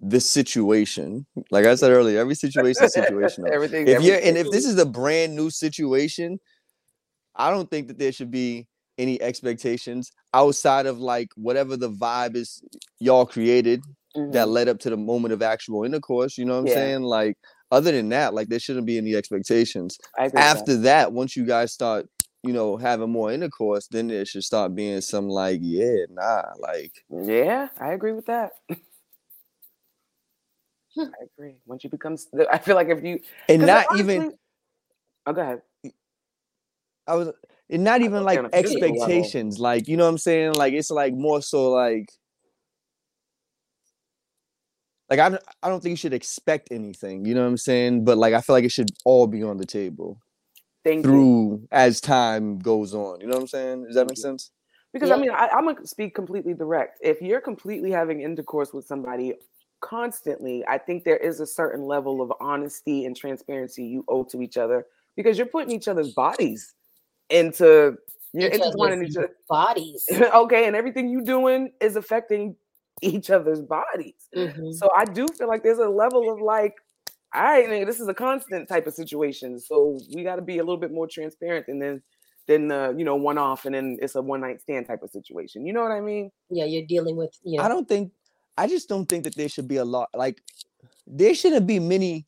the 0.00 0.20
situation. 0.20 1.26
Like 1.50 1.66
I 1.66 1.74
said 1.74 1.90
earlier, 1.90 2.18
every 2.20 2.34
situation 2.34 2.84
is 2.86 2.94
situational. 2.96 3.48
Everything. 3.52 3.86
if 3.88 4.02
you're 4.02 4.18
and 4.22 4.38
if 4.38 4.50
this 4.50 4.64
is 4.64 4.78
a 4.78 4.86
brand 4.86 5.36
new 5.36 5.50
situation, 5.50 6.38
I 7.36 7.50
don't 7.50 7.70
think 7.70 7.88
that 7.88 7.98
there 7.98 8.12
should 8.12 8.30
be 8.30 8.66
any 8.98 9.20
expectations 9.20 10.10
outside 10.34 10.86
of 10.86 10.98
like 10.98 11.28
whatever 11.36 11.76
the 11.76 11.90
vibe 11.90 12.36
is 12.36 12.62
y'all 12.98 13.26
created 13.26 13.82
that 14.14 14.46
Mhm. 14.48 14.52
led 14.52 14.68
up 14.68 14.78
to 14.80 14.90
the 14.90 14.96
moment 14.96 15.32
of 15.32 15.42
actual 15.42 15.84
intercourse. 15.84 16.36
You 16.38 16.44
know 16.44 16.54
what 16.54 16.60
I'm 16.60 16.66
Yeah. 16.68 16.74
saying? 16.74 17.02
Like 17.02 17.36
other 17.70 17.92
than 17.92 18.08
that, 18.10 18.34
like 18.34 18.48
there 18.48 18.58
shouldn't 18.58 18.86
be 18.86 18.98
any 18.98 19.14
expectations. 19.14 19.98
I 20.18 20.26
agree 20.26 20.38
with 20.38 20.44
that. 20.52 20.58
After 20.58 20.76
that, 20.78 21.12
once 21.12 21.36
you 21.36 21.44
guys 21.44 21.72
start, 21.72 22.08
you 22.42 22.52
know, 22.52 22.76
having 22.76 23.10
more 23.10 23.30
intercourse, 23.32 23.86
then 23.88 24.10
it 24.10 24.26
should 24.28 24.44
start 24.44 24.74
being 24.74 25.00
some 25.00 25.28
like, 25.28 25.60
yeah, 25.62 26.06
nah, 26.10 26.42
like 26.58 27.04
Yeah, 27.10 27.68
I 27.78 27.92
agree 27.92 28.12
with 28.12 28.26
that. 28.26 28.52
I 30.98 31.06
agree. 31.36 31.56
Once 31.66 31.84
you 31.84 31.90
become, 31.90 32.16
I 32.50 32.58
feel 32.58 32.74
like 32.74 32.88
if 32.88 33.02
you 33.04 33.20
and 33.48 33.66
not 33.66 33.86
honestly- 33.90 34.14
even 34.16 34.34
Oh, 35.26 35.32
go 35.34 35.42
ahead. 35.42 35.62
I 37.06 37.14
was 37.14 37.28
and 37.68 37.84
not 37.84 38.00
even 38.00 38.24
like 38.24 38.36
saying 38.36 38.38
on 38.38 38.44
a 38.46 38.48
physical 38.62 38.88
level. 38.88 39.02
expectations. 39.04 39.58
Like, 39.58 39.86
you 39.86 39.96
know 39.96 40.04
what 40.04 40.10
I'm 40.10 40.18
saying? 40.18 40.54
Like 40.54 40.72
it's 40.72 40.90
like 40.90 41.12
more 41.14 41.42
so 41.42 41.70
like 41.70 42.08
like 45.10 45.18
I 45.18 45.38
I 45.62 45.68
don't 45.68 45.82
think 45.82 45.90
you 45.90 45.96
should 45.96 46.14
expect 46.14 46.68
anything, 46.70 47.24
you 47.26 47.34
know 47.34 47.42
what 47.42 47.48
I'm 47.48 47.56
saying? 47.58 48.04
But 48.04 48.16
like 48.18 48.32
I 48.34 48.40
feel 48.40 48.54
like 48.54 48.64
it 48.64 48.72
should 48.72 48.90
all 49.04 49.26
be 49.26 49.42
on 49.42 49.56
the 49.58 49.66
table 49.66 50.20
Thank 50.84 51.04
you. 51.04 51.10
through 51.10 51.68
as 51.70 52.00
time 52.00 52.58
goes 52.58 52.94
on. 52.94 53.20
You 53.20 53.26
know 53.26 53.34
what 53.34 53.42
I'm 53.42 53.48
saying? 53.48 53.84
Does 53.84 53.94
that 53.96 54.06
make 54.06 54.18
sense? 54.18 54.50
Because 54.92 55.10
I 55.10 55.16
mean, 55.16 55.30
I, 55.30 55.48
I'm 55.48 55.66
gonna 55.66 55.86
speak 55.86 56.14
completely 56.14 56.54
direct. 56.54 56.98
If 57.00 57.22
you're 57.22 57.40
completely 57.40 57.90
having 57.90 58.22
intercourse 58.22 58.72
with 58.72 58.86
somebody 58.86 59.34
constantly, 59.80 60.64
I 60.66 60.78
think 60.78 61.04
there 61.04 61.16
is 61.16 61.40
a 61.40 61.46
certain 61.46 61.84
level 61.84 62.20
of 62.20 62.32
honesty 62.40 63.04
and 63.04 63.16
transparency 63.16 63.84
you 63.84 64.04
owe 64.08 64.24
to 64.24 64.42
each 64.42 64.56
other 64.56 64.86
because 65.16 65.38
you're 65.38 65.46
putting 65.46 65.74
each 65.74 65.86
other's 65.86 66.12
bodies 66.12 66.74
into 67.28 67.96
you're 68.32 68.48
Each 68.48 68.54
intertwining 68.54 69.00
other's 69.00 69.10
each 69.10 69.16
other. 69.16 69.36
bodies. 69.48 70.08
okay, 70.34 70.66
and 70.66 70.76
everything 70.76 71.08
you 71.08 71.22
doing 71.24 71.72
is 71.80 71.96
affecting 71.96 72.56
each 73.02 73.30
other's 73.30 73.62
bodies. 73.62 74.28
Mhm. 74.36 74.74
So 74.74 74.90
I 74.96 75.04
do 75.04 75.26
feel 75.28 75.48
like 75.48 75.62
there's 75.62 75.78
a 75.78 75.88
level 75.88 76.32
of 76.32 76.40
like, 76.40 76.74
all 77.34 77.42
right, 77.42 77.68
nigga, 77.68 77.86
this 77.86 78.00
is 78.00 78.08
a 78.08 78.14
constant 78.14 78.68
type 78.68 78.86
of 78.86 78.94
situation. 78.94 79.60
So 79.60 79.98
we 80.14 80.24
got 80.24 80.36
to 80.36 80.42
be 80.42 80.58
a 80.58 80.62
little 80.62 80.76
bit 80.76 80.92
more 80.92 81.06
transparent 81.06 81.66
than 81.66 81.78
then 81.78 82.02
than 82.46 82.68
the 82.68 82.94
you 82.96 83.04
know 83.04 83.14
one 83.14 83.38
off 83.38 83.64
and 83.64 83.74
then 83.74 83.96
it's 84.02 84.16
a 84.16 84.22
one 84.22 84.40
night 84.40 84.60
stand 84.60 84.86
type 84.86 85.02
of 85.02 85.10
situation. 85.10 85.64
You 85.64 85.72
know 85.72 85.82
what 85.82 85.92
I 85.92 86.00
mean? 86.00 86.30
Yeah, 86.50 86.64
you're 86.64 86.86
dealing 86.86 87.16
with 87.16 87.30
you 87.44 87.58
know. 87.58 87.64
I 87.64 87.68
don't 87.68 87.88
think 87.88 88.12
I 88.56 88.66
just 88.66 88.88
don't 88.88 89.06
think 89.06 89.24
that 89.24 89.36
there 89.36 89.48
should 89.48 89.68
be 89.68 89.76
a 89.76 89.84
lot 89.84 90.08
like 90.14 90.42
there 91.06 91.34
shouldn't 91.34 91.66
be 91.66 91.78
many 91.78 92.26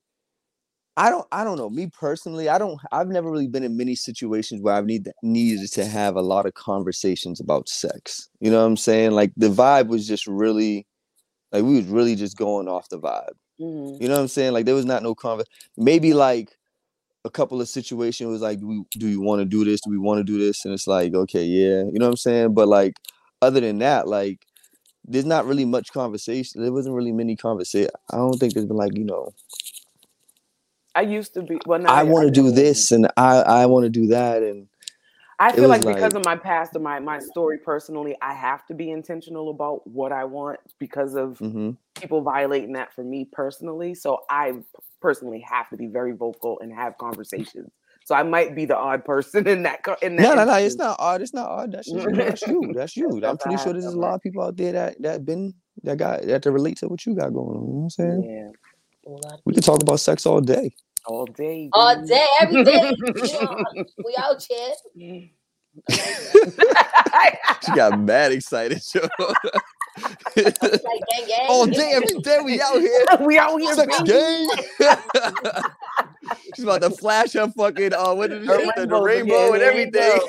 I 0.97 1.09
don't 1.09 1.27
I 1.33 1.43
don't 1.43 1.57
know. 1.57 1.71
Me 1.71 1.89
personally, 1.89 2.49
I 2.49 2.59
don't 2.59 2.79
I've 2.93 3.09
never 3.09 3.31
really 3.31 3.49
been 3.49 3.65
in 3.65 3.77
many 3.77 3.95
situations 3.95 4.61
where 4.61 4.75
I've 4.75 4.85
need 4.87 5.11
needed 5.23 5.73
to 5.73 5.87
have 5.87 6.17
a 6.17 6.23
lot 6.23 6.47
of 6.47 6.55
conversations 6.55 7.41
about 7.41 7.69
sex. 7.69 8.29
You 8.41 8.51
know 8.51 8.61
what 8.61 8.67
I'm 8.67 8.77
saying? 8.77 9.13
Like 9.13 9.33
the 9.37 9.49
vibe 9.49 9.89
was 9.89 10.07
just 10.07 10.27
really 10.27 10.87
like 11.51 11.65
we 11.65 11.77
was 11.77 11.87
really 11.87 12.15
just 12.15 12.37
going 12.37 12.69
off 12.69 12.89
the 12.91 13.01
vibe. 13.01 13.35
Mhm. 13.61 14.01
You 14.01 14.09
know 14.09 14.15
what 14.15 14.21
I'm 14.23 14.29
saying? 14.29 14.53
Like 14.53 14.67
there 14.67 14.75
was 14.75 14.85
not 14.85 15.03
no 15.03 15.15
conver 15.15 15.45
maybe 15.77 16.15
like 16.15 16.57
a 17.25 17.31
couple 17.31 17.61
of 17.61 17.69
situations 17.69 18.29
was 18.29 18.43
like 18.43 18.59
do 18.59 18.67
we 18.67 18.85
do 18.99 19.09
you 19.09 19.21
want 19.21 19.41
to 19.41 19.45
do 19.45 19.65
this? 19.65 19.81
Do 19.83 19.91
we 19.91 19.99
want 19.99 20.19
to 20.19 20.25
do 20.25 20.39
this? 20.39 20.65
And 20.65 20.75
it's 20.75 20.87
like, 20.87 21.15
okay, 21.15 21.45
yeah. 21.45 21.85
You 21.85 21.99
know 21.99 22.07
what 22.07 22.13
I'm 22.13 22.17
saying? 22.17 22.55
But 22.55 22.69
like 22.69 22.95
other 23.41 23.61
than 23.61 23.79
that, 23.79 24.09
like 24.09 24.47
there's 25.05 25.25
not 25.25 25.47
really 25.47 25.65
much 25.65 25.93
conversation. 25.93 26.63
There 26.63 26.73
wasn't 26.73 26.95
really 26.95 27.13
many 27.13 27.37
conversation. 27.37 27.91
I 28.11 28.17
don't 28.17 28.39
think 28.39 28.55
there's 28.55 28.67
been 28.67 28.77
like, 28.77 28.97
you 28.97 29.05
know, 29.05 29.35
I 30.95 31.03
used 31.03 31.35
to 31.35 31.43
be. 31.43 31.59
Well, 31.67 31.87
I 31.87 32.03
want 32.03 32.27
to 32.27 32.31
do 32.31 32.51
this 32.51 32.93
and 32.93 33.07
I 33.17 33.39
I 33.43 33.67
want 33.67 33.85
to 33.85 33.91
do 33.91 34.09
that 34.09 34.43
and 34.43 34.69
I 35.43 35.53
feel 35.53 35.69
like, 35.69 35.85
was 35.85 35.97
because 35.97 36.15
of 36.15 36.25
my 36.25 36.37
past 36.37 36.77
or 36.77 36.79
my 36.79 37.01
my 37.01 37.19
story 37.19 37.59
personally, 37.59 38.17
I 38.23 38.33
have 38.33 38.65
to 38.67 38.75
be 38.75 38.91
intentional 38.91 39.51
about 39.51 39.85
what 39.87 40.13
I 40.13 40.25
want 40.25 40.61
because 40.79 41.15
of 41.17 41.39
mhm. 41.39 41.77
people 41.95 42.23
violating 42.23 42.75
that 42.75 42.93
for 42.93 43.03
me 43.03 43.29
personally. 43.31 43.95
So 43.95 44.21
I 44.31 44.53
personally 45.01 45.41
have 45.41 45.69
to 45.71 45.77
be 45.77 45.89
very 45.89 46.13
vocal 46.13 46.61
and 46.61 46.73
have 46.73 46.97
conversations. 46.97 47.73
So 48.05 48.15
I 48.15 48.23
might 48.23 48.55
be 48.55 48.67
the 48.67 48.77
odd 48.77 49.05
person 49.05 49.47
in 49.49 49.65
that. 49.65 49.81
In 50.01 50.17
that 50.17 50.23
no, 50.23 50.35
no, 50.35 50.45
no. 50.45 50.55
It's 50.55 50.77
not 50.77 50.97
odd. 51.01 51.23
It's 51.23 51.35
not 51.35 51.49
odd. 51.49 51.73
That's 51.73 51.91
just, 51.91 52.09
that's 52.15 52.47
you. 52.47 52.73
That's 52.73 52.97
you. 52.97 53.21
I'm 53.25 53.37
pretty 53.37 53.61
sure 53.63 53.73
there's 53.73 53.85
a 53.87 53.99
lot 53.99 54.15
of 54.15 54.23
people 54.23 54.45
out 54.45 54.57
there 54.57 54.73
that 54.73 55.03
that 55.03 55.25
been 55.25 55.55
that 55.83 55.97
got 55.97 56.23
that 56.23 56.43
to 56.43 56.53
relate 56.53 56.77
to 56.79 56.89
what 56.89 57.05
you 57.05 57.17
got 57.17 57.33
going 57.33 57.57
on. 57.57 57.67
You 57.67 57.73
know 57.73 57.79
what 57.79 57.83
I'm 57.83 57.91
saying? 57.91 58.23
Yeah, 58.25 59.11
a 59.11 59.13
lot 59.13 59.33
of 59.35 59.41
We 59.45 59.55
could 59.55 59.65
talk 59.65 59.83
about 59.83 59.99
sex 59.99 60.25
all 60.25 60.41
day. 60.41 60.73
All 61.07 61.27
day. 61.27 61.69
all 61.73 61.97
dude. 61.97 62.09
day, 62.09 62.27
every 62.41 62.65
day. 62.65 62.93
we, 63.15 63.21
on. 63.21 63.65
we 64.05 64.17
out 64.19 64.43
here. 64.49 65.29
She 67.65 67.73
got 67.75 67.99
mad 68.01 68.33
excited. 68.33 68.83
yo. 68.95 69.01
Like 70.37 70.59
gang 70.59 71.27
gang. 71.29 71.47
all 71.49 71.67
day, 71.67 71.93
every 71.95 72.21
day, 72.23 72.39
we 72.43 72.61
out 72.61 72.79
here. 72.81 73.05
we 73.21 73.39
out 73.39 73.59
here, 73.59 73.75
Sex 73.75 74.03
gang. 74.03 74.49
She's 76.55 76.65
about 76.65 76.83
to 76.83 76.91
flash 76.91 77.33
her 77.35 77.49
fucking 77.49 77.93
uh 77.93 78.15
what 78.15 78.31
did 78.31 78.47
Her 78.47 78.61
it? 78.61 78.89
The, 78.89 79.01
rainbow 79.01 79.53
and 79.53 79.63
everything. 79.63 80.21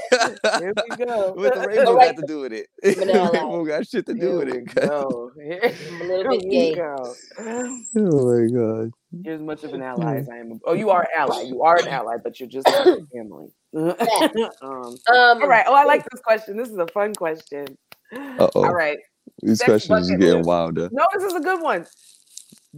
Here 0.60 0.74
we 0.90 1.06
go. 1.06 1.34
what 1.34 1.54
the 1.54 1.66
rainbow 1.68 1.91
Alright. 1.91 2.16
got 2.16 2.22
to 2.22 2.28
do 2.28 2.40
with 2.41 2.54
it? 2.54 2.68
Vanilla. 2.84 3.30
rainbow 3.32 3.66
got 3.66 3.88
shit 3.88 4.06
to 4.08 4.14
do 4.14 4.20
Here 4.20 4.38
with 4.40 4.50
it. 4.50 4.76
go. 4.76 5.32
Here 5.36 5.74
I'm 5.91 6.02
a 6.02 6.04
little 6.06 6.32
bit 6.32 6.44
we 6.44 6.50
gay. 6.50 6.76
go. 6.76 7.16
Oh 7.40 7.82
my 7.95 8.48
god. 8.52 8.91
You're 9.22 9.35
as 9.35 9.41
much 9.41 9.64
of 9.64 9.73
an 9.73 9.81
ally 9.84 10.18
as 10.18 10.30
I 10.30 10.38
am. 10.38 10.60
Oh, 10.65 10.73
you 10.73 10.90
are 10.90 11.02
an 11.03 11.07
ally. 11.15 11.44
You 11.44 11.61
are 11.61 11.77
an 11.77 11.88
ally, 11.88 12.18
but 12.23 12.40
you're 12.40 12.49
just 12.49 12.68
not 12.68 12.88
a 12.88 13.06
family. 13.14 13.49
um, 13.76 14.57
Um, 14.61 14.98
all 15.07 15.48
right. 15.48 15.65
Oh, 15.68 15.73
I 15.76 15.84
like 15.84 16.03
this 16.10 16.19
question. 16.22 16.57
This 16.57 16.69
is 16.69 16.77
a 16.77 16.88
fun 16.88 17.14
question. 17.14 17.77
Uh 18.11 18.49
oh. 18.56 18.65
All 18.65 18.73
right. 18.73 18.98
These 19.41 19.60
Sex 19.60 19.85
questions 19.88 20.11
are 20.11 20.18
getting 20.18 20.38
list. 20.38 20.48
wilder. 20.48 20.90
No, 20.91 21.06
this 21.14 21.23
is 21.23 21.34
a 21.35 21.40
good 21.40 21.61
one. 21.61 21.85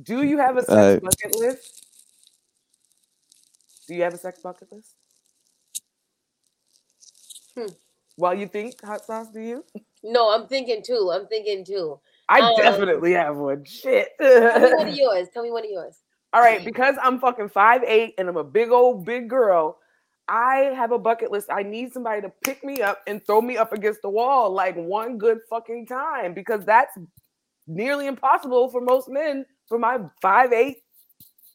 Do 0.03 0.23
you 0.23 0.37
have 0.39 0.57
a 0.57 0.61
sex 0.61 0.71
Alright. 0.73 1.01
bucket 1.01 1.35
list? 1.39 1.85
Do 3.87 3.95
you 3.95 4.03
have 4.03 4.13
a 4.13 4.17
sex 4.17 4.39
bucket 4.41 4.67
list? 4.71 4.93
Hmm. 7.57 7.67
While 8.17 8.35
you 8.35 8.47
think 8.47 8.83
hot 8.83 9.05
sauce, 9.05 9.27
do 9.29 9.39
you? 9.39 9.63
no, 10.03 10.29
I'm 10.33 10.47
thinking 10.47 10.81
too. 10.85 11.11
I'm 11.13 11.27
thinking 11.27 11.63
too. 11.65 11.99
I 12.27 12.39
Um, 12.41 12.55
definitely 12.57 13.13
have 13.13 13.37
one. 13.37 13.63
Shit. 13.65 14.09
Tell 14.19 14.59
me 14.59 14.73
one 14.75 14.87
of 14.87 14.95
yours. 14.97 15.27
Tell 15.33 15.43
me 15.43 15.51
one 15.51 15.63
of 15.63 15.69
yours. 15.71 15.97
All 16.35 16.41
right, 16.41 16.65
because 16.65 16.95
I'm 17.01 17.17
fucking 17.17 17.47
five 17.47 17.81
eight 17.87 18.15
and 18.17 18.27
I'm 18.27 18.35
a 18.35 18.43
big 18.43 18.69
old 18.69 19.05
big 19.05 19.29
girl, 19.29 19.77
I 20.27 20.73
have 20.75 20.91
a 20.91 20.99
bucket 20.99 21.31
list. 21.31 21.47
I 21.49 21.63
need 21.63 21.93
somebody 21.93 22.19
to 22.23 22.31
pick 22.43 22.61
me 22.61 22.81
up 22.81 23.01
and 23.07 23.25
throw 23.25 23.39
me 23.39 23.55
up 23.55 23.71
against 23.71 24.01
the 24.01 24.09
wall 24.09 24.51
like 24.51 24.75
one 24.75 25.17
good 25.17 25.39
fucking 25.49 25.85
time 25.85 26.33
because 26.33 26.65
that's 26.65 26.97
nearly 27.67 28.07
impossible 28.07 28.67
for 28.67 28.81
most 28.81 29.07
men 29.07 29.45
for 29.69 29.79
my 29.79 29.97
five 30.21 30.51
eight 30.51 30.79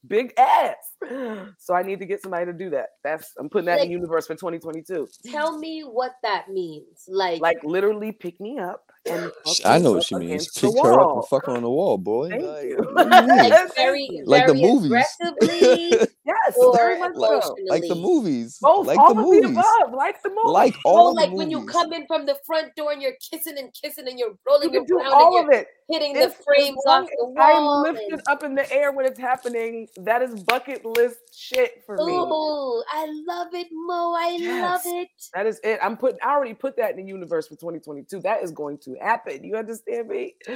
big 0.09 0.33
ass. 0.39 0.77
So 1.59 1.75
I 1.75 1.83
need 1.83 1.99
to 2.01 2.07
get 2.07 2.23
somebody 2.23 2.47
to 2.47 2.53
do 2.53 2.71
that. 2.71 2.87
That's 3.05 3.33
I'm 3.39 3.49
putting 3.49 3.67
that 3.67 3.75
in 3.75 3.79
Like- 3.81 3.89
the 3.89 3.93
universe 3.93 4.27
for 4.27 4.35
2022. 4.35 5.09
Tell 5.31 5.59
me 5.59 5.83
what 5.83 6.13
that 6.23 6.49
means. 6.51 7.05
Like, 7.09 7.41
Like 7.41 7.63
literally 7.65 8.13
pick 8.13 8.41
me 8.41 8.59
up 8.59 8.85
and 9.09 9.31
I 9.65 9.79
know 9.79 9.93
what 9.93 10.05
she 10.05 10.15
means. 10.17 10.31
against 10.47 10.61
Pick 10.61 10.83
her 10.83 11.01
up 11.01 11.15
and 11.17 11.25
fuck 11.27 11.47
her 11.47 11.53
on 11.53 11.63
the 11.63 11.71
wall, 11.71 11.97
boy. 11.99 12.29
Thank 12.31 12.43
Like, 12.43 12.65
you. 12.65 12.77
what 12.93 13.11
do 13.11 13.27
like 13.27 13.75
very, 13.75 14.09
the 14.21 14.55
movies. 14.55 14.87
aggressively 14.87 16.07
Yes, 16.25 16.57
or 16.59 16.77
very 16.77 16.99
much 16.99 17.15
so. 17.15 17.25
emotionally. 17.25 17.63
like 17.69 17.83
the 17.89 17.95
movies. 17.95 18.59
Both, 18.61 18.87
like 18.87 18.99
all 18.99 19.15
the 19.15 19.21
of 19.23 19.27
movies. 19.27 19.43
the 19.43 19.49
above, 19.61 19.95
like 19.95 20.23
the 20.23 20.29
movies. 20.29 20.43
Like 20.53 20.75
Oh, 20.85 20.91
all 20.97 21.15
the 21.15 21.21
like 21.23 21.33
when 21.33 21.51
you 21.51 21.65
come 21.65 21.93
in 21.93 22.07
from 22.07 22.27
the 22.27 22.37
front 22.47 22.75
door 22.77 22.93
and 22.93 23.01
you're 23.03 23.17
kissing 23.33 23.59
and 23.59 23.71
kissing 23.73 24.07
and 24.07 24.19
you're 24.19 24.35
rolling 24.47 24.73
you 24.73 24.85
can 24.85 24.97
around 24.97 25.11
do 25.11 25.15
all 25.15 25.39
and 25.39 25.49
of 25.49 25.53
you're 25.53 25.61
it. 25.63 25.69
hitting 25.89 26.15
If- 26.17 26.37
the 26.39 26.45
frames 26.45 26.79
as 26.87 26.91
off 26.93 27.07
the 27.07 27.41
as 27.41 27.57
I'm 27.57 27.83
lifted 27.83 28.13
and- 28.13 28.23
up 28.29 28.43
in 28.45 28.55
the 28.55 28.71
air 28.73 28.93
when 28.93 29.07
it's 29.07 29.19
happening. 29.19 29.89
That 29.97 30.23
is 30.23 30.35
bucket 30.45 30.85
list 30.97 31.19
shit 31.35 31.83
for 31.87 31.97
me. 31.97 32.03
Oh, 32.15 32.85
I 32.91 33.07
love 33.27 33.55
it, 33.55 33.69
Mo. 33.73 34.15
I 34.19 34.39
love 34.39 34.83
it. 34.85 35.09
That 35.35 35.47
is 35.47 35.61
it. 35.65 35.79
I'm 35.83 35.97
putting. 35.97 36.19
I 36.23 36.31
already 36.31 36.55
put 36.55 36.77
that 36.77 36.91
in 36.91 36.97
the 36.97 37.05
universe 37.05 37.49
for 37.49 37.55
2022. 37.57 38.21
That 38.21 38.43
is 38.43 38.51
going 38.53 38.79
to 38.79 38.95
happen. 39.01 39.45
You 39.45 39.57
understand 39.57 40.09
me? 40.09 40.35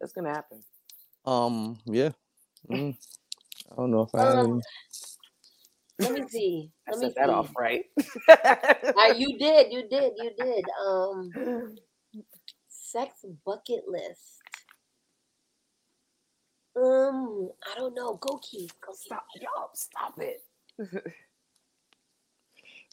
That's 0.00 0.12
gonna 0.12 0.32
happen. 0.34 0.62
Um, 1.24 1.78
yeah. 1.86 2.10
Mm. 2.70 2.96
I 3.72 3.76
don't 3.76 3.90
know 3.90 4.02
if 4.02 4.14
I 4.14 4.20
have 4.20 4.38
Um, 4.38 4.46
any. 4.52 4.62
Let 5.98 6.12
me 6.12 6.28
see. 6.28 6.70
I 6.88 6.92
Let 6.92 7.00
me 7.00 7.06
set 7.06 7.14
that 7.16 7.30
off 7.30 7.50
right. 7.56 7.84
Uh, 8.28 9.14
you 9.16 9.38
did, 9.38 9.72
you 9.72 9.88
did, 9.88 10.12
you 10.18 10.30
did. 10.38 10.64
Um, 10.86 11.30
sex 12.68 13.24
bucket 13.44 13.84
list. 13.88 14.43
Um, 16.76 17.50
I 17.70 17.78
don't 17.78 17.94
know. 17.94 18.14
Go 18.14 18.38
Keith. 18.38 18.72
Go 18.84 18.92
Keith. 18.92 19.00
stop, 19.06 19.24
y'all, 19.40 19.70
stop 19.74 20.14
it. 20.18 20.42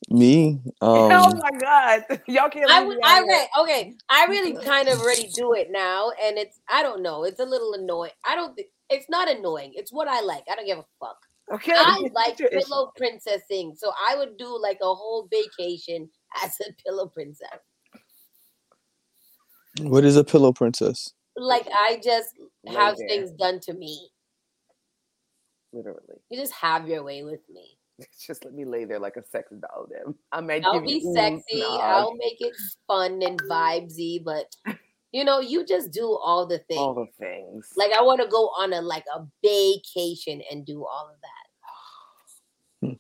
Me? 0.10 0.60
oh 0.82 1.10
Um 1.10 1.40
my 1.40 1.60
god, 1.60 2.06
y'all 2.28 2.50
can't. 2.50 2.70
I 2.70 2.84
would. 2.84 2.98
me 2.98 3.04
I 3.04 3.20
out 3.20 3.28
read. 3.28 3.48
Okay, 3.60 3.94
I 4.10 4.26
really 4.26 4.54
kind 4.66 4.88
of 4.88 5.00
already 5.00 5.30
do 5.34 5.54
it 5.54 5.70
now, 5.72 6.12
and 6.24 6.38
it's. 6.38 6.60
I 6.70 6.84
don't 6.84 7.02
know. 7.02 7.24
It's 7.24 7.40
a 7.40 7.46
little 7.46 7.74
annoying. 7.74 8.12
I 8.26 8.36
don't. 8.36 8.56
think 8.56 8.68
It's 8.90 9.10
not 9.10 9.30
annoying. 9.30 9.74
It's 9.76 9.92
what 9.92 10.08
I 10.08 10.22
like. 10.22 10.44
I 10.52 10.56
don't 10.56 10.66
give 10.66 10.80
a 10.80 10.86
fuck. 11.00 11.18
Okay, 11.54 11.74
I 11.76 12.08
like 12.14 12.38
pillow 12.38 12.92
princessing, 12.96 13.76
so 13.76 13.92
I 14.10 14.16
would 14.16 14.38
do 14.38 14.58
like 14.62 14.78
a 14.82 14.94
whole 14.94 15.28
vacation 15.32 16.10
as 16.44 16.56
a 16.62 16.72
pillow 16.84 17.08
princess. 17.08 17.60
what 19.82 20.06
is 20.06 20.16
a 20.16 20.24
pillow 20.24 20.52
princess? 20.52 21.14
Like 21.36 21.68
I 21.74 22.00
just 22.04 22.30
Lay 22.66 22.76
have 22.76 22.98
there. 22.98 23.08
things 23.08 23.32
done 23.32 23.60
to 23.62 23.74
me. 23.74 24.10
Literally. 25.74 26.20
You 26.30 26.40
just 26.40 26.54
have 26.54 26.88
your 26.88 27.04
way 27.04 27.24
with 27.24 27.42
me. 27.50 27.78
Just 28.26 28.44
let 28.46 28.54
me 28.54 28.66
lay 28.66 28.86
there 28.86 29.00
like 29.00 29.16
a 29.16 29.24
sex 29.24 29.52
doll. 29.52 29.88
Then 29.90 30.16
I 30.32 30.42
might 30.42 30.64
I'll 30.66 30.82
be 30.82 31.00
sexy. 31.14 31.60
nods, 31.60 31.82
I'll 31.84 32.16
make 32.16 32.42
it 32.42 32.56
fun 32.88 33.22
and 33.22 33.40
vibesy, 33.50 34.24
but 34.24 34.56
you 35.12 35.24
know, 35.24 35.40
you 35.40 35.66
just 35.66 35.92
do 35.92 36.06
all 36.06 36.46
the 36.48 36.60
things. 36.60 36.80
all 36.80 36.94
the 36.96 37.06
things. 37.20 37.70
Like 37.76 37.92
I 37.92 38.02
want 38.02 38.22
to 38.22 38.28
go 38.28 38.48
on 38.58 38.74
a 38.74 38.82
like 38.82 39.06
a 39.16 39.26
vacation 39.44 40.42
and 40.50 40.66
do 40.66 40.86
all 40.86 41.12
of 41.14 41.18
that. 42.82 42.88
Hmm. 42.88 42.94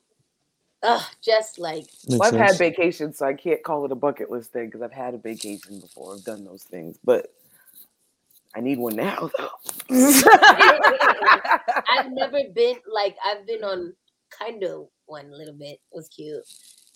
Ugh, 0.83 1.03
just 1.23 1.57
like 1.59 1.85
Well, 2.07 2.23
I've 2.23 2.33
had 2.33 2.47
sense. 2.49 2.59
vacations, 2.59 3.17
so 3.17 3.25
I 3.25 3.33
can't 3.33 3.63
call 3.63 3.85
it 3.85 3.91
a 3.91 3.95
bucket 3.95 4.29
list 4.29 4.51
thing 4.51 4.67
because 4.67 4.81
I've 4.81 4.91
had 4.91 5.13
a 5.13 5.17
vacation 5.17 5.79
before. 5.79 6.15
I've 6.15 6.23
done 6.23 6.43
those 6.45 6.63
things, 6.63 6.97
but 7.03 7.33
I 8.55 8.59
need 8.61 8.77
one 8.79 8.95
now. 8.95 9.29
though. 9.37 9.49
I've 11.89 12.11
never 12.11 12.39
been 12.53 12.75
like 12.91 13.15
I've 13.25 13.45
been 13.47 13.63
on 13.63 13.93
kind 14.37 14.63
of 14.63 14.87
one 15.05 15.25
a 15.27 15.35
little 15.35 15.53
bit. 15.53 15.79
It 15.91 15.95
was 15.95 16.07
cute. 16.09 16.43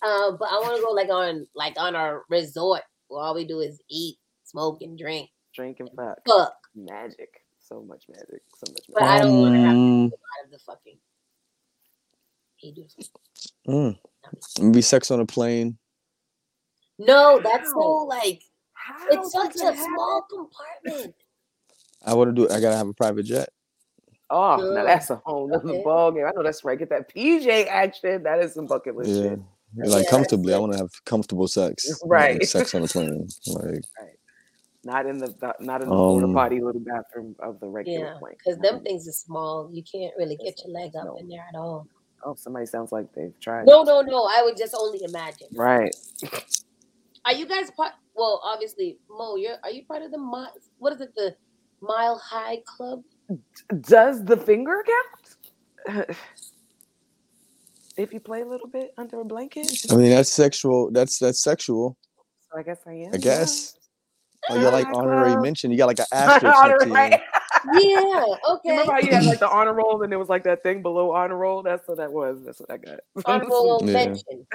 Uh, 0.02 0.32
but 0.32 0.48
I 0.50 0.58
want 0.60 0.76
to 0.76 0.82
go 0.82 0.92
like 0.92 1.08
on 1.08 1.46
like 1.54 1.74
on 1.78 1.94
our 1.96 2.24
resort 2.28 2.82
where 3.08 3.22
all 3.22 3.34
we 3.34 3.46
do 3.46 3.60
is 3.60 3.80
eat, 3.88 4.16
smoke, 4.44 4.82
and 4.82 4.98
drink. 4.98 5.30
Drink 5.54 5.80
and 5.80 5.88
fuck. 5.96 6.18
Fuck. 6.28 6.54
Magic. 6.74 7.30
So 7.60 7.82
much 7.82 8.04
magic. 8.08 8.42
So 8.56 8.70
much 8.72 8.82
But 8.92 9.02
magic. 9.02 9.20
I 9.20 9.22
don't 9.24 9.40
want 9.40 9.54
to 9.54 9.60
have 9.60 9.70
to 9.72 9.76
Um, 9.76 10.08
do 10.08 10.14
a 10.14 10.20
lot 10.20 10.44
of 10.44 10.50
the 10.50 10.58
fucking. 10.58 10.98
He 12.56 12.72
do 12.72 12.84
mm. 13.68 13.98
Maybe 14.60 14.82
sex 14.82 15.10
on 15.10 15.20
a 15.20 15.26
plane. 15.26 15.78
No, 16.98 17.40
that's 17.42 17.70
so 17.70 18.04
like 18.08 18.42
How 18.72 19.06
it's 19.10 19.32
such 19.32 19.56
a 19.56 19.64
happen? 19.74 19.84
small 19.84 20.26
compartment. 20.30 21.14
I 22.04 22.14
want 22.14 22.34
to 22.34 22.42
do. 22.46 22.52
I 22.52 22.60
gotta 22.60 22.76
have 22.76 22.88
a 22.88 22.94
private 22.94 23.24
jet. 23.24 23.48
Oh, 24.28 24.56
Good. 24.56 24.74
now 24.74 24.84
that's 24.84 25.10
a 25.10 25.16
whole 25.24 25.46
nother 25.48 25.68
Okay. 25.70 25.82
ball 25.84 26.10
game. 26.12 26.24
I 26.26 26.30
know 26.34 26.42
that's 26.42 26.64
right. 26.64 26.78
Get 26.78 26.88
that 26.90 27.12
PJ 27.14 27.66
action. 27.68 28.22
That 28.24 28.40
is 28.40 28.54
some 28.54 28.66
bucket 28.66 28.96
list 28.96 29.10
Yeah, 29.10 29.30
shit. 29.30 29.40
like 29.88 30.04
Yeah, 30.04 30.10
comfortably. 30.10 30.52
I 30.54 30.58
want 30.58 30.72
to 30.72 30.78
have 30.78 30.90
comfortable 31.04 31.46
sex. 31.48 31.88
not, 32.02 32.02
like, 32.02 32.10
Right. 32.10 32.44
sex 32.48 32.74
on 32.74 32.82
a 32.82 32.86
plane. 32.88 33.28
Like 33.46 33.84
Not 34.84 35.06
in 35.06 35.18
the 35.18 35.28
the- 35.28 35.54
not 35.60 35.82
in 35.82 35.88
the 35.88 35.94
porta 35.94 36.26
Um, 36.26 36.34
potty 36.34 36.60
little 36.60 36.80
bathroom 36.80 37.36
of 37.40 37.60
the 37.60 37.68
regular 37.68 38.06
Yeah, 38.06 38.18
plane. 38.18 38.34
because 38.38 38.58
them 38.60 38.82
things 38.82 39.06
are 39.08 39.12
small. 39.12 39.68
You 39.72 39.82
can't 39.84 40.14
really 40.16 40.36
get 40.36 40.60
your 40.64 40.72
leg 40.74 40.94
up 40.96 41.04
no. 41.06 41.16
in 41.16 41.28
there 41.28 41.44
at 41.48 41.56
all. 41.56 41.86
Oh, 42.24 42.34
somebody 42.34 42.66
sounds 42.66 42.90
like 42.92 43.12
they've 43.12 43.38
tried. 43.40 43.66
No, 43.66 43.82
no, 43.84 44.00
no. 44.00 44.24
I 44.24 44.42
would 44.42 44.56
just 44.56 44.74
only 44.76 45.02
imagine. 45.04 45.48
Right. 45.54 45.94
Are 47.24 47.32
you 47.32 47.46
guys 47.46 47.70
part? 47.70 47.92
Well, 48.14 48.40
obviously, 48.44 48.98
Mo, 49.10 49.36
you're. 49.36 49.56
Are 49.62 49.70
you 49.70 49.84
part 49.84 50.02
of 50.02 50.10
the 50.10 50.18
mile? 50.18 50.52
What 50.78 50.92
is 50.94 51.00
it? 51.00 51.14
The 51.14 51.36
Mile 51.80 52.18
High 52.18 52.62
Club? 52.66 53.02
Does 53.80 54.24
the 54.24 54.36
finger 54.36 54.84
count? 55.86 56.06
if 57.96 58.12
you 58.12 58.20
play 58.20 58.42
a 58.42 58.46
little 58.46 58.68
bit 58.68 58.92
under 58.98 59.20
a 59.20 59.24
blanket, 59.24 59.84
I 59.90 59.96
mean, 59.96 60.10
that's 60.10 60.32
sexual. 60.32 60.90
That's 60.90 61.18
that's 61.18 61.42
sexual. 61.42 61.96
so 62.52 62.58
I 62.58 62.62
guess 62.62 62.80
I 62.86 62.92
am. 62.92 63.10
I 63.14 63.18
guess. 63.18 63.74
Oh, 64.48 64.54
you 64.54 64.62
got 64.62 64.74
like 64.74 64.86
honorary 64.94 65.32
club. 65.32 65.42
mention. 65.42 65.72
You 65.72 65.76
got 65.76 65.86
like 65.86 65.98
an 65.98 66.04
asterisk 66.12 66.44
next 66.44 66.60
to 66.82 66.86
you. 66.88 66.94
Honorary- 66.94 67.10
Yeah. 67.74 67.98
You 67.98 68.36
Okay. 68.48 68.70
remember 68.70 68.92
how 68.92 69.00
you 69.00 69.12
had 69.12 69.24
like 69.24 69.40
the 69.40 69.50
honor 69.50 69.72
roll 69.72 70.00
and 70.04 70.12
there 70.12 70.20
was 70.20 70.28
like 70.28 70.44
that 70.44 70.62
thing 70.62 70.82
below 70.82 71.10
honor 71.10 71.36
roll? 71.36 71.64
That's 71.64 71.88
what 71.88 71.96
that 71.96 72.12
was. 72.12 72.44
That's 72.44 72.60
what 72.60 72.70
I 72.70 72.76
got. 72.76 73.00
Honorable 73.24 73.80
Yeah. 73.84 73.92
mention. 73.92 74.46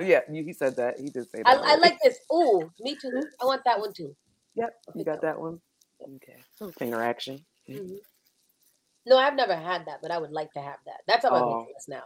yeah, 0.00 0.20
you, 0.28 0.42
he 0.42 0.52
said 0.52 0.74
that. 0.78 0.98
He 0.98 1.10
did 1.10 1.30
say 1.30 1.44
that. 1.44 1.46
I, 1.46 1.74
I 1.74 1.76
like 1.76 1.96
this. 2.02 2.18
Oh, 2.28 2.68
me 2.80 2.96
too. 3.00 3.22
I 3.40 3.44
want 3.44 3.62
that 3.66 3.78
one 3.78 3.92
too. 3.92 4.16
Yep, 4.56 4.74
you 4.96 5.04
got 5.04 5.22
that 5.22 5.38
one. 5.38 5.60
Okay. 6.02 6.36
So 6.54 6.70
finger 6.72 7.02
action. 7.02 7.44
Mhm. 7.68 7.98
No, 9.06 9.16
I've 9.18 9.34
never 9.34 9.54
had 9.54 9.86
that, 9.86 10.00
but 10.02 10.10
I 10.10 10.18
would 10.18 10.32
like 10.32 10.52
to 10.54 10.60
have 10.60 10.78
that. 10.86 11.00
That's 11.06 11.24
on 11.24 11.32
my 11.32 11.40
Oh. 11.40 11.52
bucket 11.60 11.74
list 11.74 11.88
now. 11.88 12.04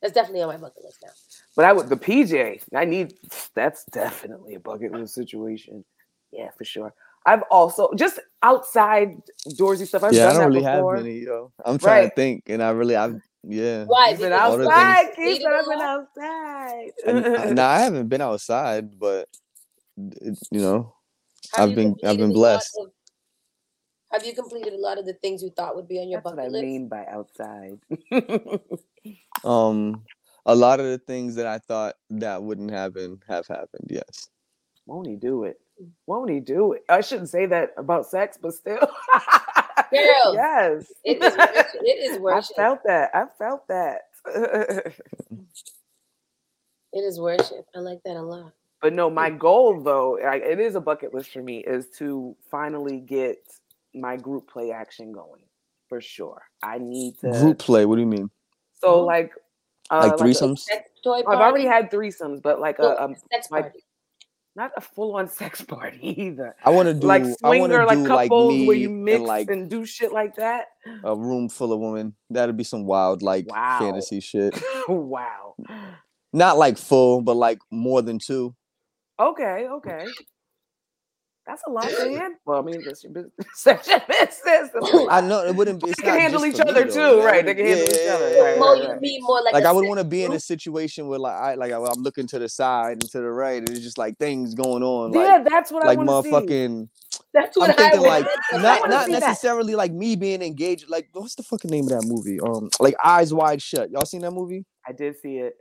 That's 0.00 0.14
definitely 0.14 0.42
on 0.42 0.48
my 0.48 0.56
bucket 0.56 0.84
list 0.84 0.98
now. 1.02 1.10
But 1.56 1.64
I 1.64 1.72
would 1.72 1.88
the 1.88 1.96
PJ. 1.96 2.62
I 2.74 2.84
need 2.84 3.14
that's 3.54 3.84
definitely 3.86 4.54
a 4.54 4.60
bucket 4.60 4.92
list 4.92 5.14
situation. 5.14 5.84
Yeah, 6.30 6.50
for 6.56 6.64
sure. 6.64 6.94
I've 7.26 7.42
also 7.50 7.92
just 7.94 8.20
outside 8.42 9.20
doorsy 9.48 9.86
stuff. 9.86 10.04
I've 10.04 10.14
yeah, 10.14 10.30
I 10.30 10.32
don't 10.32 10.48
really 10.48 10.60
before. 10.60 10.96
have 10.96 11.04
many. 11.04 11.18
Yo. 11.18 11.52
I'm 11.64 11.78
trying 11.78 12.02
Right. 12.04 12.08
to 12.10 12.14
think, 12.14 12.44
and 12.48 12.62
I 12.62 12.70
really, 12.70 12.96
I've 12.96 13.20
yeah. 13.42 13.84
Why? 13.84 14.10
You've 14.10 14.20
been 14.20 14.30
Because 14.32 14.50
All 14.52 14.58
the 14.58 14.64
outside, 14.68 15.06
you 15.18 15.34
Keith. 15.34 15.46
I've 15.46 15.66
a 15.66 15.68
been 15.68 15.80
outside. 15.80 16.92
I, 17.48 17.52
no, 17.52 17.64
I 17.64 17.78
haven't 17.80 18.08
been 18.08 18.20
outside, 18.20 18.98
but 18.98 19.28
it, 19.96 20.38
you 20.50 20.60
know, 20.60 20.94
Have 21.54 21.70
I've 21.70 21.74
been- 21.74 21.96
I've 22.04 22.16
been 22.16 22.32
blessed. 22.32 22.76
of- 22.80 22.92
have 24.12 24.24
you 24.24 24.34
completed 24.34 24.72
a 24.72 24.78
lot 24.78 24.98
of 24.98 25.04
the 25.04 25.12
things 25.14 25.42
you 25.42 25.50
thought 25.50 25.76
would 25.76 25.86
be 25.86 26.00
on 26.00 26.08
your 26.08 26.20
That's 26.20 26.36
what 26.36 26.36
bucket 26.36 26.48
I 26.48 26.52
list? 26.52 26.62
mean 26.64 26.88
by 26.88 27.04
outside. 27.06 27.78
um, 29.44 30.02
a 30.46 30.54
lot 30.54 30.80
of 30.80 30.86
the 30.86 30.98
things 30.98 31.34
that 31.34 31.46
I 31.46 31.58
thought 31.58 31.96
that 32.10 32.42
wouldn't 32.42 32.70
happen 32.70 33.20
have 33.28 33.46
happened. 33.46 33.86
Yes. 33.90 34.28
Won't 34.86 35.06
he 35.06 35.16
do 35.16 35.44
it? 35.44 35.60
Won't 36.06 36.30
he 36.30 36.40
do 36.40 36.72
it? 36.72 36.84
I 36.88 37.02
shouldn't 37.02 37.28
say 37.28 37.44
that 37.46 37.74
about 37.76 38.06
sex, 38.06 38.38
but 38.40 38.54
still. 38.54 38.78
Girls, 39.90 40.34
yes. 40.34 40.86
It 41.04 41.22
is 41.22 41.36
worship. 41.36 41.66
It 41.82 42.10
is 42.10 42.18
I 42.18 42.40
felt 42.56 42.80
that. 42.84 43.10
I 43.14 43.24
felt 43.38 43.68
that. 43.68 44.00
It 46.92 47.00
is 47.00 47.20
worship. 47.20 47.66
I 47.76 47.80
like 47.80 47.98
that 48.04 48.16
a 48.16 48.22
lot. 48.22 48.52
But 48.82 48.92
no, 48.92 49.08
my 49.10 49.30
goal 49.30 49.80
though, 49.82 50.18
I, 50.20 50.36
it 50.36 50.60
is 50.60 50.74
a 50.74 50.80
bucket 50.80 51.14
list 51.14 51.30
for 51.30 51.42
me, 51.42 51.58
is 51.58 51.88
to 51.98 52.36
finally 52.50 52.98
get 53.00 53.38
my 53.94 54.16
group 54.16 54.48
play 54.50 54.70
action 54.70 55.12
going 55.12 55.42
for 55.88 56.00
sure. 56.00 56.42
I 56.62 56.78
need 56.78 57.18
to. 57.20 57.30
Group 57.32 57.58
play. 57.58 57.84
What 57.86 57.96
do 57.96 58.00
you 58.02 58.06
mean? 58.06 58.30
So 58.74 59.02
Mhm. 59.02 59.06
like, 59.06 59.32
uh, 59.90 60.08
Like 60.10 60.16
threesomes? 60.18 60.58
Sex 60.60 60.90
toy 61.02 61.20
I've 61.26 61.40
already 61.40 61.64
had 61.66 61.90
threesomes, 61.90 62.42
but 62.42 62.60
like 62.60 62.78
a, 62.78 62.82
Oh, 62.82 63.04
um, 63.04 63.16
sex 63.32 63.50
like- 63.50 63.64
party. 63.64 63.84
not 64.54 64.70
a 64.76 64.80
full 64.80 65.16
on 65.16 65.28
sex 65.40 65.62
party 65.62 66.20
either. 66.22 66.54
I 66.64 66.70
want 66.70 66.86
to 66.88 66.94
do. 66.94 67.06
like 67.06 67.24
swinger, 67.38 67.86
like 67.86 67.98
do 67.98 68.04
like 68.08 68.28
couples 68.28 68.52
me 68.52 68.66
where 68.66 68.76
you 68.76 68.88
and 68.90 69.04
mix 69.04 69.20
like 69.20 69.50
and 69.50 69.70
do 69.70 69.84
shit 69.86 70.12
like 70.12 70.36
that. 70.36 70.66
a 71.04 71.16
room 71.16 71.48
full 71.48 71.72
of 71.72 71.80
women. 71.80 72.14
That'd 72.30 72.56
be 72.56 72.64
some 72.64 72.84
wild 72.84 73.22
like 73.22 73.46
Wow. 73.50 73.78
fantasy 73.80 74.20
shit. 74.20 74.60
wow. 74.88 75.54
Not 76.32 76.58
like 76.58 76.76
full, 76.76 77.22
but 77.22 77.34
like 77.36 77.58
more 77.70 78.02
than 78.02 78.18
two. 78.18 78.54
Okay, 79.20 79.66
okay. 79.70 80.06
That's 81.46 81.62
a 81.66 81.70
lot, 81.70 81.86
man. 81.98 82.36
Well, 82.46 82.58
I 82.60 82.62
mean, 82.62 82.84
that's 82.84 83.04
your 83.04 83.12
business. 83.14 83.62
That's 83.64 83.88
your 83.88 84.00
business. 84.08 84.40
That's 84.44 84.74
a 84.74 84.80
lot. 84.80 85.10
I 85.10 85.20
know 85.20 85.44
it 85.46 85.54
wouldn't 85.54 85.82
be. 85.82 85.90
It's 85.90 86.00
They 86.00 86.04
can 86.10 86.20
handle 86.20 86.44
each 86.46 86.54
for 86.54 86.64
me, 86.64 86.72
other 86.72 86.86
too, 86.88 87.22
right? 87.22 87.44
They 87.44 87.54
can 87.54 87.66
handle 87.66 87.88
each 87.94 88.06
Yeah, 88.06 88.14
other, 88.14 88.30
yeah, 88.30 88.42
right, 88.42 88.54
yeah, 88.54 88.60
Mo, 88.60 88.66
right, 88.72 88.82
you 88.82 88.88
right. 88.90 89.00
mean 89.00 89.20
more 89.22 89.42
like 89.42 89.54
Like 89.54 89.64
a 89.64 89.68
I 89.68 89.72
would 89.72 89.84
want 89.86 89.98
to 90.00 90.04
be 90.04 90.24
in 90.24 90.32
a 90.32 90.40
situation 90.40 91.08
where 91.08 91.18
like 91.18 91.34
I 91.34 91.54
like 91.54 91.72
I, 91.72 91.76
I'm 91.76 92.02
looking 92.02 92.26
to 92.28 92.38
the 92.38 92.48
side 92.48 92.92
and 92.92 93.02
to 93.10 93.18
the 93.20 93.30
right, 93.30 93.58
and 93.58 93.68
it's 93.70 93.80
just 93.80 93.98
like 93.98 94.18
things 94.18 94.54
going 94.54 94.82
on. 94.82 95.12
Like, 95.12 95.26
yeah, 95.26 95.44
that's 95.44 95.72
what 95.72 95.82
like 95.82 95.98
I 95.98 95.98
want 96.04 96.10
to 96.10 96.14
see. 96.16 96.30
motherfucking. 96.30 96.88
That's 97.34 97.56
I'm 97.60 97.60
what 97.60 97.78
I 97.78 97.94
thinking 97.94 98.00
would 98.00 98.08
like 98.08 98.24
not 98.52 98.88
not 98.88 99.04
see 99.06 99.12
that. 99.12 99.38
necessarily 99.38 99.74
like 99.74 99.92
me 99.92 100.16
being 100.16 100.42
engaged. 100.42 100.88
Like 100.88 101.08
what's 101.12 101.36
the 101.36 101.42
fucking 101.44 101.70
name 101.70 101.84
of 101.84 101.90
that 101.90 102.02
movie? 102.04 102.40
Um, 102.40 102.70
like 102.80 102.94
Eyes 103.04 103.34
Wide 103.34 103.62
Shut. 103.62 103.90
Y'all 103.90 104.06
seen 104.06 104.22
that 104.22 104.32
movie 104.32 104.64
I 104.86 104.92
did 104.92 105.16
see 105.20 105.38
it. 105.38 105.54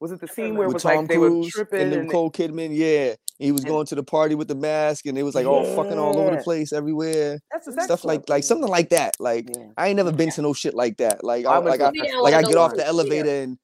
Was 0.00 0.12
it 0.12 0.20
the 0.20 0.28
scene 0.28 0.56
where 0.56 0.66
it 0.66 0.72
was 0.72 0.82
Tom 0.82 0.96
like 0.96 1.08
they 1.08 1.18
were 1.18 1.28
Cruise 1.28 1.50
tripping 1.50 1.80
and 1.80 1.92
and, 1.92 2.06
Nicole 2.06 2.30
Kidman? 2.30 2.70
Yeah, 2.72 3.14
he 3.38 3.52
was 3.52 3.62
and- 3.62 3.70
going 3.70 3.86
to 3.86 3.94
the 3.94 4.02
party 4.02 4.34
with 4.34 4.48
the 4.48 4.54
mask, 4.54 5.04
and 5.06 5.18
it 5.18 5.22
was 5.22 5.34
like 5.34 5.46
all 5.46 5.64
fucking 5.76 5.98
all 5.98 6.18
over 6.18 6.36
the 6.36 6.42
place, 6.42 6.72
everywhere, 6.72 7.38
that's 7.52 7.66
sex 7.66 7.84
stuff 7.84 8.04
like 8.04 8.28
like 8.28 8.42
something 8.44 8.68
like 8.68 8.88
that. 8.90 9.14
Like 9.20 9.48
Yeah. 9.54 9.66
I 9.76 9.88
ain't 9.88 9.96
never 9.96 10.12
been 10.12 10.30
to 10.32 10.42
no 10.42 10.54
shit 10.54 10.74
like 10.74 10.96
that. 10.98 11.22
Like 11.22 11.44
I 11.44 11.54
I, 11.54 11.58
like 11.58 11.80
I, 11.80 11.88
a 11.88 11.92
Me, 11.92 12.10
I 12.10 12.18
like 12.18 12.34
I 12.34 12.42
get 12.42 12.56
off 12.56 12.74
the 12.74 12.86
elevator 12.86 13.28
and 13.42 13.58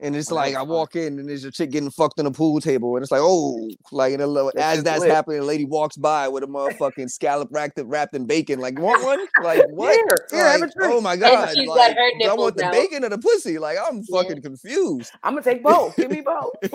and 0.00 0.16
it's 0.16 0.30
Oh, 0.32 0.34
like 0.36 0.54
I 0.54 0.62
walk 0.62 0.96
in 0.96 1.18
and 1.18 1.28
there's 1.28 1.44
a 1.44 1.50
chick 1.50 1.70
getting 1.70 1.90
fucked 1.90 2.18
on 2.20 2.26
a 2.26 2.30
pool 2.30 2.60
table 2.60 2.96
and 2.96 3.02
it's 3.02 3.12
like 3.12 3.20
oh 3.22 3.68
like 3.92 4.12
and 4.14 4.22
a 4.22 4.26
little, 4.26 4.52
That's 4.54 4.78
as 4.78 4.84
that's 4.84 5.00
lit. 5.00 5.10
happening 5.10 5.40
a 5.40 5.44
lady 5.44 5.64
walks 5.64 5.96
by 5.96 6.28
with 6.28 6.42
a 6.44 6.46
motherfucking 6.46 7.10
scallop 7.10 7.48
wrapped 7.52 7.78
in, 7.78 7.88
wrapped 7.88 8.14
in 8.14 8.26
bacon 8.26 8.58
like 8.60 8.78
want 8.78 9.02
one 9.04 9.26
like 9.42 9.62
what 9.68 9.94
Here, 9.94 10.26
here, 10.30 10.44
have 10.46 10.62
a 10.62 10.64
like, 10.64 10.72
oh 10.82 11.00
my 11.00 11.16
god 11.16 11.54
she's 11.54 11.68
got 11.68 11.76
like, 11.76 11.96
her 11.96 12.10
I 12.30 12.34
want 12.34 12.56
the 12.56 12.64
out. 12.66 12.72
bacon 12.72 13.04
or 13.04 13.08
the 13.10 13.18
pussy 13.18 13.58
like 13.58 13.78
I'm 13.82 14.02
Yeah. 14.08 14.22
fucking 14.22 14.42
confused 14.42 15.10
I'm 15.22 15.34
gonna 15.34 15.42
take 15.44 15.62
both. 15.62 15.96
Give 15.96 16.10
me 16.10 16.20
both. 16.22 16.52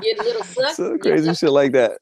Get 0.00 0.18
a 0.18 0.22
little 0.22 0.44
suck. 0.44 0.74
so 0.76 0.98
crazy 0.98 1.26
suck. 1.26 1.38
shit 1.38 1.50
like 1.50 1.72
that 1.72 1.98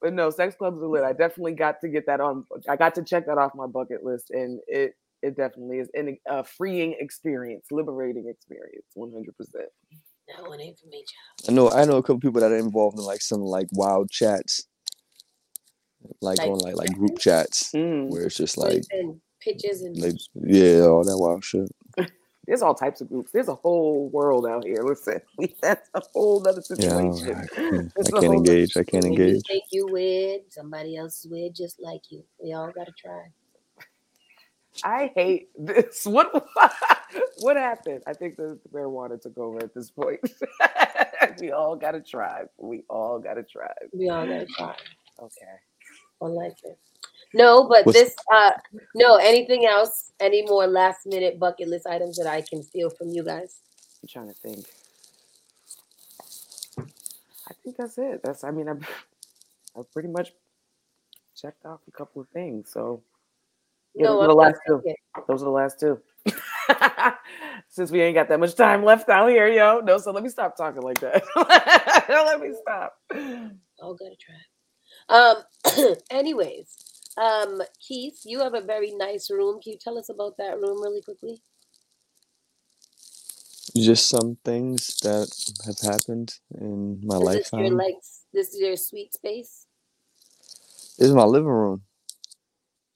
but 0.00 0.12
no, 0.12 0.30
sex 0.30 0.54
clubs 0.56 0.82
are 0.82 0.86
lit. 0.86 1.02
I 1.02 1.12
definitely 1.12 1.54
got 1.54 1.80
to 1.80 1.88
get 1.88 2.06
that 2.06 2.20
on. 2.20 2.44
I 2.68 2.76
got 2.76 2.94
to 2.96 3.02
check 3.02 3.26
that 3.26 3.38
off 3.38 3.52
my 3.54 3.66
bucket 3.66 4.04
list, 4.04 4.30
and 4.30 4.60
it 4.66 4.94
it 5.24 5.36
definitely 5.36 5.78
is 5.78 5.88
an, 5.94 6.16
a 6.28 6.44
freeing 6.44 6.94
experience, 7.00 7.66
liberating 7.70 8.28
experience, 8.28 8.86
one 8.94 9.12
hundred 9.12 9.36
percent. 9.36 9.68
That 10.28 10.48
one 10.48 10.60
ain't 10.60 10.78
for 10.78 10.86
me, 10.88 11.04
child. 11.04 11.50
I 11.50 11.52
know 11.52 11.70
I 11.70 11.84
know 11.84 11.96
a 11.96 12.02
couple 12.02 12.20
people 12.20 12.40
that 12.40 12.52
are 12.52 12.56
involved 12.58 12.98
in 12.98 13.04
like 13.04 13.20
some 13.22 13.40
like 13.40 13.66
wild 13.72 14.10
chats 14.10 14.66
like, 16.20 16.38
Like 16.38 16.48
on 16.48 16.58
like 16.58 16.76
like 16.76 16.94
group 16.94 17.18
chats 17.18 17.70
Mm. 17.72 18.08
where 18.10 18.24
it's 18.26 18.36
just 18.36 18.56
like 18.58 18.82
send 18.90 19.20
pictures 19.40 19.82
and 19.82 19.96
like 19.98 20.14
yeah 20.34 20.82
all 20.86 21.04
that 21.04 21.18
wild 21.18 21.44
shit 21.44 21.70
There's 22.46 22.60
all 22.60 22.74
types 22.74 23.00
of 23.00 23.08
groups. 23.08 23.30
There's 23.32 23.48
a 23.48 23.54
whole 23.54 24.10
world 24.10 24.46
out 24.46 24.64
here. 24.66 24.82
Listen, 24.82 25.18
we, 25.38 25.54
that's 25.62 25.88
a 25.94 26.02
whole 26.12 26.46
other 26.46 26.60
situation. 26.60 27.26
yeah 27.26 27.30
I, 27.30 27.32
don't- 27.32 27.36
I 27.38 27.46
can't, 27.70 27.92
It's 27.96 28.08
I 28.12 28.18
a 28.18 28.20
can't 28.20 28.24
whole 28.32 28.42
nother 28.42 28.50
engage 28.52 28.76
I 28.76 28.84
can't 28.84 29.04
when 29.04 29.12
you 29.14 29.22
engage 29.24 29.42
think 29.46 29.64
you 29.72 29.86
weird, 29.86 30.40
somebody 30.50 30.94
else 30.98 31.24
is 31.24 31.30
weird 31.30 31.54
just 31.54 31.80
like 31.80 32.02
you. 32.10 32.22
We 32.42 32.52
all 32.52 32.70
gotta 32.70 32.92
try. 32.98 33.22
I 34.82 35.12
hate 35.14 35.48
this. 35.58 36.06
What 36.10 36.46
what 37.40 37.56
happened? 37.56 38.02
I 38.06 38.12
think 38.12 38.36
the 38.36 38.58
marijuana 38.72 39.20
took 39.20 39.38
over 39.38 39.58
at 39.62 39.72
this 39.74 39.90
point. 39.90 40.18
we 41.40 41.52
all 41.52 41.76
got 41.76 41.94
a 41.94 42.00
tribe. 42.00 42.48
We 42.58 42.82
all 42.90 43.18
got 43.20 43.38
a 43.38 43.42
tribe. 43.42 43.88
We 43.92 44.08
all 44.08 44.26
gotta 44.26 44.46
try. 44.46 44.74
Okay. 45.22 45.54
I 46.22 46.26
like 46.26 46.56
it. 46.64 46.78
No, 47.34 47.68
but 47.68 47.86
What's- 47.86 47.98
this 47.98 48.16
uh 48.32 48.52
no, 48.94 49.16
anything 49.16 49.66
else? 49.66 50.12
Any 50.20 50.42
more 50.42 50.66
last 50.66 51.06
minute 51.06 51.38
bucket 51.38 51.68
list 51.68 51.86
items 51.86 52.16
that 52.16 52.26
I 52.26 52.40
can 52.42 52.62
steal 52.62 52.90
from 52.90 53.10
you 53.10 53.22
guys? 53.24 53.58
I'm 54.02 54.08
trying 54.08 54.28
to 54.28 54.34
think. 54.34 54.66
I 56.78 57.52
think 57.62 57.76
that's 57.76 57.98
it. 57.98 58.22
That's 58.24 58.42
I 58.44 58.50
mean 58.50 58.68
I've 58.68 58.88
I've 59.76 59.92
pretty 59.92 60.08
much 60.08 60.32
checked 61.36 61.64
off 61.66 61.80
a 61.88 61.90
couple 61.90 62.22
of 62.22 62.28
things. 62.28 62.70
So 62.72 63.02
yeah, 63.94 64.06
no, 64.06 64.18
those 64.18 64.22
are 64.22 64.28
the 64.28 64.34
last 64.34 64.60
two. 64.66 64.82
saying 64.84 64.96
Those 65.28 65.42
are 65.42 65.46
the 65.46 65.50
last 65.50 65.80
two. 65.80 66.00
Since 67.68 67.90
we 67.90 68.00
ain't 68.02 68.14
got 68.14 68.28
that 68.28 68.40
much 68.40 68.54
time 68.54 68.84
left 68.84 69.08
out 69.08 69.28
here, 69.30 69.48
yo. 69.48 69.80
No, 69.80 69.98
so 69.98 70.12
let 70.12 70.22
me 70.22 70.28
stop 70.28 70.56
talking 70.56 70.82
like 70.82 71.00
that. 71.00 71.24
let 72.08 72.40
me 72.40 72.54
stop. 72.62 72.96
I'll 73.82 73.94
gotta 73.94 74.16
try. 74.20 74.36
Um 75.08 75.94
anyways, 76.10 76.76
um 77.16 77.62
Keith, 77.80 78.20
you 78.24 78.40
have 78.40 78.54
a 78.54 78.60
very 78.60 78.92
nice 78.92 79.30
room. 79.30 79.60
Can 79.60 79.72
you 79.72 79.78
tell 79.78 79.98
us 79.98 80.08
about 80.08 80.36
that 80.38 80.58
room 80.60 80.82
really 80.82 81.02
quickly? 81.02 81.42
Just 83.76 84.08
some 84.08 84.38
things 84.44 84.98
that 85.02 85.28
have 85.66 85.78
happened 85.80 86.34
in 86.60 87.00
my 87.04 87.16
Is 87.18 87.32
this 87.32 87.52
your 87.56 87.70
lifetime. 87.70 87.76
like 87.76 87.96
this 88.32 88.54
is 88.54 88.60
your 88.60 88.76
sweet 88.76 89.12
space? 89.14 89.66
This 90.98 91.08
is 91.08 91.14
my 91.14 91.24
living 91.24 91.48
room. 91.48 91.82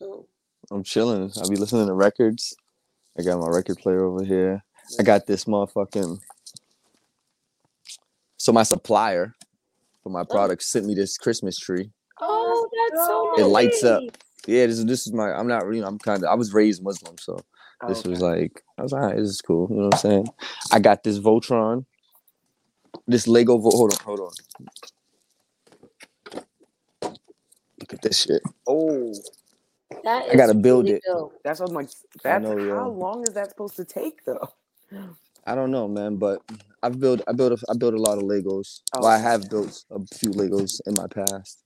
Oh, 0.02 0.27
I'm 0.70 0.82
chilling. 0.82 1.30
I 1.42 1.48
be 1.48 1.56
listening 1.56 1.86
to 1.86 1.94
records. 1.94 2.54
I 3.18 3.22
got 3.22 3.40
my 3.40 3.48
record 3.48 3.78
player 3.78 4.04
over 4.04 4.24
here. 4.24 4.62
I 4.98 5.02
got 5.02 5.26
this 5.26 5.44
motherfucking. 5.44 6.20
So 8.36 8.52
my 8.52 8.62
supplier 8.62 9.34
for 10.02 10.10
my 10.10 10.20
oh. 10.20 10.24
product 10.24 10.62
sent 10.62 10.86
me 10.86 10.94
this 10.94 11.16
Christmas 11.16 11.58
tree. 11.58 11.90
oh, 12.20 12.68
oh 12.70 12.90
that's 12.90 13.06
so 13.06 13.46
It 13.46 13.50
lights 13.50 13.82
up. 13.82 14.02
Yeah, 14.46 14.66
this 14.66 14.78
is 14.78 14.86
this 14.86 15.06
is 15.06 15.12
my. 15.12 15.32
I'm 15.32 15.46
not. 15.48 15.64
You 15.66 15.80
know, 15.80 15.88
I'm 15.88 15.98
kind 15.98 16.22
of. 16.22 16.30
I 16.30 16.34
was 16.34 16.52
raised 16.52 16.82
Muslim, 16.82 17.16
so 17.18 17.38
Oh, 17.82 17.88
this 17.88 18.04
was 18.04 18.20
like. 18.20 18.62
I 18.76 18.82
was 18.82 18.92
like, 18.92 19.16
this 19.16 19.28
is 19.28 19.40
cool. 19.40 19.68
You 19.70 19.76
know 19.76 19.84
what 19.84 19.94
I'm 19.94 20.00
saying? 20.00 20.28
I 20.72 20.80
got 20.80 21.02
this 21.04 21.18
Voltron. 21.18 21.84
This 23.06 23.28
Lego. 23.28 23.58
Vo- 23.58 23.70
hold 23.70 23.92
on, 23.92 24.04
hold 24.04 24.20
on. 24.20 24.30
Look 27.80 27.92
at 27.92 28.02
this 28.02 28.22
shit. 28.22 28.42
oh, 28.66 29.12
That 30.04 30.28
I 30.30 30.36
gotta 30.36 30.54
build 30.54 30.84
really 30.84 30.96
it. 30.96 31.02
dope. 31.06 31.34
that's 31.44 31.60
what 31.60 31.70
I'm 31.70 31.74
like. 31.74 31.88
That's 32.22 32.42
know, 32.42 32.58
yeah. 32.58 32.74
how 32.74 32.88
long 32.90 33.22
is 33.26 33.34
that 33.34 33.48
supposed 33.48 33.76
to 33.76 33.84
take 33.84 34.24
though? 34.24 34.48
I 35.46 35.54
don't 35.54 35.70
know, 35.70 35.88
man, 35.88 36.16
but 36.16 36.42
I've 36.82 37.00
built. 37.00 37.22
I 37.26 37.32
built. 37.32 37.52
A, 37.52 37.64
I 37.70 37.74
built 37.76 37.94
a 37.94 37.98
lot 37.98 38.18
of 38.18 38.24
Legos. 38.24 38.82
Oh, 38.94 39.00
well, 39.00 39.06
I 39.06 39.14
okay. 39.14 39.22
have 39.22 39.48
built 39.48 39.84
a 39.90 39.98
few 40.14 40.30
Legos 40.30 40.80
in 40.86 40.94
my 40.94 41.06
past. 41.06 41.64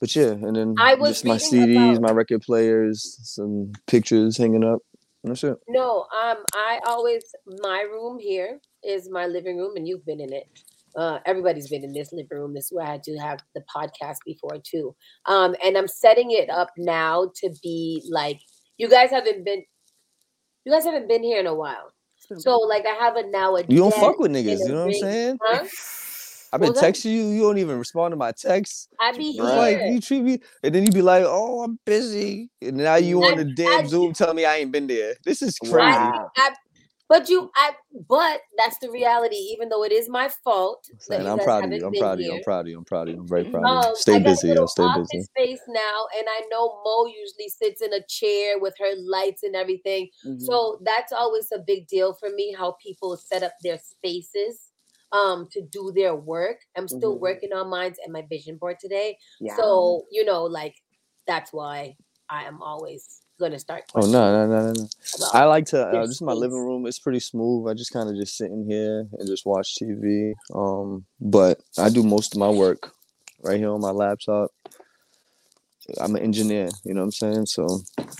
But 0.00 0.14
yeah, 0.16 0.30
and 0.30 0.56
then 0.56 0.74
I 0.78 0.94
was 0.94 1.10
just 1.10 1.24
my 1.24 1.36
CDs, 1.36 1.96
about- 1.96 2.02
my 2.02 2.12
record 2.12 2.42
players, 2.42 3.18
some 3.22 3.72
pictures 3.86 4.36
hanging 4.36 4.64
up. 4.64 4.80
and 5.22 5.30
That's 5.30 5.44
it. 5.44 5.58
No, 5.68 6.06
um, 6.14 6.38
I 6.54 6.80
always 6.86 7.22
my 7.60 7.82
room 7.82 8.18
here 8.18 8.60
is 8.82 9.08
my 9.10 9.26
living 9.26 9.58
room, 9.58 9.76
and 9.76 9.86
you've 9.86 10.06
been 10.06 10.20
in 10.20 10.32
it. 10.32 10.48
Uh, 10.96 11.18
everybody's 11.26 11.68
been 11.68 11.82
in 11.84 11.92
this 11.92 12.12
living 12.12 12.28
room. 12.30 12.54
This 12.54 12.64
is 12.66 12.72
where 12.72 12.86
I 12.86 12.92
had 12.92 13.02
to 13.04 13.16
have 13.18 13.38
the 13.54 13.62
podcast 13.74 14.16
before 14.24 14.58
too. 14.62 14.94
Um, 15.26 15.54
and 15.64 15.76
I'm 15.76 15.88
setting 15.88 16.30
it 16.30 16.48
up 16.50 16.70
now 16.76 17.30
to 17.42 17.50
be 17.62 18.02
like 18.10 18.40
you 18.78 18.88
guys 18.88 19.10
haven't 19.10 19.44
been. 19.44 19.62
You 20.64 20.72
guys 20.72 20.84
haven't 20.84 21.08
been 21.08 21.22
here 21.22 21.38
in 21.40 21.46
a 21.46 21.54
while, 21.54 21.92
so 22.38 22.56
like 22.58 22.84
I 22.86 22.94
have 23.04 23.16
a 23.16 23.26
now 23.26 23.56
a. 23.56 23.60
You 23.68 23.78
don't 23.78 23.94
fuck 23.94 24.18
with 24.18 24.30
niggas. 24.32 24.60
You 24.60 24.68
know 24.68 24.86
what 24.86 24.94
I'm 24.94 25.00
saying? 25.00 25.38
Huh? 25.42 25.64
I've 26.54 26.60
been 26.60 26.72
Well, 26.72 26.82
texting 26.84 27.06
you. 27.10 27.26
You 27.30 27.42
don't 27.42 27.58
even 27.58 27.80
respond 27.80 28.12
to 28.12 28.16
my 28.16 28.30
texts. 28.30 28.88
I 29.00 29.10
be 29.10 29.32
here. 29.32 29.42
like 29.42 29.76
you 29.90 30.00
treat 30.00 30.22
me, 30.22 30.38
and 30.62 30.72
then 30.72 30.84
you 30.84 30.92
be 30.92 31.02
like, 31.02 31.24
"Oh, 31.26 31.64
I'm 31.64 31.80
busy," 31.84 32.48
and 32.62 32.76
now 32.76 32.94
you 32.94 33.24
I- 33.24 33.32
on 33.32 33.38
the 33.38 33.44
damn 33.56 33.84
I- 33.84 33.88
Zoom 33.88 34.12
telling 34.12 34.36
me 34.36 34.44
I 34.44 34.58
ain't 34.58 34.70
been 34.70 34.86
there. 34.86 35.14
This 35.24 35.42
is 35.42 35.58
crazy. 35.58 35.74
I, 35.82 36.26
I, 36.36 36.50
but 37.14 37.28
you, 37.28 37.50
I, 37.54 37.70
but 38.08 38.40
that's 38.58 38.78
the 38.78 38.90
reality. 38.90 39.36
Even 39.36 39.68
though 39.68 39.84
it 39.84 39.92
is 39.92 40.08
my 40.08 40.28
fault 40.42 40.84
And 41.10 41.28
I'm 41.28 41.38
proud 41.38 41.64
of 41.64 41.72
you. 41.72 41.86
I'm 41.86 41.94
proud 41.94 42.18
of 42.18 42.24
you. 42.24 42.32
I'm 42.32 42.42
proud 42.42 42.60
of 42.60 42.68
you. 42.68 42.78
I'm 42.78 42.84
proud 42.84 43.08
of 43.08 43.14
you. 43.14 43.20
I'm 43.20 43.28
very 43.28 43.44
proud 43.44 43.64
Um, 43.64 43.78
of 43.78 43.84
you. 43.90 43.96
Stay 43.96 44.16
I 44.16 44.22
busy, 44.22 44.48
yo. 44.48 44.66
Stay 44.66 44.88
busy. 44.96 45.20
space 45.22 45.60
now, 45.68 46.06
and 46.18 46.26
I 46.28 46.42
know 46.50 46.80
Mo 46.84 47.06
usually 47.06 47.48
sits 47.48 47.82
in 47.82 47.92
a 47.92 48.02
chair 48.08 48.58
with 48.58 48.74
her 48.80 48.94
lights 48.96 49.44
and 49.44 49.54
everything. 49.54 50.10
Mhm. 50.26 50.40
So 50.40 50.80
that's 50.82 51.12
always 51.12 51.52
a 51.52 51.60
big 51.60 51.86
deal 51.86 52.14
for 52.14 52.30
me. 52.30 52.52
How 52.52 52.72
people 52.82 53.16
set 53.16 53.42
up 53.44 53.52
their 53.62 53.78
spaces 53.78 54.70
um 55.12 55.46
to 55.52 55.62
do 55.62 55.92
their 55.94 56.16
work. 56.16 56.58
I'm 56.76 56.88
still 56.88 57.16
Mhm. 57.16 57.20
working 57.20 57.52
on 57.52 57.68
mine 57.70 57.94
and 58.02 58.12
my 58.12 58.22
vision 58.22 58.56
board 58.56 58.78
today. 58.80 59.18
yeah. 59.40 59.56
So 59.56 60.04
you 60.10 60.24
know, 60.24 60.42
like 60.44 60.74
that's 61.28 61.52
why 61.52 61.96
I 62.28 62.44
am 62.44 62.60
always 62.60 63.23
gonna 63.38 63.58
start. 63.58 63.84
Oh 63.94 64.06
no, 64.06 64.32
no, 64.32 64.46
no, 64.46 64.66
no, 64.66 64.72
no. 64.72 64.88
I 65.32 65.44
like 65.44 65.66
to. 65.66 65.86
Uh, 65.86 66.06
this 66.06 66.16
is 66.16 66.22
my 66.22 66.32
living 66.32 66.58
room. 66.58 66.86
It's 66.86 66.98
pretty 66.98 67.20
smooth. 67.20 67.68
I 67.68 67.74
just 67.74 67.92
kind 67.92 68.08
of 68.08 68.16
just 68.16 68.36
sit 68.36 68.50
in 68.50 68.66
here 68.68 69.06
and 69.12 69.28
just 69.28 69.46
watch 69.46 69.76
TV. 69.80 70.32
Um, 70.54 71.04
but 71.20 71.60
I 71.78 71.88
do 71.90 72.02
most 72.02 72.34
of 72.34 72.40
my 72.40 72.50
work 72.50 72.92
right 73.42 73.58
here 73.58 73.70
on 73.70 73.80
my 73.80 73.90
laptop. 73.90 74.50
I'm 76.00 76.16
an 76.16 76.22
engineer. 76.22 76.68
You 76.84 76.94
know 76.94 77.00
what 77.00 77.06
I'm 77.06 77.12
saying? 77.12 77.46
So 77.46 77.66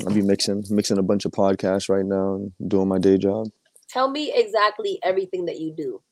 I'll 0.07 0.15
be 0.15 0.23
mixing 0.23 0.65
mixing 0.70 0.99
a 0.99 1.03
bunch 1.03 1.24
of 1.24 1.32
podcasts 1.32 1.89
right 1.89 2.05
now 2.05 2.35
and 2.35 2.53
doing 2.69 2.89
my 2.89 2.99
day 2.99 3.16
job. 3.16 3.49
Tell 3.89 4.11
me 4.11 4.32
exactly 4.35 4.99
everything 5.03 5.47
that 5.47 5.61
you 5.61 5.73
do. 5.73 6.03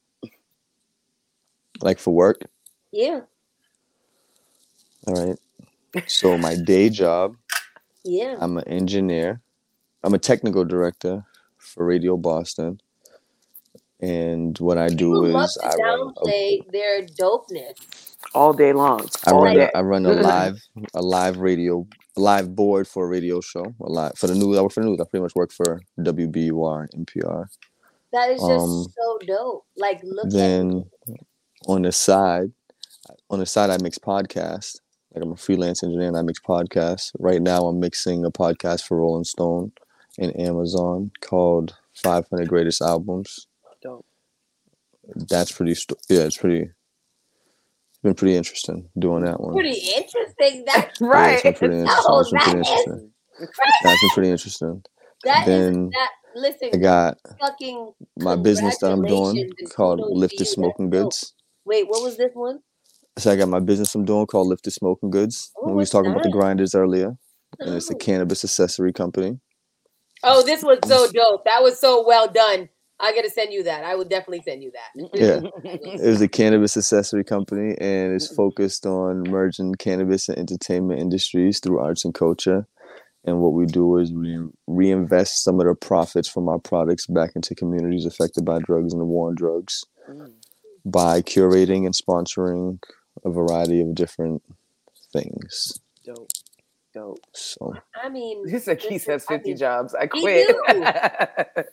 Like 1.81 1.99
for 1.99 2.15
work. 2.15 2.43
Yeah, 2.93 3.21
All 5.07 5.27
right. 5.27 5.39
So 6.07 6.39
my 6.39 6.57
day 6.57 6.89
job, 6.91 7.37
yeah. 8.05 8.37
I'm 8.41 8.59
an 8.59 8.65
engineer. 8.69 9.41
I'm 10.05 10.15
a 10.15 10.19
technical 10.19 10.65
director 10.65 11.25
for 11.59 11.85
Radio 11.85 12.17
Boston. 12.17 12.81
And 14.01 14.59
what 14.59 14.79
I 14.79 14.89
do 14.89 15.13
People 15.15 15.29
love 15.29 15.45
is 15.45 15.55
to 15.55 15.67
I 15.67 15.75
run 15.77 16.01
a 16.01 16.13
downplay 16.13 16.73
their 16.73 17.07
dopeness. 17.07 18.17
all 18.35 18.53
day 18.53 18.73
long. 18.73 19.07
I 19.27 19.31
all 19.31 19.45
run 19.45 19.55
day. 19.57 19.71
a, 19.73 19.79
I 19.79 19.81
run 19.83 20.05
a 20.07 20.13
live 20.13 20.59
a 20.95 21.01
live 21.03 21.37
radio 21.39 21.87
live 22.17 22.55
board 22.57 22.89
for 22.89 23.05
a 23.05 23.09
radio 23.09 23.41
show. 23.41 23.65
A 23.81 23.89
live 23.89 24.19
for 24.19 24.27
the 24.27 24.35
news. 24.35 24.59
I 24.59 24.63
work 24.63 24.73
for 24.73 24.81
the 24.81 24.87
news. 24.87 25.01
I 25.01 25.05
pretty 25.05 25.23
much 25.23 25.37
work 25.37 25.53
for 25.53 25.81
WBUR 26.01 26.89
NPR. 26.95 27.47
That 28.13 28.31
is 28.31 28.41
just 28.41 28.51
Um, 28.51 28.87
so 28.99 29.19
dope. 29.25 29.67
Like, 29.77 30.01
look 30.03 30.29
Then 30.31 30.85
on 31.67 31.83
the 31.83 31.93
side, 31.93 32.53
on 33.31 33.39
the 33.39 33.47
side 33.47 33.71
I 33.71 33.79
mix 33.81 33.99
podcasts. 33.99 34.81
Like 35.15 35.23
I'm 35.25 35.33
a 35.33 35.37
freelance 35.37 35.83
engineer 35.83 36.09
and 36.09 36.17
I 36.17 36.23
mix 36.23 36.41
podcasts. 36.41 37.13
Right 37.19 37.43
now 37.43 37.67
I'm 37.67 37.81
mixing 37.81 38.25
a 38.25 38.31
podcast 38.31 38.83
for 38.87 38.97
Rolling 38.99 39.25
Stone 39.25 39.73
and 40.19 40.39
Amazon 40.41 41.11
called 41.21 41.77
500 41.95 42.49
Greatest 42.49 42.81
Albums. 42.81 43.47
Dope. 43.83 44.07
That's 45.15 45.53
pretty. 45.53 45.75
St- 45.75 45.99
yeah, 46.09 46.21
it's 46.23 46.37
pretty. 46.39 46.61
It's 46.63 48.03
been 48.03 48.15
pretty 48.15 48.37
interesting 48.37 48.89
doing 48.99 49.25
that 49.25 49.41
one. 49.41 49.53
pretty 49.53 49.79
interesting. 49.97 50.65
That 50.67 50.93
Yeah, 51.01 51.07
right. 51.09 51.33
it's 51.35 51.43
been 51.43 51.55
pretty 51.55 51.79
interesting. 51.81 52.05
Oh, 52.09 52.21
It's 52.21 52.31
been 52.31 52.41
pretty 52.41 52.59
that 52.59 52.61
is 52.61 52.69
interesting. 52.69 53.11
crazy. 53.37 53.53
That's 53.85 54.01
been 54.01 54.11
pretty 54.15 54.31
interesting. 54.31 54.83
That 55.25 55.41
is 55.41 55.47
Then 55.47 55.91
that. 55.91 56.09
Listen, 56.35 56.71
I 56.73 56.77
got 56.79 57.19
fucking 57.39 57.93
my 58.19 58.37
business 58.37 58.79
that 58.79 58.91
I'm 58.91 59.05
doing 59.05 59.51
called 59.77 60.01
Lifted 60.01 60.47
Smoking. 60.47 60.89
Goods. 60.89 61.35
wait. 61.67 61.87
What 61.89 62.03
was 62.03 62.17
this 62.17 62.31
one? 62.33 62.61
So 63.19 63.31
I 63.31 63.37
got 63.37 63.49
my 63.49 63.61
business 63.61 63.95
I'm 63.95 64.05
doing 64.05 64.27
called 64.27 64.49
Lifted 64.49 64.71
Smoking 64.73 65.11
Goods. 65.11 65.53
Oh, 65.59 65.69
we 65.71 65.75
was 65.77 65.91
talking 65.91 66.11
about 66.11 66.23
the 66.23 66.31
grinders 66.31 66.75
earlier, 66.75 67.15
and 67.59 67.75
it's 67.75 67.91
a 67.91 67.95
Oh. 67.95 67.99
cannabis 67.99 68.43
accessory 68.45 68.93
company. 68.93 69.39
Oh, 70.23 70.43
this 70.43 70.63
was 70.63 70.79
so 70.87 71.11
dope. 71.13 71.45
That 71.45 71.63
was 71.63 71.79
so 71.79 72.07
well 72.07 72.29
done. 72.29 72.69
I 73.01 73.13
gotta 73.15 73.29
send 73.31 73.53
you 73.53 73.65
that. 73.65 73.85
I 73.85 73.97
will 73.97 74.05
definitely 74.05 74.43
send 74.43 74.63
you 74.63 74.71
that. 74.73 75.11
Yeah. 75.15 75.41
It 75.65 76.07
was 76.07 76.21
a 76.23 76.29
cannabis 76.29 76.77
accessory 76.77 77.25
company, 77.25 77.77
and 77.81 78.15
it's 78.15 78.33
focused 78.35 78.87
on 78.87 79.25
merging 79.29 79.75
cannabis 79.75 80.29
and 80.29 80.39
entertainment 80.39 81.01
industries 81.01 81.59
through 81.61 81.81
arts 81.81 82.05
and 82.05 82.15
culture. 82.15 82.67
And 83.25 83.41
what 83.41 83.53
we 83.53 83.67
do 83.67 83.99
is 83.99 84.13
we 84.13 84.39
reinvest 84.67 85.45
some 85.45 85.61
of 85.61 85.67
the 85.67 85.75
profits 85.75 86.29
from 86.29 86.49
our 86.49 86.59
products 86.59 87.07
back 87.07 87.33
into 87.37 87.55
communities 87.55 88.07
affected 88.07 88.45
by 88.45 88.59
drugs 88.61 88.93
and 88.93 89.01
the 89.01 89.05
war 89.07 89.29
on 89.29 89.35
drugs 89.35 89.85
Mm. 90.11 90.33
by 90.85 91.23
curating 91.23 91.85
and 91.87 91.95
sponsoring 91.95 92.79
a 93.25 93.31
variety 93.31 93.81
of 93.81 93.95
different 93.95 94.43
things. 95.13 95.81
Dope. 96.05 96.31
Dope. 96.95 97.19
So 97.33 97.75
I 98.03 98.09
mean, 98.09 98.47
He 98.49 98.59
said 98.59 98.79
Keith 98.79 99.07
listen, 99.09 99.13
has 99.13 99.25
I 99.29 99.35
50 99.35 99.49
mean, 99.49 99.57
jobs. 99.57 99.95
I 99.95 100.07
quit. 100.07 100.55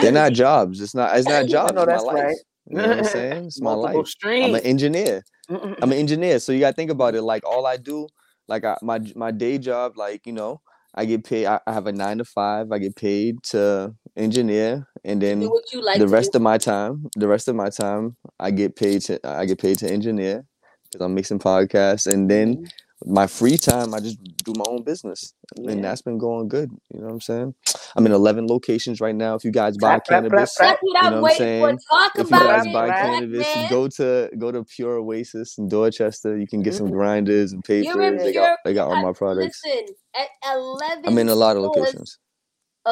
they're 0.00 0.12
not 0.12 0.32
jobs. 0.32 0.80
It's 0.80 0.94
not. 0.94 1.16
It's 1.16 1.28
not 1.28 1.46
jobs. 1.46 1.72
know 1.72 1.82
it's 1.82 1.86
my 1.88 1.92
that's 1.92 2.04
life. 2.04 2.14
right. 2.14 2.36
You 2.66 2.76
know 2.78 2.88
what 2.88 2.98
I'm 2.98 3.04
saying? 3.04 3.44
It's 3.46 3.60
my 3.60 3.74
Multiple 3.74 4.00
life. 4.00 4.08
streams. 4.08 4.46
I'm 4.46 4.54
an 4.54 4.60
engineer. 4.62 5.22
I'm 5.50 5.92
an 5.92 5.98
engineer, 5.98 6.38
so 6.38 6.52
you 6.52 6.60
gotta 6.60 6.74
think 6.74 6.90
about 6.90 7.14
it. 7.14 7.22
Like 7.22 7.44
all 7.44 7.66
I 7.66 7.76
do, 7.76 8.06
like 8.48 8.64
I, 8.64 8.76
my 8.82 9.00
my 9.14 9.30
day 9.30 9.58
job, 9.58 9.98
like 9.98 10.26
you 10.26 10.32
know, 10.32 10.60
I 10.94 11.04
get 11.04 11.24
paid. 11.24 11.46
I, 11.46 11.60
I 11.66 11.72
have 11.74 11.86
a 11.86 11.92
nine 11.92 12.18
to 12.18 12.24
five. 12.24 12.72
I 12.72 12.78
get 12.78 12.96
paid 12.96 13.42
to 13.50 13.94
engineer, 14.16 14.86
and 15.04 15.20
then 15.20 15.42
you 15.42 15.82
like 15.82 15.98
the 15.98 16.08
rest 16.08 16.32
do. 16.32 16.36
of 16.38 16.42
my 16.42 16.56
time, 16.56 17.06
the 17.16 17.28
rest 17.28 17.48
of 17.48 17.56
my 17.56 17.68
time, 17.68 18.16
I 18.40 18.50
get 18.52 18.76
paid 18.76 19.02
to 19.02 19.20
I 19.26 19.44
get 19.44 19.58
paid 19.58 19.78
to 19.80 19.90
engineer 19.90 20.46
because 20.94 21.04
I'm 21.04 21.14
mixing 21.14 21.38
podcasts, 21.38 22.10
and 22.10 22.30
then 22.30 22.56
Mhm. 22.56 22.70
my 23.06 23.26
free 23.26 23.56
time, 23.58 23.92
I 23.94 24.00
just 24.00 24.22
do 24.44 24.52
my 24.56 24.64
own 24.68 24.82
business, 24.82 25.34
Yeah. 25.56 25.72
and 25.72 25.84
that's 25.84 26.00
been 26.02 26.18
going 26.18 26.48
good. 26.48 26.70
You 26.92 27.00
know 27.00 27.06
what 27.06 27.12
I'm 27.14 27.20
saying? 27.20 27.54
I'm 27.96 28.06
in 28.06 28.12
11 28.12 28.46
locations 28.46 29.00
right 29.00 29.14
now. 29.14 29.34
If 29.34 29.44
you 29.44 29.50
guys 29.50 29.76
buy 29.76 29.98
cannabis, 29.98 30.56
clap. 30.56 30.70
That's 30.70 30.82
what 30.82 30.88
you 31.04 31.10
know 31.10 31.20
what 31.20 31.32
I'm 31.32 31.36
saying? 31.36 31.78
Talk 31.90 32.12
if 32.16 32.30
you 32.30 32.38
guys 32.38 32.66
it, 32.66 32.72
buy 32.72 32.86
black 32.86 33.02
cannabis, 33.02 33.54
man. 33.56 33.70
go 33.70 33.88
to 33.88 34.30
go 34.38 34.52
to 34.52 34.64
Pure 34.64 34.98
Oasis 34.98 35.58
in 35.58 35.68
Dorchester. 35.68 36.38
You 36.38 36.46
can 36.46 36.62
get 36.62 36.74
some 36.74 36.88
Mhm. 36.88 36.92
grinders 36.92 37.52
and 37.52 37.62
You're 37.68 37.82
papers. 37.94 38.22
They 38.22 38.32
got 38.32 38.58
they 38.64 38.72
got 38.74 38.88
all 38.88 39.02
my 39.02 39.12
products. 39.12 39.60
Listen, 39.64 39.86
at 40.16 40.28
11 40.56 41.04
I'm 41.06 41.18
in 41.18 41.28
a 41.28 41.34
lot 41.34 41.56
of 41.56 41.64
stores 41.64 41.76
locations. 41.76 42.18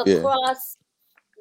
Yeah. 0.05 0.15
across 0.15 0.77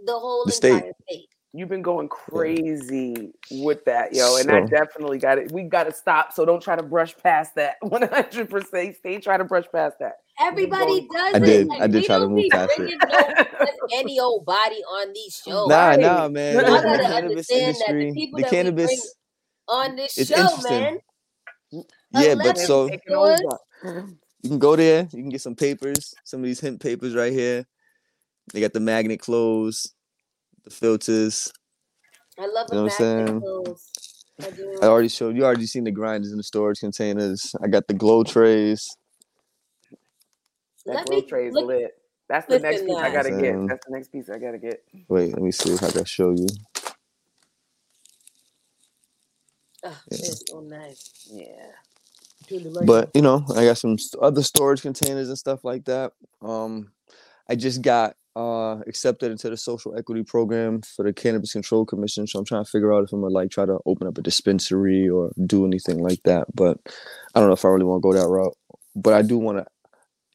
the 0.04 0.12
whole 0.18 0.44
The 0.46 0.52
state. 0.52 0.82
state. 1.08 1.28
You've 1.54 1.68
been 1.68 1.82
going 1.82 2.08
crazy 2.08 3.32
with 3.50 3.84
that, 3.84 4.14
yo, 4.14 4.36
and 4.36 4.50
I 4.50 4.60
definitely 4.60 5.18
got 5.18 5.36
it. 5.36 5.52
We 5.52 5.64
got 5.64 5.84
to 5.84 5.92
stop. 5.92 6.32
So 6.32 6.46
don't 6.46 6.62
try 6.62 6.76
to 6.76 6.82
brush 6.82 7.14
past 7.18 7.54
that. 7.56 7.76
One 7.82 8.02
hundred 8.08 8.48
percent. 8.48 8.96
Stay 8.96 9.18
trying 9.18 9.40
to 9.40 9.44
brush 9.44 9.66
past 9.70 9.96
that. 10.00 10.14
Everybody 10.40 11.06
does 11.12 11.34
I 11.34 11.36
it. 11.36 11.40
did- 11.44 11.66
Like, 11.68 11.82
I 11.82 11.86
did 11.88 12.04
try 12.04 12.18
to 12.18 12.26
move 12.28 12.44
past 12.50 12.72
it. 12.72 12.76
bringing 12.78 12.98
no 13.06 13.34
just 13.66 13.78
any 13.92 14.18
old 14.18 14.46
body 14.46 14.76
on 14.82 15.12
these 15.12 15.42
shows. 15.46 15.68
Nah, 15.68 15.88
right. 15.88 16.00
nah, 16.00 16.28
man. 16.28 16.54
Y'all 16.54 16.64
The, 16.64 16.70
the 16.70 16.82
gotta 16.82 17.02
cannabis 17.02 17.50
understand 17.50 17.76
that 17.86 17.92
the 17.98 18.12
people 18.12 18.38
the 18.38 18.42
that 18.44 18.50
we 18.50 18.56
bring 18.56 18.64
cannabis, 18.64 19.14
on 19.68 19.96
this 19.96 20.14
show, 20.14 20.56
man. 20.70 20.98
yeah. 22.12 22.34
But 22.34 22.56
so 22.56 22.88
Taking 22.88 23.00
stores. 23.10 23.40
over. 23.84 24.06
you 24.42 24.48
can 24.48 24.58
go 24.58 24.74
there. 24.74 25.02
You 25.12 25.22
can 25.22 25.28
get 25.28 25.42
some 25.42 25.54
papers. 25.54 26.14
Some 26.24 26.40
of 26.40 26.44
these 26.46 26.60
hemp 26.60 26.80
papers 26.82 27.14
right 27.14 27.32
here. 27.32 27.66
They 28.54 28.60
got 28.62 28.72
the 28.72 28.80
magnet 28.80 29.20
clothes, 29.20 29.92
the 30.64 30.70
filters. 30.70 31.52
I 32.38 32.46
love 32.46 32.68
You 32.70 32.76
know 32.76 32.80
a 32.82 32.84
what 32.84 32.92
I'm 33.00 33.26
saying? 33.26 33.40
clothes. 33.40 34.24
I 34.42 34.50
do. 34.50 34.78
I 34.82 34.86
already 34.86 35.08
showed 35.08 35.36
you. 35.36 35.44
Already 35.44 35.66
seen 35.66 35.84
the 35.84 35.90
grinders 35.90 36.30
in 36.32 36.36
the 36.38 36.42
storage 36.42 36.80
containers. 36.80 37.54
I 37.62 37.68
got 37.68 37.86
the 37.86 37.94
glow 37.94 38.24
trays. 38.24 38.88
That 40.86 40.96
Let 40.96 41.06
glow 41.06 41.16
me 41.20 41.26
tray 41.26 41.46
is 41.48 41.54
look- 41.54 41.68
lit. 41.68 41.92
That's 42.28 42.46
the 42.46 42.58
next 42.58 42.82
listen 42.82 42.86
piece 42.88 42.96
I 42.98 43.12
gotta 43.12 43.30
get. 43.30 43.68
That's 43.68 43.86
the 43.86 43.92
next 43.92 44.08
piece 44.12 44.30
I 44.30 44.38
gotta 44.38 44.58
get. 44.58 44.82
Wait, 45.08 45.32
let 45.34 45.42
me 45.42 45.52
see 45.52 45.72
if 45.72 45.82
I 45.82 45.90
can 45.90 46.04
show 46.04 46.30
you. 46.30 46.46
Oh, 49.84 49.98
it's 50.10 50.48
so 50.48 50.60
nice. 50.60 51.28
Yeah. 51.30 51.72
Do 52.48 52.58
the 52.60 52.70
right 52.70 52.86
But 52.86 53.10
you 53.14 53.22
know, 53.22 53.44
I 53.54 53.64
got 53.66 53.78
some 53.78 53.96
other 54.20 54.42
storage 54.42 54.82
containers 54.82 55.28
and 55.28 55.36
stuff 55.38 55.64
like 55.64 55.84
that. 55.84 56.12
Um, 56.40 56.92
I 57.48 57.54
just 57.54 57.82
got 57.82 58.16
uh 58.34 58.78
accepted 58.86 59.30
into 59.30 59.50
the 59.50 59.56
social 59.56 59.96
equity 59.96 60.22
program 60.22 60.80
for 60.82 61.04
the 61.04 61.12
Cannabis 61.12 61.52
Control 61.52 61.84
Commission, 61.84 62.26
so 62.26 62.38
I'm 62.38 62.44
trying 62.44 62.64
to 62.64 62.70
figure 62.70 62.92
out 62.92 63.04
if 63.04 63.12
I'm 63.12 63.20
gonna 63.20 63.34
like 63.34 63.50
try 63.50 63.66
to 63.66 63.78
open 63.86 64.06
up 64.06 64.16
a 64.18 64.22
dispensary 64.22 65.08
or 65.08 65.32
do 65.46 65.66
anything 65.66 65.98
like 65.98 66.22
that. 66.24 66.46
But 66.54 66.78
I 67.34 67.40
don't 67.40 67.48
know 67.48 67.54
if 67.54 67.64
I 67.64 67.68
really 67.68 67.84
want 67.84 68.02
to 68.02 68.08
go 68.08 68.12
that 68.14 68.28
route. 68.28 68.56
But 68.94 69.14
I 69.14 69.22
do 69.22 69.38
want 69.38 69.58
to, 69.58 69.66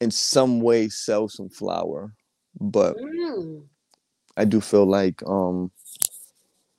in 0.00 0.10
some 0.10 0.60
way, 0.60 0.88
sell 0.88 1.28
some 1.28 1.48
flower. 1.48 2.12
But 2.60 2.96
Mm. 2.96 3.64
I 4.36 4.44
do 4.44 4.60
feel 4.60 4.86
like 4.86 5.22
um, 5.26 5.70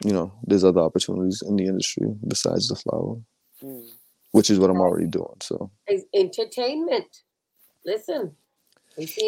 you 0.06 0.14
know, 0.14 0.32
there's 0.44 0.64
other 0.64 0.80
opportunities 0.82 1.42
in 1.46 1.58
the 1.58 1.66
industry 1.66 2.08
besides 2.28 2.68
the 2.70 2.76
flower, 2.76 3.18
Mm. 3.62 3.90
which 4.32 4.50
is 4.50 4.60
what 4.60 4.70
I'm 4.70 4.80
already 4.80 5.08
doing. 5.08 5.36
So. 5.42 5.70
Entertainment. 6.14 7.24
Listen, 7.86 8.22
we 8.24 8.24
seen 8.24 8.26
how 8.26 8.49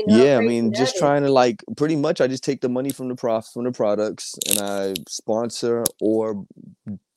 yeah 0.07 0.37
i 0.37 0.41
mean 0.41 0.73
just 0.73 0.95
trying 0.97 1.23
to 1.23 1.31
like 1.31 1.63
pretty 1.77 1.95
much 1.95 2.21
i 2.21 2.27
just 2.27 2.43
take 2.43 2.61
the 2.61 2.69
money 2.69 2.91
from 2.91 3.07
the 3.09 3.15
prof 3.15 3.45
from 3.53 3.63
the 3.63 3.71
products 3.71 4.35
and 4.49 4.59
i 4.61 4.93
sponsor 5.07 5.83
or 6.01 6.45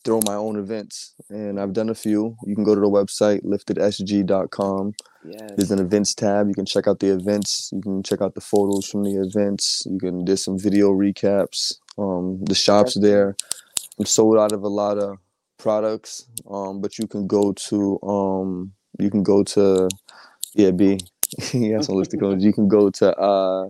throw 0.04 0.20
my 0.26 0.34
own 0.34 0.56
events 0.58 1.14
and 1.30 1.58
i've 1.58 1.72
done 1.72 1.88
a 1.88 1.94
few. 1.94 2.36
You 2.44 2.54
can 2.54 2.64
go 2.64 2.74
to 2.74 2.80
the 2.80 2.88
website 2.88 3.42
liftedsg.com 3.44 4.92
Yes. 5.26 5.40
there's 5.56 5.70
an 5.70 5.78
events 5.78 6.14
tab. 6.14 6.48
You 6.48 6.54
can 6.54 6.66
check 6.66 6.86
out 6.86 7.00
the 7.00 7.08
events. 7.08 7.70
You 7.72 7.80
can 7.80 8.02
check 8.02 8.20
out 8.20 8.34
the 8.34 8.42
photos 8.42 8.86
from 8.86 9.04
the 9.04 9.16
events. 9.22 9.82
You 9.90 9.98
can 9.98 10.26
there's 10.26 10.44
some 10.44 10.58
video 10.58 10.90
recaps. 10.92 11.72
Um 11.96 12.44
the 12.44 12.54
shops 12.54 12.92
there. 13.00 13.34
I'm 13.98 14.04
sold 14.04 14.36
out 14.36 14.52
of 14.52 14.62
a 14.64 14.68
lot 14.68 14.98
of 14.98 15.16
products. 15.56 16.26
Um 16.50 16.82
but 16.82 16.98
you 16.98 17.06
can 17.06 17.26
go 17.26 17.54
to 17.68 17.98
um 18.02 18.72
you 19.00 19.08
can 19.10 19.22
go 19.22 19.42
to 19.54 19.88
yeah 20.54 20.70
b 20.72 20.98
has 21.72 21.86
some 21.86 21.96
list 21.96 22.14
of 22.14 22.40
you 22.40 22.52
can 22.52 22.68
go 22.68 22.90
to 22.90 23.16
uh 23.18 23.68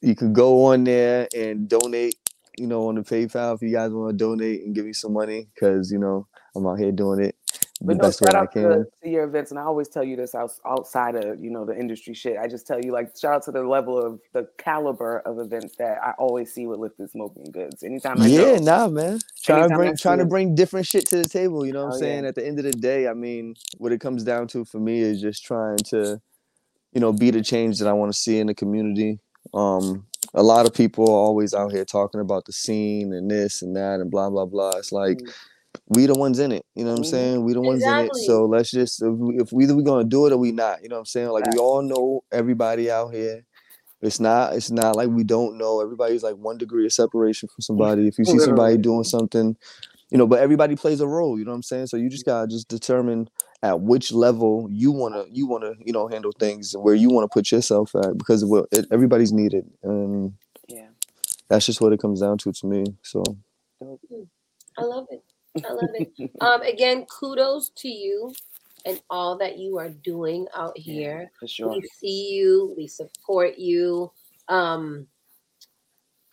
you 0.00 0.14
can 0.14 0.32
go 0.32 0.66
on 0.66 0.84
there 0.84 1.28
and 1.34 1.68
donate 1.68 2.16
you 2.58 2.66
know 2.66 2.88
on 2.88 2.96
the 2.96 3.02
paypal 3.02 3.54
if 3.54 3.62
you 3.62 3.72
guys 3.72 3.90
want 3.90 4.10
to 4.10 4.24
donate 4.24 4.62
and 4.62 4.74
give 4.74 4.84
me 4.84 4.92
some 4.92 5.12
money 5.12 5.48
because 5.54 5.90
you 5.90 5.98
know 5.98 6.26
i'm 6.54 6.66
out 6.66 6.78
here 6.78 6.92
doing 6.92 7.20
it 7.20 7.36
the 7.84 7.94
But 7.94 7.98
no, 7.98 8.04
best 8.06 8.20
way 8.22 8.30
shout 8.30 8.34
i 8.34 8.44
out 8.44 8.52
can 8.52 8.62
to, 8.62 8.86
to 9.02 9.08
your 9.08 9.24
events, 9.24 9.50
and 9.50 9.60
I 9.60 9.64
always 9.64 9.88
tell 9.88 10.04
you 10.04 10.16
this 10.16 10.34
outs 10.34 10.60
outside 10.66 11.14
of 11.14 11.40
you 11.40 11.50
know 11.50 11.64
the 11.64 11.78
industry 11.78 12.14
shit. 12.14 12.38
I 12.38 12.48
just 12.48 12.66
tell 12.66 12.80
you 12.80 12.92
like 12.92 13.16
shout 13.16 13.34
out 13.34 13.42
to 13.44 13.52
the 13.52 13.62
level 13.62 13.98
of 13.98 14.20
the 14.32 14.48
caliber 14.58 15.20
of 15.20 15.38
events 15.38 15.76
that 15.78 15.98
I 16.02 16.12
always 16.18 16.52
see 16.52 16.66
with 16.66 16.80
Lifted 16.80 17.10
Smoking 17.10 17.50
Goods. 17.52 17.82
Anytime 17.82 18.22
I 18.22 18.28
yeah, 18.28 18.58
go, 18.58 18.58
nah, 18.58 18.88
man. 18.88 19.20
Trying 19.42 19.68
to 19.68 19.74
bring 19.74 19.96
trying 19.96 20.18
to 20.18 20.26
bring 20.26 20.54
different 20.54 20.86
shit 20.86 21.06
to 21.08 21.18
the 21.18 21.28
table. 21.28 21.66
You 21.66 21.72
know 21.72 21.86
what 21.86 21.94
I'm 21.94 22.00
saying? 22.00 22.24
yeah. 22.24 22.28
At 22.28 22.34
the 22.34 22.46
end 22.46 22.58
of 22.58 22.64
the 22.64 22.72
day, 22.72 23.08
I 23.08 23.14
mean, 23.14 23.54
what 23.78 23.92
it 23.92 24.00
comes 24.00 24.24
down 24.24 24.48
to 24.48 24.64
for 24.64 24.80
me 24.80 25.00
is 25.00 25.20
just 25.20 25.44
trying 25.44 25.78
to, 25.90 26.20
you 26.92 27.00
know, 27.00 27.12
be 27.12 27.30
the 27.30 27.42
change 27.42 27.78
that 27.80 27.88
I 27.88 27.92
want 27.92 28.12
to 28.12 28.18
see 28.18 28.38
in 28.40 28.48
the 28.48 28.54
community. 28.54 29.20
Um, 29.54 30.06
a 30.34 30.42
lot 30.42 30.66
of 30.66 30.74
people 30.74 31.06
are 31.08 31.24
always 31.26 31.54
out 31.54 31.72
here 31.72 31.84
talking 31.84 32.20
about 32.20 32.46
the 32.46 32.52
scene 32.52 33.12
and 33.12 33.30
this 33.30 33.62
and 33.62 33.76
that 33.76 34.00
and 34.00 34.10
blah 34.10 34.30
blah 34.30 34.46
blah. 34.46 34.76
It's 34.78 34.92
like 34.92 35.18
Mm. 35.18 35.34
We 35.88 36.06
the 36.06 36.14
ones 36.14 36.38
in 36.38 36.52
it. 36.52 36.64
You 36.74 36.84
know 36.84 36.90
what 36.92 36.98
I'm 36.98 37.02
Mhm. 37.04 37.10
saying? 37.10 37.44
We 37.44 37.52
the 37.52 37.60
ones 37.60 37.86
in 37.86 37.98
it. 38.00 38.16
So 38.16 38.44
let's 38.46 38.70
just 38.70 39.02
if 39.02 39.12
we, 39.12 39.36
if 39.38 39.52
we 39.52 39.64
either 39.64 39.76
we 39.76 39.82
gonna 39.84 40.04
do 40.04 40.26
it 40.26 40.32
or 40.32 40.36
we 40.38 40.52
not. 40.52 40.82
You 40.82 40.88
know 40.88 40.96
what 40.96 41.00
I'm 41.00 41.06
saying? 41.06 41.28
Like 41.28 41.44
we 41.52 41.58
all 41.58 41.82
know 41.82 42.24
everybody 42.32 42.90
out 42.90 43.14
here. 43.14 43.44
It's 44.02 44.20
not 44.20 44.54
it's 44.54 44.70
not 44.70 44.96
like 44.96 45.08
we 45.08 45.24
don't 45.24 45.56
know. 45.58 45.80
Everybody's 45.80 46.22
like 46.22 46.36
one 46.36 46.58
degree 46.58 46.86
of 46.86 46.92
separation 46.92 47.48
from 47.48 47.62
somebody. 47.62 48.08
If 48.08 48.18
you 48.18 48.24
see 48.24 48.38
somebody 48.38 48.76
doing 48.76 49.04
something, 49.04 49.56
you 50.10 50.18
know, 50.18 50.26
but 50.26 50.40
everybody 50.40 50.76
plays 50.76 51.00
a 51.00 51.06
role, 51.08 51.38
you 51.38 51.44
know 51.44 51.52
what 51.52 51.56
I'm 51.56 51.62
saying? 51.62 51.86
So 51.86 51.96
you 51.96 52.08
just 52.08 52.26
gotta 52.26 52.46
just 52.48 52.68
determine 52.68 53.28
at 53.62 53.80
which 53.80 54.12
level 54.12 54.68
you 54.70 54.92
wanna 54.92 55.24
you 55.30 55.46
wanna, 55.46 55.74
you 55.84 55.92
know, 55.92 56.08
handle 56.08 56.32
things 56.38 56.74
and 56.74 56.84
where 56.84 56.94
you 56.94 57.10
wanna 57.10 57.28
put 57.28 57.50
yourself 57.50 57.94
at 57.96 58.18
because 58.18 58.44
what 58.44 58.66
it, 58.72 58.86
everybody's 58.92 59.32
needed. 59.32 59.64
And 59.82 60.34
yeah, 60.68 60.88
that's 61.48 61.66
just 61.66 61.80
what 61.80 61.92
it 61.92 62.00
comes 62.00 62.20
down 62.20 62.38
to 62.38 62.52
to 62.52 62.66
me. 62.66 62.84
So 63.02 63.22
I 64.78 64.82
love 64.82 65.06
it. 65.10 65.22
I 65.64 65.72
love 65.72 65.90
it. 65.94 66.30
Um, 66.40 66.62
again, 66.62 67.06
kudos 67.06 67.70
to 67.76 67.88
you 67.88 68.34
and 68.84 69.00
all 69.10 69.36
that 69.38 69.58
you 69.58 69.78
are 69.78 69.90
doing 69.90 70.46
out 70.54 70.76
here. 70.76 71.30
for 71.40 71.48
sure. 71.48 71.68
We 71.70 71.82
see 72.00 72.30
you. 72.34 72.74
We 72.76 72.86
support 72.86 73.58
you. 73.58 74.12
Um, 74.48 75.06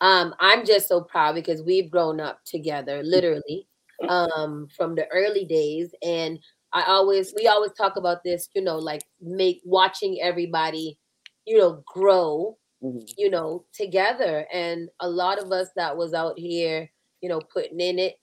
um, 0.00 0.34
I'm 0.40 0.64
just 0.66 0.88
so 0.88 1.00
proud 1.00 1.34
because 1.34 1.62
we've 1.62 1.90
grown 1.90 2.20
up 2.20 2.44
together, 2.44 3.02
literally, 3.02 3.66
um, 4.08 4.68
from 4.76 4.94
the 4.94 5.06
early 5.08 5.44
days. 5.44 5.94
And 6.02 6.38
I 6.72 6.82
always, 6.84 7.32
we 7.36 7.46
always 7.46 7.72
talk 7.72 7.96
about 7.96 8.22
this, 8.24 8.48
you 8.54 8.62
know, 8.62 8.76
like 8.76 9.02
make 9.20 9.62
watching 9.64 10.20
everybody, 10.20 10.98
you 11.46 11.58
know, 11.58 11.82
grow, 11.86 12.58
Mhm. 12.82 13.08
you 13.16 13.30
know, 13.30 13.64
together. 13.72 14.46
And 14.52 14.90
a 15.00 15.08
lot 15.08 15.38
of 15.38 15.52
us 15.52 15.68
that 15.76 15.96
was 15.96 16.12
out 16.12 16.38
here, 16.38 16.90
you 17.20 17.28
know, 17.28 17.40
putting 17.40 17.80
in 17.80 17.98
it 17.98 18.18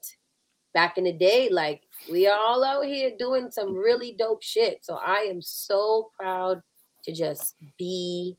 back 0.74 0.98
in 0.98 1.06
the 1.06 1.14
day, 1.14 1.50
like 1.52 1.82
we 2.12 2.28
are 2.28 2.38
all 2.38 2.64
out 2.64 2.86
here 2.86 3.12
doing 3.18 3.52
some 3.52 3.76
really 3.76 4.16
dope 4.18 4.44
shit. 4.44 4.84
So 4.84 4.96
I 4.96 5.28
am 5.30 5.42
so 5.42 6.12
proud 6.20 6.62
to 7.06 7.14
just 7.14 7.56
be 7.78 8.38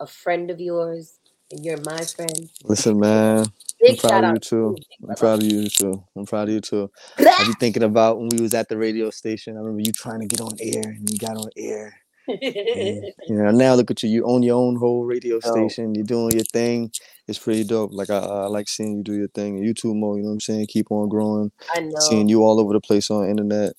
a 0.00 0.06
friend 0.06 0.50
of 0.50 0.60
yours 0.60 1.18
and 1.50 1.64
you're 1.64 1.80
my 1.84 2.04
friend. 2.04 2.50
listen, 2.64 2.98
man. 2.98 3.46
I'm 3.86 3.96
proud 3.96 4.24
of 4.24 4.32
you 4.32 4.38
too. 4.38 4.76
I'm 5.08 5.14
proud 5.16 5.42
of 5.42 5.52
you 5.52 5.68
too. 5.68 6.04
I'm 6.16 6.24
proud 6.24 6.48
of 6.48 6.54
you 6.54 6.60
too. 6.60 6.90
I 7.18 7.44
be 7.46 7.52
thinking 7.60 7.82
about 7.82 8.18
when 8.18 8.28
we 8.28 8.40
was 8.40 8.54
at 8.54 8.68
the 8.68 8.76
radio 8.76 9.10
station. 9.10 9.56
I 9.56 9.60
remember 9.60 9.82
you 9.82 9.92
trying 9.92 10.20
to 10.20 10.26
get 10.26 10.40
on 10.40 10.56
air 10.60 10.82
and 10.82 11.08
you 11.10 11.18
got 11.18 11.36
on 11.36 11.50
air. 11.56 11.94
And, 12.28 13.04
you 13.28 13.34
know, 13.36 13.50
now 13.50 13.74
look 13.74 13.90
at 13.90 14.02
you. 14.02 14.08
You 14.10 14.24
own 14.24 14.42
your 14.42 14.56
own 14.56 14.76
whole 14.76 15.04
radio 15.04 15.38
Dope. 15.40 15.52
station. 15.52 15.94
You're 15.94 16.04
doing 16.04 16.32
your 16.32 16.44
thing. 16.44 16.90
It's 17.28 17.38
pretty 17.38 17.64
dope. 17.64 17.90
Like 17.92 18.10
I, 18.10 18.18
I 18.18 18.46
like 18.46 18.68
seeing 18.68 18.98
you 18.98 19.02
do 19.02 19.14
your 19.14 19.28
thing. 19.28 19.56
And 19.56 19.64
you 19.64 19.74
too, 19.74 19.94
Mo. 19.94 20.16
You 20.16 20.22
know 20.22 20.28
what 20.28 20.34
I'm 20.34 20.40
saying? 20.40 20.66
Keep 20.68 20.90
on 20.90 21.08
growing. 21.08 21.50
I 21.74 21.80
know. 21.80 21.98
Seeing 22.00 22.28
you 22.28 22.42
all 22.44 22.60
over 22.60 22.72
the 22.72 22.80
place 22.80 23.10
on 23.10 23.24
the 23.24 23.30
internet, 23.30 23.72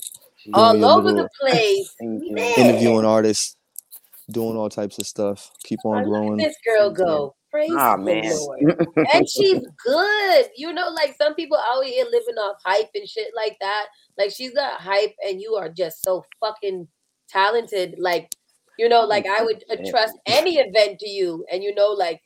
all 0.53 0.83
over 0.85 1.11
little- 1.11 1.23
the 1.23 1.29
place. 1.39 1.93
Thank 1.99 2.23
you. 2.25 2.33
Man, 2.35 2.53
interviewing 2.59 3.05
artists, 3.05 3.55
doing 4.31 4.57
all 4.57 4.69
types 4.69 4.97
of 4.99 5.07
stuff. 5.07 5.49
Keep 5.63 5.79
on 5.85 5.97
let 5.97 6.05
growing. 6.05 6.37
this 6.37 6.55
girl 6.65 6.89
go. 6.91 7.33
Praise 7.49 7.71
Ah 7.73 7.95
the 7.95 8.03
man. 8.03 8.29
Lord. 8.29 8.87
and 9.13 9.29
she's 9.29 9.61
good. 9.85 10.45
You 10.57 10.73
know, 10.73 10.89
like 10.89 11.15
some 11.17 11.33
people 11.33 11.57
out 11.57 11.85
here 11.85 12.03
living 12.03 12.35
off 12.35 12.57
hype 12.65 12.89
and 12.93 13.07
shit 13.07 13.31
like 13.35 13.55
that. 13.61 13.85
Like 14.17 14.31
she's 14.31 14.53
got 14.53 14.81
hype, 14.81 15.15
and 15.25 15.39
you 15.39 15.55
are 15.55 15.69
just 15.69 16.03
so 16.03 16.25
fucking 16.41 16.89
talented. 17.29 17.95
Like 17.99 18.35
You 18.77 18.89
know, 18.89 19.01
like 19.01 19.25
I 19.25 19.43
would 19.43 19.63
uh, 19.71 19.77
Yeah. 19.79 19.89
trust 19.89 20.15
any 20.25 20.57
event 20.57 20.99
to 20.99 21.09
you, 21.09 21.45
and 21.51 21.63
you 21.63 21.73
know, 21.73 21.89
like 21.89 22.21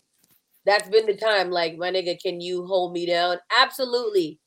that's 0.65 0.89
been 0.89 1.05
the 1.05 1.15
time. 1.15 1.49
Like 1.49 1.77
my 1.77 1.91
nigga, 1.91 2.21
can 2.21 2.41
you 2.41 2.65
hold 2.65 2.93
me 2.93 3.05
down? 3.05 3.37
Absolutely. 3.57 4.39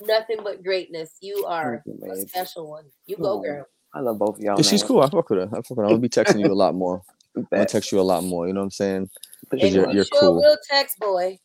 Nothing 0.00 0.38
but 0.42 0.62
greatness. 0.64 1.10
You 1.20 1.44
are 1.46 1.82
you, 1.86 1.98
a 2.12 2.16
special 2.28 2.68
one. 2.68 2.84
You 3.06 3.16
go, 3.16 3.40
girl. 3.40 3.66
I 3.94 4.00
love 4.00 4.18
both 4.18 4.36
of 4.38 4.40
y'all. 4.42 4.56
But 4.56 4.64
she's 4.64 4.82
cool. 4.82 5.00
I 5.02 5.08
fuck 5.08 5.28
with 5.30 5.38
her. 5.38 5.46
I 5.46 5.56
fuck 5.62 5.70
with 5.70 5.78
her. 5.78 5.84
I'm 5.84 5.90
gonna 5.90 6.00
be 6.00 6.08
texting 6.08 6.40
you 6.40 6.52
a 6.52 6.54
lot 6.54 6.74
more. 6.74 7.02
I'm 7.36 7.46
gonna 7.50 7.66
text 7.66 7.92
you 7.92 8.00
a 8.00 8.02
lot 8.02 8.24
more. 8.24 8.46
You 8.46 8.54
know 8.54 8.60
what 8.60 8.64
I'm 8.64 8.70
saying? 8.70 9.10
Because 9.50 9.72
you're- 9.72 9.86
we 9.88 9.94
you're 9.94 10.04
sure 10.04 10.20
cool. 10.20 10.34
will 10.36 10.58
text, 10.68 10.98
boy. 10.98 11.38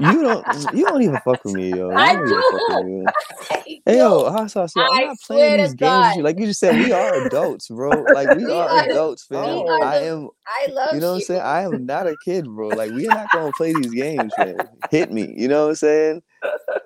You 0.00 0.22
don't. 0.22 0.72
You 0.72 0.84
don't 0.84 1.02
even 1.02 1.18
fuck 1.18 1.44
with 1.44 1.54
me, 1.54 1.76
yo. 1.76 1.90
You 1.92 1.96
I 1.98 2.12
don't 2.12 2.26
even 2.26 2.42
fuck 2.50 2.68
with 2.68 2.86
me. 2.86 3.08
Hey, 3.86 3.96
yo, 3.98 4.30
hot 4.30 4.50
sauce. 4.50 4.76
Yo, 4.76 4.82
I 4.82 4.86
I'm 5.00 5.06
not 5.08 5.16
playing 5.26 5.56
these 5.56 5.74
games 5.74 5.90
God. 5.90 6.06
with 6.08 6.16
you. 6.18 6.22
Like 6.22 6.38
you 6.38 6.46
just 6.46 6.60
said, 6.60 6.76
we 6.76 6.92
are 6.92 7.14
adults, 7.16 7.68
bro. 7.68 8.02
Like 8.02 8.28
we 8.30 8.44
We 8.44 8.50
are 8.50 8.68
are 8.68 8.84
adults, 8.84 9.26
we 9.30 9.36
fam. 9.36 9.46
are 9.46 9.82
I 9.82 9.96
am. 10.00 10.28
I 10.46 10.70
love 10.70 10.94
You 10.94 11.00
know 11.00 11.08
what 11.10 11.14
I'm 11.16 11.20
saying? 11.22 11.40
I 11.40 11.62
am 11.62 11.86
not 11.86 12.06
a 12.06 12.16
kid, 12.16 12.44
bro. 12.44 12.68
Like 12.74 12.90
we're 12.92 13.12
not 13.12 13.30
gonna 13.30 13.52
play 13.52 13.72
these 13.72 13.94
games, 13.94 14.36
man. 14.36 14.68
Hit 14.90 15.10
me. 15.10 15.34
You 15.36 15.48
know 15.48 15.64
what 15.64 15.68
I'm 15.70 15.74
saying? 15.76 16.22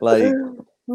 Like 0.01 0.33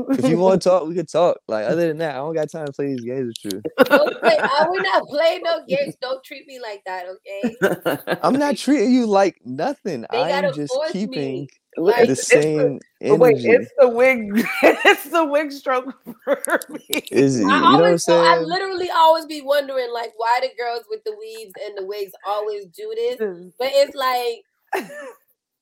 if 0.10 0.28
you 0.28 0.38
want 0.38 0.62
to 0.62 0.70
talk, 0.70 0.88
we 0.88 0.96
could 0.96 1.10
talk. 1.10 1.38
Like 1.48 1.66
other 1.66 1.88
than 1.88 1.98
that, 2.00 2.16
I 2.16 2.18
don't 2.18 2.34
got 2.36 2.50
time 2.50 2.66
to 2.68 2.74
play 2.74 2.88
these 2.88 3.04
games 3.04 3.34
with 3.44 3.54
you. 3.54 3.62
Don't 3.86 4.20
play, 4.20 4.38
I 4.38 4.66
will 4.70 4.82
not 4.82 5.08
play 5.08 5.40
no 5.44 5.66
games. 5.68 5.96
Don't 6.02 6.24
treat 6.24 6.48
me 6.48 6.60
like 6.60 6.84
that, 6.86 7.06
okay? 7.08 8.18
I'm 8.22 8.38
not 8.38 8.58
treating 8.58 8.92
you 8.92 9.06
like 9.06 9.40
nothing. 9.46 10.06
They 10.12 10.18
I 10.18 10.30
am 10.32 10.54
just 10.54 10.74
keeping 10.92 11.12
me. 11.42 11.48
Like, 11.78 11.96
the 11.98 12.02
it's- 12.04 12.20
it's 12.20 12.30
same 12.32 12.80
But 13.02 13.20
wait, 13.20 13.38
it's 13.40 13.72
the 13.78 13.88
wig. 13.88 14.46
It's 14.64 15.10
the 15.10 15.26
wig 15.26 15.52
stroke 15.52 15.94
for 16.24 16.60
me. 16.70 17.04
Is 17.12 17.40
it? 17.40 17.44
You 17.44 17.50
I 17.52 17.60
know 17.60 17.66
what 17.66 17.74
I'm 17.76 17.86
always, 17.86 18.04
so 18.04 18.20
I 18.20 18.40
literally 18.40 18.90
always 18.90 19.26
be 19.26 19.42
wondering, 19.42 19.92
like, 19.94 20.14
why 20.18 20.40
the 20.42 20.50
girls 20.58 20.86
with 20.90 21.04
the 21.04 21.16
weaves 21.20 21.54
and 21.66 21.78
the 21.78 21.86
wigs 21.86 22.14
always 22.26 22.66
do 22.68 22.92
this. 22.96 23.18
But 23.60 23.70
it's 23.74 23.96
like 23.96 24.44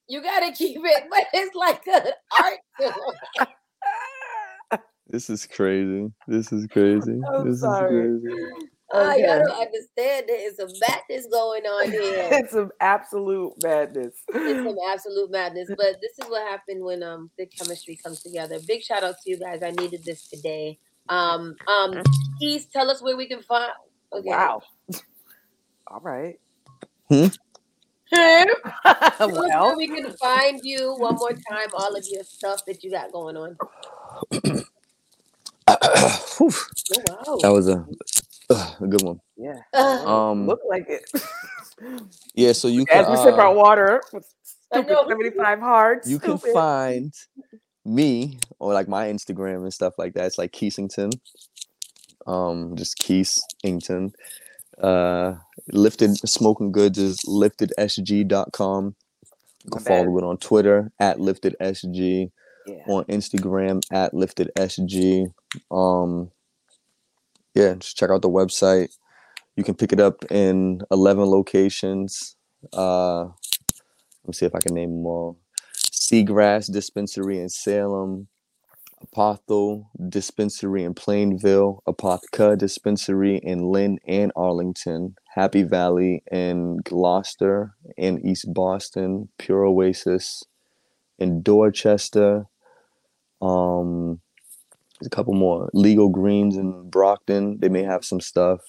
you 0.07 0.21
gotta 0.21 0.51
keep 0.51 0.79
it, 0.83 1.03
but 1.09 1.25
it's 1.33 1.55
like 1.55 1.85
an 1.87 2.11
art. 2.41 2.59
Form. 5.05 5.11
This 5.11 5.29
is 5.29 5.45
crazy. 5.45 6.11
This 6.27 6.51
is 6.51 6.67
crazy. 6.67 7.19
I'm 7.33 7.49
this 7.49 7.61
sorry. 7.61 8.09
is 8.09 8.21
crazy. 8.23 8.71
Ah, 8.93 9.15
y'all 9.15 9.43
don't 9.43 9.51
understand. 9.51 10.25
There 10.27 10.47
is 10.47 10.57
some 10.57 10.69
madness 10.79 11.27
going 11.31 11.63
on 11.63 11.91
here. 11.91 12.29
it's 12.31 12.51
some 12.51 12.71
absolute 12.79 13.53
madness. 13.63 14.15
It's 14.29 14.63
some 14.63 14.77
absolute 14.89 15.31
madness. 15.31 15.69
But 15.69 15.99
this 16.01 16.11
is 16.19 16.29
what 16.29 16.47
happened 16.47 16.83
when 16.83 17.03
um 17.03 17.29
the 17.37 17.45
chemistry 17.47 17.99
comes 18.01 18.21
together. 18.21 18.57
Big 18.67 18.83
shout 18.83 19.03
out 19.03 19.15
to 19.23 19.29
you 19.29 19.39
guys. 19.39 19.63
I 19.63 19.71
needed 19.71 20.03
this 20.05 20.27
today. 20.27 20.79
Um, 21.09 21.55
um, 21.67 22.01
please 22.39 22.67
tell 22.67 22.89
us 22.89 23.01
where 23.01 23.17
we 23.17 23.27
can 23.27 23.41
find. 23.41 23.71
Okay. 24.13 24.29
Wow. 24.29 24.61
All 25.87 25.99
right. 26.01 26.39
Hmm? 27.09 27.27
us 28.13 29.19
where 29.19 29.29
well, 29.31 29.75
we 29.75 29.87
can 29.87 30.11
find 30.13 30.61
you 30.63 30.95
one 30.97 31.15
more 31.15 31.33
time. 31.33 31.67
All 31.73 31.95
of 31.95 32.05
your 32.09 32.23
stuff 32.23 32.65
that 32.65 32.83
you 32.83 32.91
got 32.91 33.11
going 33.11 33.35
on. 33.35 33.57
Whew. 36.37 36.51
Oh 36.51 37.01
wow. 37.07 37.37
That 37.41 37.51
was 37.51 37.67
a, 37.69 37.85
ugh, 38.49 38.75
a 38.81 38.87
good 38.87 39.01
one. 39.03 39.19
yeah. 39.37 39.59
Uh, 39.73 40.05
Um, 40.29 40.47
Look 40.47 40.59
like 40.67 40.85
it. 40.89 41.03
yeah. 42.35 42.51
So 42.51 42.67
you 42.67 42.85
can 42.85 43.03
As 43.05 43.09
we 43.09 43.17
sip 43.17 43.33
uh, 43.35 43.41
our 43.41 43.53
water 43.53 44.01
with 44.13 44.25
stupid 44.71 44.97
75 45.07 45.59
hard. 45.59 45.99
you 46.05 46.19
can 46.19 46.37
find 46.37 47.13
me 47.83 48.39
or 48.59 48.73
like 48.73 48.87
my 48.87 49.07
Instagram 49.07 49.63
and 49.63 49.73
stuff 49.73 49.93
like 49.97 50.13
that. 50.13 50.25
It's 50.25 50.37
like 50.37 50.51
Keesington. 50.51 51.11
Um, 52.27 52.75
just 52.75 52.97
Keesington. 52.99 54.13
Uh, 54.81 55.35
lifted 55.71 56.17
smoking 56.27 56.71
goods 56.71 56.97
is 56.97 57.19
liftedsg.com. 57.27 58.95
You 59.63 59.69
My 59.71 59.77
can 59.77 59.85
follow 59.85 60.05
bad. 60.19 60.23
it 60.23 60.27
on 60.27 60.37
Twitter 60.37 60.91
at 60.99 61.17
liftedsg, 61.17 62.29
Yeah. 62.67 62.83
on 62.87 63.05
Instagram 63.05 63.81
at 63.91 64.13
liftedsg. 64.13 65.33
Um, 65.71 66.31
yeah, 67.53 67.75
just 67.75 67.97
check 67.97 68.09
out 68.09 68.21
the 68.21 68.29
website. 68.29 68.89
You 69.55 69.63
can 69.63 69.75
pick 69.75 69.93
it 69.93 69.99
up 69.99 70.25
in 70.31 70.81
11 70.91 71.25
locations. 71.25 72.35
Uh, 72.73 73.23
let 73.23 74.27
me 74.27 74.33
see 74.33 74.45
if 74.45 74.55
I 74.55 74.59
can 74.59 74.73
name 74.75 74.89
them 74.89 75.05
all. 75.05 75.37
Seagrass 75.75 76.71
Dispensary 76.71 77.39
in 77.39 77.49
Salem, 77.49 78.27
Apotho 79.05 79.85
Dispensary 80.09 80.83
in 80.83 80.93
Plainville, 80.93 81.81
Apotheca 81.87 82.57
Dispensary 82.57 83.37
in 83.37 83.71
Lynn 83.71 83.99
and 84.07 84.31
Arlington, 84.35 85.15
Happy 85.35 85.63
Valley 85.63 86.23
in 86.31 86.77
Gloucester 86.83 87.75
and 87.97 88.23
East 88.25 88.53
Boston, 88.53 89.29
Pure 89.37 89.65
Oasis 89.65 90.43
in 91.17 91.41
Dorchester. 91.41 92.45
Um, 93.45 94.19
there's 94.99 95.07
a 95.07 95.15
couple 95.15 95.33
more. 95.33 95.69
Legal 95.73 96.09
Greens 96.09 96.57
in 96.57 96.89
Brockton. 96.89 97.59
They 97.59 97.69
may 97.69 97.83
have 97.83 98.05
some 98.05 98.21
stuff. 98.21 98.61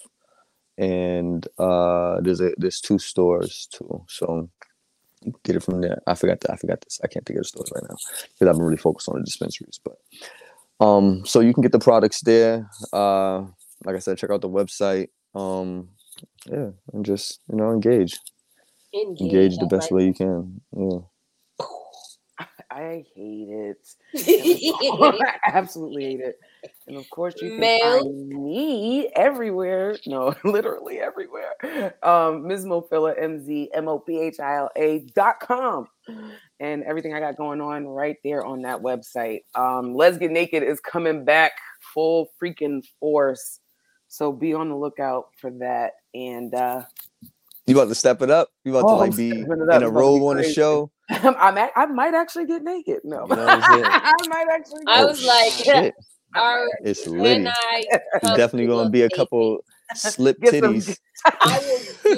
And 0.77 1.47
uh, 1.57 2.21
there's 2.21 2.41
a 2.41 2.51
there's 2.57 2.79
two 2.79 2.99
stores 2.99 3.67
too. 3.71 4.05
So 4.07 4.49
get 5.43 5.55
it 5.55 5.63
from 5.63 5.81
there. 5.81 6.01
I 6.05 6.13
forgot 6.13 6.41
that. 6.41 6.51
I 6.51 6.55
forgot 6.57 6.81
this. 6.81 6.99
I 7.03 7.07
can't 7.07 7.25
think 7.25 7.37
of 7.37 7.43
the 7.43 7.47
stores 7.47 7.71
right 7.73 7.83
now 7.89 7.95
because 8.21 8.47
I've 8.47 8.55
been 8.55 8.65
really 8.65 8.77
focused 8.77 9.09
on 9.09 9.17
the 9.17 9.23
dispensaries. 9.23 9.79
But 9.83 10.85
um, 10.85 11.25
so 11.25 11.39
you 11.39 11.53
can 11.53 11.63
get 11.63 11.71
the 11.71 11.79
products 11.79 12.21
there. 12.21 12.69
Uh, 12.93 13.39
like 13.85 13.95
I 13.95 13.99
said, 13.99 14.17
check 14.19 14.29
out 14.29 14.41
the 14.41 14.49
website. 14.49 15.07
Um, 15.33 15.89
yeah, 16.45 16.69
and 16.93 17.05
just 17.05 17.39
you 17.49 17.57
know 17.57 17.71
engage, 17.71 18.19
engage 18.93 19.57
the 19.57 19.65
I 19.65 19.75
best 19.75 19.91
way 19.91 20.05
you 20.05 20.13
can. 20.13 20.61
Yeah. 20.75 20.99
I 22.77 23.05
hate 23.15 23.49
it. 23.49 23.95
like- 24.99 25.15
I 25.21 25.37
absolutely 25.53 26.03
hate 26.05 26.19
it. 26.19 26.39
And 26.87 26.95
of 26.97 27.09
course, 27.09 27.35
you 27.41 27.49
can 27.49 27.59
Mail. 27.59 27.99
find 28.03 28.29
me 28.29 29.09
everywhere. 29.15 29.97
No, 30.05 30.33
literally 30.43 30.99
everywhere. 30.99 31.95
Um, 32.03 32.47
Ms. 32.47 32.65
Mophilia, 32.65 33.21
M 33.21 33.43
Z 33.43 33.69
M 33.73 33.87
O 33.87 33.99
P 33.99 34.19
H 34.19 34.39
I 34.39 34.57
L 34.57 34.69
A 34.75 34.99
dot 35.15 35.39
com. 35.39 35.87
And 36.59 36.83
everything 36.83 37.13
I 37.13 37.19
got 37.19 37.35
going 37.35 37.61
on 37.61 37.85
right 37.87 38.17
there 38.23 38.45
on 38.45 38.61
that 38.63 38.79
website. 38.81 39.41
Um, 39.55 39.93
Let's 39.93 40.17
Get 40.17 40.31
Naked 40.31 40.63
is 40.63 40.79
coming 40.79 41.25
back 41.25 41.51
full 41.93 42.29
freaking 42.41 42.83
force. 42.99 43.59
So 44.07 44.31
be 44.31 44.53
on 44.53 44.69
the 44.69 44.75
lookout 44.75 45.27
for 45.39 45.51
that. 45.59 45.93
And 46.15 46.53
uh, 46.55 46.83
You 47.67 47.77
about 47.77 47.89
to 47.89 47.95
step 47.95 48.21
it 48.21 48.31
up? 48.31 48.49
You 48.63 48.75
about 48.75 48.87
Oh, 48.89 48.93
to 48.93 48.99
like 49.01 49.15
be 49.17 49.29
stepping 49.31 49.43
it 49.43 49.51
up. 49.51 49.59
in 49.59 49.61
a 49.61 49.63
about 49.65 49.79
to 49.79 49.89
robe 49.91 50.21
be 50.21 50.25
on 50.27 50.37
the 50.37 50.43
show? 50.51 50.89
I'm 51.37 51.57
at, 51.57 51.71
I 51.75 51.85
might 51.87 52.13
actually 52.13 52.45
get 52.45 52.63
naked. 52.63 52.99
No, 53.03 53.25
You 53.29 53.35
know 53.35 53.45
I'm 53.47 53.61
saying? 53.61 53.83
I 53.87 54.13
might 54.27 54.47
actually. 54.53 54.81
I 54.87 54.99
get 55.01 55.07
was 55.07 55.25
like, 55.25 55.51
Shit, 55.53 55.93
Are 56.35 56.65
it's 56.83 57.07
when 57.07 57.45
litty. 57.45 57.47
I 57.47 57.83
There's 57.89 58.01
come 58.21 58.37
definitely 58.37 58.67
gonna 58.67 58.89
be 58.89 59.03
a 59.03 59.09
couple 59.09 59.59
slip 59.95 60.39
Get 60.41 60.61
some- 60.61 60.75
titties. 60.75 60.97
I 61.25 61.59
will 61.59 61.79
do 61.81 62.13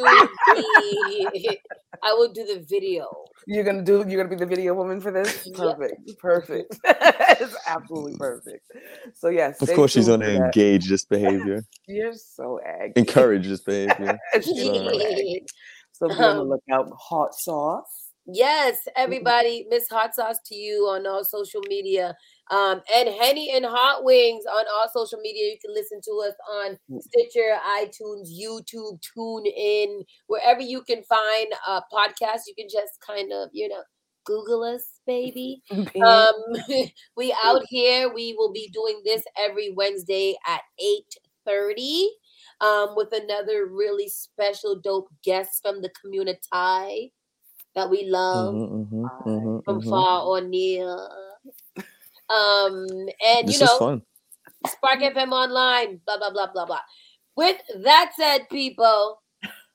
the 1.34 1.57
I 2.02 2.14
will 2.14 2.32
do 2.34 2.45
the 2.45 2.66
video. 2.68 3.07
You're 3.45 3.64
gonna 3.64 3.84
do. 3.84 4.03
You're 4.07 4.24
gonna 4.24 4.36
be 4.36 4.40
the 4.40 4.45
video 4.45 4.74
woman 4.74 4.99
for 5.02 5.11
this. 5.11 5.45
Yep. 5.45 5.57
Perfect. 5.57 6.18
Perfect. 6.20 6.76
it's 6.84 7.56
absolutely 7.68 8.18
perfect. 8.18 8.64
So 9.16 9.30
yes. 9.30 9.61
Of 9.61 9.72
course, 9.74 9.91
she's 9.91 10.07
gonna 10.07 10.26
engage 10.28 10.90
this 10.90 11.06
behavior, 11.06 11.64
You're 11.88 12.14
so 12.16 12.60
aggy. 12.66 12.94
encourage 12.95 13.48
this 13.48 13.61
behavior. 13.61 14.18
So 14.34 14.41
Sorry. 14.41 15.06
aggy. 15.06 15.45
So 15.94 16.07
be 16.07 16.14
on 16.16 16.20
the 16.38 16.41
Um, 16.41 16.49
lookout. 16.49 16.90
Hot 16.98 17.34
sauce. 17.36 18.09
Yes, 18.34 18.88
everybody, 18.95 19.65
Miss 19.69 19.88
Hot 19.89 20.14
Sauce 20.14 20.39
to 20.45 20.56
you 20.56 20.84
on 20.88 21.07
all 21.07 21.23
social 21.23 21.61
media. 21.68 22.15
Um, 22.51 22.81
and 22.93 23.10
Henny 23.10 23.51
and 23.56 23.65
Hot 23.65 24.03
Wings 24.03 24.43
on 24.45 24.65
all 24.73 24.89
social 24.93 25.19
media. 25.19 25.45
You 25.45 25.57
can 25.61 25.73
listen 25.73 26.01
to 26.03 26.11
us 26.27 26.34
on 26.51 26.77
Mm. 26.91 27.01
Stitcher, 27.01 27.57
iTunes, 27.68 28.30
YouTube, 28.30 29.01
Tune 29.01 29.45
In, 29.45 30.03
wherever 30.27 30.61
you 30.61 30.81
can 30.84 31.03
find 31.03 31.47
a 31.68 31.81
podcast. 31.93 32.41
You 32.47 32.56
can 32.56 32.68
just 32.69 32.99
kind 33.06 33.31
of, 33.34 33.49
you 33.53 33.68
know, 33.69 33.81
Google 34.26 34.64
us, 34.64 34.99
baby. 35.06 35.61
Um, 36.03 36.34
we 37.18 37.35
out 37.43 37.64
here. 37.69 38.11
We 38.14 38.34
will 38.38 38.51
be 38.51 38.69
doing 38.69 39.01
this 39.06 39.23
every 39.38 39.72
Wednesday 39.72 40.35
at 40.47 40.61
eight 40.80 41.15
thirty. 41.45 42.10
Um, 42.61 42.89
with 42.95 43.14
another 43.14 43.68
really 43.68 44.10
special, 44.10 44.76
dope 44.76 45.07
guest 45.23 45.61
from 45.61 45.81
the 45.81 45.89
community 46.01 47.14
that 47.76 47.90
we 47.90 48.06
love 48.06 48.56
Mhm, 48.56 48.91
mhm, 48.91 49.10
mhm, 49.26 49.64
from 49.66 49.82
mhm. 49.82 49.90
far 49.90 50.24
or 50.26 50.41
near. 50.41 50.88
Um, 52.30 52.86
and 53.26 53.48
This 53.48 53.60
you 53.60 53.66
know, 53.66 53.78
fun. 53.78 54.02
Spark 54.68 55.00
FM 55.00 55.32
online, 55.32 56.02
blah 56.06 56.18
blah 56.18 56.32
blah 56.32 56.52
blah 56.52 56.66
blah. 56.66 56.82
With 57.36 57.58
that 57.84 58.12
said, 58.18 58.50
people, 58.50 59.22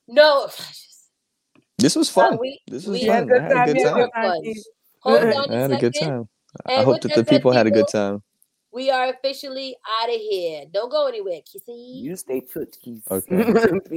no, 0.08 0.48
This 1.78 1.96
was 1.96 2.08
uh, 2.08 2.12
fun. 2.12 2.38
we 2.40 2.60
This 2.68 2.86
was 2.86 3.00
fun. 3.02 3.30
I 3.32 3.42
had 3.42 3.52
a 3.68 3.72
good 3.72 3.76
we 3.76 3.82
time. 3.82 3.98
had 3.98 4.10
fun. 4.14 4.54
Hold 5.00 5.22
on 5.22 5.50
I 5.50 5.54
a 5.54 5.58
had 5.58 5.72
a 5.72 5.76
good 5.76 5.94
time. 5.94 6.28
I 6.66 6.72
And 6.74 6.84
hope 6.84 7.00
that 7.02 7.08
that 7.08 7.16
the 7.16 7.24
people 7.24 7.50
had 7.52 7.66
a 7.66 7.70
good 7.70 7.88
time. 7.88 8.22
We 8.72 8.90
are 8.90 9.08
officially 9.08 9.76
out 10.00 10.08
of 10.08 10.16
here. 10.16 10.64
Don't 10.72 10.90
go 10.90 11.06
anywhere, 11.06 11.40
Kissy. 11.42 12.02
You 12.02 12.16
stay 12.16 12.40
put, 12.40 12.76
Keith. 12.80 13.02
Okay. 13.10 13.44